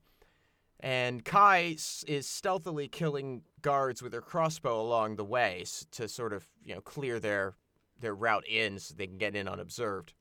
And 0.80 1.24
Kai 1.24 1.76
is 2.06 2.26
stealthily 2.26 2.88
killing 2.88 3.42
guards 3.62 4.02
with 4.02 4.12
her 4.12 4.20
crossbow 4.20 4.80
along 4.80 5.16
the 5.16 5.24
way 5.24 5.64
to 5.92 6.08
sort 6.08 6.32
of, 6.32 6.46
you 6.62 6.74
know, 6.74 6.80
clear 6.80 7.18
their 7.18 7.54
their 8.00 8.14
route 8.14 8.46
in 8.46 8.78
so 8.78 8.94
they 8.94 9.06
can 9.06 9.18
get 9.18 9.34
in 9.34 9.48
unobserved. 9.48 10.12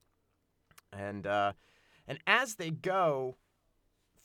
And 0.94 1.28
uh, 1.28 1.54
and 2.08 2.20
as 2.26 2.56
they 2.56 2.70
go, 2.70 3.36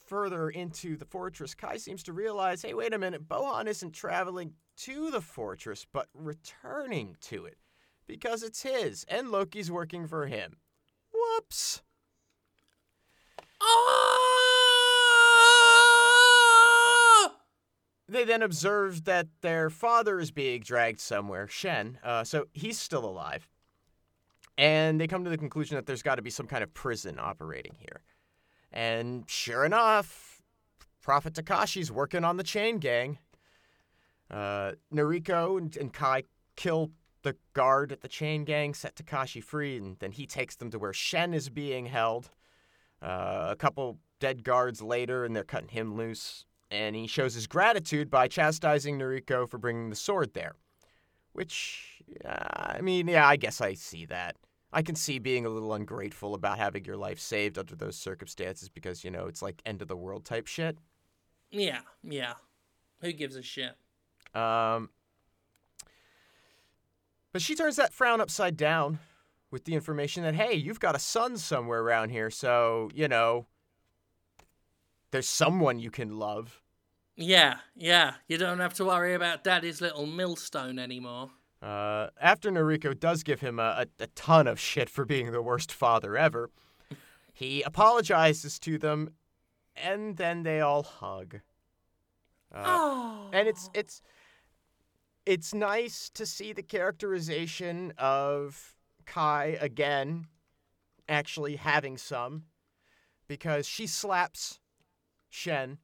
further 0.09 0.48
into 0.51 0.97
the 0.97 1.05
fortress, 1.05 1.55
Kai 1.55 1.76
seems 1.76 2.02
to 2.05 2.12
realize 2.12 2.62
hey, 2.62 2.74
wait 2.74 2.94
a 2.94 2.98
minute, 2.98 3.28
Bohan 3.28 3.66
isn't 3.66 3.93
traveling 3.93 4.55
to 4.78 5.10
the 5.10 5.20
fortress, 5.20 5.86
but 5.93 6.09
returning 6.14 7.16
to 7.20 7.44
it 7.44 7.59
because 8.06 8.43
it's 8.43 8.62
his, 8.62 9.05
and 9.09 9.30
Loki's 9.30 9.70
working 9.70 10.06
for 10.06 10.26
him. 10.26 10.56
Whoops. 11.12 11.82
Oh! 13.60 14.14
They 18.09 18.24
then 18.24 18.43
observe 18.43 19.05
that 19.05 19.28
their 19.43 19.68
father 19.68 20.18
is 20.18 20.30
being 20.30 20.62
dragged 20.62 21.01
somewhere, 21.01 21.47
Shen, 21.47 21.98
uh, 22.02 22.24
so 22.24 22.47
he's 22.52 22.78
still 22.78 23.05
alive. 23.05 23.47
And 24.56 24.98
they 24.98 25.06
come 25.06 25.24
to 25.24 25.30
the 25.30 25.36
conclusion 25.39 25.76
that 25.76 25.85
there's 25.86 26.02
got 26.02 26.14
to 26.14 26.22
be 26.22 26.30
some 26.30 26.47
kind 26.47 26.64
of 26.64 26.72
prison 26.72 27.18
operating 27.20 27.76
here. 27.78 28.01
And 28.73 29.24
sure 29.28 29.65
enough, 29.65 30.43
Prophet 31.01 31.35
Takashi's 31.35 31.90
working 31.90 32.24
on 32.24 32.36
the 32.36 32.43
chain 32.43 32.78
gang. 32.78 33.19
Uh, 34.31 34.73
Noriko 34.93 35.59
and, 35.59 35.77
and 35.77 35.93
Kai 35.93 36.24
kill 36.57 36.90
the 37.23 37.36
guard 37.55 37.93
at 37.93 38.01
the 38.01 38.09
chain 38.09 38.45
gang, 38.45 38.74
set 38.74 38.95
Takashi 38.95 39.43
free, 39.43 39.77
and 39.77 39.99
then 39.99 40.12
he 40.12 40.27
takes 40.27 40.57
them 40.57 40.70
to 40.70 40.78
where 40.78 40.93
Shen 40.93 41.35
is 41.35 41.49
being 41.49 41.86
held. 41.86 42.31
Uh, 43.01 43.49
a 43.51 43.57
couple 43.57 43.99
dead 44.20 44.45
guards 44.45 44.82
later, 44.82 45.24
and 45.24 45.35
they're 45.35 45.45
cutting 45.45 45.69
him 45.69 45.97
loose. 45.97 46.45
And 46.70 46.95
he 46.95 47.07
shows 47.07 47.35
his 47.35 47.47
gratitude 47.47 48.11
by 48.11 48.28
chastising 48.28 48.99
Nariko 48.99 49.49
for 49.49 49.59
bringing 49.59 49.89
the 49.90 49.97
sword 49.97 50.35
there. 50.35 50.55
Which, 51.32 52.03
uh, 52.24 52.74
I 52.77 52.81
mean, 52.82 53.09
yeah, 53.09 53.27
I 53.27 53.36
guess 53.36 53.61
I 53.61 53.74
see 53.74 54.05
that. 54.07 54.36
I 54.73 54.82
can 54.82 54.95
see 54.95 55.19
being 55.19 55.47
a 55.47 55.49
little 55.49 55.73
ungrateful 55.73 56.35
about 56.35 56.59
having 56.59 56.85
your 56.85 56.97
life 56.97 57.19
saved 57.19 57.59
under 57.59 57.74
those 57.74 57.97
circumstances 57.97 58.69
because, 58.69 59.03
you 59.03 59.11
know, 59.11 59.27
it's 59.27 59.40
like 59.40 59.62
end 59.65 59.81
of 59.81 59.89
the 59.89 59.97
world 59.97 60.24
type 60.24 60.47
shit. 60.47 60.77
Yeah, 61.51 61.81
yeah. 62.03 62.35
Who 63.01 63.12
gives 63.12 63.36
a 63.36 63.43
shit? 63.43 63.74
Um, 64.35 64.90
but 67.32 67.40
she 67.40 67.55
turns 67.55 67.77
that 67.77 67.95
frown 67.95 68.20
upside 68.20 68.57
down 68.57 68.99
with 69.51 69.65
the 69.65 69.74
information 69.74 70.23
that, 70.24 70.35
hey, 70.35 70.55
you've 70.55 70.81
got 70.81 70.95
a 70.95 70.99
son 70.99 71.39
somewhere 71.39 71.81
around 71.81 72.11
here, 72.11 72.31
so, 72.31 72.90
you 72.95 73.09
know, 73.09 73.47
there's 75.11 75.28
someone 75.28 75.78
you 75.78 75.90
can 75.90 76.19
love. 76.19 76.61
Yeah, 77.16 77.57
yeah. 77.74 78.15
You 78.28 78.36
don't 78.36 78.61
have 78.61 78.74
to 78.74 78.85
worry 78.85 79.15
about 79.15 79.43
daddy's 79.43 79.81
little 79.81 80.07
millstone 80.07 80.78
anymore. 80.78 81.31
Uh, 81.60 82.09
after 82.20 82.51
Noriko 82.51 82.98
does 82.98 83.22
give 83.22 83.40
him 83.40 83.59
a, 83.59 83.86
a, 84.01 84.05
a 84.05 84.06
ton 84.09 84.47
of 84.47 84.60
shit 84.60 84.89
for 84.89 85.05
being 85.05 85.32
the 85.32 85.43
worst 85.43 85.72
father 85.72 86.16
ever, 86.16 86.51
he 87.32 87.62
apologizes 87.62 88.59
to 88.60 88.78
them, 88.78 89.10
and 89.76 90.16
then 90.16 90.44
they 90.44 90.60
all 90.60 90.82
hug. 90.82 91.40
Uh, 92.52 92.64
oh. 92.66 93.30
and 93.32 93.47
it's 93.47 93.68
it's 93.74 94.02
it's 95.26 95.52
nice 95.52 96.09
to 96.10 96.24
see 96.24 96.52
the 96.52 96.62
characterization 96.62 97.93
of 97.98 98.74
Kai 99.05 99.59
again 99.60 100.26
actually 101.09 101.56
having 101.56 101.98
some 101.98 102.44
because 103.26 103.66
she 103.66 103.86
slaps 103.86 104.60
Shen 105.28 105.78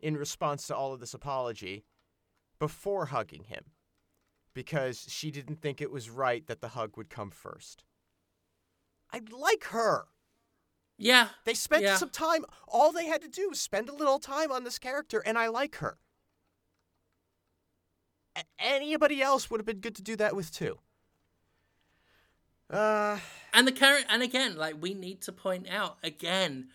in 0.00 0.16
response 0.16 0.66
to 0.66 0.76
all 0.76 0.92
of 0.92 1.00
this 1.00 1.14
apology 1.14 1.84
before 2.58 3.06
hugging 3.06 3.44
him 3.44 3.64
because 4.56 5.04
she 5.10 5.30
didn't 5.30 5.60
think 5.60 5.82
it 5.82 5.90
was 5.90 6.08
right 6.08 6.46
that 6.46 6.62
the 6.62 6.68
hug 6.68 6.96
would 6.96 7.10
come 7.10 7.30
first. 7.30 7.84
I 9.12 9.20
like 9.30 9.64
her. 9.64 10.06
Yeah. 10.96 11.28
They 11.44 11.52
spent 11.52 11.82
yeah. 11.82 11.96
some 11.96 12.08
time. 12.08 12.46
All 12.66 12.90
they 12.90 13.04
had 13.04 13.20
to 13.20 13.28
do 13.28 13.50
was 13.50 13.60
spend 13.60 13.90
a 13.90 13.94
little 13.94 14.18
time 14.18 14.50
on 14.50 14.64
this 14.64 14.78
character, 14.78 15.22
and 15.26 15.36
I 15.36 15.48
like 15.48 15.76
her. 15.76 15.98
A- 18.34 18.44
anybody 18.58 19.20
else 19.20 19.50
would 19.50 19.60
have 19.60 19.66
been 19.66 19.80
good 19.80 19.94
to 19.96 20.02
do 20.02 20.16
that 20.16 20.34
with 20.34 20.50
too. 20.50 20.78
Uh, 22.70 23.18
And 23.52 23.68
the 23.68 23.72
character, 23.72 24.06
and 24.10 24.22
again, 24.22 24.56
like 24.56 24.76
we 24.80 24.94
need 24.94 25.20
to 25.22 25.32
point 25.32 25.68
out 25.70 25.98
again, 26.02 26.68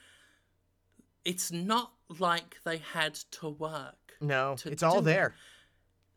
it's 1.26 1.52
not 1.52 1.94
like 2.20 2.58
they 2.64 2.78
had 2.78 3.16
to 3.16 3.49
work. 3.49 4.14
no, 4.22 4.56
To 4.60 4.72
it's 4.72 4.84
all 4.84 4.99
do 4.99 5.06
there. 5.06 5.34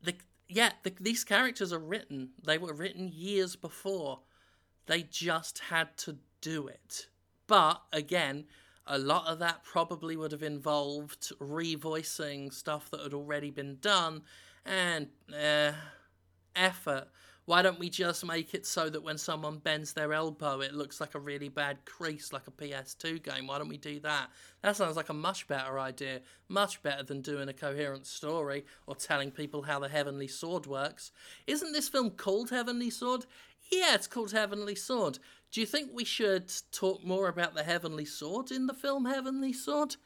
The 0.03 0.15
yeah, 0.49 0.73
the, 0.83 0.93
these 1.01 1.25
characters 1.25 1.73
are 1.73 1.79
written. 1.79 2.31
They 2.45 2.59
were 2.59 2.73
written 2.73 3.11
years 3.13 3.57
before. 3.57 4.21
They 4.87 5.03
just 5.03 5.59
had 5.71 5.97
to 5.99 6.19
do 6.41 6.67
it. 6.69 7.09
But 7.47 7.83
again, 7.93 8.45
a 8.87 8.99
lot 8.99 9.27
of 9.27 9.39
that 9.39 9.65
probably 9.65 10.17
would 10.17 10.33
have 10.33 10.43
involved 10.43 11.33
revoicing 11.41 12.53
stuff 12.53 12.91
that 12.91 13.01
had 13.01 13.15
already 13.15 13.51
been 13.51 13.79
done 13.81 14.23
and 14.65 15.09
uh, 15.33 15.73
effort. 16.55 17.09
Why 17.47 17.61
don't 17.61 17.79
we 17.79 17.91
just 17.91 18.25
make 18.25 18.55
it 18.55 18.65
so 18.65 18.89
that 18.89 19.03
when 19.03 19.19
someone 19.19 19.59
bends 19.59 19.93
their 19.93 20.15
elbow, 20.15 20.61
it 20.61 20.73
looks 20.73 20.99
like 20.99 21.15
a 21.15 21.19
really 21.19 21.51
bad 21.51 21.85
crease, 21.85 22.33
like 22.33 22.47
a 22.47 22.51
PS2 22.51 23.23
game? 23.23 23.49
Why 23.49 23.59
don't 23.59 23.69
we 23.69 23.77
do 23.77 24.01
that? 24.01 24.31
That 24.63 24.77
sounds 24.77 24.97
like 24.97 25.11
a 25.11 25.15
much 25.15 25.47
better 25.47 25.79
idea. 25.79 26.23
Much 26.49 26.83
better 26.83 27.03
than 27.03 27.21
doing 27.21 27.51
a 27.51 27.53
coherent 27.53 28.07
story 28.07 28.65
or 28.87 28.95
telling 28.95 29.31
people 29.31 29.63
how 29.63 29.79
the 29.79 29.91
Heavenly 29.91 30.29
Sword 30.29 30.65
works. 30.65 31.13
Isn't 31.47 31.73
this 31.73 31.89
film 31.89 32.13
called 32.13 32.49
Heavenly 32.49 32.89
Sword? 32.89 33.27
Yeah, 33.71 33.95
it's 33.95 34.07
called 34.07 34.33
Heavenly 34.33 34.75
Sword. 34.75 35.19
Do 35.51 35.61
you 35.61 35.67
think 35.67 35.91
we 35.93 36.05
should 36.05 36.51
talk 36.73 37.05
more 37.05 37.29
about 37.29 37.55
the 37.55 37.63
Heavenly 37.63 38.07
Sword 38.07 38.51
in 38.51 38.67
the 38.67 38.75
film 38.75 39.05
Heavenly 39.05 39.53
Sword? 39.53 39.97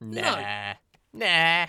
Nah, 0.00 0.20
nah, 0.20 0.74
nah. 1.14 1.66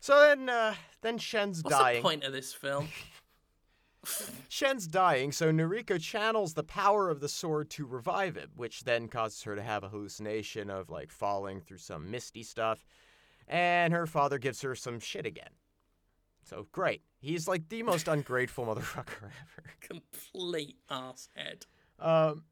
So 0.00 0.20
then, 0.20 0.48
uh, 0.48 0.74
then 1.06 1.18
Shen's 1.18 1.62
What's 1.62 1.76
dying. 1.76 1.96
the 1.96 2.02
point 2.02 2.24
of 2.24 2.32
this 2.32 2.52
film? 2.52 2.88
Shen's 4.48 4.86
dying, 4.86 5.32
so 5.32 5.50
Noriko 5.50 6.00
channels 6.00 6.54
the 6.54 6.62
power 6.62 7.10
of 7.10 7.20
the 7.20 7.28
sword 7.28 7.70
to 7.70 7.86
revive 7.86 8.36
him, 8.36 8.50
which 8.54 8.84
then 8.84 9.08
causes 9.08 9.42
her 9.42 9.56
to 9.56 9.62
have 9.62 9.82
a 9.82 9.88
hallucination 9.88 10.70
of 10.70 10.90
like 10.90 11.10
falling 11.10 11.60
through 11.60 11.78
some 11.78 12.10
misty 12.10 12.42
stuff, 12.42 12.84
and 13.48 13.92
her 13.92 14.06
father 14.06 14.38
gives 14.38 14.60
her 14.62 14.74
some 14.74 15.00
shit 15.00 15.26
again. 15.26 15.50
So 16.44 16.68
great. 16.70 17.02
He's 17.20 17.48
like 17.48 17.68
the 17.68 17.82
most 17.82 18.06
ungrateful 18.08 18.66
motherfucker 18.66 19.16
ever. 19.22 19.32
Complete 19.80 20.76
asshead. 20.88 21.66
Um, 21.98 22.44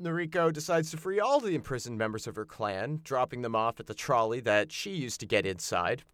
Noriko 0.00 0.52
decides 0.52 0.90
to 0.92 0.96
free 0.96 1.20
all 1.20 1.40
the 1.40 1.54
imprisoned 1.54 1.98
members 1.98 2.26
of 2.26 2.36
her 2.36 2.44
clan, 2.44 3.00
dropping 3.02 3.42
them 3.42 3.56
off 3.56 3.80
at 3.80 3.86
the 3.86 3.94
trolley 3.94 4.40
that 4.40 4.72
she 4.72 4.92
used 4.92 5.20
to 5.20 5.26
get 5.26 5.44
inside. 5.44 6.04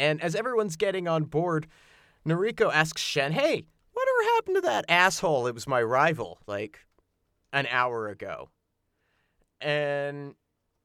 And 0.00 0.22
as 0.22 0.34
everyone's 0.34 0.76
getting 0.76 1.06
on 1.06 1.24
board, 1.24 1.66
Noriko 2.26 2.72
asks 2.72 3.02
Shen, 3.02 3.32
Hey, 3.32 3.66
whatever 3.92 4.34
happened 4.34 4.56
to 4.56 4.62
that 4.62 4.86
asshole 4.88 5.46
It 5.46 5.54
was 5.54 5.68
my 5.68 5.82
rival, 5.82 6.38
like 6.46 6.86
an 7.52 7.66
hour 7.70 8.08
ago? 8.08 8.48
And 9.60 10.36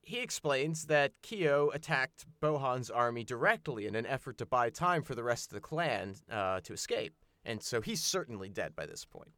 he 0.01 0.19
explains 0.19 0.87
that 0.87 1.13
Kyo 1.21 1.71
attacked 1.73 2.25
Bohan's 2.41 2.89
army 2.89 3.23
directly 3.23 3.87
in 3.87 3.95
an 3.95 4.05
effort 4.05 4.37
to 4.39 4.45
buy 4.45 4.69
time 4.69 5.01
for 5.01 5.15
the 5.15 5.23
rest 5.23 5.49
of 5.49 5.55
the 5.55 5.61
clan 5.61 6.15
uh, 6.29 6.59
to 6.59 6.73
escape. 6.73 7.13
And 7.45 7.63
so 7.63 7.79
he's 7.79 8.03
certainly 8.03 8.49
dead 8.49 8.75
by 8.75 8.85
this 8.85 9.05
point. 9.05 9.31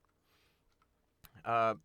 Uh, 1.46 1.76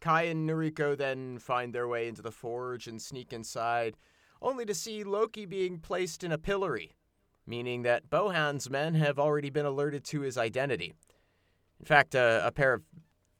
Kai 0.00 0.22
and 0.24 0.48
Noriko 0.48 0.96
then 0.96 1.38
find 1.38 1.74
their 1.74 1.88
way 1.88 2.06
into 2.06 2.22
the 2.22 2.30
forge 2.30 2.86
and 2.86 3.02
sneak 3.02 3.32
inside, 3.32 3.96
only 4.44 4.64
to 4.66 4.74
see 4.74 5.02
Loki 5.02 5.46
being 5.46 5.78
placed 5.78 6.22
in 6.22 6.30
a 6.30 6.38
pillory, 6.38 6.94
meaning 7.46 7.82
that 7.82 8.10
Bohan's 8.10 8.70
men 8.70 8.94
have 8.94 9.18
already 9.18 9.50
been 9.50 9.66
alerted 9.66 10.04
to 10.04 10.20
his 10.20 10.38
identity. 10.38 10.92
In 11.80 11.86
fact, 11.86 12.14
uh, 12.14 12.42
a 12.44 12.52
pair 12.52 12.74
of 12.74 12.82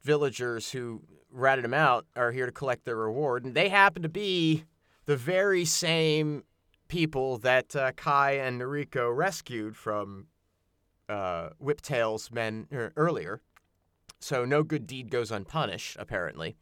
villagers 0.02 0.72
who 0.72 1.02
ratted 1.30 1.64
him 1.64 1.74
out 1.74 2.06
are 2.16 2.32
here 2.32 2.46
to 2.46 2.52
collect 2.52 2.84
their 2.84 2.96
reward, 2.96 3.44
and 3.44 3.54
they 3.54 3.68
happen 3.68 4.02
to 4.02 4.08
be 4.08 4.64
the 5.06 5.16
very 5.16 5.64
same 5.64 6.44
people 6.88 7.38
that 7.38 7.76
uh, 7.76 7.92
Kai 7.92 8.32
and 8.32 8.60
Noriko 8.60 9.14
rescued 9.14 9.76
from 9.76 10.26
uh, 11.08 11.50
Whiptail's 11.58 12.30
men 12.30 12.66
er, 12.72 12.92
earlier. 12.96 13.40
So 14.20 14.44
no 14.44 14.62
good 14.62 14.86
deed 14.86 15.10
goes 15.10 15.30
unpunished, 15.30 15.96
apparently. 15.98 16.56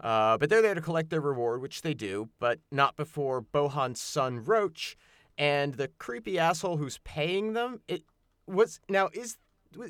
Uh, 0.00 0.38
but 0.38 0.48
they're 0.48 0.62
there 0.62 0.74
to 0.74 0.80
collect 0.80 1.10
their 1.10 1.20
reward, 1.20 1.60
which 1.60 1.82
they 1.82 1.94
do, 1.94 2.28
but 2.38 2.60
not 2.70 2.96
before 2.96 3.42
Bohan's 3.42 4.00
son 4.00 4.44
Roach 4.44 4.96
and 5.36 5.74
the 5.74 5.88
creepy 5.98 6.38
asshole 6.38 6.76
who's 6.76 6.98
paying 6.98 7.52
them. 7.52 7.80
It 7.88 8.02
was 8.46 8.80
now 8.88 9.08
is 9.12 9.36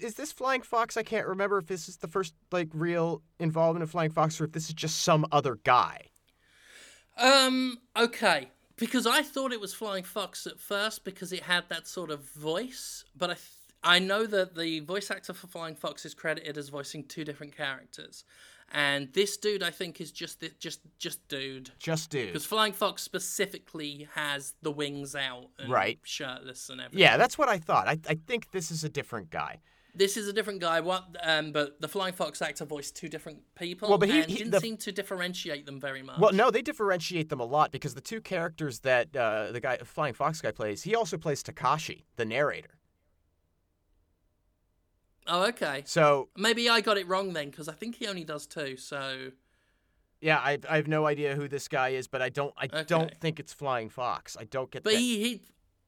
is 0.01 0.14
this 0.14 0.32
Flying 0.32 0.62
Fox? 0.62 0.97
I 0.97 1.02
can't 1.02 1.26
remember 1.26 1.59
if 1.59 1.66
this 1.66 1.89
is 1.89 1.98
the 1.98 2.09
first 2.09 2.35
like 2.51 2.68
real 2.72 3.22
involvement 3.39 3.82
of 3.82 3.90
Flying 3.90 4.10
Fox 4.10 4.40
or 4.40 4.44
if 4.44 4.52
this 4.52 4.68
is 4.68 4.74
just 4.74 5.02
some 5.02 5.26
other 5.32 5.59
guy. 5.64 6.06
Um. 7.16 7.78
Okay. 7.97 8.48
Because 8.76 9.09
I 9.09 9.22
thought 9.22 9.52
it 9.52 9.60
was 9.60 9.74
Flying 9.74 10.05
Fox 10.05 10.47
at 10.47 10.60
first 10.60 11.05
because 11.05 11.32
it 11.32 11.43
had 11.43 11.64
that 11.68 11.89
sort 11.89 12.12
of 12.12 12.20
voice, 12.30 13.05
but 13.16 13.30
I 13.30 13.35
th- 13.35 13.47
I 13.82 13.98
know 13.98 14.26
that 14.26 14.55
the 14.56 14.80
voice 14.80 15.10
actor 15.10 15.32
for 15.32 15.48
Flying 15.48 15.74
Fox 15.74 16.05
is 16.05 16.14
credited 16.14 16.56
as 16.56 16.68
voicing 16.68 17.05
two 17.05 17.24
different 17.24 17.56
characters, 17.56 18.24
and 18.73 19.12
this 19.12 19.36
dude 19.36 19.62
I 19.62 19.70
think 19.70 20.01
is 20.01 20.12
just 20.12 20.40
the, 20.40 20.51
just 20.59 20.81
just 20.99 21.27
dude. 21.28 21.70
Just 21.78 22.11
dude. 22.11 22.28
Because 22.28 22.47
Flying 22.47 22.73
Fox 22.73 23.03
specifically 23.03 24.09
has 24.15 24.55
the 24.62 24.70
wings 24.70 25.15
out, 25.15 25.47
and 25.59 25.70
Right. 25.70 25.99
Shirtless 26.03 26.69
and 26.70 26.81
everything. 26.81 27.01
Yeah, 27.01 27.16
that's 27.16 27.39
what 27.39 27.49
I 27.49 27.59
thought. 27.59 27.89
I, 27.89 27.99
I 28.09 28.19
think 28.27 28.51
this 28.51 28.70
is 28.70 28.85
a 28.85 28.89
different 28.89 29.31
guy. 29.31 29.61
This 29.95 30.16
is 30.16 30.28
a 30.28 30.32
different 30.32 30.61
guy. 30.61 30.81
What? 30.81 31.16
Um, 31.24 31.51
but 31.51 31.81
the 31.81 31.89
Flying 31.89 32.12
Fox 32.12 32.40
actor 32.40 32.65
voiced 32.65 32.95
two 32.95 33.09
different 33.09 33.40
people, 33.57 33.89
Well, 33.89 33.99
but 33.99 34.09
he- 34.09 34.20
he- 34.23 34.36
didn't 34.36 34.51
the- 34.53 34.61
seem 34.61 34.77
to 34.77 34.93
differentiate 34.93 35.66
them 35.66 35.81
very 35.81 36.03
much. 36.03 36.20
Well, 36.20 36.32
no, 36.32 36.51
they 36.53 36.62
differentiate 36.62 37.31
them 37.31 37.40
a 37.40 37.45
lot 37.45 37.73
because 37.73 37.95
the 37.95 38.01
two 38.01 38.20
characters 38.20 38.81
that 38.81 39.16
uh, 39.16 39.51
the 39.51 39.61
guy 39.61 39.78
Flying 39.78 40.15
Fox 40.15 40.40
guy 40.40 40.53
plays, 40.53 40.82
he 40.82 40.95
also 40.95 41.16
plays 41.16 41.43
Takashi, 41.43 42.05
the 42.16 42.24
narrator. 42.24 42.78
Oh, 45.29 45.45
okay. 45.49 45.83
So 45.87 46.29
Maybe 46.37 46.69
I 46.69 46.81
got 46.81 46.97
it 46.99 47.07
wrong 47.07 47.35
then, 47.35 47.51
because 47.51 47.69
I 47.69 47.73
think 47.75 47.97
he 47.97 48.07
only 48.07 48.25
does 48.25 48.47
two. 48.47 48.77
So 48.77 49.31
yeah, 50.21 50.39
I, 50.39 50.59
I 50.69 50.77
have 50.77 50.89
no 50.89 51.07
idea 51.07 51.37
who 51.37 51.49
this 51.49 51.69
guy 51.69 51.91
is, 51.91 52.09
but 52.09 52.21
I 52.23 52.29
don't 52.29 52.55
I 52.57 52.67
don't 52.67 53.15
think 53.19 53.39
it's 53.39 53.53
Flying 53.53 53.89
Fox. 53.89 54.37
I 54.39 54.45
don't 54.45 54.71
get 54.71 54.83
But 54.83 54.95
that. 54.95 54.99
he, 54.99 55.23
he, 55.23 55.43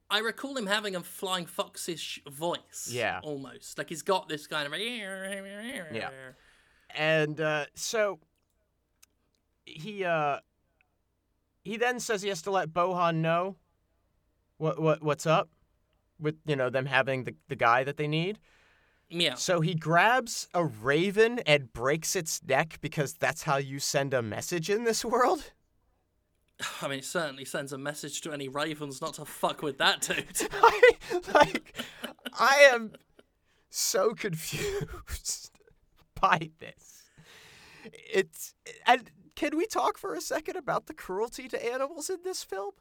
I 0.09 0.19
recall 0.19 0.55
him 0.55 0.67
having 0.67 0.95
a 0.95 1.01
flying 1.01 1.45
foxish 1.45 2.19
voice. 2.29 2.89
Yeah. 2.91 3.19
almost 3.23 3.77
like 3.77 3.89
he's 3.89 4.01
got 4.03 4.29
this 4.29 4.47
kind 4.47 4.71
of. 4.71 4.79
Yeah. 4.79 6.09
and 6.95 7.41
uh, 7.41 7.65
so 7.75 8.19
he 9.65 10.03
uh 10.03 10.39
he 11.63 11.77
then 11.77 11.99
says 11.99 12.21
he 12.21 12.29
has 12.29 12.41
to 12.43 12.51
let 12.51 12.69
Bohan 12.69 13.15
know 13.17 13.55
what 14.57 14.81
what 14.81 15.01
what's 15.03 15.25
up 15.25 15.49
with 16.19 16.35
you 16.45 16.55
know 16.55 16.69
them 16.69 16.85
having 16.85 17.23
the, 17.23 17.35
the 17.47 17.55
guy 17.55 17.83
that 17.83 17.97
they 17.97 18.07
need. 18.07 18.39
Yeah. 19.11 19.35
So 19.35 19.59
he 19.61 19.75
grabs 19.75 20.47
a 20.53 20.65
raven 20.65 21.39
and 21.39 21.71
breaks 21.73 22.15
its 22.15 22.41
neck 22.43 22.79
because 22.81 23.13
that's 23.13 23.43
how 23.43 23.57
you 23.57 23.79
send 23.79 24.13
a 24.13 24.21
message 24.21 24.69
in 24.69 24.85
this 24.85 25.03
world. 25.03 25.51
I 26.81 26.87
mean, 26.87 26.99
it 26.99 27.05
certainly 27.05 27.45
sends 27.45 27.73
a 27.73 27.77
message 27.77 28.21
to 28.21 28.31
any 28.31 28.47
ravens 28.47 29.01
not 29.01 29.15
to 29.15 29.25
fuck 29.25 29.61
with 29.61 29.77
that 29.79 30.01
dude. 30.39 30.49
I, 30.51 30.81
like 31.33 31.75
I 32.39 32.69
am 32.71 32.93
so 33.69 34.13
confused 34.13 35.51
by 36.21 36.51
this. 36.59 37.03
It's 37.93 38.53
and 38.85 39.11
can 39.35 39.57
we 39.57 39.65
talk 39.65 39.97
for 39.97 40.13
a 40.13 40.21
second 40.21 40.55
about 40.55 40.85
the 40.85 40.93
cruelty 40.93 41.47
to 41.49 41.73
animals 41.73 42.09
in 42.09 42.17
this 42.23 42.43
film? 42.43 42.71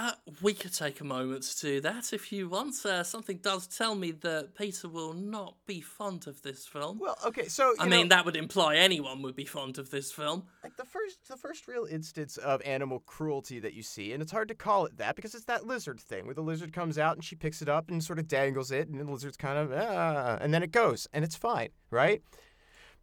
Uh, 0.00 0.12
we 0.42 0.54
could 0.54 0.72
take 0.72 1.00
a 1.00 1.04
moment 1.04 1.42
to 1.42 1.60
do 1.60 1.80
that 1.80 2.12
if 2.12 2.30
you 2.30 2.48
want. 2.48 2.72
Uh, 2.86 3.02
something 3.02 3.38
does 3.38 3.66
tell 3.66 3.96
me 3.96 4.12
that 4.12 4.54
Peter 4.54 4.88
will 4.88 5.12
not 5.12 5.56
be 5.66 5.80
fond 5.80 6.28
of 6.28 6.40
this 6.42 6.68
film. 6.68 7.00
Well, 7.00 7.18
okay, 7.26 7.48
so 7.48 7.74
I 7.80 7.88
know, 7.88 7.96
mean, 7.96 8.08
that 8.10 8.24
would 8.24 8.36
imply 8.36 8.76
anyone 8.76 9.22
would 9.22 9.34
be 9.34 9.44
fond 9.44 9.76
of 9.76 9.90
this 9.90 10.12
film. 10.12 10.44
like 10.62 10.76
the 10.76 10.84
first 10.84 11.26
the 11.26 11.36
first 11.36 11.66
real 11.66 11.84
instance 11.84 12.36
of 12.36 12.62
animal 12.62 13.00
cruelty 13.06 13.58
that 13.58 13.74
you 13.74 13.82
see, 13.82 14.12
and 14.12 14.22
it's 14.22 14.30
hard 14.30 14.46
to 14.48 14.54
call 14.54 14.86
it 14.86 14.96
that 14.98 15.16
because 15.16 15.34
it's 15.34 15.46
that 15.46 15.66
lizard 15.66 15.98
thing 15.98 16.26
where 16.26 16.34
the 16.34 16.42
lizard 16.42 16.72
comes 16.72 16.96
out 16.96 17.16
and 17.16 17.24
she 17.24 17.34
picks 17.34 17.60
it 17.60 17.68
up 17.68 17.90
and 17.90 18.04
sort 18.04 18.20
of 18.20 18.28
dangles 18.28 18.70
it, 18.70 18.86
and 18.86 19.00
the 19.00 19.10
lizard's 19.10 19.36
kind 19.36 19.58
of 19.58 19.72
ah, 19.72 20.38
and 20.40 20.54
then 20.54 20.62
it 20.62 20.70
goes 20.70 21.08
and 21.12 21.24
it's 21.24 21.34
fine, 21.34 21.70
right? 21.90 22.22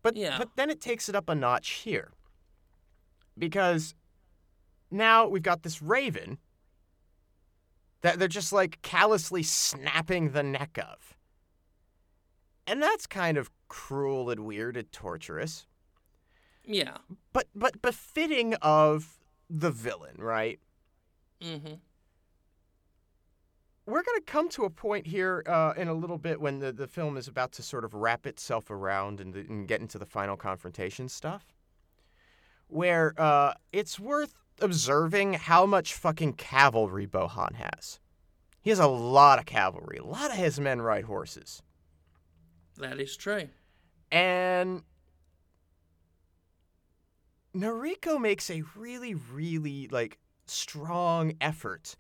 But 0.02 0.16
Yeah. 0.16 0.38
but 0.38 0.52
then 0.56 0.70
it 0.70 0.80
takes 0.80 1.10
it 1.10 1.16
up 1.16 1.28
a 1.28 1.36
notch 1.36 1.72
here 1.72 2.14
because 3.38 3.96
now 4.90 5.28
we've 5.28 5.44
got 5.44 5.64
this 5.64 5.82
raven 5.82 6.38
that 8.06 8.20
they're 8.20 8.28
just 8.28 8.54
like 8.54 8.80
callously 8.84 9.42
snapping 9.42 10.30
the 10.30 10.44
neck 10.44 10.78
of. 10.78 11.18
And 12.68 12.80
that's 12.80 13.08
kind 13.08 13.36
of 13.36 13.50
cruel 13.68 14.30
and 14.30 14.46
weird 14.46 14.78
and 14.78 14.92
torturous 14.92 15.66
Yeah. 16.64 16.98
but 17.34 17.48
but 17.56 17.82
befitting 17.82 18.54
of 18.62 19.18
the 19.50 19.72
villain, 19.72 20.18
right? 20.20 20.60
Mm-hmm. 21.42 21.74
We're 23.88 24.04
going 24.04 24.20
to 24.20 24.26
come 24.26 24.50
to 24.50 24.66
a 24.66 24.70
point 24.70 25.08
here 25.08 25.44
uh, 25.48 25.74
in 25.76 25.88
a 25.88 25.94
little 25.94 26.18
bit 26.20 26.40
when 26.40 26.60
the, 26.60 26.72
the 26.72 26.88
film 26.88 27.18
is 27.18 27.28
about 27.28 27.52
to 27.54 27.64
sort 27.64 27.84
of 27.86 27.94
wrap 27.96 28.28
itself 28.28 28.70
around 28.70 29.20
and, 29.20 29.36
and 29.36 29.68
get 29.68 29.82
into 29.82 29.98
the 29.98 30.06
final 30.06 30.38
confrontation 30.38 31.08
stuff, 31.10 31.54
where 32.68 33.14
uh, 33.20 33.54
it's 33.74 34.00
worth 34.00 34.34
observing 34.60 35.34
how 35.34 35.66
much 35.66 35.94
fucking 35.94 36.34
cavalry 36.34 37.08
Bohan 37.08 37.56
has. 37.56 38.00
He 38.62 38.70
has 38.70 38.80
a 38.80 38.88
lot 38.88 39.40
of 39.40 39.46
cavalry. 39.46 39.98
A 39.98 40.06
lot 40.06 40.32
of 40.32 40.38
his 40.38 40.60
men 40.60 40.82
ride 40.82 41.06
horses. 41.06 41.62
That 42.78 43.00
is 43.00 43.16
true. 43.16 43.50
And 44.12 44.82
Noriko 47.56 48.20
makes 48.20 48.50
a 48.50 48.64
really, 48.76 49.14
really 49.14 49.88
like 49.88 50.18
strong 50.48 51.34
effort 51.40 51.96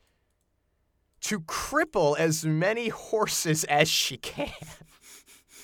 to 1.21 1.39
cripple 1.41 2.17
as 2.17 2.45
many 2.45 2.89
horses 2.89 3.63
as 3.65 3.89
she 3.89 4.17
can. 4.17 4.51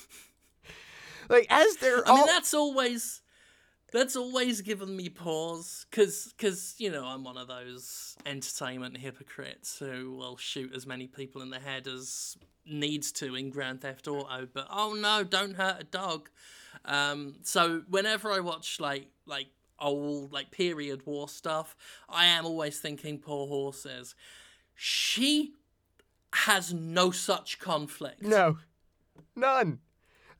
like 1.28 1.46
as 1.50 1.76
they're 1.76 2.06
I 2.06 2.10
all 2.10 2.16
mean, 2.18 2.26
that's 2.26 2.54
always 2.54 3.21
that's 3.92 4.16
always 4.16 4.60
given 4.62 4.96
me 4.96 5.08
pause 5.08 5.86
because 5.90 6.32
because 6.36 6.74
you 6.78 6.90
know 6.90 7.04
I'm 7.04 7.24
one 7.24 7.36
of 7.36 7.48
those 7.48 8.16
entertainment 8.26 8.96
hypocrites 8.96 9.78
who 9.78 10.14
will 10.16 10.36
shoot 10.36 10.74
as 10.74 10.86
many 10.86 11.06
people 11.06 11.42
in 11.42 11.50
the 11.50 11.60
head 11.60 11.86
as 11.86 12.36
needs 12.66 13.12
to 13.12 13.34
in 13.34 13.50
Grand 13.50 13.82
Theft 13.82 14.08
Auto, 14.08 14.48
but 14.52 14.66
oh 14.70 14.94
no, 14.94 15.24
don't 15.24 15.54
hurt 15.54 15.80
a 15.80 15.84
dog. 15.84 16.30
Um, 16.84 17.36
so 17.42 17.82
whenever 17.88 18.30
I 18.32 18.40
watch 18.40 18.80
like 18.80 19.08
like 19.26 19.48
old 19.78 20.32
like 20.32 20.50
period 20.50 21.04
war 21.06 21.28
stuff, 21.28 21.76
I 22.08 22.26
am 22.26 22.46
always 22.46 22.80
thinking 22.80 23.18
poor 23.18 23.46
horses. 23.46 24.14
She 24.74 25.54
has 26.34 26.72
no 26.72 27.10
such 27.10 27.58
conflict. 27.58 28.22
no, 28.22 28.58
none. 29.36 29.80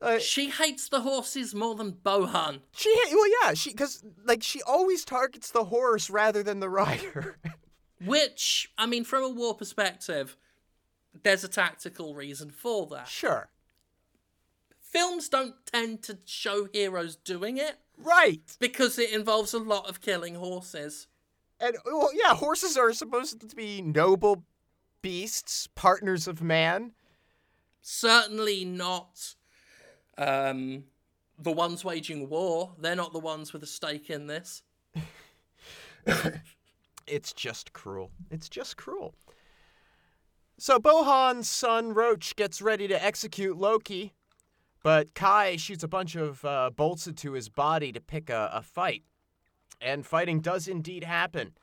Uh, 0.03 0.19
She 0.19 0.49
hates 0.49 0.89
the 0.89 1.01
horses 1.01 1.55
more 1.55 1.75
than 1.75 1.93
Bohan. 1.93 2.59
she 2.75 2.93
well 3.11 3.29
yeah 3.41 3.53
she 3.53 3.69
because 3.71 4.03
like 4.25 4.43
she 4.43 4.61
always 4.63 5.05
targets 5.05 5.49
the 5.51 5.63
horse 5.65 6.09
rather 6.09 6.43
than 6.43 6.59
the 6.59 6.69
rider. 6.69 7.37
Which, 8.05 8.69
I 8.77 8.85
mean, 8.85 9.05
from 9.05 9.23
a 9.23 9.29
war 9.29 9.55
perspective, 9.55 10.35
there's 11.23 11.45
a 11.45 11.47
tactical 11.47 12.15
reason 12.15 12.49
for 12.49 12.85
that. 12.87 13.07
sure, 13.07 13.49
Films 14.81 15.29
don't 15.29 15.55
tend 15.65 16.03
to 16.03 16.17
show 16.25 16.67
heroes 16.73 17.15
doing 17.15 17.57
it 17.57 17.77
right. 17.97 18.57
because 18.59 18.99
it 18.99 19.11
involves 19.13 19.53
a 19.53 19.57
lot 19.59 19.87
of 19.89 20.01
killing 20.01 20.35
horses. 20.35 21.07
And 21.61 21.77
well, 21.85 22.09
yeah, 22.13 22.35
horses 22.35 22.75
are 22.75 22.91
supposed 22.91 23.47
to 23.49 23.55
be 23.55 23.81
noble 23.81 24.43
beasts, 25.01 25.67
partners 25.73 26.27
of 26.27 26.41
man. 26.41 26.91
Certainly 27.81 28.65
not 28.65 29.35
um, 30.17 30.85
the 31.39 31.51
ones 31.51 31.83
waging 31.83 32.29
war. 32.29 32.73
They're 32.79 32.95
not 32.95 33.13
the 33.13 33.19
ones 33.19 33.53
with 33.53 33.63
a 33.63 33.67
stake 33.67 34.09
in 34.09 34.27
this. 34.27 34.63
It's 37.07 37.33
just 37.33 37.73
cruel. 37.73 38.11
It's 38.31 38.49
just 38.49 38.77
cruel. 38.77 39.15
So 40.57 40.79
Bohan's 40.79 41.49
son 41.49 41.93
Roach 41.93 42.35
gets 42.35 42.61
ready 42.61 42.87
to 42.87 43.03
execute 43.03 43.57
Loki, 43.57 44.13
but 44.83 45.13
Kai 45.13 45.57
shoots 45.57 45.83
a 45.83 45.87
bunch 45.87 46.15
of 46.15 46.45
uh, 46.45 46.69
bolts 46.69 47.07
into 47.07 47.33
his 47.33 47.49
body 47.49 47.91
to 47.91 47.99
pick 47.99 48.29
a, 48.29 48.49
a 48.53 48.61
fight. 48.61 49.03
And 49.81 50.05
fighting 50.05 50.39
does 50.39 50.67
indeed 50.67 51.03
happen, 51.03 51.53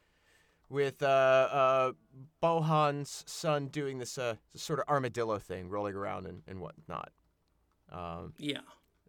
with 0.69 1.03
uh, 1.03 1.07
uh, 1.07 1.93
Bohan's 2.43 3.25
son 3.27 3.69
doing 3.69 3.99
this 3.99 4.19
uh, 4.19 4.35
sort 4.55 4.81
of 4.81 4.89
armadillo 4.89 5.39
thing, 5.39 5.71
rolling 5.71 5.95
around 5.95 6.27
and, 6.27 6.43
and 6.47 6.61
whatnot. 6.61 7.13
Um, 7.91 8.35
Yeah. 8.39 8.61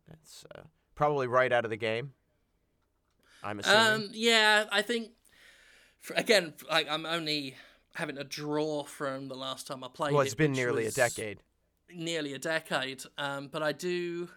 that's 0.07 0.45
uh, 0.55 0.61
probably 0.95 1.27
right 1.27 1.51
out 1.51 1.63
of 1.65 1.71
the 1.71 1.77
game. 1.77 2.13
I'm 3.43 3.59
assuming. 3.59 3.79
Um, 4.05 4.09
yeah, 4.13 4.65
I 4.71 4.81
think 4.81 5.11
for, 5.99 6.13
again, 6.13 6.53
like 6.69 6.87
I'm 6.89 7.05
only 7.05 7.55
having 7.95 8.17
a 8.17 8.23
draw 8.23 8.83
from 8.83 9.27
the 9.27 9.35
last 9.35 9.67
time 9.67 9.83
I 9.83 9.87
played. 9.87 10.13
Well, 10.13 10.21
it's 10.21 10.33
it, 10.33 10.37
been 10.37 10.53
nearly 10.53 10.85
a 10.85 10.91
decade. 10.91 11.39
Nearly 11.93 12.33
a 12.33 12.39
decade. 12.39 13.03
Um, 13.17 13.49
but 13.51 13.63
I 13.63 13.71
do 13.71 14.29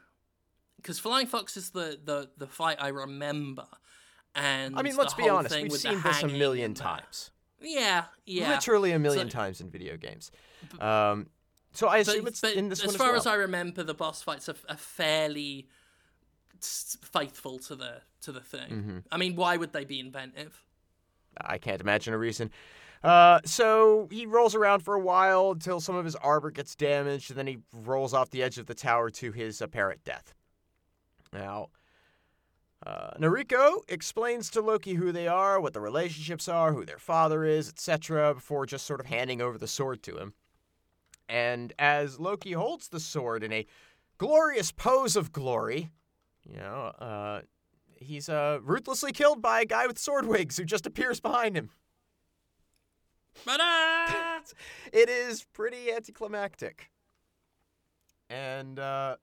because 0.76 0.98
Flying 0.98 1.26
Fox 1.26 1.56
is 1.56 1.70
the, 1.70 1.98
the 2.02 2.30
the 2.36 2.46
fight 2.46 2.78
I 2.80 2.88
remember. 2.88 3.66
And 4.34 4.76
I 4.76 4.82
mean, 4.82 4.96
let's 4.96 5.14
be 5.14 5.28
honest. 5.28 5.54
We've 5.54 5.72
seen 5.72 6.00
this 6.02 6.22
a 6.22 6.28
million 6.28 6.74
times. 6.74 7.30
Yeah, 7.60 8.04
yeah. 8.26 8.50
Literally 8.50 8.92
a 8.92 8.98
million 8.98 9.30
So- 9.30 9.38
times 9.38 9.60
in 9.60 9.70
video 9.70 9.96
games. 9.96 10.30
Um, 10.80 11.28
so 11.74 11.88
I 11.88 11.98
assume 11.98 12.24
But, 12.24 12.32
it's 12.32 12.40
but 12.40 12.54
in 12.54 12.68
this 12.70 12.80
as 12.80 12.88
one 12.88 12.96
far 12.96 13.06
as 13.08 13.10
well. 13.10 13.18
as 13.20 13.26
I 13.26 13.34
remember, 13.34 13.82
the 13.82 13.94
boss 13.94 14.22
fights 14.22 14.48
are, 14.48 14.54
are 14.68 14.76
fairly 14.76 15.68
faithful 16.60 17.58
to 17.58 17.76
the 17.76 18.00
to 18.22 18.32
the 18.32 18.40
thing. 18.40 18.70
Mm-hmm. 18.70 18.98
I 19.12 19.16
mean, 19.18 19.36
why 19.36 19.56
would 19.56 19.72
they 19.72 19.84
be 19.84 20.00
inventive? 20.00 20.62
I 21.38 21.58
can't 21.58 21.80
imagine 21.80 22.14
a 22.14 22.18
reason. 22.18 22.50
Uh, 23.02 23.40
so 23.44 24.08
he 24.10 24.24
rolls 24.24 24.54
around 24.54 24.80
for 24.80 24.94
a 24.94 25.00
while 25.00 25.50
until 25.50 25.78
some 25.78 25.94
of 25.94 26.06
his 26.06 26.16
armor 26.16 26.50
gets 26.50 26.74
damaged, 26.74 27.30
and 27.30 27.38
then 27.38 27.46
he 27.46 27.58
rolls 27.72 28.14
off 28.14 28.30
the 28.30 28.42
edge 28.42 28.56
of 28.56 28.64
the 28.64 28.74
tower 28.74 29.10
to 29.10 29.30
his 29.30 29.60
apparent 29.60 30.02
death. 30.04 30.32
Now, 31.30 31.68
uh, 32.86 33.10
Nariko 33.18 33.80
explains 33.88 34.48
to 34.50 34.62
Loki 34.62 34.94
who 34.94 35.12
they 35.12 35.28
are, 35.28 35.60
what 35.60 35.74
the 35.74 35.80
relationships 35.80 36.48
are, 36.48 36.72
who 36.72 36.86
their 36.86 36.98
father 36.98 37.44
is, 37.44 37.68
etc., 37.68 38.32
before 38.34 38.64
just 38.64 38.86
sort 38.86 39.00
of 39.00 39.06
handing 39.06 39.42
over 39.42 39.58
the 39.58 39.68
sword 39.68 40.02
to 40.04 40.16
him. 40.16 40.32
And 41.28 41.72
as 41.78 42.20
Loki 42.20 42.52
holds 42.52 42.88
the 42.88 43.00
sword 43.00 43.42
in 43.42 43.52
a 43.52 43.66
glorious 44.18 44.72
pose 44.72 45.16
of 45.16 45.32
glory, 45.32 45.90
you 46.48 46.56
know, 46.56 46.92
uh, 46.98 47.40
he's 47.96 48.28
uh, 48.28 48.58
ruthlessly 48.62 49.12
killed 49.12 49.40
by 49.40 49.62
a 49.62 49.64
guy 49.64 49.86
with 49.86 49.98
sword 49.98 50.26
wigs 50.26 50.56
who 50.56 50.64
just 50.64 50.86
appears 50.86 51.20
behind 51.20 51.56
him. 51.56 51.70
It 54.92 55.08
is 55.08 55.44
pretty 55.52 55.90
anticlimactic. 55.90 56.90
And 58.28 58.78
uh, 58.78 59.16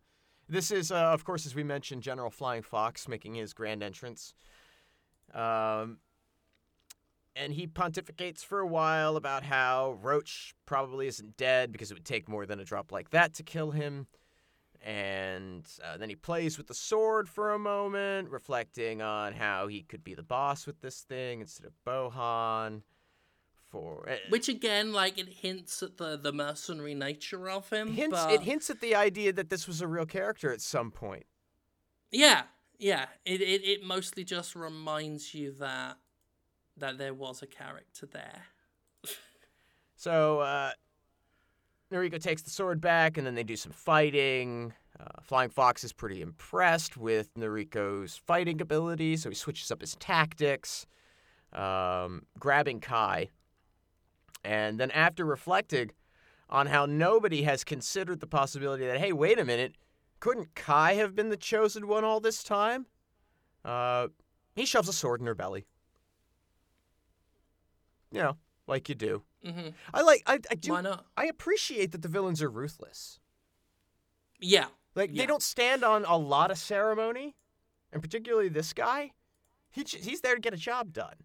this 0.50 0.72
is, 0.72 0.92
uh, 0.92 0.96
of 0.96 1.24
course, 1.24 1.46
as 1.46 1.56
we 1.56 1.64
mentioned, 1.64 2.02
General 2.02 2.30
Flying 2.30 2.62
Fox 2.62 3.08
making 3.08 3.36
his 3.36 3.54
grand 3.54 3.84
entrance. 3.84 4.34
Um, 5.34 6.00
and 7.36 7.54
he 7.54 7.68
pontificates 7.68 8.44
for 8.44 8.60
a 8.60 8.68
while 8.68 9.16
about 9.16 9.44
how 9.44 9.98
Roach 10.02 10.54
probably 10.66 11.08
isn't 11.08 11.38
dead 11.38 11.72
because 11.72 11.92
it 11.92 11.94
would 11.94 12.06
take 12.06 12.28
more 12.28 12.46
than 12.46 12.60
a 12.60 12.66
drop 12.66 12.92
like 12.92 13.12
that 13.12 13.34
to 13.36 13.44
kill 13.44 13.72
him. 13.72 14.08
And 14.84 15.66
uh, 15.84 15.98
then 15.98 16.10
he 16.10 16.16
plays 16.16 16.58
with 16.58 16.68
the 16.68 16.74
sword 16.74 17.30
for 17.30 17.54
a 17.54 17.60
moment, 17.60 18.30
reflecting 18.30 19.02
on 19.02 19.34
how 19.34 19.68
he 19.68 19.84
could 19.84 20.04
be 20.04 20.16
the 20.16 20.24
boss 20.24 20.66
with 20.66 20.82
this 20.82 21.02
thing 21.02 21.42
instead 21.42 21.68
of 21.68 21.74
Bohan. 21.86 22.82
For 23.70 24.10
uh, 24.10 24.16
Which 24.30 24.50
again, 24.50 24.92
like 24.92 25.18
it 25.18 25.30
hints 25.30 25.82
at 25.82 25.98
the 25.98 26.18
the 26.18 26.34
mercenary 26.34 26.96
nature 26.96 27.50
of 27.50 27.70
him. 27.70 27.94
hints 27.94 28.12
but 28.12 28.32
it 28.32 28.42
hints 28.42 28.70
at 28.70 28.82
the 28.82 28.96
idea 28.96 29.32
that 29.32 29.50
this 29.50 29.66
was 29.68 29.82
a 29.82 29.88
real 29.88 30.06
character 30.06 30.52
at 30.52 30.60
some 30.62 30.92
point. 30.92 31.26
Yeah, 32.12 32.44
yeah. 32.80 33.06
It, 33.24 33.40
it 33.40 33.64
it 33.64 33.84
mostly 33.84 34.26
just 34.26 34.56
reminds 34.56 35.34
you 35.34 35.54
that 35.60 36.00
that 36.82 36.98
there 36.98 37.14
was 37.14 37.42
a 37.42 37.48
character 37.48 38.06
there. 38.06 38.44
So 39.96 40.42
uh, 40.42 40.72
Nariko 41.92 42.22
takes 42.22 42.42
the 42.42 42.50
sword 42.50 42.82
back, 42.82 43.18
and 43.18 43.26
then 43.26 43.36
they 43.36 43.44
do 43.44 43.56
some 43.56 43.72
fighting. 43.72 44.74
Uh, 45.00 45.22
Flying 45.22 45.50
Fox 45.50 45.84
is 45.84 45.94
pretty 45.94 46.22
impressed 46.22 46.98
with 46.98 47.34
Nariko's 47.36 48.18
fighting 48.18 48.62
ability, 48.62 49.16
so 49.18 49.30
he 49.30 49.36
switches 49.36 49.72
up 49.72 49.82
his 49.82 49.96
tactics, 49.96 50.86
um, 51.54 52.24
grabbing 52.40 52.80
Kai. 52.80 53.30
And 54.44 54.80
then 54.80 54.92
after 54.92 55.24
reflecting 55.24 55.92
on 56.50 56.68
how 56.68 56.86
nobody 56.86 57.44
has 57.44 57.64
considered 57.64 58.20
the 58.20 58.28
possibility 58.28 58.86
that, 58.86 58.98
hey, 58.98 59.14
wait 59.14 59.40
a 59.40 59.46
minute, 59.46 59.76
couldn't 60.20 60.54
Kai 60.56 60.96
have 60.96 61.16
been 61.16 61.30
the 61.30 61.38
chosen 61.38 61.88
one 61.88 62.04
all 62.04 62.20
this 62.20 62.44
time? 62.44 62.88
Uh, 63.64 64.08
he 64.56 64.66
shoves 64.66 64.90
a 64.90 64.94
sword 64.94 65.22
in 65.22 65.28
her 65.28 65.36
belly. 65.36 65.66
You 68.12 68.22
know, 68.22 68.38
like 68.68 68.90
you 68.90 68.96
do. 68.96 69.24
hmm 69.46 69.70
I 69.94 70.02
like. 70.02 70.24
I, 70.28 70.40
I 70.50 70.56
do. 70.56 70.72
Why 70.72 70.82
not? 70.82 71.06
I 71.18 71.26
appreciate 71.26 71.92
that 71.94 72.02
the 72.02 72.08
villains 72.10 72.42
are 72.42 72.50
ruthless. 72.50 73.20
Yeah, 74.40 74.68
Like 74.96 75.12
Yeah. 75.14 75.22
they 75.24 75.28
don't 75.28 75.44
stand 75.44 75.84
on 75.84 76.04
a 76.06 76.18
lot 76.18 76.52
of 76.52 76.58
ceremony, 76.58 77.36
and 77.92 78.02
particularly 78.02 78.50
this 78.50 78.74
guy. 78.74 79.12
He 79.70 79.84
he's 79.88 80.22
there 80.22 80.36
to 80.36 80.42
get 80.42 80.54
a 80.54 80.58
job 80.58 80.92
done. 80.92 81.16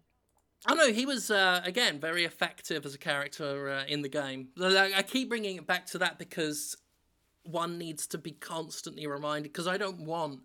I 0.65 0.73
know 0.75 0.91
he 0.91 1.05
was 1.05 1.29
uh, 1.29 1.61
again 1.65 1.99
very 1.99 2.23
effective 2.25 2.85
as 2.85 2.93
a 2.95 2.97
character 2.97 3.69
uh, 3.69 3.85
in 3.85 4.01
the 4.01 4.09
game. 4.09 4.49
I 4.59 5.03
keep 5.05 5.29
bringing 5.29 5.57
it 5.57 5.67
back 5.67 5.85
to 5.87 5.97
that 5.99 6.17
because 6.17 6.77
one 7.43 7.77
needs 7.77 8.07
to 8.07 8.17
be 8.17 8.31
constantly 8.31 9.05
reminded. 9.07 9.51
Because 9.51 9.67
I 9.67 9.77
don't 9.77 10.05
want 10.05 10.41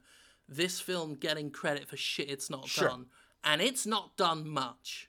this 0.48 0.80
film 0.80 1.14
getting 1.14 1.50
credit 1.50 1.88
for 1.88 1.96
shit 1.96 2.28
it's 2.30 2.50
not 2.50 2.66
Sure. 2.68 2.88
done, 2.88 3.06
and 3.44 3.60
it's 3.62 3.86
not 3.86 4.16
done 4.16 4.48
much. 4.48 5.08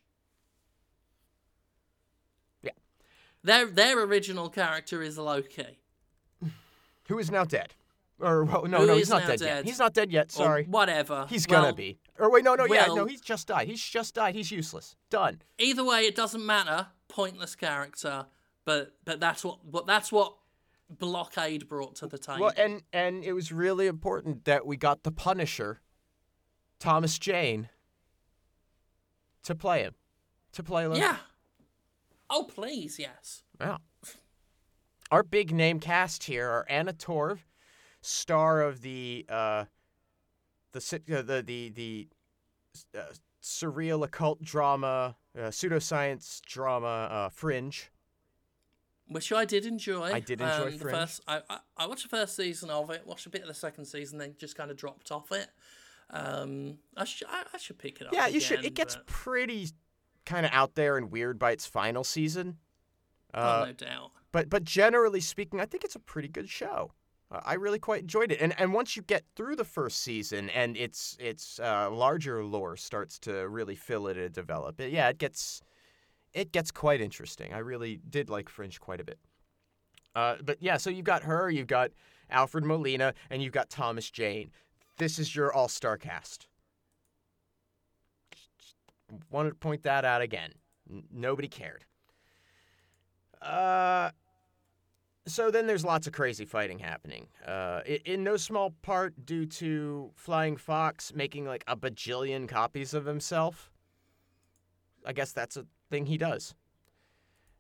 Yeah. 2.62 2.72
Their 3.44 3.66
their 3.68 4.02
original 4.04 4.50
character 4.50 5.02
is 5.02 5.18
Loki. 5.18 5.80
Who 7.10 7.20
is 7.20 7.30
now 7.30 7.44
dead? 7.44 7.74
Or 8.20 8.46
well, 8.46 8.64
no, 8.66 8.80
Who 8.80 8.86
no, 8.88 8.96
he's 8.96 9.10
not 9.10 9.24
now 9.24 9.28
dead, 9.30 9.42
yet. 9.42 9.66
He's 9.66 9.80
not 9.80 9.94
dead 9.94 10.12
yet. 10.12 10.28
or 10.28 10.32
Sorry, 10.32 10.64
whatever. 10.66 11.26
he's 11.30 11.46
gonna 11.46 11.64
Well, 11.68 11.74
be. 11.74 11.98
Or 12.20 12.32
wait, 12.32 12.44
no, 12.44 12.56
no, 12.56 12.66
yeah, 12.66 12.86
no, 12.86 13.06
he's 13.06 13.22
just 13.22 13.48
died. 13.48 13.68
He's 13.68 13.84
just 13.84 14.14
died. 14.16 14.36
He's 14.36 14.52
useless. 14.52 14.96
Done. 15.10 15.42
Either 15.58 15.84
way, 15.84 16.02
it 16.06 16.16
doesn't 16.16 16.46
matter. 16.46 16.88
Pointless 17.10 17.56
character, 17.56 18.28
but 18.66 18.94
but 19.04 19.20
that's 19.20 19.44
what 19.44 19.66
what 19.66 19.86
that's 19.88 20.12
what 20.12 20.36
blockade 20.90 21.68
brought 21.68 21.96
to 21.98 22.08
the 22.08 22.18
table. 22.18 22.42
Well, 22.42 22.54
and 22.56 22.84
and 22.94 23.24
it 23.24 23.34
was 23.34 23.52
really 23.52 23.88
important 23.88 24.46
that 24.46 24.66
we 24.66 24.78
got 24.78 25.04
the 25.04 25.12
Punisher, 25.12 25.82
Thomas 26.80 27.20
Jane, 27.20 27.68
to 29.44 29.54
play 29.56 29.82
him, 29.82 29.96
to 30.54 30.64
play 30.64 30.88
Loki. 30.88 31.02
yeah. 31.02 31.18
Oh 32.36 32.44
please, 32.44 32.98
yes. 32.98 33.44
Yeah. 33.62 33.78
Our 35.12 35.22
big 35.22 35.54
name 35.54 35.80
cast 35.80 36.24
here 36.24 36.50
are 36.50 36.66
Anna 36.68 36.92
Torv, 36.94 37.38
star 38.02 38.62
of 38.62 38.82
the 38.82 39.26
uh, 39.30 39.66
the 40.72 40.80
uh, 41.16 41.22
the 41.22 41.44
the 41.46 41.70
the 41.70 42.08
uh, 42.98 43.04
surreal 43.44 44.04
occult 44.04 44.42
drama, 44.42 45.16
uh, 45.38 45.42
pseudoscience 45.42 46.42
drama, 46.42 46.88
uh, 47.12 47.30
Fringe. 47.30 47.92
Which 49.08 49.32
I 49.32 49.46
did 49.46 49.68
enjoy. 49.68 50.12
I 50.12 50.20
did 50.20 50.42
enjoy 50.42 50.68
um, 50.68 50.72
the 50.72 50.78
Fringe. 50.80 50.98
first. 50.98 51.22
I, 51.28 51.42
I 51.48 51.60
I 51.78 51.86
watched 51.86 52.04
the 52.04 52.18
first 52.18 52.36
season 52.36 52.72
of 52.72 52.90
it. 52.90 53.06
Watched 53.06 53.28
a 53.28 53.30
bit 53.30 53.42
of 53.42 53.48
the 53.48 53.54
second 53.54 53.86
season, 53.86 54.18
then 54.18 54.34
just 54.40 54.56
kind 54.56 54.72
of 54.72 54.78
dropped 54.78 55.12
off 55.12 55.32
it. 55.32 55.50
Um, 56.10 56.80
I 56.98 57.06
should 57.06 57.28
I, 57.30 57.44
I 57.54 57.58
should 57.60 57.78
pick 57.78 58.02
it 58.02 58.08
up. 58.08 58.14
Yeah, 58.14 58.26
you 58.26 58.40
should. 58.40 58.60
again, 58.60 58.72
It 58.72 58.74
gets 58.74 58.96
but- 58.96 59.06
pretty 59.06 59.68
kind 60.26 60.46
of 60.46 60.52
out 60.54 60.76
there 60.76 60.98
and 60.98 61.12
weird 61.12 61.40
by 61.40 61.52
its 61.52 61.66
final 61.66 62.04
season. 62.04 62.58
Uh, 63.34 63.62
oh, 63.62 63.66
no 63.68 63.74
doubt. 63.74 64.12
but 64.32 64.50
but 64.50 64.64
generally 64.64 65.20
speaking, 65.20 65.60
I 65.60 65.66
think 65.66 65.84
it's 65.84 65.96
a 65.96 66.00
pretty 66.00 66.28
good 66.28 66.50
show. 66.50 66.92
Uh, 67.32 67.42
I 67.44 67.56
really 67.56 67.80
quite 67.80 68.02
enjoyed 68.02 68.32
it, 68.32 68.40
and 68.40 68.54
and 68.60 68.74
once 68.74 68.96
you 68.96 69.02
get 69.02 69.24
through 69.36 69.56
the 69.56 69.64
first 69.64 70.02
season 70.02 70.50
and 70.52 70.78
its 70.78 71.18
its 71.20 71.60
uh, 71.60 71.90
larger 71.92 72.44
lore 72.44 72.78
starts 72.78 73.18
to 73.20 73.48
really 73.50 73.76
fill 73.76 74.08
it 74.08 74.18
and 74.18 74.34
develop, 74.34 74.80
it, 74.80 74.92
yeah, 74.92 75.10
it 75.10 75.18
gets 75.18 75.62
it 76.34 76.52
gets 76.52 76.72
quite 76.72 77.02
interesting. 77.02 77.54
I 77.54 77.60
really 77.60 78.00
did 78.10 78.30
like 78.30 78.50
Fringe 78.50 78.80
quite 78.80 79.00
a 79.00 79.04
bit. 79.04 79.20
Uh, 80.16 80.36
but 80.44 80.58
yeah, 80.62 80.78
so 80.78 80.90
you've 80.90 81.06
got 81.06 81.24
her, 81.24 81.50
you've 81.50 81.68
got 81.68 81.92
Alfred 82.30 82.66
Molina, 82.66 83.14
and 83.30 83.42
you've 83.42 83.54
got 83.54 83.70
Thomas 83.70 84.10
Jane. 84.10 84.52
This 84.98 85.18
is 85.18 85.36
your 85.36 85.52
all 85.52 85.68
star 85.68 85.98
cast. 85.98 86.48
Wanted 89.30 89.50
to 89.52 89.56
point 89.56 89.84
that 89.84 90.06
out 90.06 90.22
again. 90.22 90.54
N- 90.90 91.04
nobody 91.12 91.48
cared. 91.48 91.86
Uh, 93.42 94.12
so 95.26 95.52
then 95.52 95.68
there's 95.68 95.86
lots 95.86 96.08
of 96.08 96.14
crazy 96.14 96.46
fighting 96.46 96.80
happening. 96.80 97.28
Uh, 97.46 97.82
in 98.06 98.24
no 98.24 98.38
small 98.38 98.72
part 98.82 99.26
due 99.26 99.46
to 99.46 100.12
Flying 100.16 100.58
Fox 100.58 101.14
making 101.14 101.46
like 101.46 101.64
a 101.68 101.76
bajillion 101.78 102.48
copies 102.48 102.94
of 102.94 103.06
himself. 103.06 103.72
I 105.06 105.14
guess 105.14 105.32
that's 105.32 105.58
a 105.58 105.66
thing 105.90 106.06
he 106.06 106.18
does. 106.18 106.56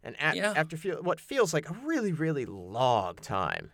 And 0.04 0.20
at, 0.20 0.36
Yeah. 0.36 0.54
after 0.56 0.76
feel, 0.78 1.02
what 1.02 1.20
feels 1.20 1.54
like 1.54 1.70
a 1.70 1.74
really, 1.74 2.12
really 2.12 2.46
long 2.46 3.16
time, 3.16 3.72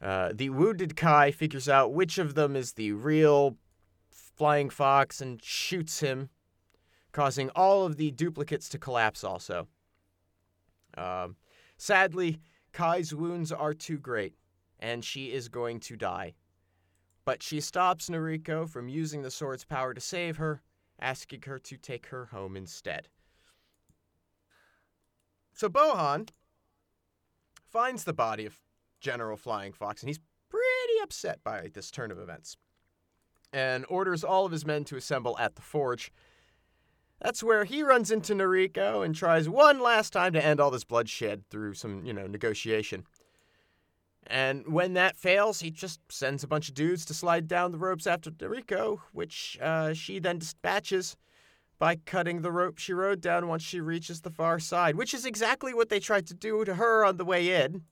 uh, 0.00 0.32
the 0.34 0.50
wounded 0.50 0.96
Kai 0.96 1.30
figures 1.32 1.68
out 1.68 1.92
which 1.92 2.18
of 2.18 2.34
them 2.34 2.54
is 2.54 2.74
the 2.74 2.92
real 2.92 3.56
Flying 4.10 4.68
Fox 4.70 5.20
and 5.20 5.42
shoots 5.42 6.00
him, 6.00 6.28
causing 7.16 7.48
all 7.56 7.86
of 7.86 7.96
the 7.96 8.10
duplicates 8.10 8.68
to 8.68 8.78
collapse 8.78 9.24
also. 9.24 9.66
Um, 10.98 11.36
sadly, 11.78 12.40
Kai's 12.74 13.14
wounds 13.14 13.50
are 13.50 13.72
too 13.72 13.96
great, 13.96 14.34
and 14.78 15.02
she 15.02 15.32
is 15.32 15.48
going 15.48 15.80
to 15.80 15.96
die. 15.96 16.34
But 17.24 17.42
she 17.42 17.58
stops 17.62 18.10
Nariko 18.10 18.68
from 18.68 18.90
using 18.90 19.22
the 19.22 19.30
sword's 19.30 19.64
power 19.64 19.94
to 19.94 20.00
save 20.00 20.36
her, 20.36 20.60
asking 21.00 21.40
her 21.46 21.58
to 21.58 21.78
take 21.78 22.08
her 22.08 22.26
home 22.26 22.54
instead. 22.54 23.08
so 25.54 25.70
Bohan 25.70 26.28
finds 27.64 28.04
the 28.04 28.12
body 28.12 28.44
of 28.44 28.60
General 29.00 29.38
Flying 29.38 29.72
Fox, 29.72 30.02
and 30.02 30.10
he's 30.10 30.20
pretty 30.50 31.02
upset 31.02 31.42
by 31.42 31.70
this 31.72 31.90
turn 31.90 32.10
of 32.10 32.18
events, 32.18 32.58
and 33.54 33.86
orders 33.88 34.22
all 34.22 34.44
of 34.44 34.52
his 34.52 34.66
men 34.66 34.84
to 34.84 34.96
assemble 34.96 35.38
at 35.38 35.54
the 35.54 35.62
forge. 35.62 36.12
That's 37.20 37.42
where 37.42 37.64
he 37.64 37.82
runs 37.82 38.10
into 38.10 38.34
Nariko 38.34 39.04
and 39.04 39.14
tries 39.14 39.48
one 39.48 39.80
last 39.80 40.12
time 40.12 40.32
to 40.34 40.44
end 40.44 40.60
all 40.60 40.70
this 40.70 40.84
bloodshed 40.84 41.44
through 41.50 41.74
some, 41.74 42.04
you 42.04 42.12
know, 42.12 42.26
negotiation. 42.26 43.04
And 44.26 44.66
when 44.72 44.94
that 44.94 45.16
fails, 45.16 45.60
he 45.60 45.70
just 45.70 46.00
sends 46.10 46.42
a 46.44 46.48
bunch 46.48 46.68
of 46.68 46.74
dudes 46.74 47.04
to 47.06 47.14
slide 47.14 47.46
down 47.48 47.72
the 47.72 47.78
ropes 47.78 48.06
after 48.06 48.30
Nariko, 48.30 48.98
which 49.12 49.56
uh, 49.62 49.94
she 49.94 50.18
then 50.18 50.38
dispatches 50.38 51.16
by 51.78 51.96
cutting 51.96 52.40
the 52.42 52.50
rope 52.50 52.78
she 52.78 52.92
rode 52.92 53.20
down 53.20 53.48
once 53.48 53.62
she 53.62 53.80
reaches 53.80 54.22
the 54.22 54.30
far 54.30 54.58
side, 54.58 54.96
which 54.96 55.14
is 55.14 55.24
exactly 55.24 55.72
what 55.72 55.88
they 55.88 56.00
tried 56.00 56.26
to 56.26 56.34
do 56.34 56.64
to 56.64 56.74
her 56.74 57.04
on 57.04 57.18
the 57.18 57.24
way 57.24 57.62
in. 57.64 57.82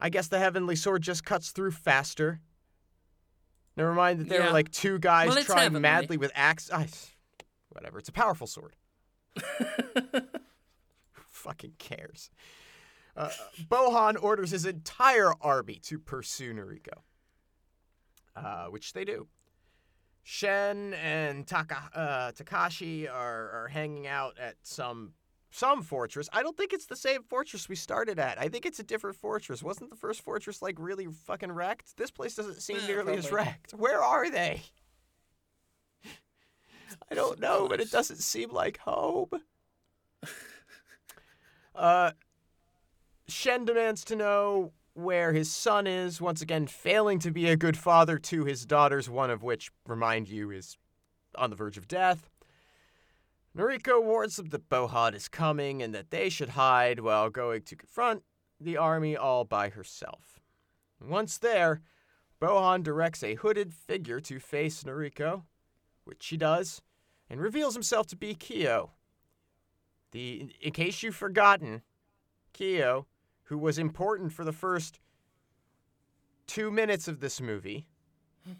I 0.00 0.08
guess 0.08 0.28
the 0.28 0.38
Heavenly 0.38 0.76
Sword 0.76 1.02
just 1.02 1.24
cuts 1.24 1.50
through 1.50 1.70
faster. 1.72 2.40
Never 3.76 3.94
mind 3.94 4.20
that 4.20 4.28
there 4.28 4.40
Yeah. 4.40 4.46
were 4.46 4.52
like 4.52 4.70
two 4.70 4.98
guys 4.98 5.28
Well, 5.28 5.42
trying 5.44 5.58
heavenly. 5.58 5.80
madly 5.80 6.16
with 6.16 6.32
axe. 6.34 6.70
Whatever. 7.80 7.98
It's 7.98 8.10
a 8.10 8.12
powerful 8.12 8.46
sword. 8.46 8.76
Who 10.12 11.22
fucking 11.30 11.72
cares? 11.78 12.30
Uh, 13.16 13.30
Bohan 13.70 14.22
orders 14.22 14.50
his 14.50 14.66
entire 14.66 15.32
army 15.40 15.80
to 15.84 15.98
pursue 15.98 16.52
Nariko, 16.52 17.00
uh, 18.36 18.66
which 18.66 18.92
they 18.92 19.06
do. 19.06 19.28
Shen 20.22 20.92
and 20.92 21.46
Taka, 21.46 21.90
uh, 21.94 22.32
Takashi 22.32 23.10
are, 23.10 23.50
are 23.64 23.68
hanging 23.72 24.06
out 24.06 24.38
at 24.38 24.56
some 24.62 25.14
some 25.52 25.82
fortress. 25.82 26.28
I 26.34 26.42
don't 26.42 26.56
think 26.56 26.72
it's 26.74 26.86
the 26.86 26.94
same 26.96 27.22
fortress 27.22 27.68
we 27.68 27.74
started 27.76 28.18
at. 28.20 28.38
I 28.38 28.48
think 28.48 28.66
it's 28.66 28.78
a 28.78 28.84
different 28.84 29.16
fortress. 29.16 29.62
Wasn't 29.62 29.88
the 29.90 29.96
first 29.96 30.20
fortress 30.20 30.60
like 30.62 30.76
really 30.78 31.06
fucking 31.06 31.50
wrecked? 31.50 31.96
This 31.96 32.10
place 32.12 32.36
doesn't 32.36 32.60
seem 32.60 32.76
Yeah, 32.82 32.86
nearly 32.88 33.16
as 33.16 33.32
wrecked. 33.32 33.72
Where 33.72 34.00
are 34.00 34.30
they? 34.30 34.62
I 37.10 37.14
don't 37.14 37.40
know, 37.40 37.68
but 37.68 37.80
it 37.80 37.90
doesn't 37.90 38.18
seem 38.18 38.50
like 38.50 38.78
home. 38.78 39.30
uh, 41.74 42.12
Shen 43.28 43.64
demands 43.64 44.04
to 44.06 44.16
know 44.16 44.72
where 44.94 45.32
his 45.32 45.50
son 45.50 45.86
is, 45.86 46.20
once 46.20 46.42
again 46.42 46.66
failing 46.66 47.18
to 47.20 47.30
be 47.30 47.48
a 47.48 47.56
good 47.56 47.76
father 47.76 48.18
to 48.18 48.44
his 48.44 48.66
daughters, 48.66 49.08
one 49.08 49.30
of 49.30 49.42
which, 49.42 49.70
remind 49.86 50.28
you, 50.28 50.50
is 50.50 50.76
on 51.36 51.50
the 51.50 51.56
verge 51.56 51.78
of 51.78 51.88
death. 51.88 52.28
Nariko 53.56 54.02
warns 54.02 54.36
them 54.36 54.48
that 54.50 54.68
Bohan 54.68 55.14
is 55.14 55.28
coming 55.28 55.82
and 55.82 55.94
that 55.94 56.10
they 56.10 56.28
should 56.28 56.50
hide 56.50 57.00
while 57.00 57.30
going 57.30 57.62
to 57.62 57.76
confront 57.76 58.22
the 58.60 58.76
army 58.76 59.16
all 59.16 59.44
by 59.44 59.70
herself. 59.70 60.40
Once 61.00 61.38
there, 61.38 61.80
Bohan 62.40 62.82
directs 62.82 63.22
a 63.22 63.34
hooded 63.36 63.74
figure 63.74 64.20
to 64.20 64.38
face 64.38 64.84
Nariko, 64.84 65.44
which 66.10 66.24
she 66.24 66.36
does, 66.36 66.82
and 67.30 67.40
reveals 67.40 67.72
himself 67.74 68.08
to 68.08 68.16
be 68.16 68.34
Kyo. 68.34 68.90
The, 70.10 70.50
in 70.60 70.72
case 70.72 71.04
you've 71.04 71.14
forgotten, 71.14 71.82
Kyo, 72.52 73.06
who 73.44 73.56
was 73.56 73.78
important 73.78 74.32
for 74.32 74.44
the 74.44 74.52
first 74.52 74.98
two 76.48 76.72
minutes 76.72 77.06
of 77.06 77.20
this 77.20 77.40
movie, 77.40 77.86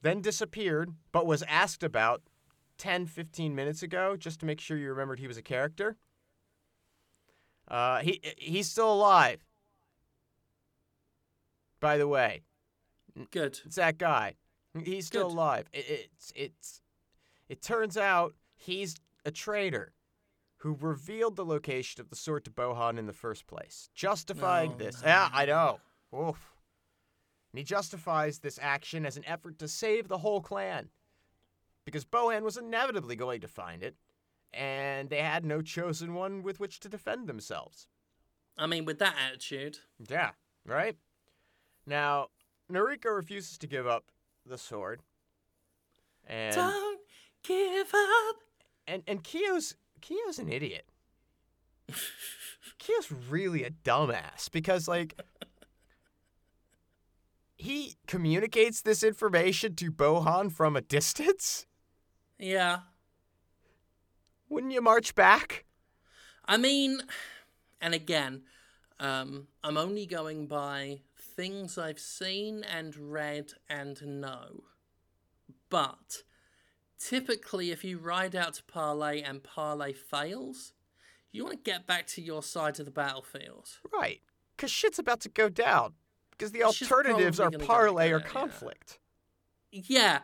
then 0.00 0.22
disappeared, 0.22 0.90
but 1.12 1.26
was 1.26 1.42
asked 1.46 1.82
about 1.82 2.22
10, 2.78 3.04
15 3.04 3.54
minutes 3.54 3.82
ago, 3.82 4.16
just 4.16 4.40
to 4.40 4.46
make 4.46 4.58
sure 4.58 4.78
you 4.78 4.88
remembered 4.88 5.18
he 5.18 5.28
was 5.28 5.36
a 5.36 5.42
character. 5.42 5.96
Uh, 7.68 7.98
he 7.98 8.22
he's 8.38 8.70
still 8.70 8.90
alive. 8.90 9.40
By 11.80 11.98
the 11.98 12.08
way, 12.08 12.40
Good. 13.32 13.60
it's 13.66 13.76
that 13.76 13.98
guy. 13.98 14.36
He's 14.82 15.06
still 15.06 15.28
Good. 15.28 15.34
alive. 15.34 15.66
It, 15.74 15.84
it's 15.88 16.32
it's 16.34 16.80
it 17.48 17.62
turns 17.62 17.96
out 17.96 18.34
he's 18.54 18.96
a 19.24 19.30
traitor 19.30 19.92
who 20.58 20.76
revealed 20.80 21.36
the 21.36 21.44
location 21.44 22.00
of 22.00 22.08
the 22.10 22.16
sword 22.16 22.44
to 22.44 22.50
Bohan 22.50 22.98
in 22.98 23.06
the 23.06 23.12
first 23.12 23.46
place, 23.46 23.90
justifying 23.94 24.70
No, 24.72 24.76
this. 24.76 25.02
no, 25.02 25.08
Yeah, 25.08 25.28
I 25.32 25.44
know. 25.44 25.80
Oof. 26.14 26.54
And 27.52 27.58
he 27.58 27.64
justifies 27.64 28.38
this 28.38 28.58
action 28.60 29.04
as 29.06 29.16
an 29.16 29.24
effort 29.26 29.58
to 29.58 29.68
save 29.68 30.08
the 30.08 30.18
whole 30.18 30.40
clan, 30.40 30.88
because 31.84 32.04
Bohan 32.04 32.42
was 32.42 32.56
inevitably 32.56 33.16
going 33.16 33.40
to 33.42 33.48
find 33.48 33.82
it, 33.82 33.96
and 34.52 35.08
they 35.10 35.20
had 35.22 35.44
no 35.44 35.60
chosen 35.62 36.14
one 36.14 36.42
with 36.42 36.58
which 36.58 36.80
to 36.80 36.88
defend 36.88 37.26
themselves. 37.28 37.86
I 38.58 38.66
mean, 38.66 38.84
with 38.86 38.98
that 39.00 39.14
attitude, 39.28 39.78
Yeah, 40.08 40.30
right? 40.64 40.96
Now, 41.86 42.28
Nariko 42.72 43.14
refuses 43.14 43.58
to 43.58 43.66
give 43.66 43.86
up 43.86 44.04
the 44.46 44.58
sword. 44.58 45.02
And 46.26 46.54
don't 46.54 46.95
give 47.46 47.94
up. 47.94 48.36
and, 48.86 49.02
and 49.06 49.22
Kyo's 49.22 49.74
Kyo's 50.00 50.38
an 50.38 50.48
idiot. 50.48 50.86
Kyo's 52.78 53.12
really 53.28 53.64
a 53.64 53.70
dumbass 53.70 54.50
because 54.50 54.88
like 54.88 55.20
he 57.56 57.96
communicates 58.06 58.82
this 58.82 59.02
information 59.02 59.74
to 59.76 59.90
Bohan 59.90 60.52
from 60.52 60.76
a 60.76 60.80
distance. 60.80 61.66
Yeah. 62.38 62.80
Wouldn't 64.48 64.72
you 64.72 64.82
march 64.82 65.14
back? 65.14 65.64
I 66.44 66.56
mean, 66.56 67.02
and 67.80 67.94
again, 67.94 68.42
um, 69.00 69.48
I'm 69.64 69.76
only 69.76 70.06
going 70.06 70.46
by 70.46 71.00
things 71.18 71.76
I've 71.76 71.98
seen 71.98 72.62
and 72.62 72.96
read 72.96 73.52
and 73.68 74.20
know. 74.20 74.64
But 75.68 76.22
typically, 76.98 77.70
if 77.70 77.84
you 77.84 77.98
ride 77.98 78.34
out 78.34 78.54
to 78.54 78.64
Parlay 78.64 79.20
and 79.22 79.42
Parlay 79.42 79.92
fails, 79.92 80.72
you 81.32 81.44
want 81.44 81.64
to 81.64 81.70
get 81.70 81.86
back 81.86 82.06
to 82.08 82.22
your 82.22 82.42
side 82.42 82.78
of 82.78 82.86
the 82.86 82.92
battlefield. 82.92 83.68
Right. 83.92 84.20
Cuz 84.56 84.70
shit's 84.70 84.98
about 84.98 85.20
to 85.20 85.28
go 85.28 85.48
down. 85.48 85.94
Because 86.30 86.52
the 86.52 86.60
Shit's 86.70 86.90
alternatives 86.90 87.40
are 87.40 87.50
probably 87.50 87.58
gonna 87.58 87.66
go 87.66 87.74
parlay 87.74 88.10
or 88.10 88.18
down, 88.18 88.26
yeah. 88.26 88.32
conflict. 88.32 88.98
Yeah, 89.72 90.18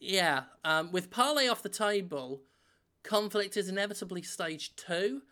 yeah. 0.00 0.44
Um, 0.64 0.90
with 0.90 1.10
Parlay 1.10 1.48
off 1.48 1.62
the 1.62 1.68
table, 1.68 2.42
conflict 3.02 3.56
is 3.56 3.68
inevitably 3.68 4.22
stage 4.22 4.74
two. 4.76 5.22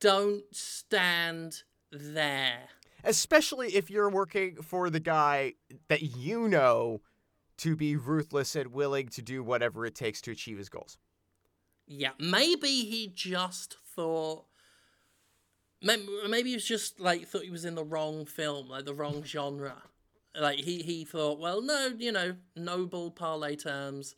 Don't 0.00 0.42
stand 0.52 1.62
there. 1.90 2.68
especially 3.04 3.68
if 3.76 3.90
you're 3.90 4.10
working 4.10 4.56
for 4.62 4.90
the 4.90 5.00
guy 5.00 5.52
that 5.88 6.02
you 6.02 6.48
know 6.48 7.00
to 7.58 7.76
be 7.76 7.96
ruthless 7.96 8.54
and 8.54 8.72
willing 8.72 9.08
to 9.08 9.22
do 9.22 9.42
whatever 9.42 9.86
it 9.86 9.94
takes 9.94 10.20
to 10.22 10.30
achieve 10.30 10.58
his 10.58 10.68
goals. 10.68 10.98
Yeah, 11.86 12.10
maybe 12.18 12.84
he 12.84 13.10
just 13.14 13.76
thought. 13.94 14.44
Maybe 15.82 16.48
he 16.48 16.54
was 16.54 16.64
just 16.64 16.98
like 16.98 17.26
thought 17.26 17.44
he 17.44 17.50
was 17.50 17.64
in 17.64 17.74
the 17.74 17.84
wrong 17.84 18.26
film, 18.26 18.68
like 18.68 18.84
the 18.84 18.94
wrong 18.94 19.22
genre. 19.24 19.82
Like 20.38 20.58
he 20.58 20.82
he 20.82 21.04
thought, 21.04 21.38
well, 21.38 21.62
no, 21.62 21.92
you 21.96 22.12
know, 22.12 22.36
noble 22.56 23.10
parlay 23.10 23.56
terms. 23.56 24.16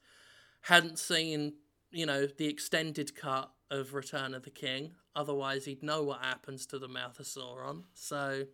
Hadn't 0.63 0.99
seen, 0.99 1.55
you 1.91 2.07
know, 2.07 2.27
the 2.27 2.49
extended 2.49 3.15
cut 3.15 3.51
of 3.71 3.95
Return 3.95 4.35
of 4.35 4.43
the 4.45 4.51
King. 4.51 4.93
Otherwise, 5.15 5.65
he'd 5.65 5.83
know 5.83 6.03
what 6.03 6.21
happens 6.21 6.67
to 6.67 6.79
the 6.79 6.89
mouth 6.89 7.19
of 7.21 7.27
Sauron. 7.27 7.85
So 7.95 8.45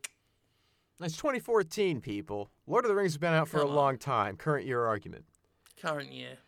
It's 1.01 1.17
2014, 1.17 2.01
people. 2.01 2.51
Lord 2.67 2.85
of 2.85 2.89
the 2.89 2.95
Rings 2.95 3.13
has 3.13 3.19
been 3.19 3.33
out 3.35 3.49
for 3.49 3.59
Come 3.59 3.67
a 3.67 3.71
on. 3.71 3.77
long 3.77 3.99
time. 3.99 4.37
Current 4.37 4.67
year 4.67 4.85
argument. 4.85 5.25
current 5.81 6.13
year. 6.13 6.39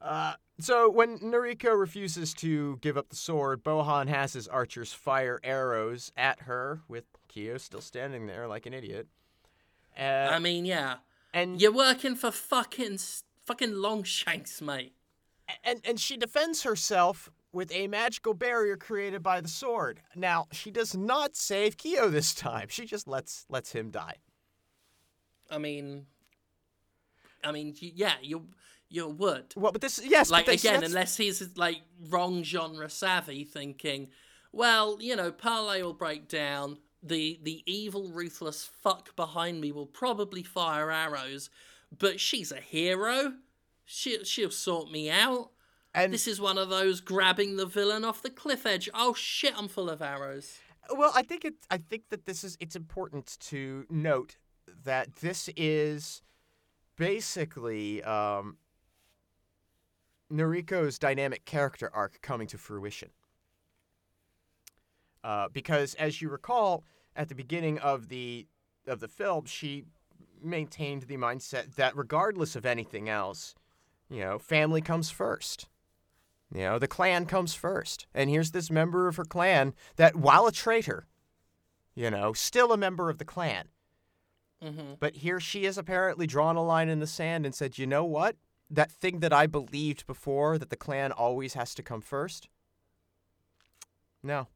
Uh, 0.00 0.34
so 0.60 0.88
when 0.88 1.18
Nariko 1.18 1.78
refuses 1.78 2.32
to 2.34 2.78
give 2.80 2.96
up 2.96 3.08
the 3.08 3.16
sword, 3.16 3.64
Bohan 3.64 4.08
has 4.08 4.32
his 4.32 4.46
archers 4.48 4.92
fire 4.92 5.40
arrows 5.42 6.12
at 6.16 6.42
her, 6.42 6.80
with 6.88 7.04
Kyo 7.28 7.58
still 7.58 7.80
standing 7.80 8.26
there 8.26 8.46
like 8.46 8.64
an 8.66 8.72
idiot. 8.72 9.08
Uh, 9.98 10.28
I 10.30 10.38
mean, 10.38 10.64
yeah, 10.64 10.96
and 11.34 11.60
you're 11.60 11.72
working 11.72 12.14
for 12.14 12.30
fucking 12.30 12.98
fucking 13.44 13.72
Longshanks, 13.74 14.62
mate. 14.62 14.92
and 15.64 15.80
and 15.84 15.98
she 15.98 16.16
defends 16.16 16.62
herself 16.62 17.30
with 17.56 17.72
a 17.72 17.86
magical 17.86 18.34
barrier 18.34 18.76
created 18.76 19.22
by 19.22 19.40
the 19.40 19.48
sword. 19.48 20.00
Now 20.14 20.46
she 20.52 20.70
does 20.70 20.94
not 20.94 21.34
save 21.36 21.78
Kyo 21.78 22.10
this 22.10 22.34
time. 22.34 22.68
She 22.68 22.84
just 22.84 23.08
lets 23.08 23.46
lets 23.48 23.72
him 23.72 23.90
die. 23.90 24.16
I 25.50 25.56
mean, 25.56 26.04
I 27.42 27.52
mean, 27.52 27.74
yeah, 27.80 28.12
you 28.20 28.48
you 28.90 29.08
would. 29.08 29.54
Well, 29.56 29.72
but 29.72 29.80
this 29.80 29.98
yes, 30.04 30.30
like 30.30 30.44
this, 30.46 30.62
again, 30.62 30.74
that's- 30.74 30.90
unless 30.90 31.16
he's 31.16 31.56
like 31.56 31.80
wrong 32.10 32.42
genre 32.42 32.90
savvy, 32.90 33.44
thinking, 33.44 34.08
well, 34.52 34.98
you 35.00 35.16
know, 35.16 35.32
parlay 35.32 35.82
will 35.82 35.94
break 35.94 36.28
down. 36.28 36.76
The 37.02 37.40
the 37.42 37.62
evil, 37.64 38.10
ruthless 38.10 38.64
fuck 38.82 39.16
behind 39.16 39.62
me 39.62 39.72
will 39.72 39.86
probably 39.86 40.42
fire 40.42 40.90
arrows, 40.90 41.48
but 41.96 42.20
she's 42.20 42.52
a 42.52 42.60
hero. 42.60 43.32
She 43.86 44.22
she'll 44.24 44.50
sort 44.50 44.90
me 44.90 45.08
out. 45.08 45.52
And 45.96 46.12
This 46.12 46.28
is 46.28 46.38
one 46.38 46.58
of 46.58 46.68
those 46.68 47.00
grabbing 47.00 47.56
the 47.56 47.64
villain 47.64 48.04
off 48.04 48.20
the 48.20 48.28
cliff 48.28 48.66
edge. 48.66 48.90
Oh 48.92 49.14
shit, 49.14 49.54
I'm 49.56 49.66
full 49.66 49.88
of 49.88 50.02
arrows. 50.02 50.58
Well, 50.94 51.10
I 51.14 51.22
think 51.22 51.46
it. 51.46 51.54
I 51.70 51.78
think 51.78 52.10
that 52.10 52.26
this 52.26 52.44
is. 52.44 52.58
It's 52.60 52.76
important 52.76 53.38
to 53.40 53.86
note 53.88 54.36
that 54.84 55.16
this 55.16 55.48
is 55.56 56.20
basically 56.96 58.02
um, 58.04 58.58
Nariko's 60.30 60.98
dynamic 60.98 61.46
character 61.46 61.90
arc 61.94 62.20
coming 62.20 62.46
to 62.48 62.58
fruition. 62.58 63.08
Uh, 65.24 65.48
because, 65.50 65.94
as 65.94 66.20
you 66.20 66.28
recall, 66.28 66.84
at 67.16 67.30
the 67.30 67.34
beginning 67.34 67.78
of 67.78 68.08
the 68.08 68.46
of 68.86 69.00
the 69.00 69.08
film, 69.08 69.46
she 69.46 69.84
maintained 70.42 71.04
the 71.04 71.16
mindset 71.16 71.74
that 71.76 71.96
regardless 71.96 72.54
of 72.54 72.66
anything 72.66 73.08
else, 73.08 73.54
you 74.10 74.20
know, 74.20 74.38
family 74.38 74.82
comes 74.82 75.10
first. 75.10 75.68
You 76.52 76.60
know, 76.60 76.78
the 76.78 76.88
clan 76.88 77.26
comes 77.26 77.54
first. 77.54 78.06
And 78.14 78.30
here's 78.30 78.52
this 78.52 78.70
member 78.70 79.08
of 79.08 79.16
her 79.16 79.24
clan 79.24 79.74
that, 79.96 80.16
while 80.16 80.46
a 80.46 80.52
traitor, 80.52 81.06
you 81.94 82.10
know, 82.10 82.32
still 82.32 82.72
a 82.72 82.76
member 82.76 83.10
of 83.10 83.18
the 83.18 83.24
clan. 83.24 83.68
Mm-hmm. 84.62 84.94
But 85.00 85.16
here 85.16 85.40
she 85.40 85.64
has 85.64 85.76
apparently 85.76 86.26
drawn 86.26 86.56
a 86.56 86.64
line 86.64 86.88
in 86.88 87.00
the 87.00 87.06
sand 87.06 87.44
and 87.44 87.54
said, 87.54 87.78
you 87.78 87.86
know 87.86 88.04
what? 88.04 88.36
That 88.70 88.90
thing 88.90 89.20
that 89.20 89.32
I 89.32 89.46
believed 89.46 90.06
before, 90.06 90.58
that 90.58 90.70
the 90.70 90.76
clan 90.76 91.12
always 91.12 91.54
has 91.54 91.74
to 91.74 91.82
come 91.82 92.00
first? 92.00 92.48
No. 94.22 94.48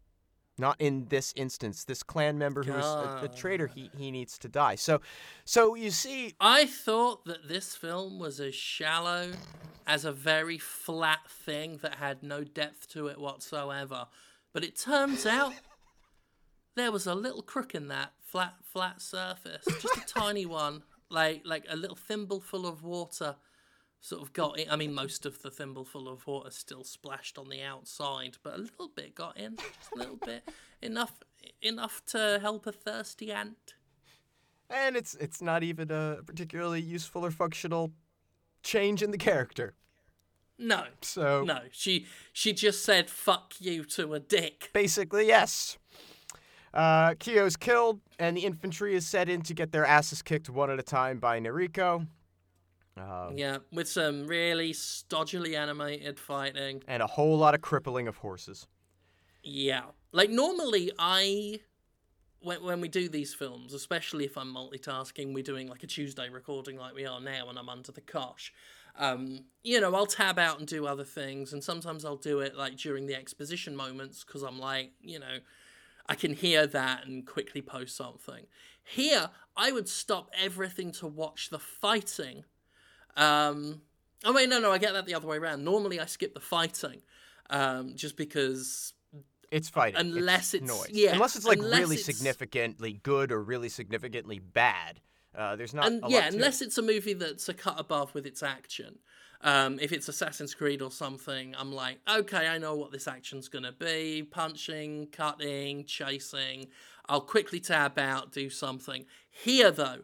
Not 0.60 0.76
in 0.78 1.06
this 1.08 1.32
instance. 1.36 1.84
This 1.84 2.02
clan 2.02 2.38
member 2.38 2.62
who 2.62 2.74
is 2.74 2.84
a, 2.84 3.22
a 3.24 3.28
traitor, 3.34 3.66
he, 3.66 3.90
he 3.96 4.10
needs 4.10 4.38
to 4.38 4.48
die. 4.48 4.74
So 4.74 5.00
so 5.44 5.74
you 5.74 5.90
see 5.90 6.34
I 6.38 6.66
thought 6.66 7.24
that 7.24 7.48
this 7.48 7.74
film 7.74 8.18
was 8.18 8.38
as 8.40 8.54
shallow 8.54 9.32
as 9.86 10.04
a 10.04 10.12
very 10.12 10.58
flat 10.58 11.28
thing 11.28 11.78
that 11.82 11.94
had 11.94 12.22
no 12.22 12.44
depth 12.44 12.90
to 12.90 13.06
it 13.06 13.18
whatsoever. 13.18 14.06
But 14.52 14.62
it 14.62 14.76
turns 14.76 15.24
out 15.24 15.54
there 16.76 16.92
was 16.92 17.06
a 17.06 17.14
little 17.14 17.42
crook 17.42 17.74
in 17.74 17.88
that 17.88 18.12
flat 18.20 18.54
flat 18.62 19.00
surface, 19.00 19.64
just 19.80 19.96
a 19.96 20.04
tiny 20.06 20.44
one, 20.44 20.82
like 21.08 21.42
like 21.44 21.64
a 21.70 21.76
little 21.76 21.96
thimbleful 21.96 22.66
of 22.66 22.84
water 22.84 23.36
sort 24.00 24.22
of 24.22 24.32
got 24.32 24.58
in. 24.58 24.70
I 24.70 24.76
mean, 24.76 24.94
most 24.94 25.26
of 25.26 25.42
the 25.42 25.50
thimbleful 25.50 26.08
of 26.08 26.26
water 26.26 26.50
still 26.50 26.84
splashed 26.84 27.36
on 27.38 27.48
the 27.48 27.62
outside, 27.62 28.36
but 28.42 28.54
a 28.54 28.58
little 28.58 28.88
bit 28.88 29.14
got 29.14 29.36
in, 29.36 29.56
just 29.56 29.92
a 29.94 29.98
little 29.98 30.16
bit, 30.16 30.42
enough 30.82 31.12
enough 31.62 32.02
to 32.06 32.38
help 32.40 32.66
a 32.66 32.72
thirsty 32.72 33.32
ant. 33.32 33.74
and 34.68 34.96
it's 34.96 35.14
it's 35.16 35.40
not 35.42 35.62
even 35.62 35.90
a 35.90 36.18
particularly 36.24 36.80
useful 36.80 37.24
or 37.24 37.30
functional 37.30 37.92
change 38.62 39.02
in 39.02 39.10
the 39.10 39.18
character. 39.18 39.74
No, 40.58 40.84
So 41.00 41.42
no, 41.44 41.60
she 41.72 42.06
she 42.34 42.52
just 42.52 42.84
said 42.84 43.08
"fuck 43.08 43.54
you" 43.58 43.84
to 43.84 44.12
a 44.14 44.20
dick. 44.20 44.70
basically, 44.74 45.26
yes. 45.26 45.78
Uh, 46.72 47.14
Kyo's 47.18 47.56
killed, 47.56 48.00
and 48.18 48.36
the 48.36 48.42
infantry 48.44 48.94
is 48.94 49.06
set 49.06 49.28
in 49.28 49.42
to 49.42 49.54
get 49.54 49.72
their 49.72 49.84
asses 49.84 50.22
kicked 50.22 50.48
one 50.48 50.70
at 50.70 50.78
a 50.78 50.82
time 50.84 51.18
by 51.18 51.40
Nariko. 51.40 52.06
Um, 52.96 53.36
Yeah, 53.36 53.58
with 53.72 53.88
some 53.88 54.26
really 54.26 54.72
stodgily 54.72 55.56
animated 55.56 56.18
fighting. 56.18 56.82
and 56.86 57.02
a 57.02 57.06
whole 57.06 57.36
lot 57.38 57.54
of 57.54 57.60
crippling 57.60 58.08
of 58.08 58.16
horses. 58.18 58.66
Yeah. 59.42 59.84
Like 60.12 60.30
normally 60.30 60.92
I 60.98 61.60
when 62.40 62.62
when 62.62 62.80
we 62.80 62.88
do 62.88 63.08
these 63.08 63.34
films, 63.34 63.74
especially 63.74 64.24
if 64.24 64.36
I'm 64.36 64.54
multitasking, 64.54 65.32
we're 65.34 65.42
doing 65.42 65.68
like 65.68 65.82
a 65.82 65.86
Tuesday 65.86 66.28
recording 66.28 66.76
like 66.76 66.94
we 66.94 67.06
are 67.06 67.20
now 67.20 67.48
and 67.48 67.58
I'm 67.58 67.68
under 67.68 67.92
the 67.92 68.00
cosh. 68.00 68.52
Um, 68.96 69.44
you 69.62 69.80
know, 69.80 69.94
I'll 69.94 70.06
tab 70.06 70.38
out 70.38 70.58
and 70.58 70.66
do 70.66 70.86
other 70.86 71.04
things 71.04 71.52
and 71.52 71.62
sometimes 71.62 72.04
I'll 72.04 72.16
do 72.16 72.40
it 72.40 72.56
like 72.56 72.76
during 72.76 73.06
the 73.06 73.14
exposition 73.14 73.76
moments 73.76 74.24
cuz 74.24 74.42
I'm 74.42 74.58
like, 74.58 74.92
you 75.00 75.18
know, 75.18 75.38
I 76.06 76.16
can 76.16 76.34
hear 76.34 76.66
that 76.66 77.06
and 77.06 77.26
quickly 77.26 77.62
post 77.62 77.96
something. 77.96 78.46
Here, 78.82 79.30
I 79.56 79.70
would 79.70 79.88
stop 79.88 80.30
everything 80.36 80.90
to 80.92 81.06
watch 81.06 81.50
the 81.50 81.58
fighting. 81.60 82.44
Um, 83.16 83.82
oh 84.24 84.32
wait, 84.32 84.48
no, 84.48 84.60
no, 84.60 84.70
I 84.72 84.78
get 84.78 84.92
that 84.92 85.06
the 85.06 85.14
other 85.14 85.26
way 85.26 85.36
around. 85.38 85.64
Normally, 85.64 86.00
I 86.00 86.06
skip 86.06 86.34
the 86.34 86.40
fighting, 86.40 87.02
um, 87.50 87.94
just 87.96 88.16
because 88.16 88.92
It's 89.50 89.68
fighting. 89.68 89.98
Unless 90.00 90.54
it's, 90.54 90.64
it's- 90.64 90.68
noise. 90.78 90.90
yeah, 90.92 91.12
Unless 91.12 91.36
it's 91.36 91.44
like 91.46 91.58
unless 91.58 91.80
really 91.80 91.96
it's- 91.96 92.06
significantly 92.16 92.92
good 93.02 93.32
or 93.32 93.42
really 93.42 93.68
significantly 93.68 94.38
bad. 94.38 95.00
Uh, 95.34 95.54
there's 95.54 95.72
not 95.74 95.86
and 95.86 96.02
a 96.04 96.08
yeah, 96.08 96.16
lot 96.16 96.20
to 96.22 96.26
it. 96.28 96.34
unless 96.34 96.60
it's 96.60 96.76
a 96.78 96.82
movie 96.82 97.12
that's 97.12 97.48
a 97.48 97.54
cut 97.54 97.78
above 97.78 98.12
with 98.14 98.26
its 98.26 98.42
action. 98.42 98.98
Um, 99.42 99.78
if 99.80 99.90
it's 99.92 100.06
Assassin's 100.08 100.54
Creed 100.54 100.82
or 100.82 100.90
something, 100.90 101.54
I'm 101.56 101.72
like, 101.72 101.98
okay, 102.10 102.46
I 102.48 102.58
know 102.58 102.74
what 102.74 102.90
this 102.92 103.06
action's 103.08 103.48
gonna 103.48 103.72
be: 103.72 104.22
punching, 104.28 105.06
cutting, 105.12 105.84
chasing. 105.84 106.66
I'll 107.08 107.20
quickly 107.22 107.58
tab 107.60 107.98
out, 107.98 108.32
do 108.32 108.50
something. 108.50 109.06
Here, 109.30 109.70
though, 109.70 110.00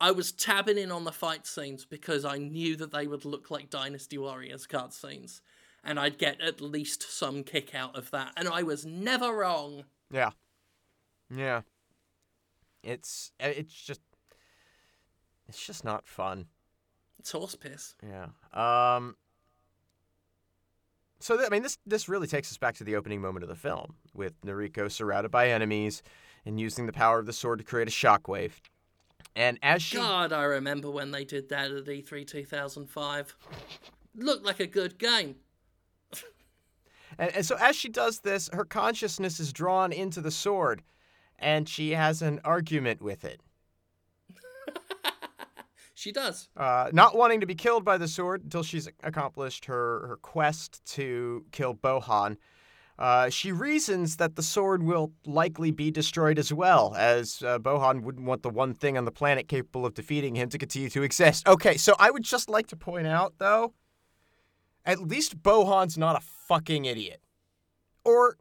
I 0.00 0.10
was 0.10 0.32
tabbing 0.32 0.78
in 0.78 0.90
on 0.90 1.04
the 1.04 1.12
fight 1.12 1.46
scenes 1.46 1.84
because 1.84 2.24
I 2.24 2.38
knew 2.38 2.76
that 2.76 2.92
they 2.92 3.06
would 3.06 3.24
look 3.24 3.50
like 3.50 3.70
Dynasty 3.70 4.18
Warriors 4.18 4.66
cutscenes, 4.66 5.40
and 5.82 5.98
I'd 5.98 6.18
get 6.18 6.40
at 6.40 6.60
least 6.60 7.02
some 7.02 7.44
kick 7.44 7.74
out 7.74 7.96
of 7.96 8.10
that. 8.10 8.32
And 8.36 8.48
I 8.48 8.62
was 8.62 8.84
never 8.84 9.32
wrong. 9.32 9.84
Yeah. 10.10 10.30
Yeah. 11.34 11.62
It's 12.82 13.32
uh, 13.42 13.46
it's 13.46 13.74
just 13.74 14.00
it's 15.48 15.64
just 15.64 15.84
not 15.84 16.06
fun. 16.06 16.46
It's 17.18 17.32
horse 17.32 17.54
piss. 17.54 17.94
Yeah. 18.02 18.26
Um. 18.52 19.16
So 21.20 21.36
th- 21.36 21.48
I 21.48 21.50
mean, 21.50 21.62
this 21.62 21.78
this 21.86 22.08
really 22.08 22.26
takes 22.26 22.50
us 22.50 22.58
back 22.58 22.74
to 22.76 22.84
the 22.84 22.96
opening 22.96 23.20
moment 23.22 23.44
of 23.44 23.48
the 23.48 23.54
film, 23.54 23.94
with 24.12 24.38
Nariko 24.42 24.90
surrounded 24.90 25.30
by 25.30 25.48
enemies 25.48 26.02
and 26.44 26.60
using 26.60 26.84
the 26.84 26.92
power 26.92 27.18
of 27.18 27.26
the 27.26 27.32
sword 27.32 27.58
to 27.60 27.64
create 27.64 27.88
a 27.88 27.90
shockwave. 27.90 28.52
And 29.36 29.58
as 29.62 29.82
she 29.82 29.96
God, 29.96 30.32
I 30.32 30.44
remember 30.44 30.90
when 30.90 31.10
they 31.10 31.24
did 31.24 31.48
that 31.48 31.70
at 31.70 31.88
E 31.88 32.02
E3 32.02 32.26
2005. 32.26 33.36
Looked 34.16 34.44
like 34.44 34.60
a 34.60 34.66
good 34.66 34.98
game. 34.98 35.36
and, 37.18 37.34
and 37.34 37.46
so 37.46 37.56
as 37.58 37.74
she 37.74 37.88
does 37.88 38.20
this, 38.20 38.48
her 38.52 38.64
consciousness 38.64 39.40
is 39.40 39.52
drawn 39.52 39.92
into 39.92 40.20
the 40.20 40.30
sword, 40.30 40.82
and 41.38 41.68
she 41.68 41.90
has 41.92 42.22
an 42.22 42.40
argument 42.44 43.02
with 43.02 43.24
it. 43.24 43.40
She 45.96 46.10
does. 46.10 46.48
uh, 46.56 46.90
not 46.92 47.16
wanting 47.16 47.40
to 47.40 47.46
be 47.46 47.54
killed 47.54 47.84
by 47.84 47.98
the 47.98 48.08
sword 48.08 48.42
until 48.42 48.64
she's 48.64 48.88
accomplished 49.04 49.66
her, 49.66 50.06
her 50.08 50.16
quest 50.16 50.84
to 50.94 51.46
kill 51.52 51.72
Bohan. 51.74 52.36
Uh, 52.98 53.28
she 53.28 53.50
reasons 53.50 54.18
that 54.18 54.36
the 54.36 54.42
sword 54.42 54.82
will 54.82 55.12
likely 55.26 55.72
be 55.72 55.90
destroyed 55.90 56.38
as 56.38 56.52
well, 56.52 56.94
as 56.96 57.42
uh, 57.42 57.58
Bohan 57.58 58.02
wouldn't 58.02 58.26
want 58.26 58.42
the 58.42 58.50
one 58.50 58.72
thing 58.72 58.96
on 58.96 59.04
the 59.04 59.10
planet 59.10 59.48
capable 59.48 59.84
of 59.84 59.94
defeating 59.94 60.36
him 60.36 60.48
to 60.50 60.58
continue 60.58 60.88
to 60.90 61.02
exist. 61.02 61.48
Okay, 61.48 61.76
so 61.76 61.96
I 61.98 62.10
would 62.10 62.22
just 62.22 62.48
like 62.48 62.68
to 62.68 62.76
point 62.76 63.08
out, 63.08 63.34
though, 63.38 63.74
at 64.84 65.00
least 65.00 65.42
Bohan's 65.42 65.98
not 65.98 66.16
a 66.16 66.20
fucking 66.20 66.84
idiot. 66.84 67.20
Or 68.04 68.36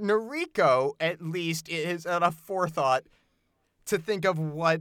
Nariko, 0.00 0.92
at 0.98 1.20
least, 1.20 1.68
is 1.68 2.06
at 2.06 2.22
a 2.22 2.30
forethought 2.30 3.04
to 3.86 3.98
think 3.98 4.24
of 4.24 4.38
what 4.38 4.80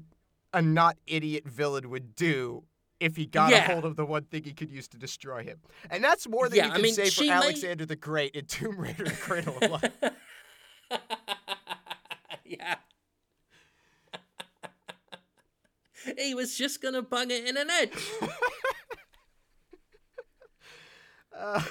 a 0.54 0.62
not 0.62 0.98
idiot 1.08 1.46
villain 1.46 1.90
would 1.90 2.16
do 2.16 2.64
if 3.00 3.16
he 3.16 3.26
got 3.26 3.52
Yeah. 3.52 3.70
a 3.70 3.74
hold 3.74 3.86
of 3.86 3.96
the 3.96 4.06
one 4.06 4.24
thing 4.24 4.44
he 4.44 4.54
could 4.54 4.70
use 4.72 4.88
to 4.90 4.98
destroy 4.98 5.44
him. 5.44 5.60
And 5.90 6.04
that's 6.04 6.28
more 6.28 6.50
than 6.50 6.58
Yeah, 6.58 6.66
you 6.66 6.72
I 6.72 6.76
can 6.76 6.82
mean, 6.84 6.94
say 6.94 7.10
for 7.10 7.24
Alexander 7.32 7.86
the 7.86 7.96
Great 7.96 8.36
in 8.36 8.46
Tomb 8.46 8.80
Raider 8.80 9.04
The 9.06 9.12
Cradle 9.12 9.58
of 9.62 9.72
Life. 9.72 9.98
yeah. 12.46 12.76
he 16.18 16.34
was 16.36 16.58
just 16.58 16.82
gonna 16.82 17.02
bung 17.02 17.32
it 17.32 17.46
in 17.46 17.58
an 17.58 17.70
edge. 17.70 17.94
Uh, 21.40 21.62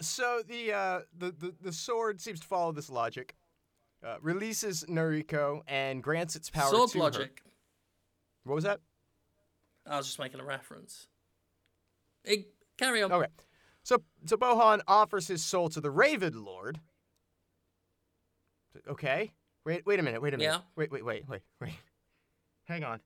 so 0.00 0.42
the, 0.46 0.72
uh, 0.72 1.00
the, 1.18 1.32
the 1.32 1.52
the 1.60 1.72
sword 1.72 2.20
seems 2.20 2.38
to 2.38 2.46
follow 2.46 2.70
this 2.70 2.88
logic. 2.88 3.34
Uh, 4.06 4.14
releases 4.22 4.84
Nariko 4.84 5.62
and 5.66 6.00
grants 6.04 6.36
its 6.36 6.48
power 6.48 6.70
Sword 6.70 6.90
to 6.90 6.98
her. 6.98 7.02
logic. 7.04 7.42
What 8.44 8.54
was 8.54 8.62
that? 8.62 8.78
I 9.88 9.96
was 9.96 10.06
just 10.06 10.18
making 10.18 10.40
a 10.40 10.44
reference. 10.44 11.08
Eh, 12.26 12.42
carry 12.76 13.02
on. 13.02 13.12
Okay. 13.12 13.26
So 13.82 14.02
so 14.26 14.36
Bohan 14.36 14.80
offers 14.86 15.28
his 15.28 15.44
soul 15.44 15.68
to 15.70 15.80
the 15.80 15.90
Raven 15.90 16.44
Lord. 16.44 16.80
Okay. 18.86 19.32
Wait 19.64 19.84
wait 19.86 19.98
a 19.98 20.02
minute, 20.02 20.20
wait 20.22 20.34
a 20.34 20.38
minute. 20.38 20.52
Yeah. 20.52 20.60
Wait, 20.76 20.90
wait, 20.90 21.04
wait, 21.04 21.28
wait, 21.28 21.42
wait. 21.60 21.72
Hang 22.64 22.84
on. 22.84 23.00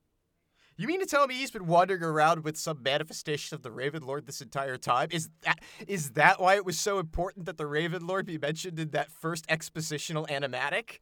You 0.75 0.87
mean 0.87 0.99
to 1.01 1.05
tell 1.05 1.27
me 1.27 1.35
he's 1.35 1.51
been 1.51 1.67
wandering 1.67 2.01
around 2.01 2.43
with 2.43 2.57
some 2.57 2.81
manifestation 2.81 3.53
of 3.53 3.61
the 3.61 3.71
Raven 3.71 4.03
Lord 4.03 4.25
this 4.25 4.41
entire 4.41 4.77
time? 4.77 5.09
Is 5.11 5.29
that 5.43 5.59
is 5.87 6.11
that 6.11 6.41
why 6.41 6.55
it 6.55 6.65
was 6.65 6.79
so 6.79 6.99
important 6.99 7.45
that 7.45 7.57
the 7.57 7.67
Raven 7.67 8.07
Lord 8.07 8.25
be 8.25 8.37
mentioned 8.37 8.79
in 8.79 8.89
that 8.89 9.11
first 9.11 9.47
expositional 9.47 10.27
animatic? 10.29 10.99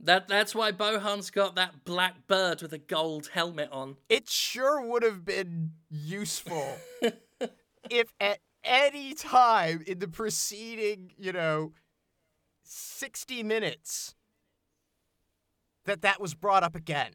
That 0.00 0.28
that's 0.28 0.54
why 0.54 0.72
Bohan's 0.72 1.30
got 1.30 1.54
that 1.54 1.84
black 1.84 2.26
bird 2.26 2.62
with 2.62 2.72
a 2.72 2.78
gold 2.78 3.30
helmet 3.32 3.70
on. 3.72 3.96
It 4.08 4.28
sure 4.28 4.80
would 4.80 5.02
have 5.02 5.24
been 5.24 5.72
useful 5.88 6.76
if 7.90 8.12
at 8.20 8.40
any 8.64 9.14
time 9.14 9.82
in 9.86 9.98
the 9.98 10.08
preceding, 10.08 11.12
you 11.16 11.32
know, 11.32 11.72
60 12.64 13.42
minutes 13.42 14.14
that 15.84 16.02
that 16.02 16.20
was 16.20 16.34
brought 16.34 16.62
up 16.62 16.74
again. 16.74 17.12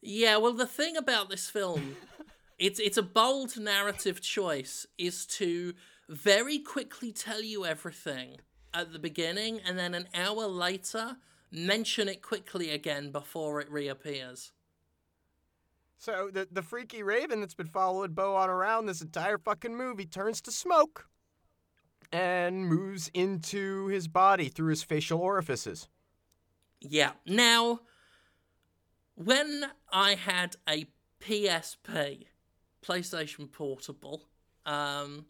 Yeah, 0.00 0.36
well, 0.36 0.52
the 0.52 0.66
thing 0.66 0.96
about 0.96 1.30
this 1.30 1.48
film, 1.48 1.96
it's 2.58 2.78
it's 2.78 2.98
a 2.98 3.02
bold 3.02 3.58
narrative 3.58 4.20
choice, 4.20 4.86
is 4.98 5.26
to 5.26 5.74
very 6.08 6.58
quickly 6.58 7.12
tell 7.12 7.42
you 7.42 7.64
everything 7.64 8.38
at 8.74 8.92
the 8.92 8.98
beginning, 8.98 9.60
and 9.66 9.78
then 9.78 9.94
an 9.94 10.08
hour 10.14 10.46
later 10.46 11.16
mention 11.54 12.08
it 12.08 12.20
quickly 12.20 12.70
again 12.70 13.10
before 13.10 13.60
it 13.60 13.70
reappears. 13.70 14.52
So 15.96 16.28
the 16.32 16.48
the 16.50 16.62
freaky 16.62 17.02
raven 17.02 17.40
that's 17.40 17.54
been 17.54 17.68
following 17.68 18.10
Bohan 18.10 18.48
around 18.48 18.86
this 18.86 19.00
entire 19.00 19.38
fucking 19.38 19.74
movie 19.74 20.04
turns 20.04 20.40
to 20.42 20.52
smoke 20.52 21.08
and 22.12 22.66
moves 22.66 23.10
into 23.14 23.86
his 23.86 24.08
body 24.08 24.48
through 24.48 24.70
his 24.70 24.82
facial 24.82 25.20
orifices. 25.20 25.88
Yeah. 26.80 27.12
Now, 27.26 27.80
when 29.14 29.64
I 29.90 30.14
had 30.14 30.56
a 30.68 30.86
PSP, 31.20 32.26
PlayStation 32.82 33.50
Portable, 33.50 34.22
um, 34.66 35.26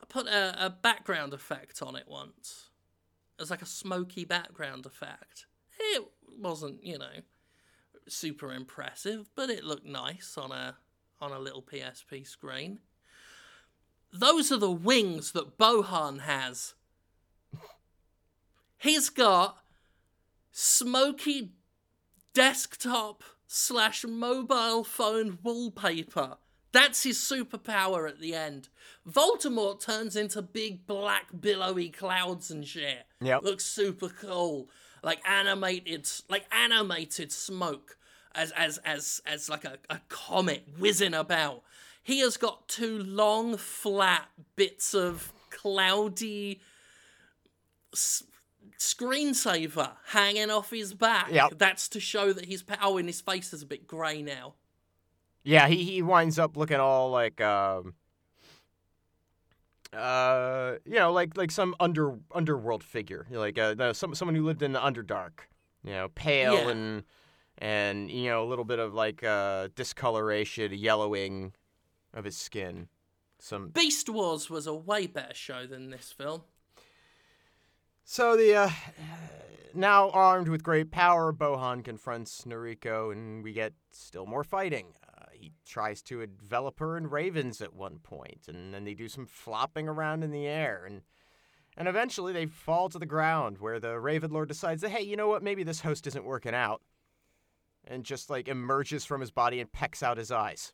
I 0.00 0.06
put 0.08 0.26
a, 0.26 0.66
a 0.66 0.70
background 0.70 1.34
effect 1.34 1.82
on 1.82 1.96
it 1.96 2.04
once. 2.06 2.65
Was 3.38 3.50
like 3.50 3.62
a 3.62 3.66
smoky 3.66 4.24
background 4.24 4.86
effect. 4.86 5.46
It 5.78 6.04
wasn't, 6.38 6.82
you 6.82 6.98
know, 6.98 7.22
super 8.08 8.52
impressive, 8.52 9.28
but 9.34 9.50
it 9.50 9.64
looked 9.64 9.86
nice 9.86 10.36
on 10.38 10.52
a 10.52 10.76
on 11.20 11.32
a 11.32 11.38
little 11.38 11.62
PSP 11.62 12.26
screen. 12.26 12.80
Those 14.12 14.52
are 14.52 14.58
the 14.58 14.70
wings 14.70 15.32
that 15.32 15.58
Bohan 15.58 16.20
has. 16.20 16.74
He's 18.78 19.08
got 19.08 19.58
smoky 20.52 21.52
desktop 22.34 23.22
slash 23.46 24.04
mobile 24.04 24.84
phone 24.84 25.38
wallpaper. 25.42 26.36
That's 26.72 27.02
his 27.04 27.18
superpower 27.18 28.08
at 28.08 28.20
the 28.20 28.34
end. 28.34 28.68
Voldemort 29.08 29.80
turns 29.80 30.16
into 30.16 30.42
big 30.42 30.86
black 30.86 31.28
billowy 31.40 31.88
clouds 31.88 32.50
and 32.50 32.66
shit. 32.66 33.06
Yep. 33.20 33.42
Looks 33.42 33.64
super 33.64 34.08
cool. 34.08 34.68
Like 35.02 35.26
animated 35.28 36.08
like 36.28 36.44
animated 36.52 37.32
smoke 37.32 37.96
as 38.34 38.50
as 38.52 38.78
as 38.84 39.22
as 39.26 39.48
like 39.48 39.64
a, 39.64 39.78
a 39.88 40.00
comet 40.08 40.64
whizzing 40.78 41.14
about. 41.14 41.62
He 42.02 42.20
has 42.20 42.36
got 42.36 42.68
two 42.68 42.98
long 42.98 43.56
flat 43.56 44.28
bits 44.54 44.94
of 44.94 45.32
cloudy 45.50 46.60
s- 47.92 48.24
screensaver 48.78 49.92
hanging 50.08 50.50
off 50.50 50.70
his 50.70 50.94
back. 50.94 51.30
Yep. 51.32 51.54
That's 51.58 51.88
to 51.88 52.00
show 52.00 52.32
that 52.32 52.44
his 52.44 52.62
oh, 52.82 52.98
and 52.98 53.08
his 53.08 53.20
face 53.20 53.52
is 53.52 53.62
a 53.62 53.66
bit 53.66 53.86
grey 53.86 54.22
now. 54.22 54.54
Yeah, 55.46 55.68
he, 55.68 55.84
he 55.84 56.02
winds 56.02 56.38
up 56.40 56.56
looking 56.56 56.80
all 56.80 57.10
like 57.10 57.40
um 57.40 57.94
uh 59.92 60.74
you 60.84 60.96
know 60.96 61.12
like 61.12 61.36
like 61.36 61.50
some 61.50 61.74
under 61.80 62.18
underworld 62.34 62.82
figure 62.82 63.24
You 63.30 63.36
know, 63.36 63.40
like 63.40 63.56
uh 63.58 63.74
the, 63.74 63.92
some 63.92 64.14
someone 64.14 64.34
who 64.34 64.44
lived 64.44 64.62
in 64.62 64.72
the 64.72 64.80
underdark 64.80 65.46
you 65.84 65.92
know 65.92 66.08
pale 66.14 66.54
Yeah. 66.54 66.68
and 66.70 67.04
and 67.58 68.10
you 68.10 68.28
know 68.28 68.42
a 68.42 68.48
little 68.48 68.64
bit 68.64 68.80
of 68.80 68.92
like 68.92 69.22
uh 69.22 69.68
discoloration 69.76 70.72
yellowing 70.74 71.52
of 72.12 72.24
his 72.24 72.36
skin 72.36 72.88
some 73.38 73.68
Beast 73.68 74.08
Wars 74.08 74.50
was 74.50 74.66
a 74.66 74.74
way 74.74 75.06
better 75.06 75.34
show 75.34 75.66
than 75.66 75.90
this 75.90 76.10
film. 76.10 76.42
So 78.02 78.34
the 78.36 78.54
uh, 78.54 78.70
now 79.74 80.08
armed 80.10 80.48
with 80.48 80.62
great 80.62 80.90
power, 80.90 81.34
Bohan 81.34 81.84
confronts 81.84 82.44
Nariko, 82.46 83.12
and 83.12 83.44
we 83.44 83.52
get 83.52 83.74
still 83.90 84.24
more 84.24 84.42
fighting. 84.42 84.94
He 85.38 85.52
tries 85.66 86.02
to 86.02 86.20
envelop 86.20 86.78
her 86.80 86.96
in 86.96 87.08
ravens 87.08 87.60
at 87.60 87.74
one 87.74 87.98
point, 87.98 88.42
and 88.48 88.72
then 88.72 88.84
they 88.84 88.94
do 88.94 89.08
some 89.08 89.26
flopping 89.26 89.88
around 89.88 90.22
in 90.22 90.30
the 90.30 90.46
air, 90.46 90.84
and 90.86 91.02
and 91.76 91.88
eventually 91.88 92.32
they 92.32 92.46
fall 92.46 92.88
to 92.88 92.98
the 92.98 93.06
ground, 93.06 93.58
where 93.58 93.78
the 93.78 94.00
Raven 94.00 94.30
Lord 94.30 94.48
decides 94.48 94.82
that 94.82 94.90
hey, 94.90 95.02
you 95.02 95.16
know 95.16 95.28
what, 95.28 95.42
maybe 95.42 95.62
this 95.62 95.80
host 95.80 96.06
isn't 96.06 96.24
working 96.24 96.54
out, 96.54 96.82
and 97.84 98.04
just 98.04 98.30
like 98.30 98.48
emerges 98.48 99.04
from 99.04 99.20
his 99.20 99.30
body 99.30 99.60
and 99.60 99.72
pecks 99.72 100.02
out 100.02 100.18
his 100.18 100.32
eyes. 100.32 100.72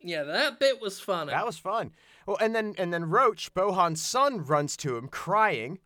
Yeah, 0.00 0.24
that 0.24 0.60
bit 0.60 0.80
was 0.80 1.00
funny. 1.00 1.30
That 1.30 1.46
was 1.46 1.58
fun. 1.58 1.92
Well, 2.26 2.36
and 2.40 2.54
then 2.54 2.74
and 2.78 2.92
then 2.92 3.06
Roach, 3.06 3.52
Bohan's 3.54 4.02
son, 4.02 4.44
runs 4.44 4.76
to 4.78 4.96
him 4.96 5.08
crying, 5.08 5.78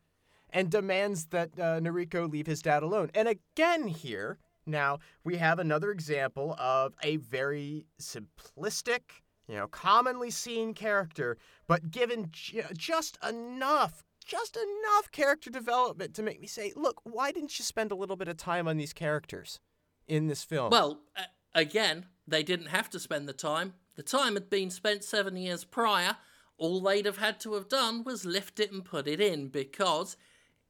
and 0.51 0.71
demands 0.71 1.27
that 1.27 1.51
uh, 1.59 1.81
Nariko 1.81 2.31
leave 2.31 2.47
his 2.47 2.63
dad 2.63 2.83
alone. 2.83 3.11
And 3.15 3.29
again, 3.29 3.87
here 3.87 4.39
now 4.71 4.99
we 5.25 5.37
have 5.37 5.59
another 5.59 5.91
example 5.91 6.55
of 6.59 6.95
a 7.03 7.17
very 7.17 7.87
simplistic, 8.01 9.01
you 9.49 9.57
know, 9.57 9.67
commonly 9.67 10.31
seen 10.31 10.75
character, 10.75 11.37
but 11.67 11.91
given 11.91 12.29
ju- 12.31 12.63
just 12.77 13.19
enough. 13.27 14.05
Just 14.25 14.57
enough 14.57 15.11
character 15.11 15.51
development 15.51 16.15
to 16.15 16.23
make 16.23 16.41
me 16.41 16.47
say, 16.47 16.73
look, 16.77 17.01
why 17.05 17.33
didn't 17.33 17.59
you 17.59 17.65
spend 17.65 17.91
a 17.91 17.97
little 17.97 18.17
bit 18.17 18.29
of 18.29 18.37
time 18.37 18.69
on 18.69 18.77
these 18.77 18.93
characters 18.93 19.59
in 20.07 20.29
this 20.29 20.45
film? 20.45 20.71
Well, 20.71 21.01
uh, 21.17 21.23
again, 21.55 22.07
they 22.29 22.43
didn't 22.43 22.67
have 22.67 22.89
to 22.91 23.01
spend 23.01 23.29
the 23.29 23.33
time. 23.33 23.75
The 23.97 24.03
time 24.03 24.35
had 24.35 24.49
been 24.49 24.71
spent 24.71 25.03
seven 25.05 25.37
years 25.37 25.65
prior. 25.65 26.17
All 26.59 26.81
they'd 26.81 27.07
have 27.07 27.19
had 27.19 27.41
to 27.41 27.55
have 27.55 27.69
done 27.69 28.05
was 28.05 28.25
lift 28.25 28.61
it 28.61 28.71
and 28.71 28.85
put 28.85 29.09
it 29.09 29.21
in 29.21 29.49
because 29.49 30.17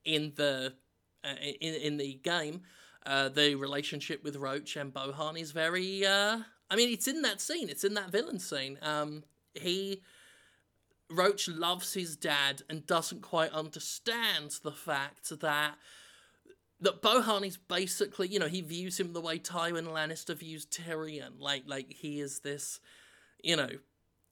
in 0.04 0.32
the 0.36 0.74
uh, 1.22 1.34
in 1.60 1.74
in 1.74 1.96
the 1.96 2.14
game, 2.14 2.62
uh, 3.10 3.28
the 3.28 3.56
relationship 3.56 4.22
with 4.22 4.36
Roach 4.36 4.76
and 4.76 4.94
Bohan 4.94 5.38
is 5.38 5.50
very. 5.50 6.06
Uh, 6.06 6.38
I 6.70 6.76
mean, 6.76 6.92
it's 6.92 7.08
in 7.08 7.22
that 7.22 7.40
scene. 7.40 7.68
It's 7.68 7.82
in 7.82 7.94
that 7.94 8.10
villain 8.12 8.38
scene. 8.38 8.78
Um, 8.82 9.24
he 9.54 10.02
Roach 11.10 11.48
loves 11.48 11.92
his 11.94 12.14
dad 12.14 12.62
and 12.70 12.86
doesn't 12.86 13.22
quite 13.22 13.50
understand 13.50 14.60
the 14.62 14.70
fact 14.70 15.28
that 15.40 15.74
that 16.82 17.02
Bohan 17.02 17.44
is 17.44 17.56
basically, 17.56 18.28
you 18.28 18.38
know, 18.38 18.46
he 18.46 18.60
views 18.60 18.98
him 19.00 19.12
the 19.12 19.20
way 19.20 19.38
Tywin 19.40 19.88
Lannister 19.88 20.36
views 20.36 20.64
Tyrion, 20.64 21.40
like 21.40 21.64
like 21.66 21.92
he 21.92 22.20
is 22.20 22.40
this, 22.40 22.78
you 23.42 23.56
know, 23.56 23.70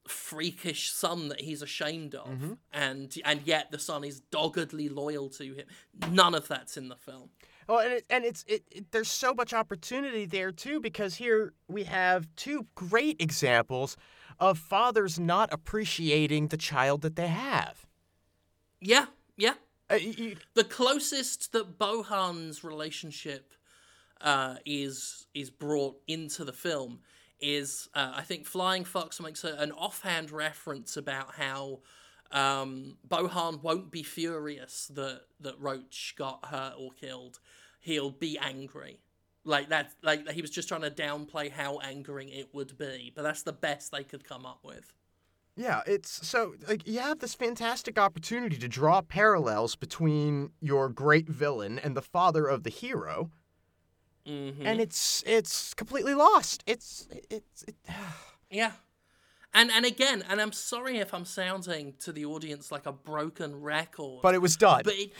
freakish 0.07 0.89
son 0.89 1.27
that 1.27 1.41
he's 1.41 1.61
ashamed 1.61 2.15
of, 2.15 2.29
and 2.71 3.13
and 3.25 3.41
yet 3.43 3.71
the 3.71 3.79
son 3.79 4.05
is 4.05 4.21
doggedly 4.31 4.87
loyal 4.87 5.27
to 5.31 5.53
him. 5.53 5.65
None 6.09 6.33
of 6.33 6.47
that's 6.47 6.77
in 6.77 6.87
the 6.87 6.95
film. 6.95 7.29
Well, 7.69 7.79
and 7.81 7.93
it, 7.93 8.05
and 8.09 8.25
it's 8.25 8.43
it, 8.47 8.63
it, 8.71 8.91
there's 8.91 9.11
so 9.11 9.31
much 9.31 9.53
opportunity 9.53 10.25
there 10.25 10.51
too 10.51 10.79
because 10.79 11.15
here 11.17 11.53
we 11.67 11.83
have 11.83 12.27
two 12.35 12.65
great 12.73 13.21
examples 13.21 13.95
of 14.39 14.57
fathers 14.57 15.19
not 15.19 15.53
appreciating 15.53 16.47
the 16.47 16.57
child 16.57 17.01
that 17.01 17.15
they 17.15 17.27
have. 17.27 17.85
Yeah, 18.81 19.05
yeah. 19.37 19.53
Uh, 19.87 19.99
y- 20.03 20.15
y- 20.17 20.35
The 20.55 20.63
closest 20.63 21.51
that 21.51 21.77
Bohan's 21.77 22.63
relationship 22.63 23.53
uh, 24.19 24.55
is 24.65 25.27
is 25.35 25.51
brought 25.51 25.97
into 26.07 26.43
the 26.43 26.53
film 26.53 27.01
is 27.39 27.87
uh, 27.93 28.13
I 28.15 28.23
think 28.23 28.47
Flying 28.47 28.83
Fox 28.83 29.21
makes 29.21 29.43
a, 29.43 29.53
an 29.53 29.71
offhand 29.73 30.31
reference 30.31 30.97
about 30.97 31.35
how 31.35 31.81
um, 32.31 32.97
Bohan 33.07 33.61
won't 33.61 33.91
be 33.91 34.01
furious 34.03 34.87
that 34.95 35.21
that 35.39 35.55
Roach 35.59 36.15
got 36.17 36.45
hurt 36.45 36.73
or 36.79 36.91
killed. 36.93 37.39
He'll 37.89 38.11
be 38.11 38.37
angry. 38.37 38.99
Like 39.43 39.69
that, 39.69 39.93
like 40.03 40.29
he 40.29 40.41
was 40.41 40.51
just 40.51 40.67
trying 40.67 40.81
to 40.81 40.91
downplay 40.91 41.49
how 41.51 41.79
angering 41.79 42.29
it 42.29 42.53
would 42.53 42.77
be, 42.77 43.11
but 43.15 43.23
that's 43.23 43.41
the 43.41 43.53
best 43.53 43.91
they 43.91 44.03
could 44.03 44.23
come 44.23 44.45
up 44.45 44.59
with. 44.63 44.93
yeah, 45.55 45.81
it's 45.87 46.27
so 46.27 46.53
like 46.67 46.87
you 46.87 46.99
have 46.99 47.17
this 47.19 47.33
fantastic 47.33 47.97
opportunity 47.97 48.57
to 48.57 48.67
draw 48.67 49.01
parallels 49.01 49.75
between 49.75 50.51
your 50.61 50.87
great 50.89 51.27
villain 51.27 51.79
and 51.79 51.97
the 51.97 52.01
father 52.01 52.45
of 52.45 52.61
the 52.63 52.69
hero, 52.69 53.31
hmm 54.25 54.51
and 54.63 54.79
it's 54.79 55.23
it's 55.25 55.73
completely 55.73 56.13
lost. 56.13 56.63
It's 56.67 57.07
it's 57.31 57.63
it, 57.67 57.75
Yeah. 58.51 58.73
And 59.53 59.71
and 59.71 59.83
again, 59.85 60.23
and 60.29 60.39
I'm 60.39 60.51
sorry 60.51 60.99
if 60.99 61.11
I'm 61.13 61.25
sounding 61.25 61.95
to 62.01 62.11
the 62.11 62.25
audience 62.25 62.71
like 62.71 62.85
a 62.85 62.91
broken 62.91 63.59
record. 63.61 64.19
but 64.21 64.35
it 64.35 64.41
was 64.41 64.55
done. 64.55 64.81
but 64.85 64.93
it 64.93 65.11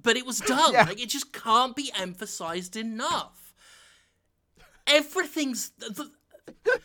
but 0.00 0.16
it 0.16 0.26
was 0.26 0.38
done. 0.54 0.72
Yeah. 0.72 0.84
Like 0.84 1.00
it 1.00 1.08
just 1.08 1.32
can't 1.32 1.74
be 1.74 1.90
emphasized 1.96 2.76
enough. 2.76 3.54
Everything's 4.86 5.70
the, 5.78 6.10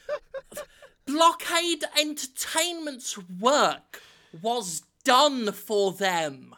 Blockade 1.06 1.84
Entertainment's 2.00 3.18
work 3.18 4.02
was 4.42 4.84
done 5.04 5.52
for 5.52 5.92
them. 5.92 6.56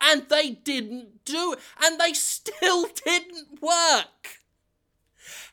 And 0.00 0.28
they 0.28 0.50
didn't 0.50 1.24
do 1.24 1.52
it. 1.54 1.60
And 1.82 1.98
they 1.98 2.12
still 2.12 2.86
didn't 3.04 3.62
work. 3.62 4.40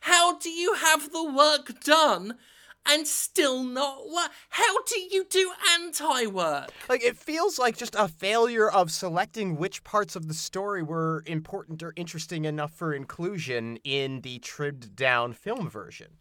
How 0.02 0.38
do 0.38 0.50
you 0.50 0.74
have 0.74 1.12
the 1.12 1.24
work 1.24 1.80
done 1.80 2.36
and 2.86 3.06
still 3.06 3.62
not 3.62 4.08
work. 4.08 4.30
How 4.50 4.82
do 4.84 4.98
you 4.98 5.24
do 5.28 5.52
anti 5.74 6.26
work? 6.26 6.70
Like 6.88 7.02
it 7.02 7.16
feels 7.16 7.58
like 7.58 7.76
just 7.76 7.94
a 7.98 8.08
failure 8.08 8.70
of 8.70 8.90
selecting 8.90 9.56
which 9.56 9.84
parts 9.84 10.16
of 10.16 10.28
the 10.28 10.34
story 10.34 10.82
were 10.82 11.22
important 11.26 11.82
or 11.82 11.92
interesting 11.96 12.44
enough 12.44 12.72
for 12.72 12.92
inclusion 12.92 13.78
in 13.84 14.20
the 14.22 14.38
trimmed 14.38 14.96
down 14.96 15.32
film 15.32 15.68
version. 15.68 16.18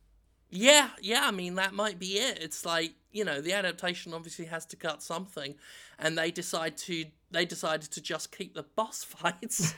Yeah, 0.51 0.89
yeah, 0.99 1.21
I 1.25 1.31
mean 1.31 1.55
that 1.55 1.73
might 1.73 1.99
be 1.99 2.13
it. 2.13 2.39
It's 2.41 2.65
like, 2.65 2.93
you 3.11 3.23
know, 3.23 3.39
the 3.39 3.53
adaptation 3.53 4.13
obviously 4.13 4.45
has 4.45 4.65
to 4.67 4.75
cut 4.75 5.03
something 5.03 5.55
and 5.97 6.17
they 6.17 6.31
decide 6.31 6.77
to 6.77 7.05
they 7.31 7.45
decided 7.45 7.91
to 7.91 8.01
just 8.01 8.35
keep 8.35 8.55
the 8.55 8.63
boss 8.63 9.03
fights. 9.07 9.75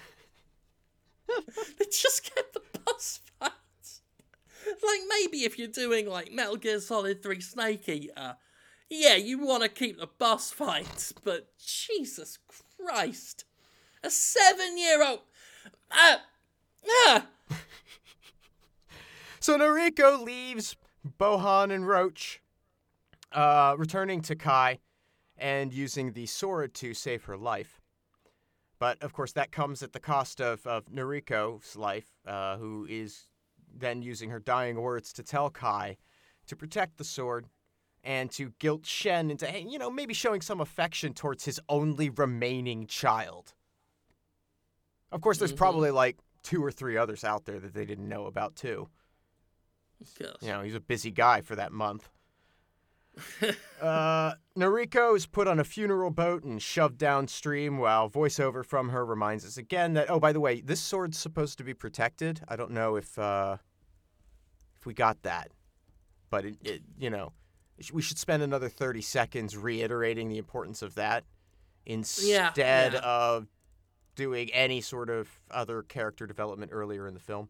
they 1.27 1.85
just 1.91 2.33
kept 2.33 2.53
the 2.53 2.61
boss 2.85 3.19
fights. 3.39 3.55
Like 4.67 5.01
maybe 5.07 5.43
if 5.43 5.57
you're 5.57 5.67
doing 5.67 6.07
like 6.07 6.31
Metal 6.31 6.55
Gear 6.55 6.79
Solid 6.79 7.23
3 7.23 7.41
Snake 7.41 7.87
Eater, 7.89 8.35
yeah, 8.89 9.15
you 9.15 9.39
want 9.39 9.63
to 9.63 9.69
keep 9.69 9.99
the 9.99 10.07
boss 10.07 10.51
fights, 10.51 11.13
but 11.23 11.47
Jesus 11.57 12.37
Christ. 12.77 13.45
A 14.03 14.07
7-year-old 14.07 15.21
ah, 15.91 16.21
ah. 16.89 17.27
So 19.39 19.57
Nariko 19.57 20.23
leaves 20.23 20.75
Bohan 21.19 21.71
and 21.71 21.87
Roach, 21.87 22.41
uh, 23.31 23.75
returning 23.77 24.21
to 24.23 24.35
Kai 24.35 24.79
and 25.37 25.73
using 25.73 26.11
the 26.11 26.27
sword 26.27 26.73
to 26.75 26.93
save 26.93 27.23
her 27.23 27.37
life. 27.37 27.81
But 28.77 29.01
of 29.01 29.13
course, 29.13 29.31
that 29.33 29.51
comes 29.51 29.81
at 29.83 29.93
the 29.93 29.99
cost 29.99 30.41
of, 30.41 30.65
of 30.67 30.85
Nariko's 30.85 31.75
life, 31.75 32.09
uh, 32.25 32.57
who 32.57 32.85
is 32.89 33.27
then 33.75 34.01
using 34.01 34.29
her 34.29 34.39
dying 34.39 34.79
words 34.81 35.11
to 35.13 35.23
tell 35.23 35.49
Kai 35.49 35.97
to 36.47 36.55
protect 36.55 36.97
the 36.97 37.03
sword 37.03 37.47
and 38.03 38.31
to 38.31 38.53
guilt 38.59 38.85
Shen 38.85 39.29
into, 39.31 39.47
you 39.61 39.77
know, 39.77 39.89
maybe 39.91 40.13
showing 40.13 40.41
some 40.41 40.59
affection 40.59 41.13
towards 41.13 41.45
his 41.45 41.59
only 41.69 42.09
remaining 42.09 42.87
child. 42.87 43.53
Of 45.11 45.21
course, 45.21 45.37
there's 45.37 45.53
Mhm. 45.53 45.57
probably 45.57 45.91
like 45.91 46.17
two 46.41 46.63
or 46.63 46.71
three 46.71 46.97
others 46.97 47.23
out 47.23 47.45
there 47.45 47.59
that 47.59 47.73
they 47.73 47.85
didn't 47.85 48.07
know 48.09 48.25
about 48.25 48.55
too. 48.55 48.89
Yes. 50.19 50.35
You 50.41 50.47
know, 50.49 50.61
he's 50.63 50.73
a 50.73 50.79
busy 50.79 51.11
guy 51.11 51.41
for 51.41 51.55
that 51.55 51.71
month. 51.71 52.09
uh, 53.81 54.33
Nariko 54.57 55.15
is 55.15 55.25
put 55.25 55.47
on 55.47 55.59
a 55.59 55.63
funeral 55.63 56.11
boat 56.11 56.43
and 56.43 56.61
shoved 56.61 56.97
downstream 56.97 57.77
while 57.77 58.09
voiceover 58.09 58.65
from 58.65 58.89
her 58.89 59.05
reminds 59.05 59.45
us 59.45 59.57
again 59.57 59.93
that, 59.93 60.09
oh, 60.09 60.19
by 60.19 60.31
the 60.31 60.39
way, 60.39 60.61
this 60.61 60.81
sword's 60.81 61.17
supposed 61.17 61.57
to 61.57 61.63
be 61.63 61.73
protected. 61.73 62.41
I 62.47 62.55
don't 62.55 62.71
know 62.71 62.95
if 62.95 63.17
uh, 63.19 63.57
if 64.79 64.85
we 64.85 64.93
got 64.93 65.21
that, 65.23 65.51
but 66.29 66.45
it, 66.45 66.57
it, 66.63 66.81
you 66.97 67.09
know, 67.09 67.33
we 67.93 68.01
should 68.01 68.17
spend 68.17 68.43
another 68.43 68.69
30 68.69 69.01
seconds 69.01 69.57
reiterating 69.57 70.29
the 70.29 70.37
importance 70.37 70.81
of 70.81 70.95
that 70.95 71.23
instead 71.85 72.93
yeah. 72.93 72.99
of 73.03 73.47
doing 74.15 74.49
any 74.53 74.81
sort 74.81 75.09
of 75.09 75.29
other 75.49 75.81
character 75.83 76.27
development 76.27 76.71
earlier 76.73 77.07
in 77.07 77.13
the 77.13 77.19
film. 77.19 77.49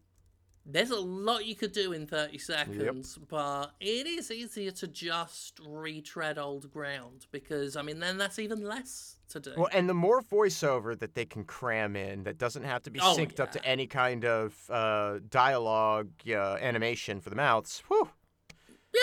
There's 0.64 0.90
a 0.90 1.00
lot 1.00 1.44
you 1.44 1.56
could 1.56 1.72
do 1.72 1.92
in 1.92 2.06
30 2.06 2.38
seconds, 2.38 3.18
but 3.28 3.72
it 3.80 4.06
is 4.06 4.30
easier 4.30 4.70
to 4.72 4.86
just 4.86 5.58
retread 5.66 6.38
old 6.38 6.72
ground 6.72 7.26
because, 7.32 7.76
I 7.76 7.82
mean, 7.82 7.98
then 7.98 8.16
that's 8.16 8.38
even 8.38 8.64
less 8.64 9.16
to 9.30 9.40
do. 9.40 9.52
Well, 9.56 9.68
and 9.72 9.88
the 9.88 9.94
more 9.94 10.22
voiceover 10.22 10.96
that 11.00 11.14
they 11.16 11.24
can 11.24 11.42
cram 11.44 11.96
in 11.96 12.22
that 12.24 12.38
doesn't 12.38 12.62
have 12.62 12.82
to 12.84 12.90
be 12.90 13.00
Oh, 13.02 13.16
synced 13.18 13.40
up 13.40 13.50
to 13.52 13.64
any 13.64 13.88
kind 13.88 14.24
of 14.24 14.54
uh, 14.70 15.18
dialogue 15.28 16.10
uh, 16.28 16.58
animation 16.60 17.20
for 17.20 17.30
the 17.30 17.36
mouths. 17.36 17.82
Whew. 17.88 18.10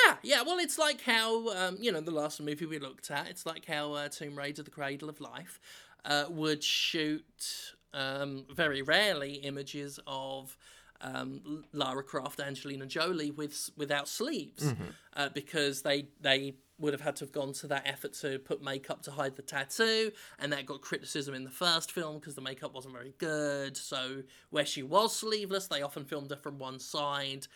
Yeah, 0.06 0.15
yeah. 0.22 0.44
Well, 0.44 0.60
it's 0.60 0.77
like 0.77 1.02
how 1.02 1.49
um, 1.49 1.77
you 1.81 1.91
know 1.91 1.99
the 1.99 2.11
last 2.11 2.40
movie 2.41 2.68
we 2.68 2.80
looked 2.80 3.10
at. 3.11 3.27
It's 3.27 3.45
like 3.45 3.65
how 3.65 3.94
uh, 3.94 4.07
Tomb 4.07 4.38
Raider: 4.38 4.61
The 4.61 4.69
Cradle 4.69 5.10
of 5.10 5.19
Life 5.19 5.60
uh, 6.06 6.26
would 6.30 6.64
shoot 6.64 7.73
um, 7.94 8.45
very 8.53 8.84
rarely 8.84 9.34
images 9.36 9.99
of 10.06 10.56
um, 11.02 11.64
Lara 11.74 12.04
Croft, 12.04 12.40
Angelina 12.40 12.86
Jolie 12.86 13.32
with 13.32 13.70
without 13.78 14.08
sleeves 14.08 14.74
uh, 15.16 15.30
because 15.34 15.82
they 15.82 16.08
they 16.22 16.56
would 16.80 16.94
have 16.94 17.02
had 17.02 17.16
to 17.18 17.26
have 17.26 17.32
gone 17.32 17.52
to 17.52 17.68
that 17.68 17.84
effort 17.86 18.14
to 18.14 18.40
put 18.40 18.64
makeup 18.64 19.02
to 19.04 19.12
hide 19.12 19.36
the 19.36 19.42
tattoo, 19.42 20.12
and 20.40 20.52
that 20.54 20.66
got 20.66 20.82
criticism 20.82 21.34
in 21.36 21.44
the 21.44 21.50
first 21.50 21.92
film 21.92 22.20
because 22.20 22.36
the 22.36 22.42
makeup 22.42 22.74
wasn't 22.74 22.94
very 22.94 23.14
good. 23.18 23.76
So 23.76 24.24
where 24.50 24.66
she 24.66 24.84
was 24.84 25.16
sleeveless, 25.16 25.68
they 25.68 25.82
often 25.82 26.06
filmed 26.06 26.30
her 26.32 26.38
from 26.38 26.58
one 26.58 26.80
side. 26.80 27.48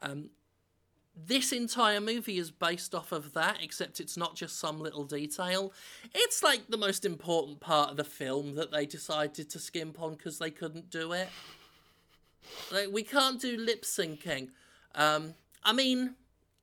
Um, 0.00 0.30
this 1.14 1.52
entire 1.52 2.00
movie 2.00 2.38
is 2.38 2.50
based 2.50 2.94
off 2.94 3.12
of 3.12 3.34
that, 3.34 3.58
except 3.62 4.00
it's 4.00 4.16
not 4.16 4.34
just 4.34 4.58
some 4.58 4.80
little 4.80 5.04
detail. 5.04 5.72
It's 6.14 6.42
like 6.42 6.68
the 6.68 6.78
most 6.78 7.04
important 7.04 7.60
part 7.60 7.90
of 7.90 7.96
the 7.98 8.04
film 8.04 8.54
that 8.54 8.72
they 8.72 8.86
decided 8.86 9.50
to 9.50 9.58
skimp 9.58 10.00
on 10.00 10.14
because 10.14 10.38
they 10.38 10.50
couldn't 10.50 10.90
do 10.90 11.12
it. 11.12 11.28
Like, 12.70 12.88
we 12.92 13.02
can't 13.02 13.40
do 13.40 13.56
lip 13.56 13.84
syncing. 13.84 14.48
Um, 14.94 15.34
I 15.64 15.72
mean, 15.72 16.14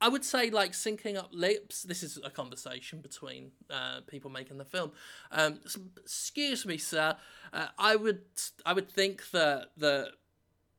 I 0.02 0.08
would 0.08 0.24
say 0.24 0.50
like 0.50 0.72
syncing 0.72 1.18
up 1.18 1.30
lips. 1.32 1.84
This 1.84 2.04
is 2.04 2.20
a 2.24 2.30
conversation 2.30 3.02
between 3.02 3.52
uh, 3.70 4.02
people 4.08 4.30
making 4.30 4.58
the 4.58 4.66
film. 4.66 4.92
Um, 5.32 5.60
excuse 5.98 6.66
me, 6.66 6.78
sir. 6.78 7.18
Uh, 7.52 7.68
I 7.78 7.96
would 7.96 8.22
I 8.66 8.74
would 8.74 8.90
think 8.90 9.30
that 9.32 9.72
the 9.76 10.12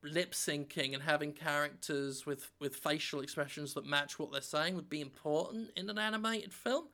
lip 0.03 0.33
syncing 0.33 0.95
and 0.95 1.03
having 1.03 1.33
characters 1.33 2.25
with 2.25 2.51
with 2.61 2.77
facial 2.77 3.21
expressions 3.21 3.75
that 3.75 3.85
match 3.85 4.19
what 4.19 4.33
they're 4.33 4.41
saying 4.41 4.75
would 4.75 4.89
be 4.89 5.03
important 5.03 5.71
in 5.77 5.91
an 5.91 5.99
animated 5.99 6.55
film. 6.55 6.87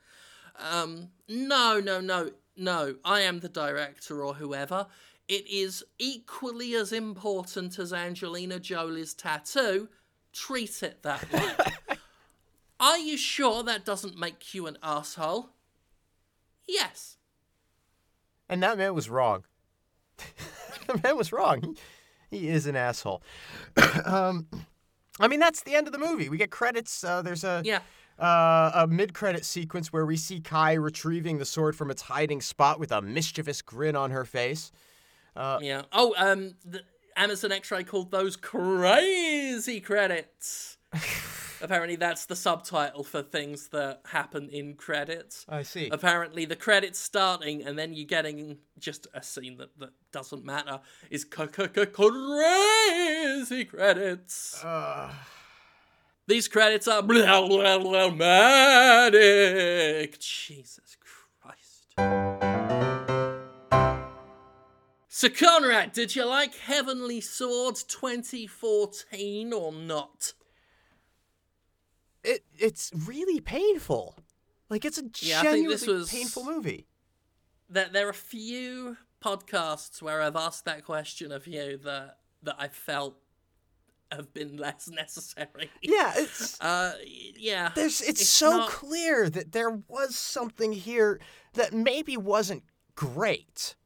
Um, 0.58 1.10
no, 1.28 1.80
no, 1.80 2.00
no, 2.00 2.30
no. 2.56 2.96
I 3.04 3.20
am 3.20 3.40
the 3.40 3.48
director 3.48 4.24
or 4.24 4.34
whoever. 4.34 4.86
It 5.28 5.48
is 5.48 5.82
equally 5.98 6.74
as 6.74 6.92
important 6.92 7.78
as 7.78 7.92
Angelina 7.92 8.60
Jolie's 8.60 9.12
tattoo. 9.14 9.88
Treat 10.32 10.82
it 10.82 11.02
that 11.02 11.32
way. 11.32 11.96
Are 12.80 12.98
you 12.98 13.16
sure 13.16 13.62
that 13.64 13.84
doesn't 13.84 14.18
make 14.18 14.54
you 14.54 14.66
an 14.66 14.78
asshole? 14.82 15.50
Yes. 16.68 17.16
And 18.48 18.62
that 18.62 18.78
man 18.78 18.94
was 18.94 19.08
wrong. 19.08 19.44
the 20.86 21.00
man 21.02 21.16
was 21.16 21.32
wrong. 21.32 21.76
He, 22.30 22.38
he 22.38 22.48
is 22.48 22.66
an 22.66 22.76
asshole. 22.76 23.22
um, 24.04 24.46
I 25.18 25.28
mean, 25.28 25.40
that's 25.40 25.62
the 25.62 25.74
end 25.74 25.86
of 25.86 25.92
the 25.92 25.98
movie. 25.98 26.28
We 26.28 26.36
get 26.36 26.50
credits. 26.50 27.02
Uh, 27.02 27.22
there's 27.22 27.44
a 27.44 27.62
Yeah. 27.64 27.80
uh, 28.18 28.70
a 28.74 28.86
mid-credit 28.86 29.44
sequence 29.44 29.92
where 29.92 30.06
we 30.06 30.16
see 30.16 30.40
Kai 30.40 30.74
retrieving 30.74 31.38
the 31.38 31.44
sword 31.44 31.74
from 31.74 31.90
its 31.90 32.02
hiding 32.02 32.40
spot 32.40 32.78
with 32.78 32.92
a 32.92 33.00
mischievous 33.02 33.62
grin 33.62 33.96
on 33.96 34.10
her 34.10 34.24
face. 34.24 34.70
Yeah. 35.36 35.82
Oh, 35.92 36.14
um, 36.16 36.54
the 36.64 36.82
Amazon 37.16 37.52
X-Ray 37.52 37.84
called 37.84 38.10
those 38.10 38.36
crazy 38.36 39.80
credits. 39.80 40.78
Apparently, 41.62 41.96
that's 41.96 42.26
the 42.26 42.36
subtitle 42.36 43.02
for 43.02 43.22
things 43.22 43.68
that 43.68 44.02
happen 44.04 44.50
in 44.50 44.74
credits. 44.74 45.46
I 45.48 45.62
see. 45.62 45.88
Apparently, 45.90 46.44
the 46.44 46.56
credits 46.56 46.98
starting 46.98 47.64
and 47.64 47.78
then 47.78 47.94
you 47.94 48.04
getting 48.04 48.58
just 48.78 49.06
a 49.14 49.22
scene 49.22 49.56
that, 49.56 49.70
that 49.78 49.90
doesn't 50.12 50.44
matter 50.44 50.80
is 51.10 51.24
crazy 51.24 51.86
credits. 53.64 54.62
Uh, 54.62 55.10
These 56.26 56.48
credits 56.48 56.86
are 56.88 57.02
blah, 57.02 57.46
blah, 57.46 57.78
blah, 57.78 58.10
manic. 58.10 60.18
Jesus 60.18 60.96
Christ. 61.00 62.25
So, 65.16 65.30
Conrad, 65.30 65.92
did 65.92 66.14
you 66.14 66.26
like 66.26 66.54
Heavenly 66.56 67.22
Swords 67.22 67.82
2014 67.84 69.50
or 69.54 69.72
not? 69.72 70.34
it 72.22 72.44
it's 72.58 72.90
really 73.06 73.40
painful. 73.40 74.14
Like 74.68 74.84
it's 74.84 74.98
a 74.98 75.04
Yeah, 75.20 75.42
genuinely 75.42 75.90
was- 75.94 76.10
painful 76.10 76.44
movie. 76.44 76.86
There, 77.70 77.88
there 77.90 78.06
are 78.08 78.10
a 78.10 78.14
few 78.14 78.98
podcasts 79.24 80.02
where 80.02 80.20
I've 80.20 80.36
asked 80.36 80.66
that 80.66 80.84
question 80.84 81.32
of 81.32 81.46
you 81.46 81.78
that 81.78 82.18
that 82.42 82.56
I 82.58 82.68
felt 82.68 83.16
have 84.12 84.34
been 84.34 84.58
less 84.58 84.86
necessary. 84.92 85.70
Yeah, 85.80 86.12
it's 86.16 86.60
Uh, 86.60 86.92
yeah. 87.34 87.70
there's 87.74 88.02
it's, 88.02 88.20
it's 88.20 88.28
so 88.28 88.50
not- 88.58 88.68
clear 88.68 89.30
that 89.30 89.52
there 89.52 89.70
was 89.88 90.14
something 90.14 90.74
here 90.74 91.20
that 91.54 91.72
maybe 91.72 92.18
wasn't 92.18 92.64
great, 92.96 93.76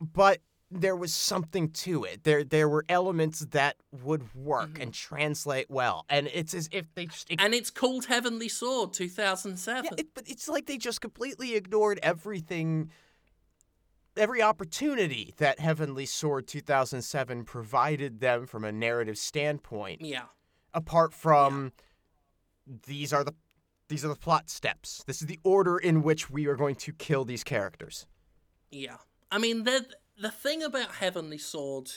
but 0.00 0.40
there 0.70 0.96
was 0.96 1.14
something 1.14 1.70
to 1.70 2.02
it. 2.04 2.24
There 2.24 2.42
there 2.42 2.68
were 2.68 2.84
elements 2.88 3.40
that 3.50 3.76
would 3.92 4.34
work 4.34 4.70
Mm-hmm. 4.70 4.82
and 4.82 4.94
translate 4.94 5.70
well, 5.70 6.04
and 6.08 6.28
it's 6.32 6.54
as 6.54 6.68
if 6.72 6.92
they 6.94 7.06
just 7.06 7.28
And 7.38 7.54
it's 7.54 7.70
called 7.70 8.06
Heavenly 8.06 8.48
Sword 8.48 8.92
2007. 8.92 9.84
Yeah, 9.84 9.90
it, 9.96 10.08
but 10.14 10.28
it's 10.28 10.48
like 10.48 10.66
they 10.66 10.76
just 10.76 11.00
completely 11.00 11.54
ignored 11.54 12.00
everything, 12.02 12.90
every 14.16 14.42
opportunity 14.42 15.34
that 15.36 15.60
Heavenly 15.60 16.04
Sword 16.06 16.48
2007 16.48 17.44
provided 17.44 18.20
them 18.20 18.46
from 18.46 18.64
a 18.64 18.72
narrative 18.72 19.18
standpoint, 19.18 20.00
yeah. 20.00 20.24
apart 20.74 21.12
from 21.14 21.72
these 22.86 23.12
are 23.12 23.22
the 23.22 23.34
these 23.88 24.04
are 24.04 24.08
the 24.08 24.16
plot 24.16 24.50
steps. 24.50 25.04
This 25.06 25.20
is 25.20 25.28
the 25.28 25.38
order 25.44 25.78
in 25.78 26.02
which 26.02 26.28
we 26.28 26.46
are 26.48 26.56
going 26.56 26.74
to 26.74 26.92
kill 26.92 27.24
these 27.24 27.44
characters. 27.44 28.04
Yeah. 28.72 28.96
I 29.30 29.38
mean, 29.38 29.64
the 29.64 29.86
the 30.20 30.30
thing 30.30 30.62
about 30.62 30.92
Heavenly 30.92 31.38
Sword 31.38 31.90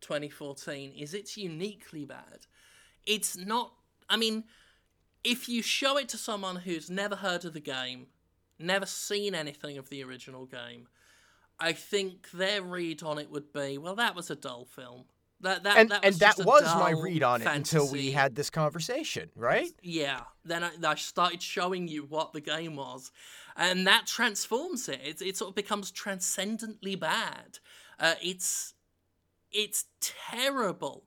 2014 0.00 0.92
is 0.92 1.14
it's 1.14 1.36
uniquely 1.36 2.04
bad. 2.04 2.46
It's 3.06 3.36
not. 3.36 3.72
I 4.08 4.16
mean, 4.16 4.44
if 5.24 5.48
you 5.48 5.62
show 5.62 5.96
it 5.98 6.08
to 6.10 6.16
someone 6.16 6.56
who's 6.56 6.88
never 6.88 7.16
heard 7.16 7.44
of 7.44 7.52
the 7.52 7.60
game, 7.60 8.06
never 8.58 8.86
seen 8.86 9.34
anything 9.34 9.78
of 9.78 9.90
the 9.90 10.02
original 10.02 10.46
game, 10.46 10.88
I 11.60 11.72
think 11.72 12.30
their 12.30 12.62
read 12.62 13.02
on 13.02 13.18
it 13.18 13.30
would 13.30 13.52
be, 13.52 13.78
well, 13.78 13.96
that 13.96 14.14
was 14.14 14.30
a 14.30 14.36
dull 14.36 14.64
film. 14.64 15.04
That 15.40 15.62
that 15.62 15.76
and 15.76 15.90
that 15.90 16.04
and 16.04 16.14
was 16.14 16.18
that 16.18 16.38
was 16.44 16.64
my 16.64 16.90
read 16.90 17.22
on 17.22 17.42
it 17.42 17.46
until 17.46 17.88
we 17.88 18.10
had 18.10 18.34
this 18.34 18.50
conversation, 18.50 19.30
right? 19.36 19.70
Yeah, 19.82 20.22
then 20.44 20.64
I, 20.64 20.70
I 20.84 20.94
started 20.96 21.40
showing 21.40 21.86
you 21.86 22.04
what 22.04 22.32
the 22.32 22.40
game 22.40 22.74
was, 22.74 23.12
and 23.58 23.86
that 23.86 24.06
transforms 24.06 24.88
it. 24.88 25.00
It, 25.04 25.20
it 25.20 25.36
sort 25.36 25.50
of 25.50 25.54
becomes 25.56 25.90
transcendently 25.90 26.94
bad. 26.94 27.58
Uh, 27.98 28.14
it's 28.22 28.74
it's 29.50 29.86
terrible 30.00 31.04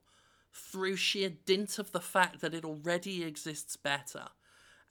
through 0.53 0.97
sheer 0.97 1.29
dint 1.29 1.79
of 1.79 1.93
the 1.93 2.01
fact 2.01 2.41
that 2.41 2.53
it 2.53 2.65
already 2.65 3.23
exists 3.23 3.77
better, 3.77 4.25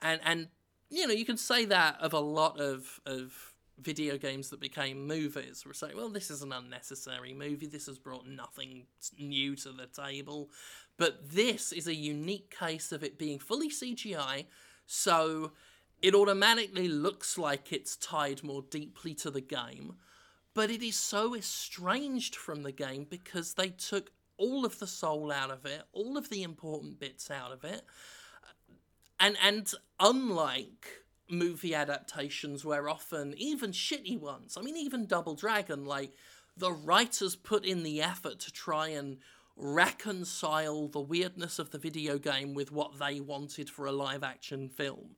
and 0.01 0.21
and 0.25 0.49
you 0.89 1.07
know 1.07 1.13
you 1.13 1.27
can 1.27 1.37
say 1.37 1.67
that 1.67 1.97
of 2.01 2.15
a 2.15 2.21
lot 2.21 2.59
of 2.59 3.01
of 3.05 3.53
video 3.79 4.17
games 4.17 4.51
that 4.51 4.61
became 4.61 5.07
movies. 5.07 5.63
We're 5.65 5.73
saying, 5.73 5.97
well, 5.97 6.11
this 6.11 6.31
is 6.31 6.43
an 6.43 6.53
unnecessary 6.53 7.33
movie. 7.33 7.67
This 7.67 7.87
has 7.87 7.99
brought 7.99 8.27
nothing 8.27 8.85
new 9.19 9.57
to 9.57 9.73
the 9.73 9.87
table. 9.87 10.51
But 10.99 11.31
this 11.31 11.73
is 11.73 11.87
a 11.87 11.95
unique 11.95 12.55
case 12.55 12.93
of 12.93 13.03
it 13.03 13.19
being 13.19 13.39
fully 13.39 13.71
CGI, 13.71 14.45
so 14.87 15.53
it 16.03 16.15
automatically 16.15 16.89
looks 16.89 17.37
like 17.37 17.73
it's 17.73 17.97
tied 17.97 18.43
more 18.43 18.63
deeply 18.71 19.15
to 19.15 19.31
the 19.31 19.41
game. 19.41 19.95
But 20.55 20.71
it 20.71 20.83
is 20.83 20.97
so 20.97 21.35
estranged 21.37 22.35
from 22.35 22.63
the 22.63 22.73
game 22.73 23.07
because 23.09 23.55
they 23.55 23.69
took 23.69 24.11
all 24.37 24.65
of 24.65 24.79
the 24.79 24.87
soul 24.87 25.31
out 25.31 25.51
of 25.51 25.65
it, 25.67 25.83
all 25.93 26.17
of 26.17 26.31
the 26.31 26.43
important 26.43 26.99
bits 26.99 27.31
out 27.31 27.53
of 27.53 27.65
it. 27.65 27.83
And 29.21 29.37
and 29.43 29.71
unlike 30.01 31.05
movie 31.29 31.75
adaptations 31.75 32.65
where 32.65 32.89
often 32.89 33.35
even 33.37 33.71
shitty 33.71 34.19
ones, 34.19 34.57
I 34.57 34.63
mean 34.63 34.77
even 34.77 35.07
Double 35.07 35.35
Dragon, 35.35 35.85
like 35.85 36.15
the 36.57 36.73
writers 36.73 37.37
put 37.37 37.65
in 37.65 37.83
the 37.83 38.03
effort 38.03 38.41
to 38.41 38.51
try 38.51 38.89
and 38.89 39.19
reconcile 39.57 40.89
the 40.89 41.01
weirdness 41.01 41.59
of 41.59 41.71
the 41.71 41.79
video 41.79 42.19
game 42.19 42.55
with 42.55 42.73
what 42.73 42.99
they 42.99 43.21
wanted 43.21 43.69
for 43.69 43.87
a 43.87 43.93
live 43.93 44.25
action 44.25 44.69
film. 44.69 45.17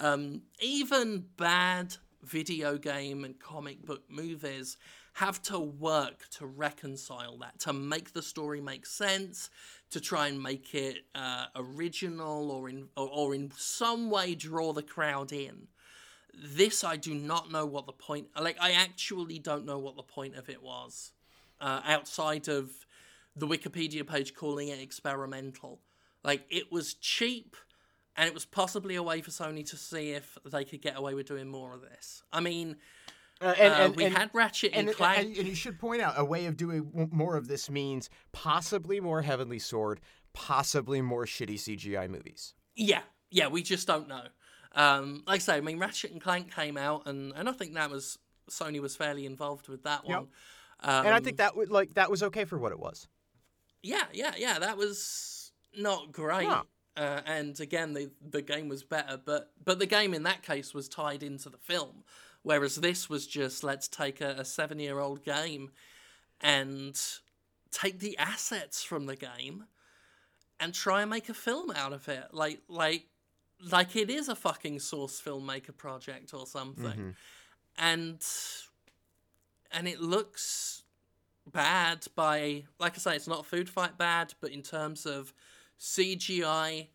Um, 0.00 0.42
even 0.60 1.26
bad 1.36 1.96
video 2.22 2.78
game 2.78 3.22
and 3.24 3.38
comic 3.38 3.84
book 3.84 4.02
movies 4.08 4.78
have 5.14 5.42
to 5.42 5.58
work 5.58 6.26
to 6.30 6.46
reconcile 6.46 7.36
that, 7.38 7.58
to 7.60 7.72
make 7.74 8.14
the 8.14 8.22
story 8.22 8.60
make 8.62 8.86
sense, 8.86 9.50
to 9.90 10.00
try 10.00 10.28
and 10.28 10.42
make 10.42 10.74
it 10.74 11.04
uh, 11.14 11.46
original 11.54 12.50
or 12.50 12.70
in 12.70 12.88
or, 12.96 13.10
or 13.12 13.34
in 13.34 13.52
some 13.56 14.08
way 14.10 14.34
draw 14.34 14.72
the 14.72 14.82
crowd 14.82 15.32
in. 15.32 15.68
This 16.32 16.82
I 16.82 16.96
do 16.96 17.12
not 17.12 17.52
know 17.52 17.66
what 17.66 17.84
the 17.84 17.92
point. 17.92 18.28
Like 18.40 18.56
I 18.58 18.72
actually 18.72 19.38
don't 19.38 19.66
know 19.66 19.78
what 19.78 19.96
the 19.96 20.02
point 20.02 20.36
of 20.36 20.48
it 20.48 20.62
was, 20.62 21.12
uh, 21.60 21.82
outside 21.84 22.48
of 22.48 22.70
the 23.36 23.46
Wikipedia 23.46 24.06
page 24.06 24.34
calling 24.34 24.68
it 24.68 24.80
experimental. 24.80 25.80
Like 26.24 26.44
it 26.48 26.72
was 26.72 26.94
cheap, 26.94 27.56
and 28.16 28.26
it 28.28 28.34
was 28.34 28.44
possibly 28.44 28.96
a 28.96 29.02
way 29.02 29.20
for 29.22 29.30
Sony 29.30 29.68
to 29.70 29.76
see 29.76 30.10
if 30.10 30.36
they 30.44 30.64
could 30.64 30.82
get 30.82 30.96
away 30.96 31.14
with 31.14 31.26
doing 31.26 31.48
more 31.48 31.74
of 31.74 31.80
this. 31.82 32.22
I 32.32 32.40
mean, 32.40 32.76
Uh, 33.40 33.54
and, 33.58 33.72
uh, 33.74 33.92
we 33.96 34.04
and, 34.04 34.16
had 34.16 34.30
Ratchet 34.34 34.72
and, 34.74 34.88
and, 34.88 34.96
Clank. 34.96 35.18
and, 35.28 35.36
and 35.38 35.48
you 35.48 35.54
should 35.54 35.78
point 35.78 36.02
out 36.02 36.14
a 36.18 36.24
way 36.24 36.44
of 36.46 36.56
doing 36.58 37.08
more 37.10 37.36
of 37.36 37.48
this 37.48 37.70
means 37.70 38.10
possibly 38.32 39.00
more 39.00 39.22
Heavenly 39.22 39.58
Sword, 39.58 40.00
possibly 40.34 41.00
more 41.00 41.24
shitty 41.24 41.54
CGI 41.54 42.08
movies. 42.10 42.54
Yeah, 42.76 43.00
yeah, 43.30 43.48
we 43.48 43.62
just 43.62 43.86
don't 43.86 44.08
know. 44.08 44.24
Um, 44.72 45.22
like 45.26 45.36
I 45.36 45.38
say, 45.38 45.56
I 45.56 45.60
mean, 45.62 45.78
Ratchet 45.78 46.12
and 46.12 46.20
Clank 46.20 46.54
came 46.54 46.76
out, 46.76 47.06
and, 47.06 47.32
and 47.34 47.48
I 47.48 47.52
think 47.52 47.74
that 47.74 47.90
was 47.90 48.18
Sony 48.50 48.80
was 48.80 48.94
fairly 48.94 49.24
involved 49.26 49.68
with 49.68 49.84
that 49.84 50.02
Yep. 50.06 50.16
one. 50.18 50.28
Um, 50.82 51.06
and 51.06 51.14
I 51.14 51.20
think 51.20 51.38
that 51.38 51.56
would 51.56 51.70
like 51.70 51.94
that 51.94 52.10
was 52.10 52.22
okay 52.22 52.44
for 52.44 52.58
what 52.58 52.72
it 52.72 52.78
was. 52.78 53.06
yeah, 53.82 54.04
yeah, 54.12 54.34
yeah, 54.36 54.58
that 54.58 54.76
was 54.76 55.52
not 55.76 56.12
great. 56.12 56.48
Uh, 56.96 57.20
and 57.24 57.58
again, 57.60 57.92
the 57.94 58.10
the 58.20 58.42
game 58.42 58.68
was 58.68 58.82
better, 58.82 59.18
but 59.22 59.52
but 59.64 59.78
the 59.78 59.86
game 59.86 60.12
in 60.12 60.24
that 60.24 60.42
case 60.42 60.74
was 60.74 60.88
tied 60.88 61.22
into 61.22 61.48
the 61.48 61.58
film, 61.58 62.04
whereas 62.42 62.76
this 62.76 63.08
was 63.08 63.26
just 63.26 63.62
let's 63.62 63.88
take 63.88 64.20
a, 64.20 64.30
a 64.38 64.44
seven 64.44 64.78
year 64.80 64.98
old 64.98 65.24
game 65.24 65.70
and 66.40 67.00
take 67.70 68.00
the 68.00 68.18
assets 68.18 68.82
from 68.82 69.06
the 69.06 69.16
game 69.16 69.64
and 70.58 70.74
try 70.74 71.00
and 71.00 71.10
make 71.10 71.28
a 71.28 71.34
film 71.34 71.70
out 71.70 71.92
of 71.92 72.08
it, 72.08 72.24
like 72.32 72.60
like 72.68 73.06
like 73.70 73.94
it 73.94 74.10
is 74.10 74.28
a 74.28 74.34
fucking 74.34 74.80
source 74.80 75.20
filmmaker 75.20 75.76
project 75.76 76.34
or 76.34 76.46
something, 76.46 77.14
and 77.78 78.26
and 79.72 79.86
it 79.86 80.00
looks 80.00 80.82
bad 81.50 82.06
by 82.16 82.64
like 82.78 82.94
I 82.94 82.98
say, 82.98 83.16
it's 83.16 83.28
not 83.28 83.46
food 83.46 83.68
fight 83.70 83.96
bad, 83.96 84.34
but 84.40 84.50
in 84.50 84.62
terms 84.62 85.06
of 85.06 85.32
CGI, 85.80 86.88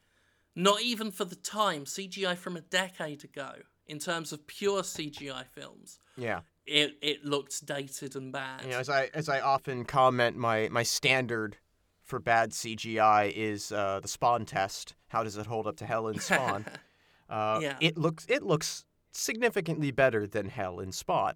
not 0.55 0.81
even 0.81 1.11
for 1.11 1.25
the 1.25 1.35
time, 1.35 1.85
CGI 1.85 2.37
from 2.37 2.55
a 2.55 2.61
decade 2.61 3.23
ago, 3.23 3.51
in 3.87 3.99
terms 3.99 4.31
of 4.31 4.45
pure 4.47 4.81
CGI 4.83 5.45
films, 5.47 5.99
Yeah. 6.15 6.41
it 6.65 6.97
it 7.01 7.25
looked 7.25 7.65
dated 7.65 8.15
and 8.15 8.31
bad. 8.31 8.61
You 8.63 8.69
know, 8.71 8.79
as 8.79 8.89
I 8.89 9.09
as 9.13 9.27
I 9.27 9.41
often 9.41 9.85
comment, 9.85 10.37
my 10.37 10.69
my 10.69 10.83
standard 10.83 11.57
for 12.03 12.19
bad 12.19 12.51
CGI 12.51 13.31
is 13.35 13.71
uh, 13.71 13.99
the 13.99 14.07
Spawn 14.07 14.45
test. 14.45 14.95
How 15.07 15.23
does 15.23 15.37
it 15.37 15.47
hold 15.47 15.65
up 15.67 15.75
to 15.77 15.85
Hell 15.85 16.07
in 16.07 16.19
Spawn? 16.19 16.65
uh, 17.29 17.59
Yeah. 17.61 17.77
It 17.81 17.97
looks 17.97 18.25
it 18.29 18.43
looks 18.43 18.85
significantly 19.11 19.91
better 19.91 20.27
than 20.27 20.49
Hell 20.49 20.79
in 20.79 20.91
Spawn, 20.91 21.35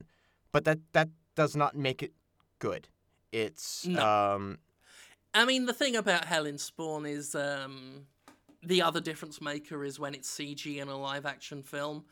but 0.51 0.63
that 0.65 0.79
that 0.93 1.09
does 1.35 1.55
not 1.55 1.75
make 1.75 2.03
it 2.03 2.13
good. 2.59 2.87
It's 3.31 3.85
No. 3.87 4.05
um 4.35 4.59
I 5.33 5.45
mean, 5.45 5.65
the 5.65 5.73
thing 5.73 5.95
about 5.95 6.25
Hell 6.25 6.45
in 6.45 6.57
Spawn 6.57 7.05
is 7.05 7.35
um, 7.35 8.07
the 8.63 8.81
other 8.81 8.99
difference 8.99 9.41
maker 9.41 9.83
is 9.83 9.99
when 9.99 10.13
it's 10.13 10.29
CG 10.29 10.77
in 10.77 10.87
a 10.87 10.97
live 10.97 11.25
action 11.25 11.63
film. 11.63 12.05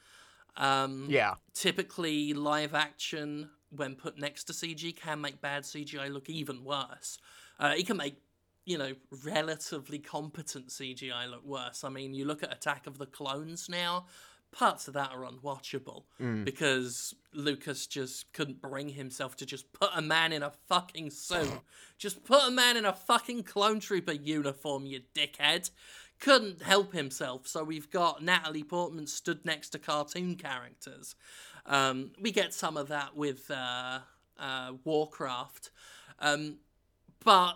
Um, 0.55 1.05
yeah. 1.07 1.35
typically 1.53 2.33
live 2.33 2.73
action 2.73 3.49
when 3.69 3.93
put 3.93 4.17
next 4.17 4.45
to 4.45 4.53
cg 4.53 4.95
can 4.95 5.21
make 5.21 5.39
bad 5.39 5.61
cgi 5.63 6.11
look 6.11 6.29
even 6.29 6.63
worse. 6.63 7.19
Uh, 7.59 7.75
it 7.77 7.85
can 7.85 7.97
make 7.97 8.17
you 8.65 8.77
know 8.77 8.93
relatively 9.23 9.99
competent 9.99 10.69
cgi 10.69 11.29
look 11.29 11.45
worse. 11.45 11.83
I 11.83 11.89
mean 11.89 12.15
you 12.15 12.25
look 12.25 12.41
at 12.41 12.51
attack 12.51 12.87
of 12.87 12.97
the 12.97 13.05
clones 13.05 13.69
now 13.69 14.07
parts 14.51 14.87
of 14.87 14.93
that 14.93 15.11
are 15.11 15.25
unwatchable 15.25 16.03
because 16.45 17.13
lucas 17.33 17.85
just 17.85 18.31
couldn't 18.33 18.61
bring 18.61 18.89
himself 18.89 19.35
to 19.35 19.45
just 19.45 19.71
put 19.73 19.89
a 19.95 20.01
man 20.01 20.31
in 20.31 20.41
a 20.41 20.51
fucking 20.67 21.11
suit 21.11 21.51
just 21.97 22.23
put 22.23 22.41
a 22.47 22.51
man 22.51 22.77
in 22.77 22.85
a 22.85 22.93
fucking 22.93 23.43
clone 23.43 23.79
trooper 23.79 24.13
uniform 24.13 24.85
you 24.85 25.01
dickhead 25.13 25.69
couldn't 26.19 26.61
help 26.61 26.93
himself. 26.93 27.47
So 27.47 27.63
we've 27.63 27.89
got 27.89 28.23
Natalie 28.23 28.63
Portman 28.63 29.07
stood 29.07 29.45
next 29.45 29.69
to 29.69 29.79
cartoon 29.79 30.35
characters. 30.35 31.15
Um, 31.65 32.11
we 32.19 32.31
get 32.31 32.53
some 32.53 32.77
of 32.77 32.87
that 32.87 33.15
with 33.15 33.49
uh, 33.51 33.99
uh, 34.39 34.73
Warcraft. 34.83 35.71
Um, 36.19 36.57
but 37.23 37.53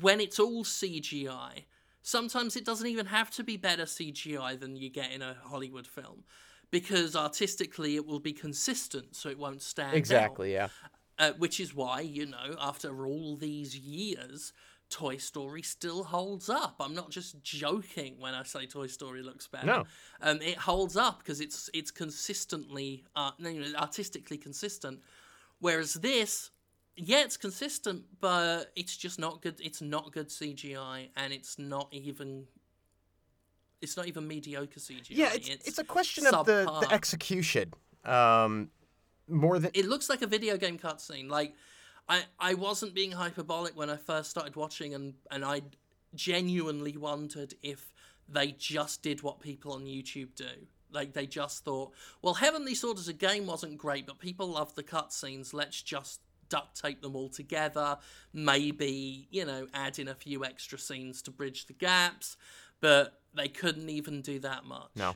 when 0.00 0.20
it's 0.20 0.38
all 0.38 0.64
CGI, 0.64 1.64
sometimes 2.04 2.54
it 2.54 2.64
doesn't 2.64 2.86
even 2.86 3.06
have 3.06 3.30
to 3.32 3.42
be 3.42 3.56
better 3.56 3.84
CGI 3.84 4.60
than 4.60 4.76
you 4.76 4.88
get 4.90 5.10
in 5.10 5.22
a 5.22 5.36
Hollywood 5.44 5.88
film. 5.88 6.22
Because 6.70 7.16
artistically, 7.16 7.96
it 7.96 8.06
will 8.06 8.20
be 8.20 8.32
consistent, 8.32 9.16
so 9.16 9.28
it 9.28 9.38
won't 9.38 9.62
stand 9.62 9.90
out. 9.90 9.96
exactly 9.96 10.52
yeah 10.52 10.68
Uh, 11.18 11.32
which 11.38 11.60
is 11.60 11.74
why, 11.74 12.00
you 12.00 12.26
know, 12.26 12.56
after 12.60 13.06
all 13.06 13.36
these 13.36 13.76
years, 13.76 14.52
Toy 14.90 15.16
Story 15.16 15.62
still 15.62 16.02
holds 16.04 16.48
up. 16.50 16.76
I'm 16.80 16.94
not 16.94 17.10
just 17.10 17.40
joking 17.42 18.16
when 18.18 18.34
I 18.34 18.42
say 18.42 18.66
Toy 18.66 18.88
Story 18.88 19.22
looks 19.22 19.46
better. 19.46 19.66
No. 19.66 19.84
Um, 20.20 20.42
it 20.42 20.58
holds 20.58 20.96
up 20.96 21.18
because 21.18 21.40
it's 21.40 21.70
it's 21.72 21.90
consistently, 21.92 23.04
uh, 23.16 23.30
artistically 23.76 24.36
consistent. 24.38 25.00
Whereas 25.60 25.94
this, 25.94 26.50
yeah, 26.96 27.20
it's 27.20 27.36
consistent, 27.36 28.04
but 28.20 28.70
it's 28.76 28.96
just 28.96 29.18
not 29.18 29.42
good. 29.42 29.60
It's 29.60 29.80
not 29.80 30.12
good 30.12 30.28
CGI, 30.28 31.08
and 31.16 31.32
it's 31.32 31.58
not 31.58 31.88
even. 31.92 32.44
It's 33.82 33.96
not 33.96 34.06
even 34.06 34.26
mediocre 34.26 34.80
CGI. 34.80 35.08
yeah 35.10 35.34
it's, 35.34 35.48
it's, 35.50 35.78
a 35.78 35.84
question 35.84 36.26
of 36.26 36.46
the, 36.46 36.64
the 36.80 36.90
execution 36.90 37.74
um 38.06 38.70
more 39.28 39.58
than 39.58 39.70
it 39.74 39.84
looks 39.84 40.08
like 40.08 40.22
a 40.22 40.26
video 40.26 40.56
game 40.56 40.78
cutscene. 40.78 41.28
Like, 41.28 41.54
I 42.08 42.22
I 42.38 42.54
wasn't 42.54 42.94
being 42.94 43.12
hyperbolic 43.12 43.76
when 43.76 43.90
I 43.90 43.96
first 43.96 44.30
started 44.30 44.56
watching, 44.56 44.94
and 44.94 45.14
and 45.30 45.44
I 45.44 45.62
genuinely 46.14 46.96
wondered 46.96 47.54
if 47.62 47.92
They 48.28 48.52
just 48.52 49.02
did 49.02 49.22
what 49.22 49.40
people 49.40 49.72
on 49.72 49.84
YouTube 49.84 50.34
do. 50.34 50.66
Like 50.90 51.12
they 51.12 51.26
just 51.26 51.64
thought, 51.64 51.92
well, 52.22 52.34
Heavenly 52.34 52.74
Sword 52.74 52.98
as 52.98 53.08
a 53.08 53.12
game 53.12 53.46
wasn't 53.46 53.76
great, 53.76 54.06
but 54.06 54.18
people 54.18 54.46
love 54.46 54.74
the 54.74 54.82
cutscenes. 54.82 55.52
Let's 55.52 55.82
just 55.82 56.20
duct 56.54 56.80
tape 56.80 57.02
them 57.02 57.16
all 57.16 57.28
together. 57.28 57.98
Maybe 58.32 59.26
you 59.30 59.44
know, 59.44 59.66
add 59.74 59.98
in 59.98 60.08
a 60.08 60.14
few 60.14 60.44
extra 60.44 60.78
scenes 60.78 61.22
to 61.22 61.30
bridge 61.30 61.66
the 61.66 61.72
gaps. 61.72 62.36
But 62.80 63.20
they 63.34 63.48
couldn't 63.48 63.88
even 63.90 64.22
do 64.22 64.38
that 64.40 64.64
much. 64.64 64.90
No. 64.94 65.14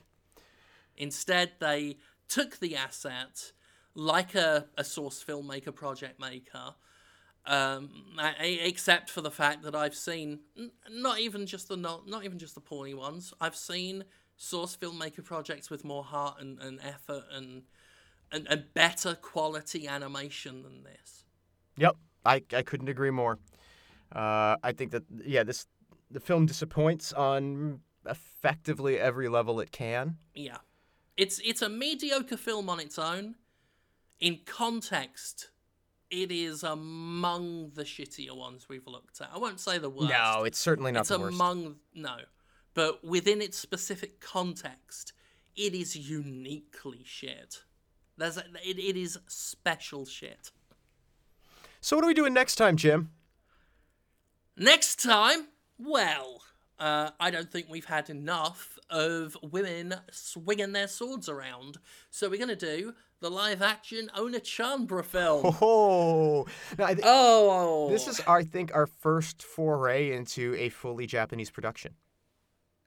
Instead, 0.97 1.53
they 1.61 1.99
took 2.29 2.59
the 2.59 2.77
asset 2.77 3.53
like 3.95 4.35
a, 4.35 4.67
a 4.77 4.85
source 4.85 5.25
filmmaker, 5.25 5.75
project 5.75 6.21
maker, 6.21 6.75
um, 7.47 7.91
except 8.41 9.11
for 9.11 9.21
the 9.21 9.31
fact 9.31 9.63
that 9.63 9.75
I've 9.75 9.95
seen 9.95 10.41
not 10.91 11.19
even 11.21 11.47
just 11.47 11.69
the 11.69 11.77
not 11.77 12.09
not 12.09 12.25
even 12.25 12.39
just 12.39 12.55
the 12.55 12.61
porny 12.61 12.95
ones. 12.95 13.33
I've 13.41 13.57
seen 13.57 14.05
source 14.37 14.77
filmmaker 14.77 15.25
projects 15.25 15.71
with 15.71 15.85
more 15.85 16.05
heart 16.05 16.37
and, 16.41 16.61
and 16.61 16.81
effort 16.83 17.25
and, 17.33 17.63
and 18.31 18.47
and 18.49 18.65
better 18.75 19.15
quality 19.15 19.89
animation 19.89 20.63
than 20.63 20.85
this. 20.85 21.25
Yep, 21.79 21.97
I 22.25 22.43
I 22.53 22.63
couldn't 22.63 22.89
agree 22.89 23.11
more. 23.11 23.39
Uh, 24.15 24.57
I 24.63 24.73
think 24.73 24.93
that 24.93 25.05
yeah, 25.25 25.45
this 25.45 25.67
the 26.11 26.21
film 26.21 26.47
disappoints 26.47 27.13
on 27.13 27.81
effectively 28.07 28.99
every 28.99 29.29
level 29.29 29.61
it 29.61 29.71
can. 29.71 30.17
Yeah, 30.35 30.59
it's 31.17 31.41
it's 31.45 31.63
a 31.63 31.69
mediocre 31.69 32.37
film 32.37 32.69
on 32.69 32.81
its 32.81 32.99
own. 32.99 33.37
In 34.21 34.41
context, 34.47 35.51
it 36.11 36.33
is 36.33 36.63
among 36.63 37.71
the 37.75 37.85
shittier 37.85 38.37
ones 38.37 38.69
we've 38.69 38.87
looked 38.87 39.21
at. 39.21 39.31
I 39.33 39.39
won't 39.39 39.61
say 39.61 39.79
the 39.79 39.91
worst. 39.91 40.11
No, 40.11 40.45
it's 40.45 40.59
certainly 40.59 40.93
not 40.93 41.01
it's 41.01 41.11
the 41.11 41.19
worst. 41.19 41.35
It's 41.35 41.41
among 41.41 41.77
no, 41.95 42.17
but 42.75 43.05
within 43.05 43.41
its 43.43 43.59
specific 43.59 44.21
context, 44.21 45.13
it 45.57 45.75
is 45.75 45.97
uniquely 45.97 47.03
shit. 47.05 47.63
There's 48.17 48.37
a, 48.37 48.45
it, 48.65 48.79
it 48.79 48.97
is 48.97 49.19
special 49.29 50.07
shit. 50.07 50.51
So 51.81 51.97
what 51.97 52.05
are 52.05 52.09
we 52.09 52.15
doing 52.15 52.35
next 52.35 52.57
time, 52.57 52.77
Jim? 52.77 53.11
Next 54.57 55.03
time, 55.03 55.49
well, 55.79 56.43
uh, 56.79 57.11
I 57.21 57.31
don't 57.31 57.51
think 57.51 57.67
we've 57.69 57.85
had 57.85 58.11
enough 58.11 58.79
of 58.91 59.37
women 59.43 59.95
swinging 60.11 60.73
their 60.73 60.89
swords 60.89 61.29
around. 61.29 61.79
So 62.11 62.29
we're 62.29 62.45
going 62.45 62.49
to 62.49 62.57
do 62.57 62.95
the 63.21 63.31
live 63.31 63.63
action 63.63 64.11
Onechanbara 64.17 65.05
film. 65.05 65.55
Oh, 65.61 66.47
th- 66.77 67.01
oh, 67.03 67.89
this 67.91 68.07
is, 68.09 68.21
I 68.27 68.43
think, 68.45 68.75
our 68.75 68.87
first 68.87 69.43
foray 69.43 70.13
into 70.13 70.55
a 70.57 70.69
fully 70.69 71.07
Japanese 71.07 71.51
production. 71.51 71.95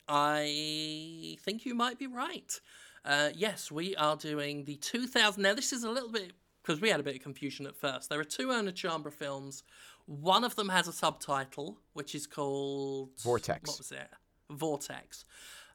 I 0.08 1.36
think 1.40 1.64
you 1.64 1.74
might 1.74 1.98
be 1.98 2.06
right. 2.06 2.60
Uh, 3.04 3.30
yes, 3.34 3.70
we 3.70 3.96
are 3.96 4.16
doing 4.16 4.64
the 4.64 4.76
2000. 4.76 5.42
Now, 5.42 5.54
this 5.54 5.72
is 5.72 5.84
a 5.84 5.90
little 5.90 6.10
bit 6.10 6.32
because 6.62 6.80
we 6.80 6.88
had 6.90 7.00
a 7.00 7.02
bit 7.02 7.16
of 7.16 7.22
confusion 7.22 7.66
at 7.66 7.76
first. 7.76 8.08
There 8.08 8.20
are 8.20 8.24
two 8.24 8.48
Onechanbara 8.48 9.12
films. 9.12 9.64
One 10.06 10.44
of 10.44 10.56
them 10.56 10.68
has 10.68 10.88
a 10.88 10.92
subtitle, 10.92 11.78
which 11.92 12.14
is 12.14 12.26
called 12.26 13.10
Vortex. 13.22 13.68
What 13.68 13.78
was 13.78 13.92
it? 13.92 14.08
Vortex. 14.50 15.24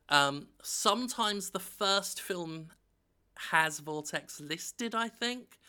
Um, 0.10 0.48
sometimes 0.64 1.50
the 1.50 1.60
first 1.60 2.22
film 2.22 2.70
has 3.52 3.80
Vortex 3.80 4.40
listed, 4.40 4.96
I 4.96 5.10
think. 5.10 5.60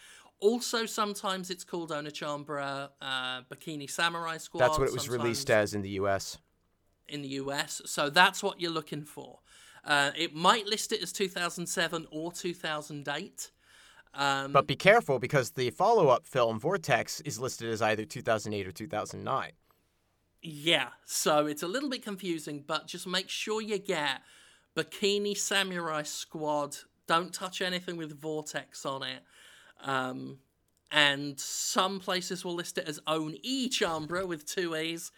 Also, 0.41 0.87
sometimes 0.87 1.51
it's 1.51 1.65
called 1.65 1.91
Onechanbara 1.91 2.91
uh, 3.03 3.43
Bikini 3.51 3.91
Samurai 3.91 4.37
Squad. 4.37 4.61
That's 4.61 4.79
what 4.79 4.89
it 4.89 4.95
was 4.95 5.09
released 5.09 5.51
as 5.51 5.75
in 5.75 5.83
the 5.83 5.91
US. 5.91 6.39
In 7.09 7.23
the 7.23 7.29
US. 7.29 7.83
So 7.87 8.09
that's 8.09 8.43
what 8.43 8.61
you're 8.61 8.71
looking 8.71 9.05
for. 9.05 9.41
Uh, 9.85 10.11
it 10.17 10.35
might 10.35 10.67
list 10.67 10.93
it 10.93 11.03
as 11.03 11.13
2007 11.13 12.07
or 12.13 12.31
2008. 12.31 13.51
Um, 14.15 14.53
but 14.53 14.67
be 14.67 14.77
careful 14.77 15.19
because 15.19 15.51
the 15.51 15.71
follow 15.71 16.09
up 16.09 16.27
film, 16.27 16.59
Vortex, 16.59 17.21
is 17.23 17.39
listed 17.39 17.71
as 17.71 17.83
either 17.83 18.05
2008 18.05 18.67
or 18.67 18.73
2009. 18.73 19.53
Yeah, 20.41 20.89
so 21.05 21.47
it's 21.47 21.63
a 21.63 21.69
little 21.69 21.89
bit 21.89 22.03
confusing, 22.03 22.65
but 22.67 22.87
just 22.87 23.07
make 23.07 23.29
sure 23.29 23.61
you 23.61 23.79
get 23.79 24.23
Bikini 24.77 25.37
Samurai 25.37 26.03
Squad. 26.03 26.77
Don't 27.07 27.33
touch 27.33 27.61
anything 27.61 27.97
with 27.97 28.21
Vortex 28.21 28.87
on 28.87 29.03
it. 29.03 29.23
Um, 29.83 30.39
and 30.91 31.39
some 31.39 32.01
places 32.01 32.45
will 32.45 32.55
list 32.55 32.79
it 32.79 32.89
as 32.89 33.01
Own 33.07 33.37
E 33.43 33.69
Chambra 33.69 34.27
with 34.27 34.47
two 34.47 34.77
E's. 34.77 35.11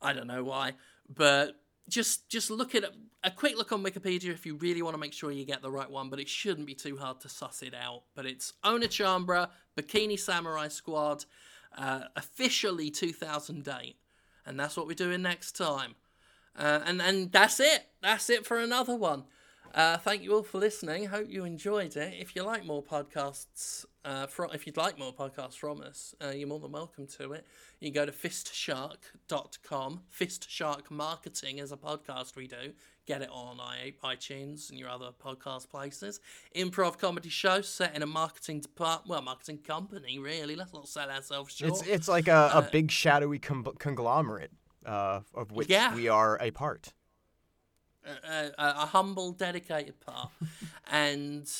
I 0.00 0.12
don't 0.12 0.26
know 0.26 0.44
why, 0.44 0.72
but 1.08 1.60
just 1.88 2.28
just 2.28 2.50
look 2.50 2.74
at 2.74 2.84
a 3.24 3.30
quick 3.30 3.56
look 3.56 3.72
on 3.72 3.82
Wikipedia 3.82 4.30
if 4.30 4.46
you 4.46 4.56
really 4.56 4.82
want 4.82 4.94
to 4.94 4.98
make 5.00 5.12
sure 5.12 5.30
you 5.30 5.44
get 5.44 5.62
the 5.62 5.70
right 5.70 5.90
one, 5.90 6.10
but 6.10 6.20
it 6.20 6.28
shouldn't 6.28 6.66
be 6.66 6.74
too 6.74 6.96
hard 6.96 7.20
to 7.20 7.28
suss 7.28 7.62
it 7.62 7.74
out. 7.74 8.02
But 8.14 8.26
it's 8.26 8.54
Onechanbara, 8.64 9.48
Bikini 9.76 10.18
Samurai 10.18 10.68
Squad, 10.68 11.24
uh, 11.76 12.02
officially 12.16 12.90
2008, 12.90 13.96
and 14.46 14.58
that's 14.58 14.76
what 14.76 14.86
we're 14.86 14.94
doing 14.94 15.22
next 15.22 15.52
time. 15.52 15.94
Uh, 16.56 16.80
and 16.84 17.00
and 17.00 17.32
that's 17.32 17.60
it. 17.60 17.86
That's 18.02 18.28
it 18.30 18.46
for 18.46 18.58
another 18.58 18.94
one. 18.96 19.24
Uh, 19.74 19.96
thank 19.96 20.22
you 20.22 20.34
all 20.34 20.42
for 20.42 20.58
listening. 20.58 21.06
Hope 21.06 21.28
you 21.30 21.44
enjoyed 21.44 21.96
it. 21.96 22.14
If 22.18 22.36
you 22.36 22.42
like 22.42 22.66
more 22.66 22.82
podcasts, 22.82 23.86
uh, 24.04 24.26
from, 24.26 24.50
if 24.52 24.66
you'd 24.66 24.76
like 24.76 24.98
more 24.98 25.14
podcasts 25.14 25.54
from 25.54 25.80
us, 25.80 26.14
uh, 26.22 26.28
you're 26.28 26.46
more 26.48 26.58
than 26.60 26.72
welcome 26.72 27.06
to 27.18 27.32
it. 27.32 27.46
You 27.80 27.90
can 27.90 27.94
go 27.94 28.04
to 28.04 28.12
fistshark.com. 28.12 30.02
Fist 30.10 30.50
Shark 30.50 30.90
Marketing 30.90 31.58
is 31.58 31.72
a 31.72 31.78
podcast 31.78 32.36
we 32.36 32.46
do. 32.48 32.72
Get 33.06 33.22
it 33.22 33.30
on 33.32 33.58
iTunes 34.04 34.68
and 34.68 34.78
your 34.78 34.90
other 34.90 35.08
podcast 35.24 35.70
places. 35.70 36.20
Improv 36.54 36.98
comedy 36.98 37.30
show 37.30 37.62
set 37.62 37.96
in 37.96 38.02
a 38.02 38.06
marketing 38.06 38.60
department, 38.60 39.08
well, 39.08 39.22
marketing 39.22 39.58
company, 39.58 40.18
really. 40.18 40.54
Let's 40.54 40.74
not 40.74 40.86
sell 40.86 41.10
ourselves 41.10 41.54
short. 41.56 41.72
It's, 41.72 41.82
it's 41.86 42.08
like 42.08 42.28
a, 42.28 42.50
a 42.54 42.68
big 42.70 42.90
shadowy 42.90 43.38
com- 43.38 43.64
conglomerate 43.78 44.50
uh, 44.84 45.20
of 45.34 45.50
which 45.50 45.68
Yeah. 45.70 45.94
we 45.94 46.08
are 46.08 46.36
a 46.42 46.50
part. 46.50 46.92
A, 48.04 48.46
a, 48.46 48.52
a 48.58 48.86
humble, 48.86 49.32
dedicated 49.32 50.00
part. 50.00 50.30
and 50.90 51.50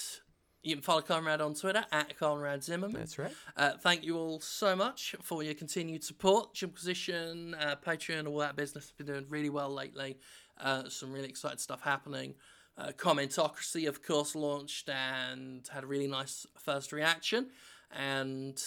you 0.63 0.77
can 0.77 0.83
follow 0.83 1.01
Conrad 1.01 1.41
on 1.41 1.55
Twitter 1.55 1.85
at 1.91 2.17
Conrad 2.19 2.63
Zimmerman. 2.63 3.01
That's 3.01 3.19
right. 3.19 3.33
Uh, 3.57 3.73
thank 3.81 4.05
you 4.05 4.17
all 4.17 4.41
so 4.41 4.77
much 4.77 5.17
for 5.23 5.43
your 5.43 5.55
continued 5.55 6.05
support. 6.05 6.55
Jimquisition, 6.55 7.55
uh, 7.55 7.77
Patreon, 7.85 8.29
all 8.29 8.39
that 8.39 8.57
business 8.57 8.85
has 8.85 8.93
been 8.93 9.07
doing 9.07 9.27
really 9.29 9.51
well 9.51 9.71
lately. 9.71 10.19
Uh, 10.61 10.89
some 10.89 11.13
really 11.13 11.29
exciting 11.29 11.59
stuff 11.59 11.83
happening. 11.83 12.35
Uh, 12.79 12.93
Commentocracy, 12.97 13.89
of 13.89 14.03
course, 14.03 14.35
launched 14.35 14.89
and 14.89 15.69
had 15.73 15.85
a 15.85 15.87
really 15.87 16.07
nice 16.07 16.47
first 16.57 16.93
reaction. 16.93 17.49
And 17.91 18.63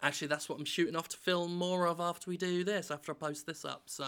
actually, 0.00 0.28
that's 0.28 0.48
what 0.48 0.58
I'm 0.58 0.64
shooting 0.64 0.96
off 0.96 1.08
to 1.08 1.16
film 1.16 1.56
more 1.56 1.86
of 1.88 2.00
after 2.00 2.30
we 2.30 2.36
do 2.36 2.62
this, 2.62 2.90
after 2.90 3.12
I 3.12 3.14
post 3.16 3.46
this 3.46 3.64
up. 3.64 3.82
So 3.86 4.06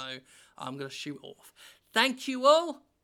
I'm 0.56 0.78
going 0.78 0.88
to 0.88 0.94
shoot 0.94 1.18
off. 1.22 1.52
Thank 1.92 2.28
you 2.28 2.46
all. 2.46 2.82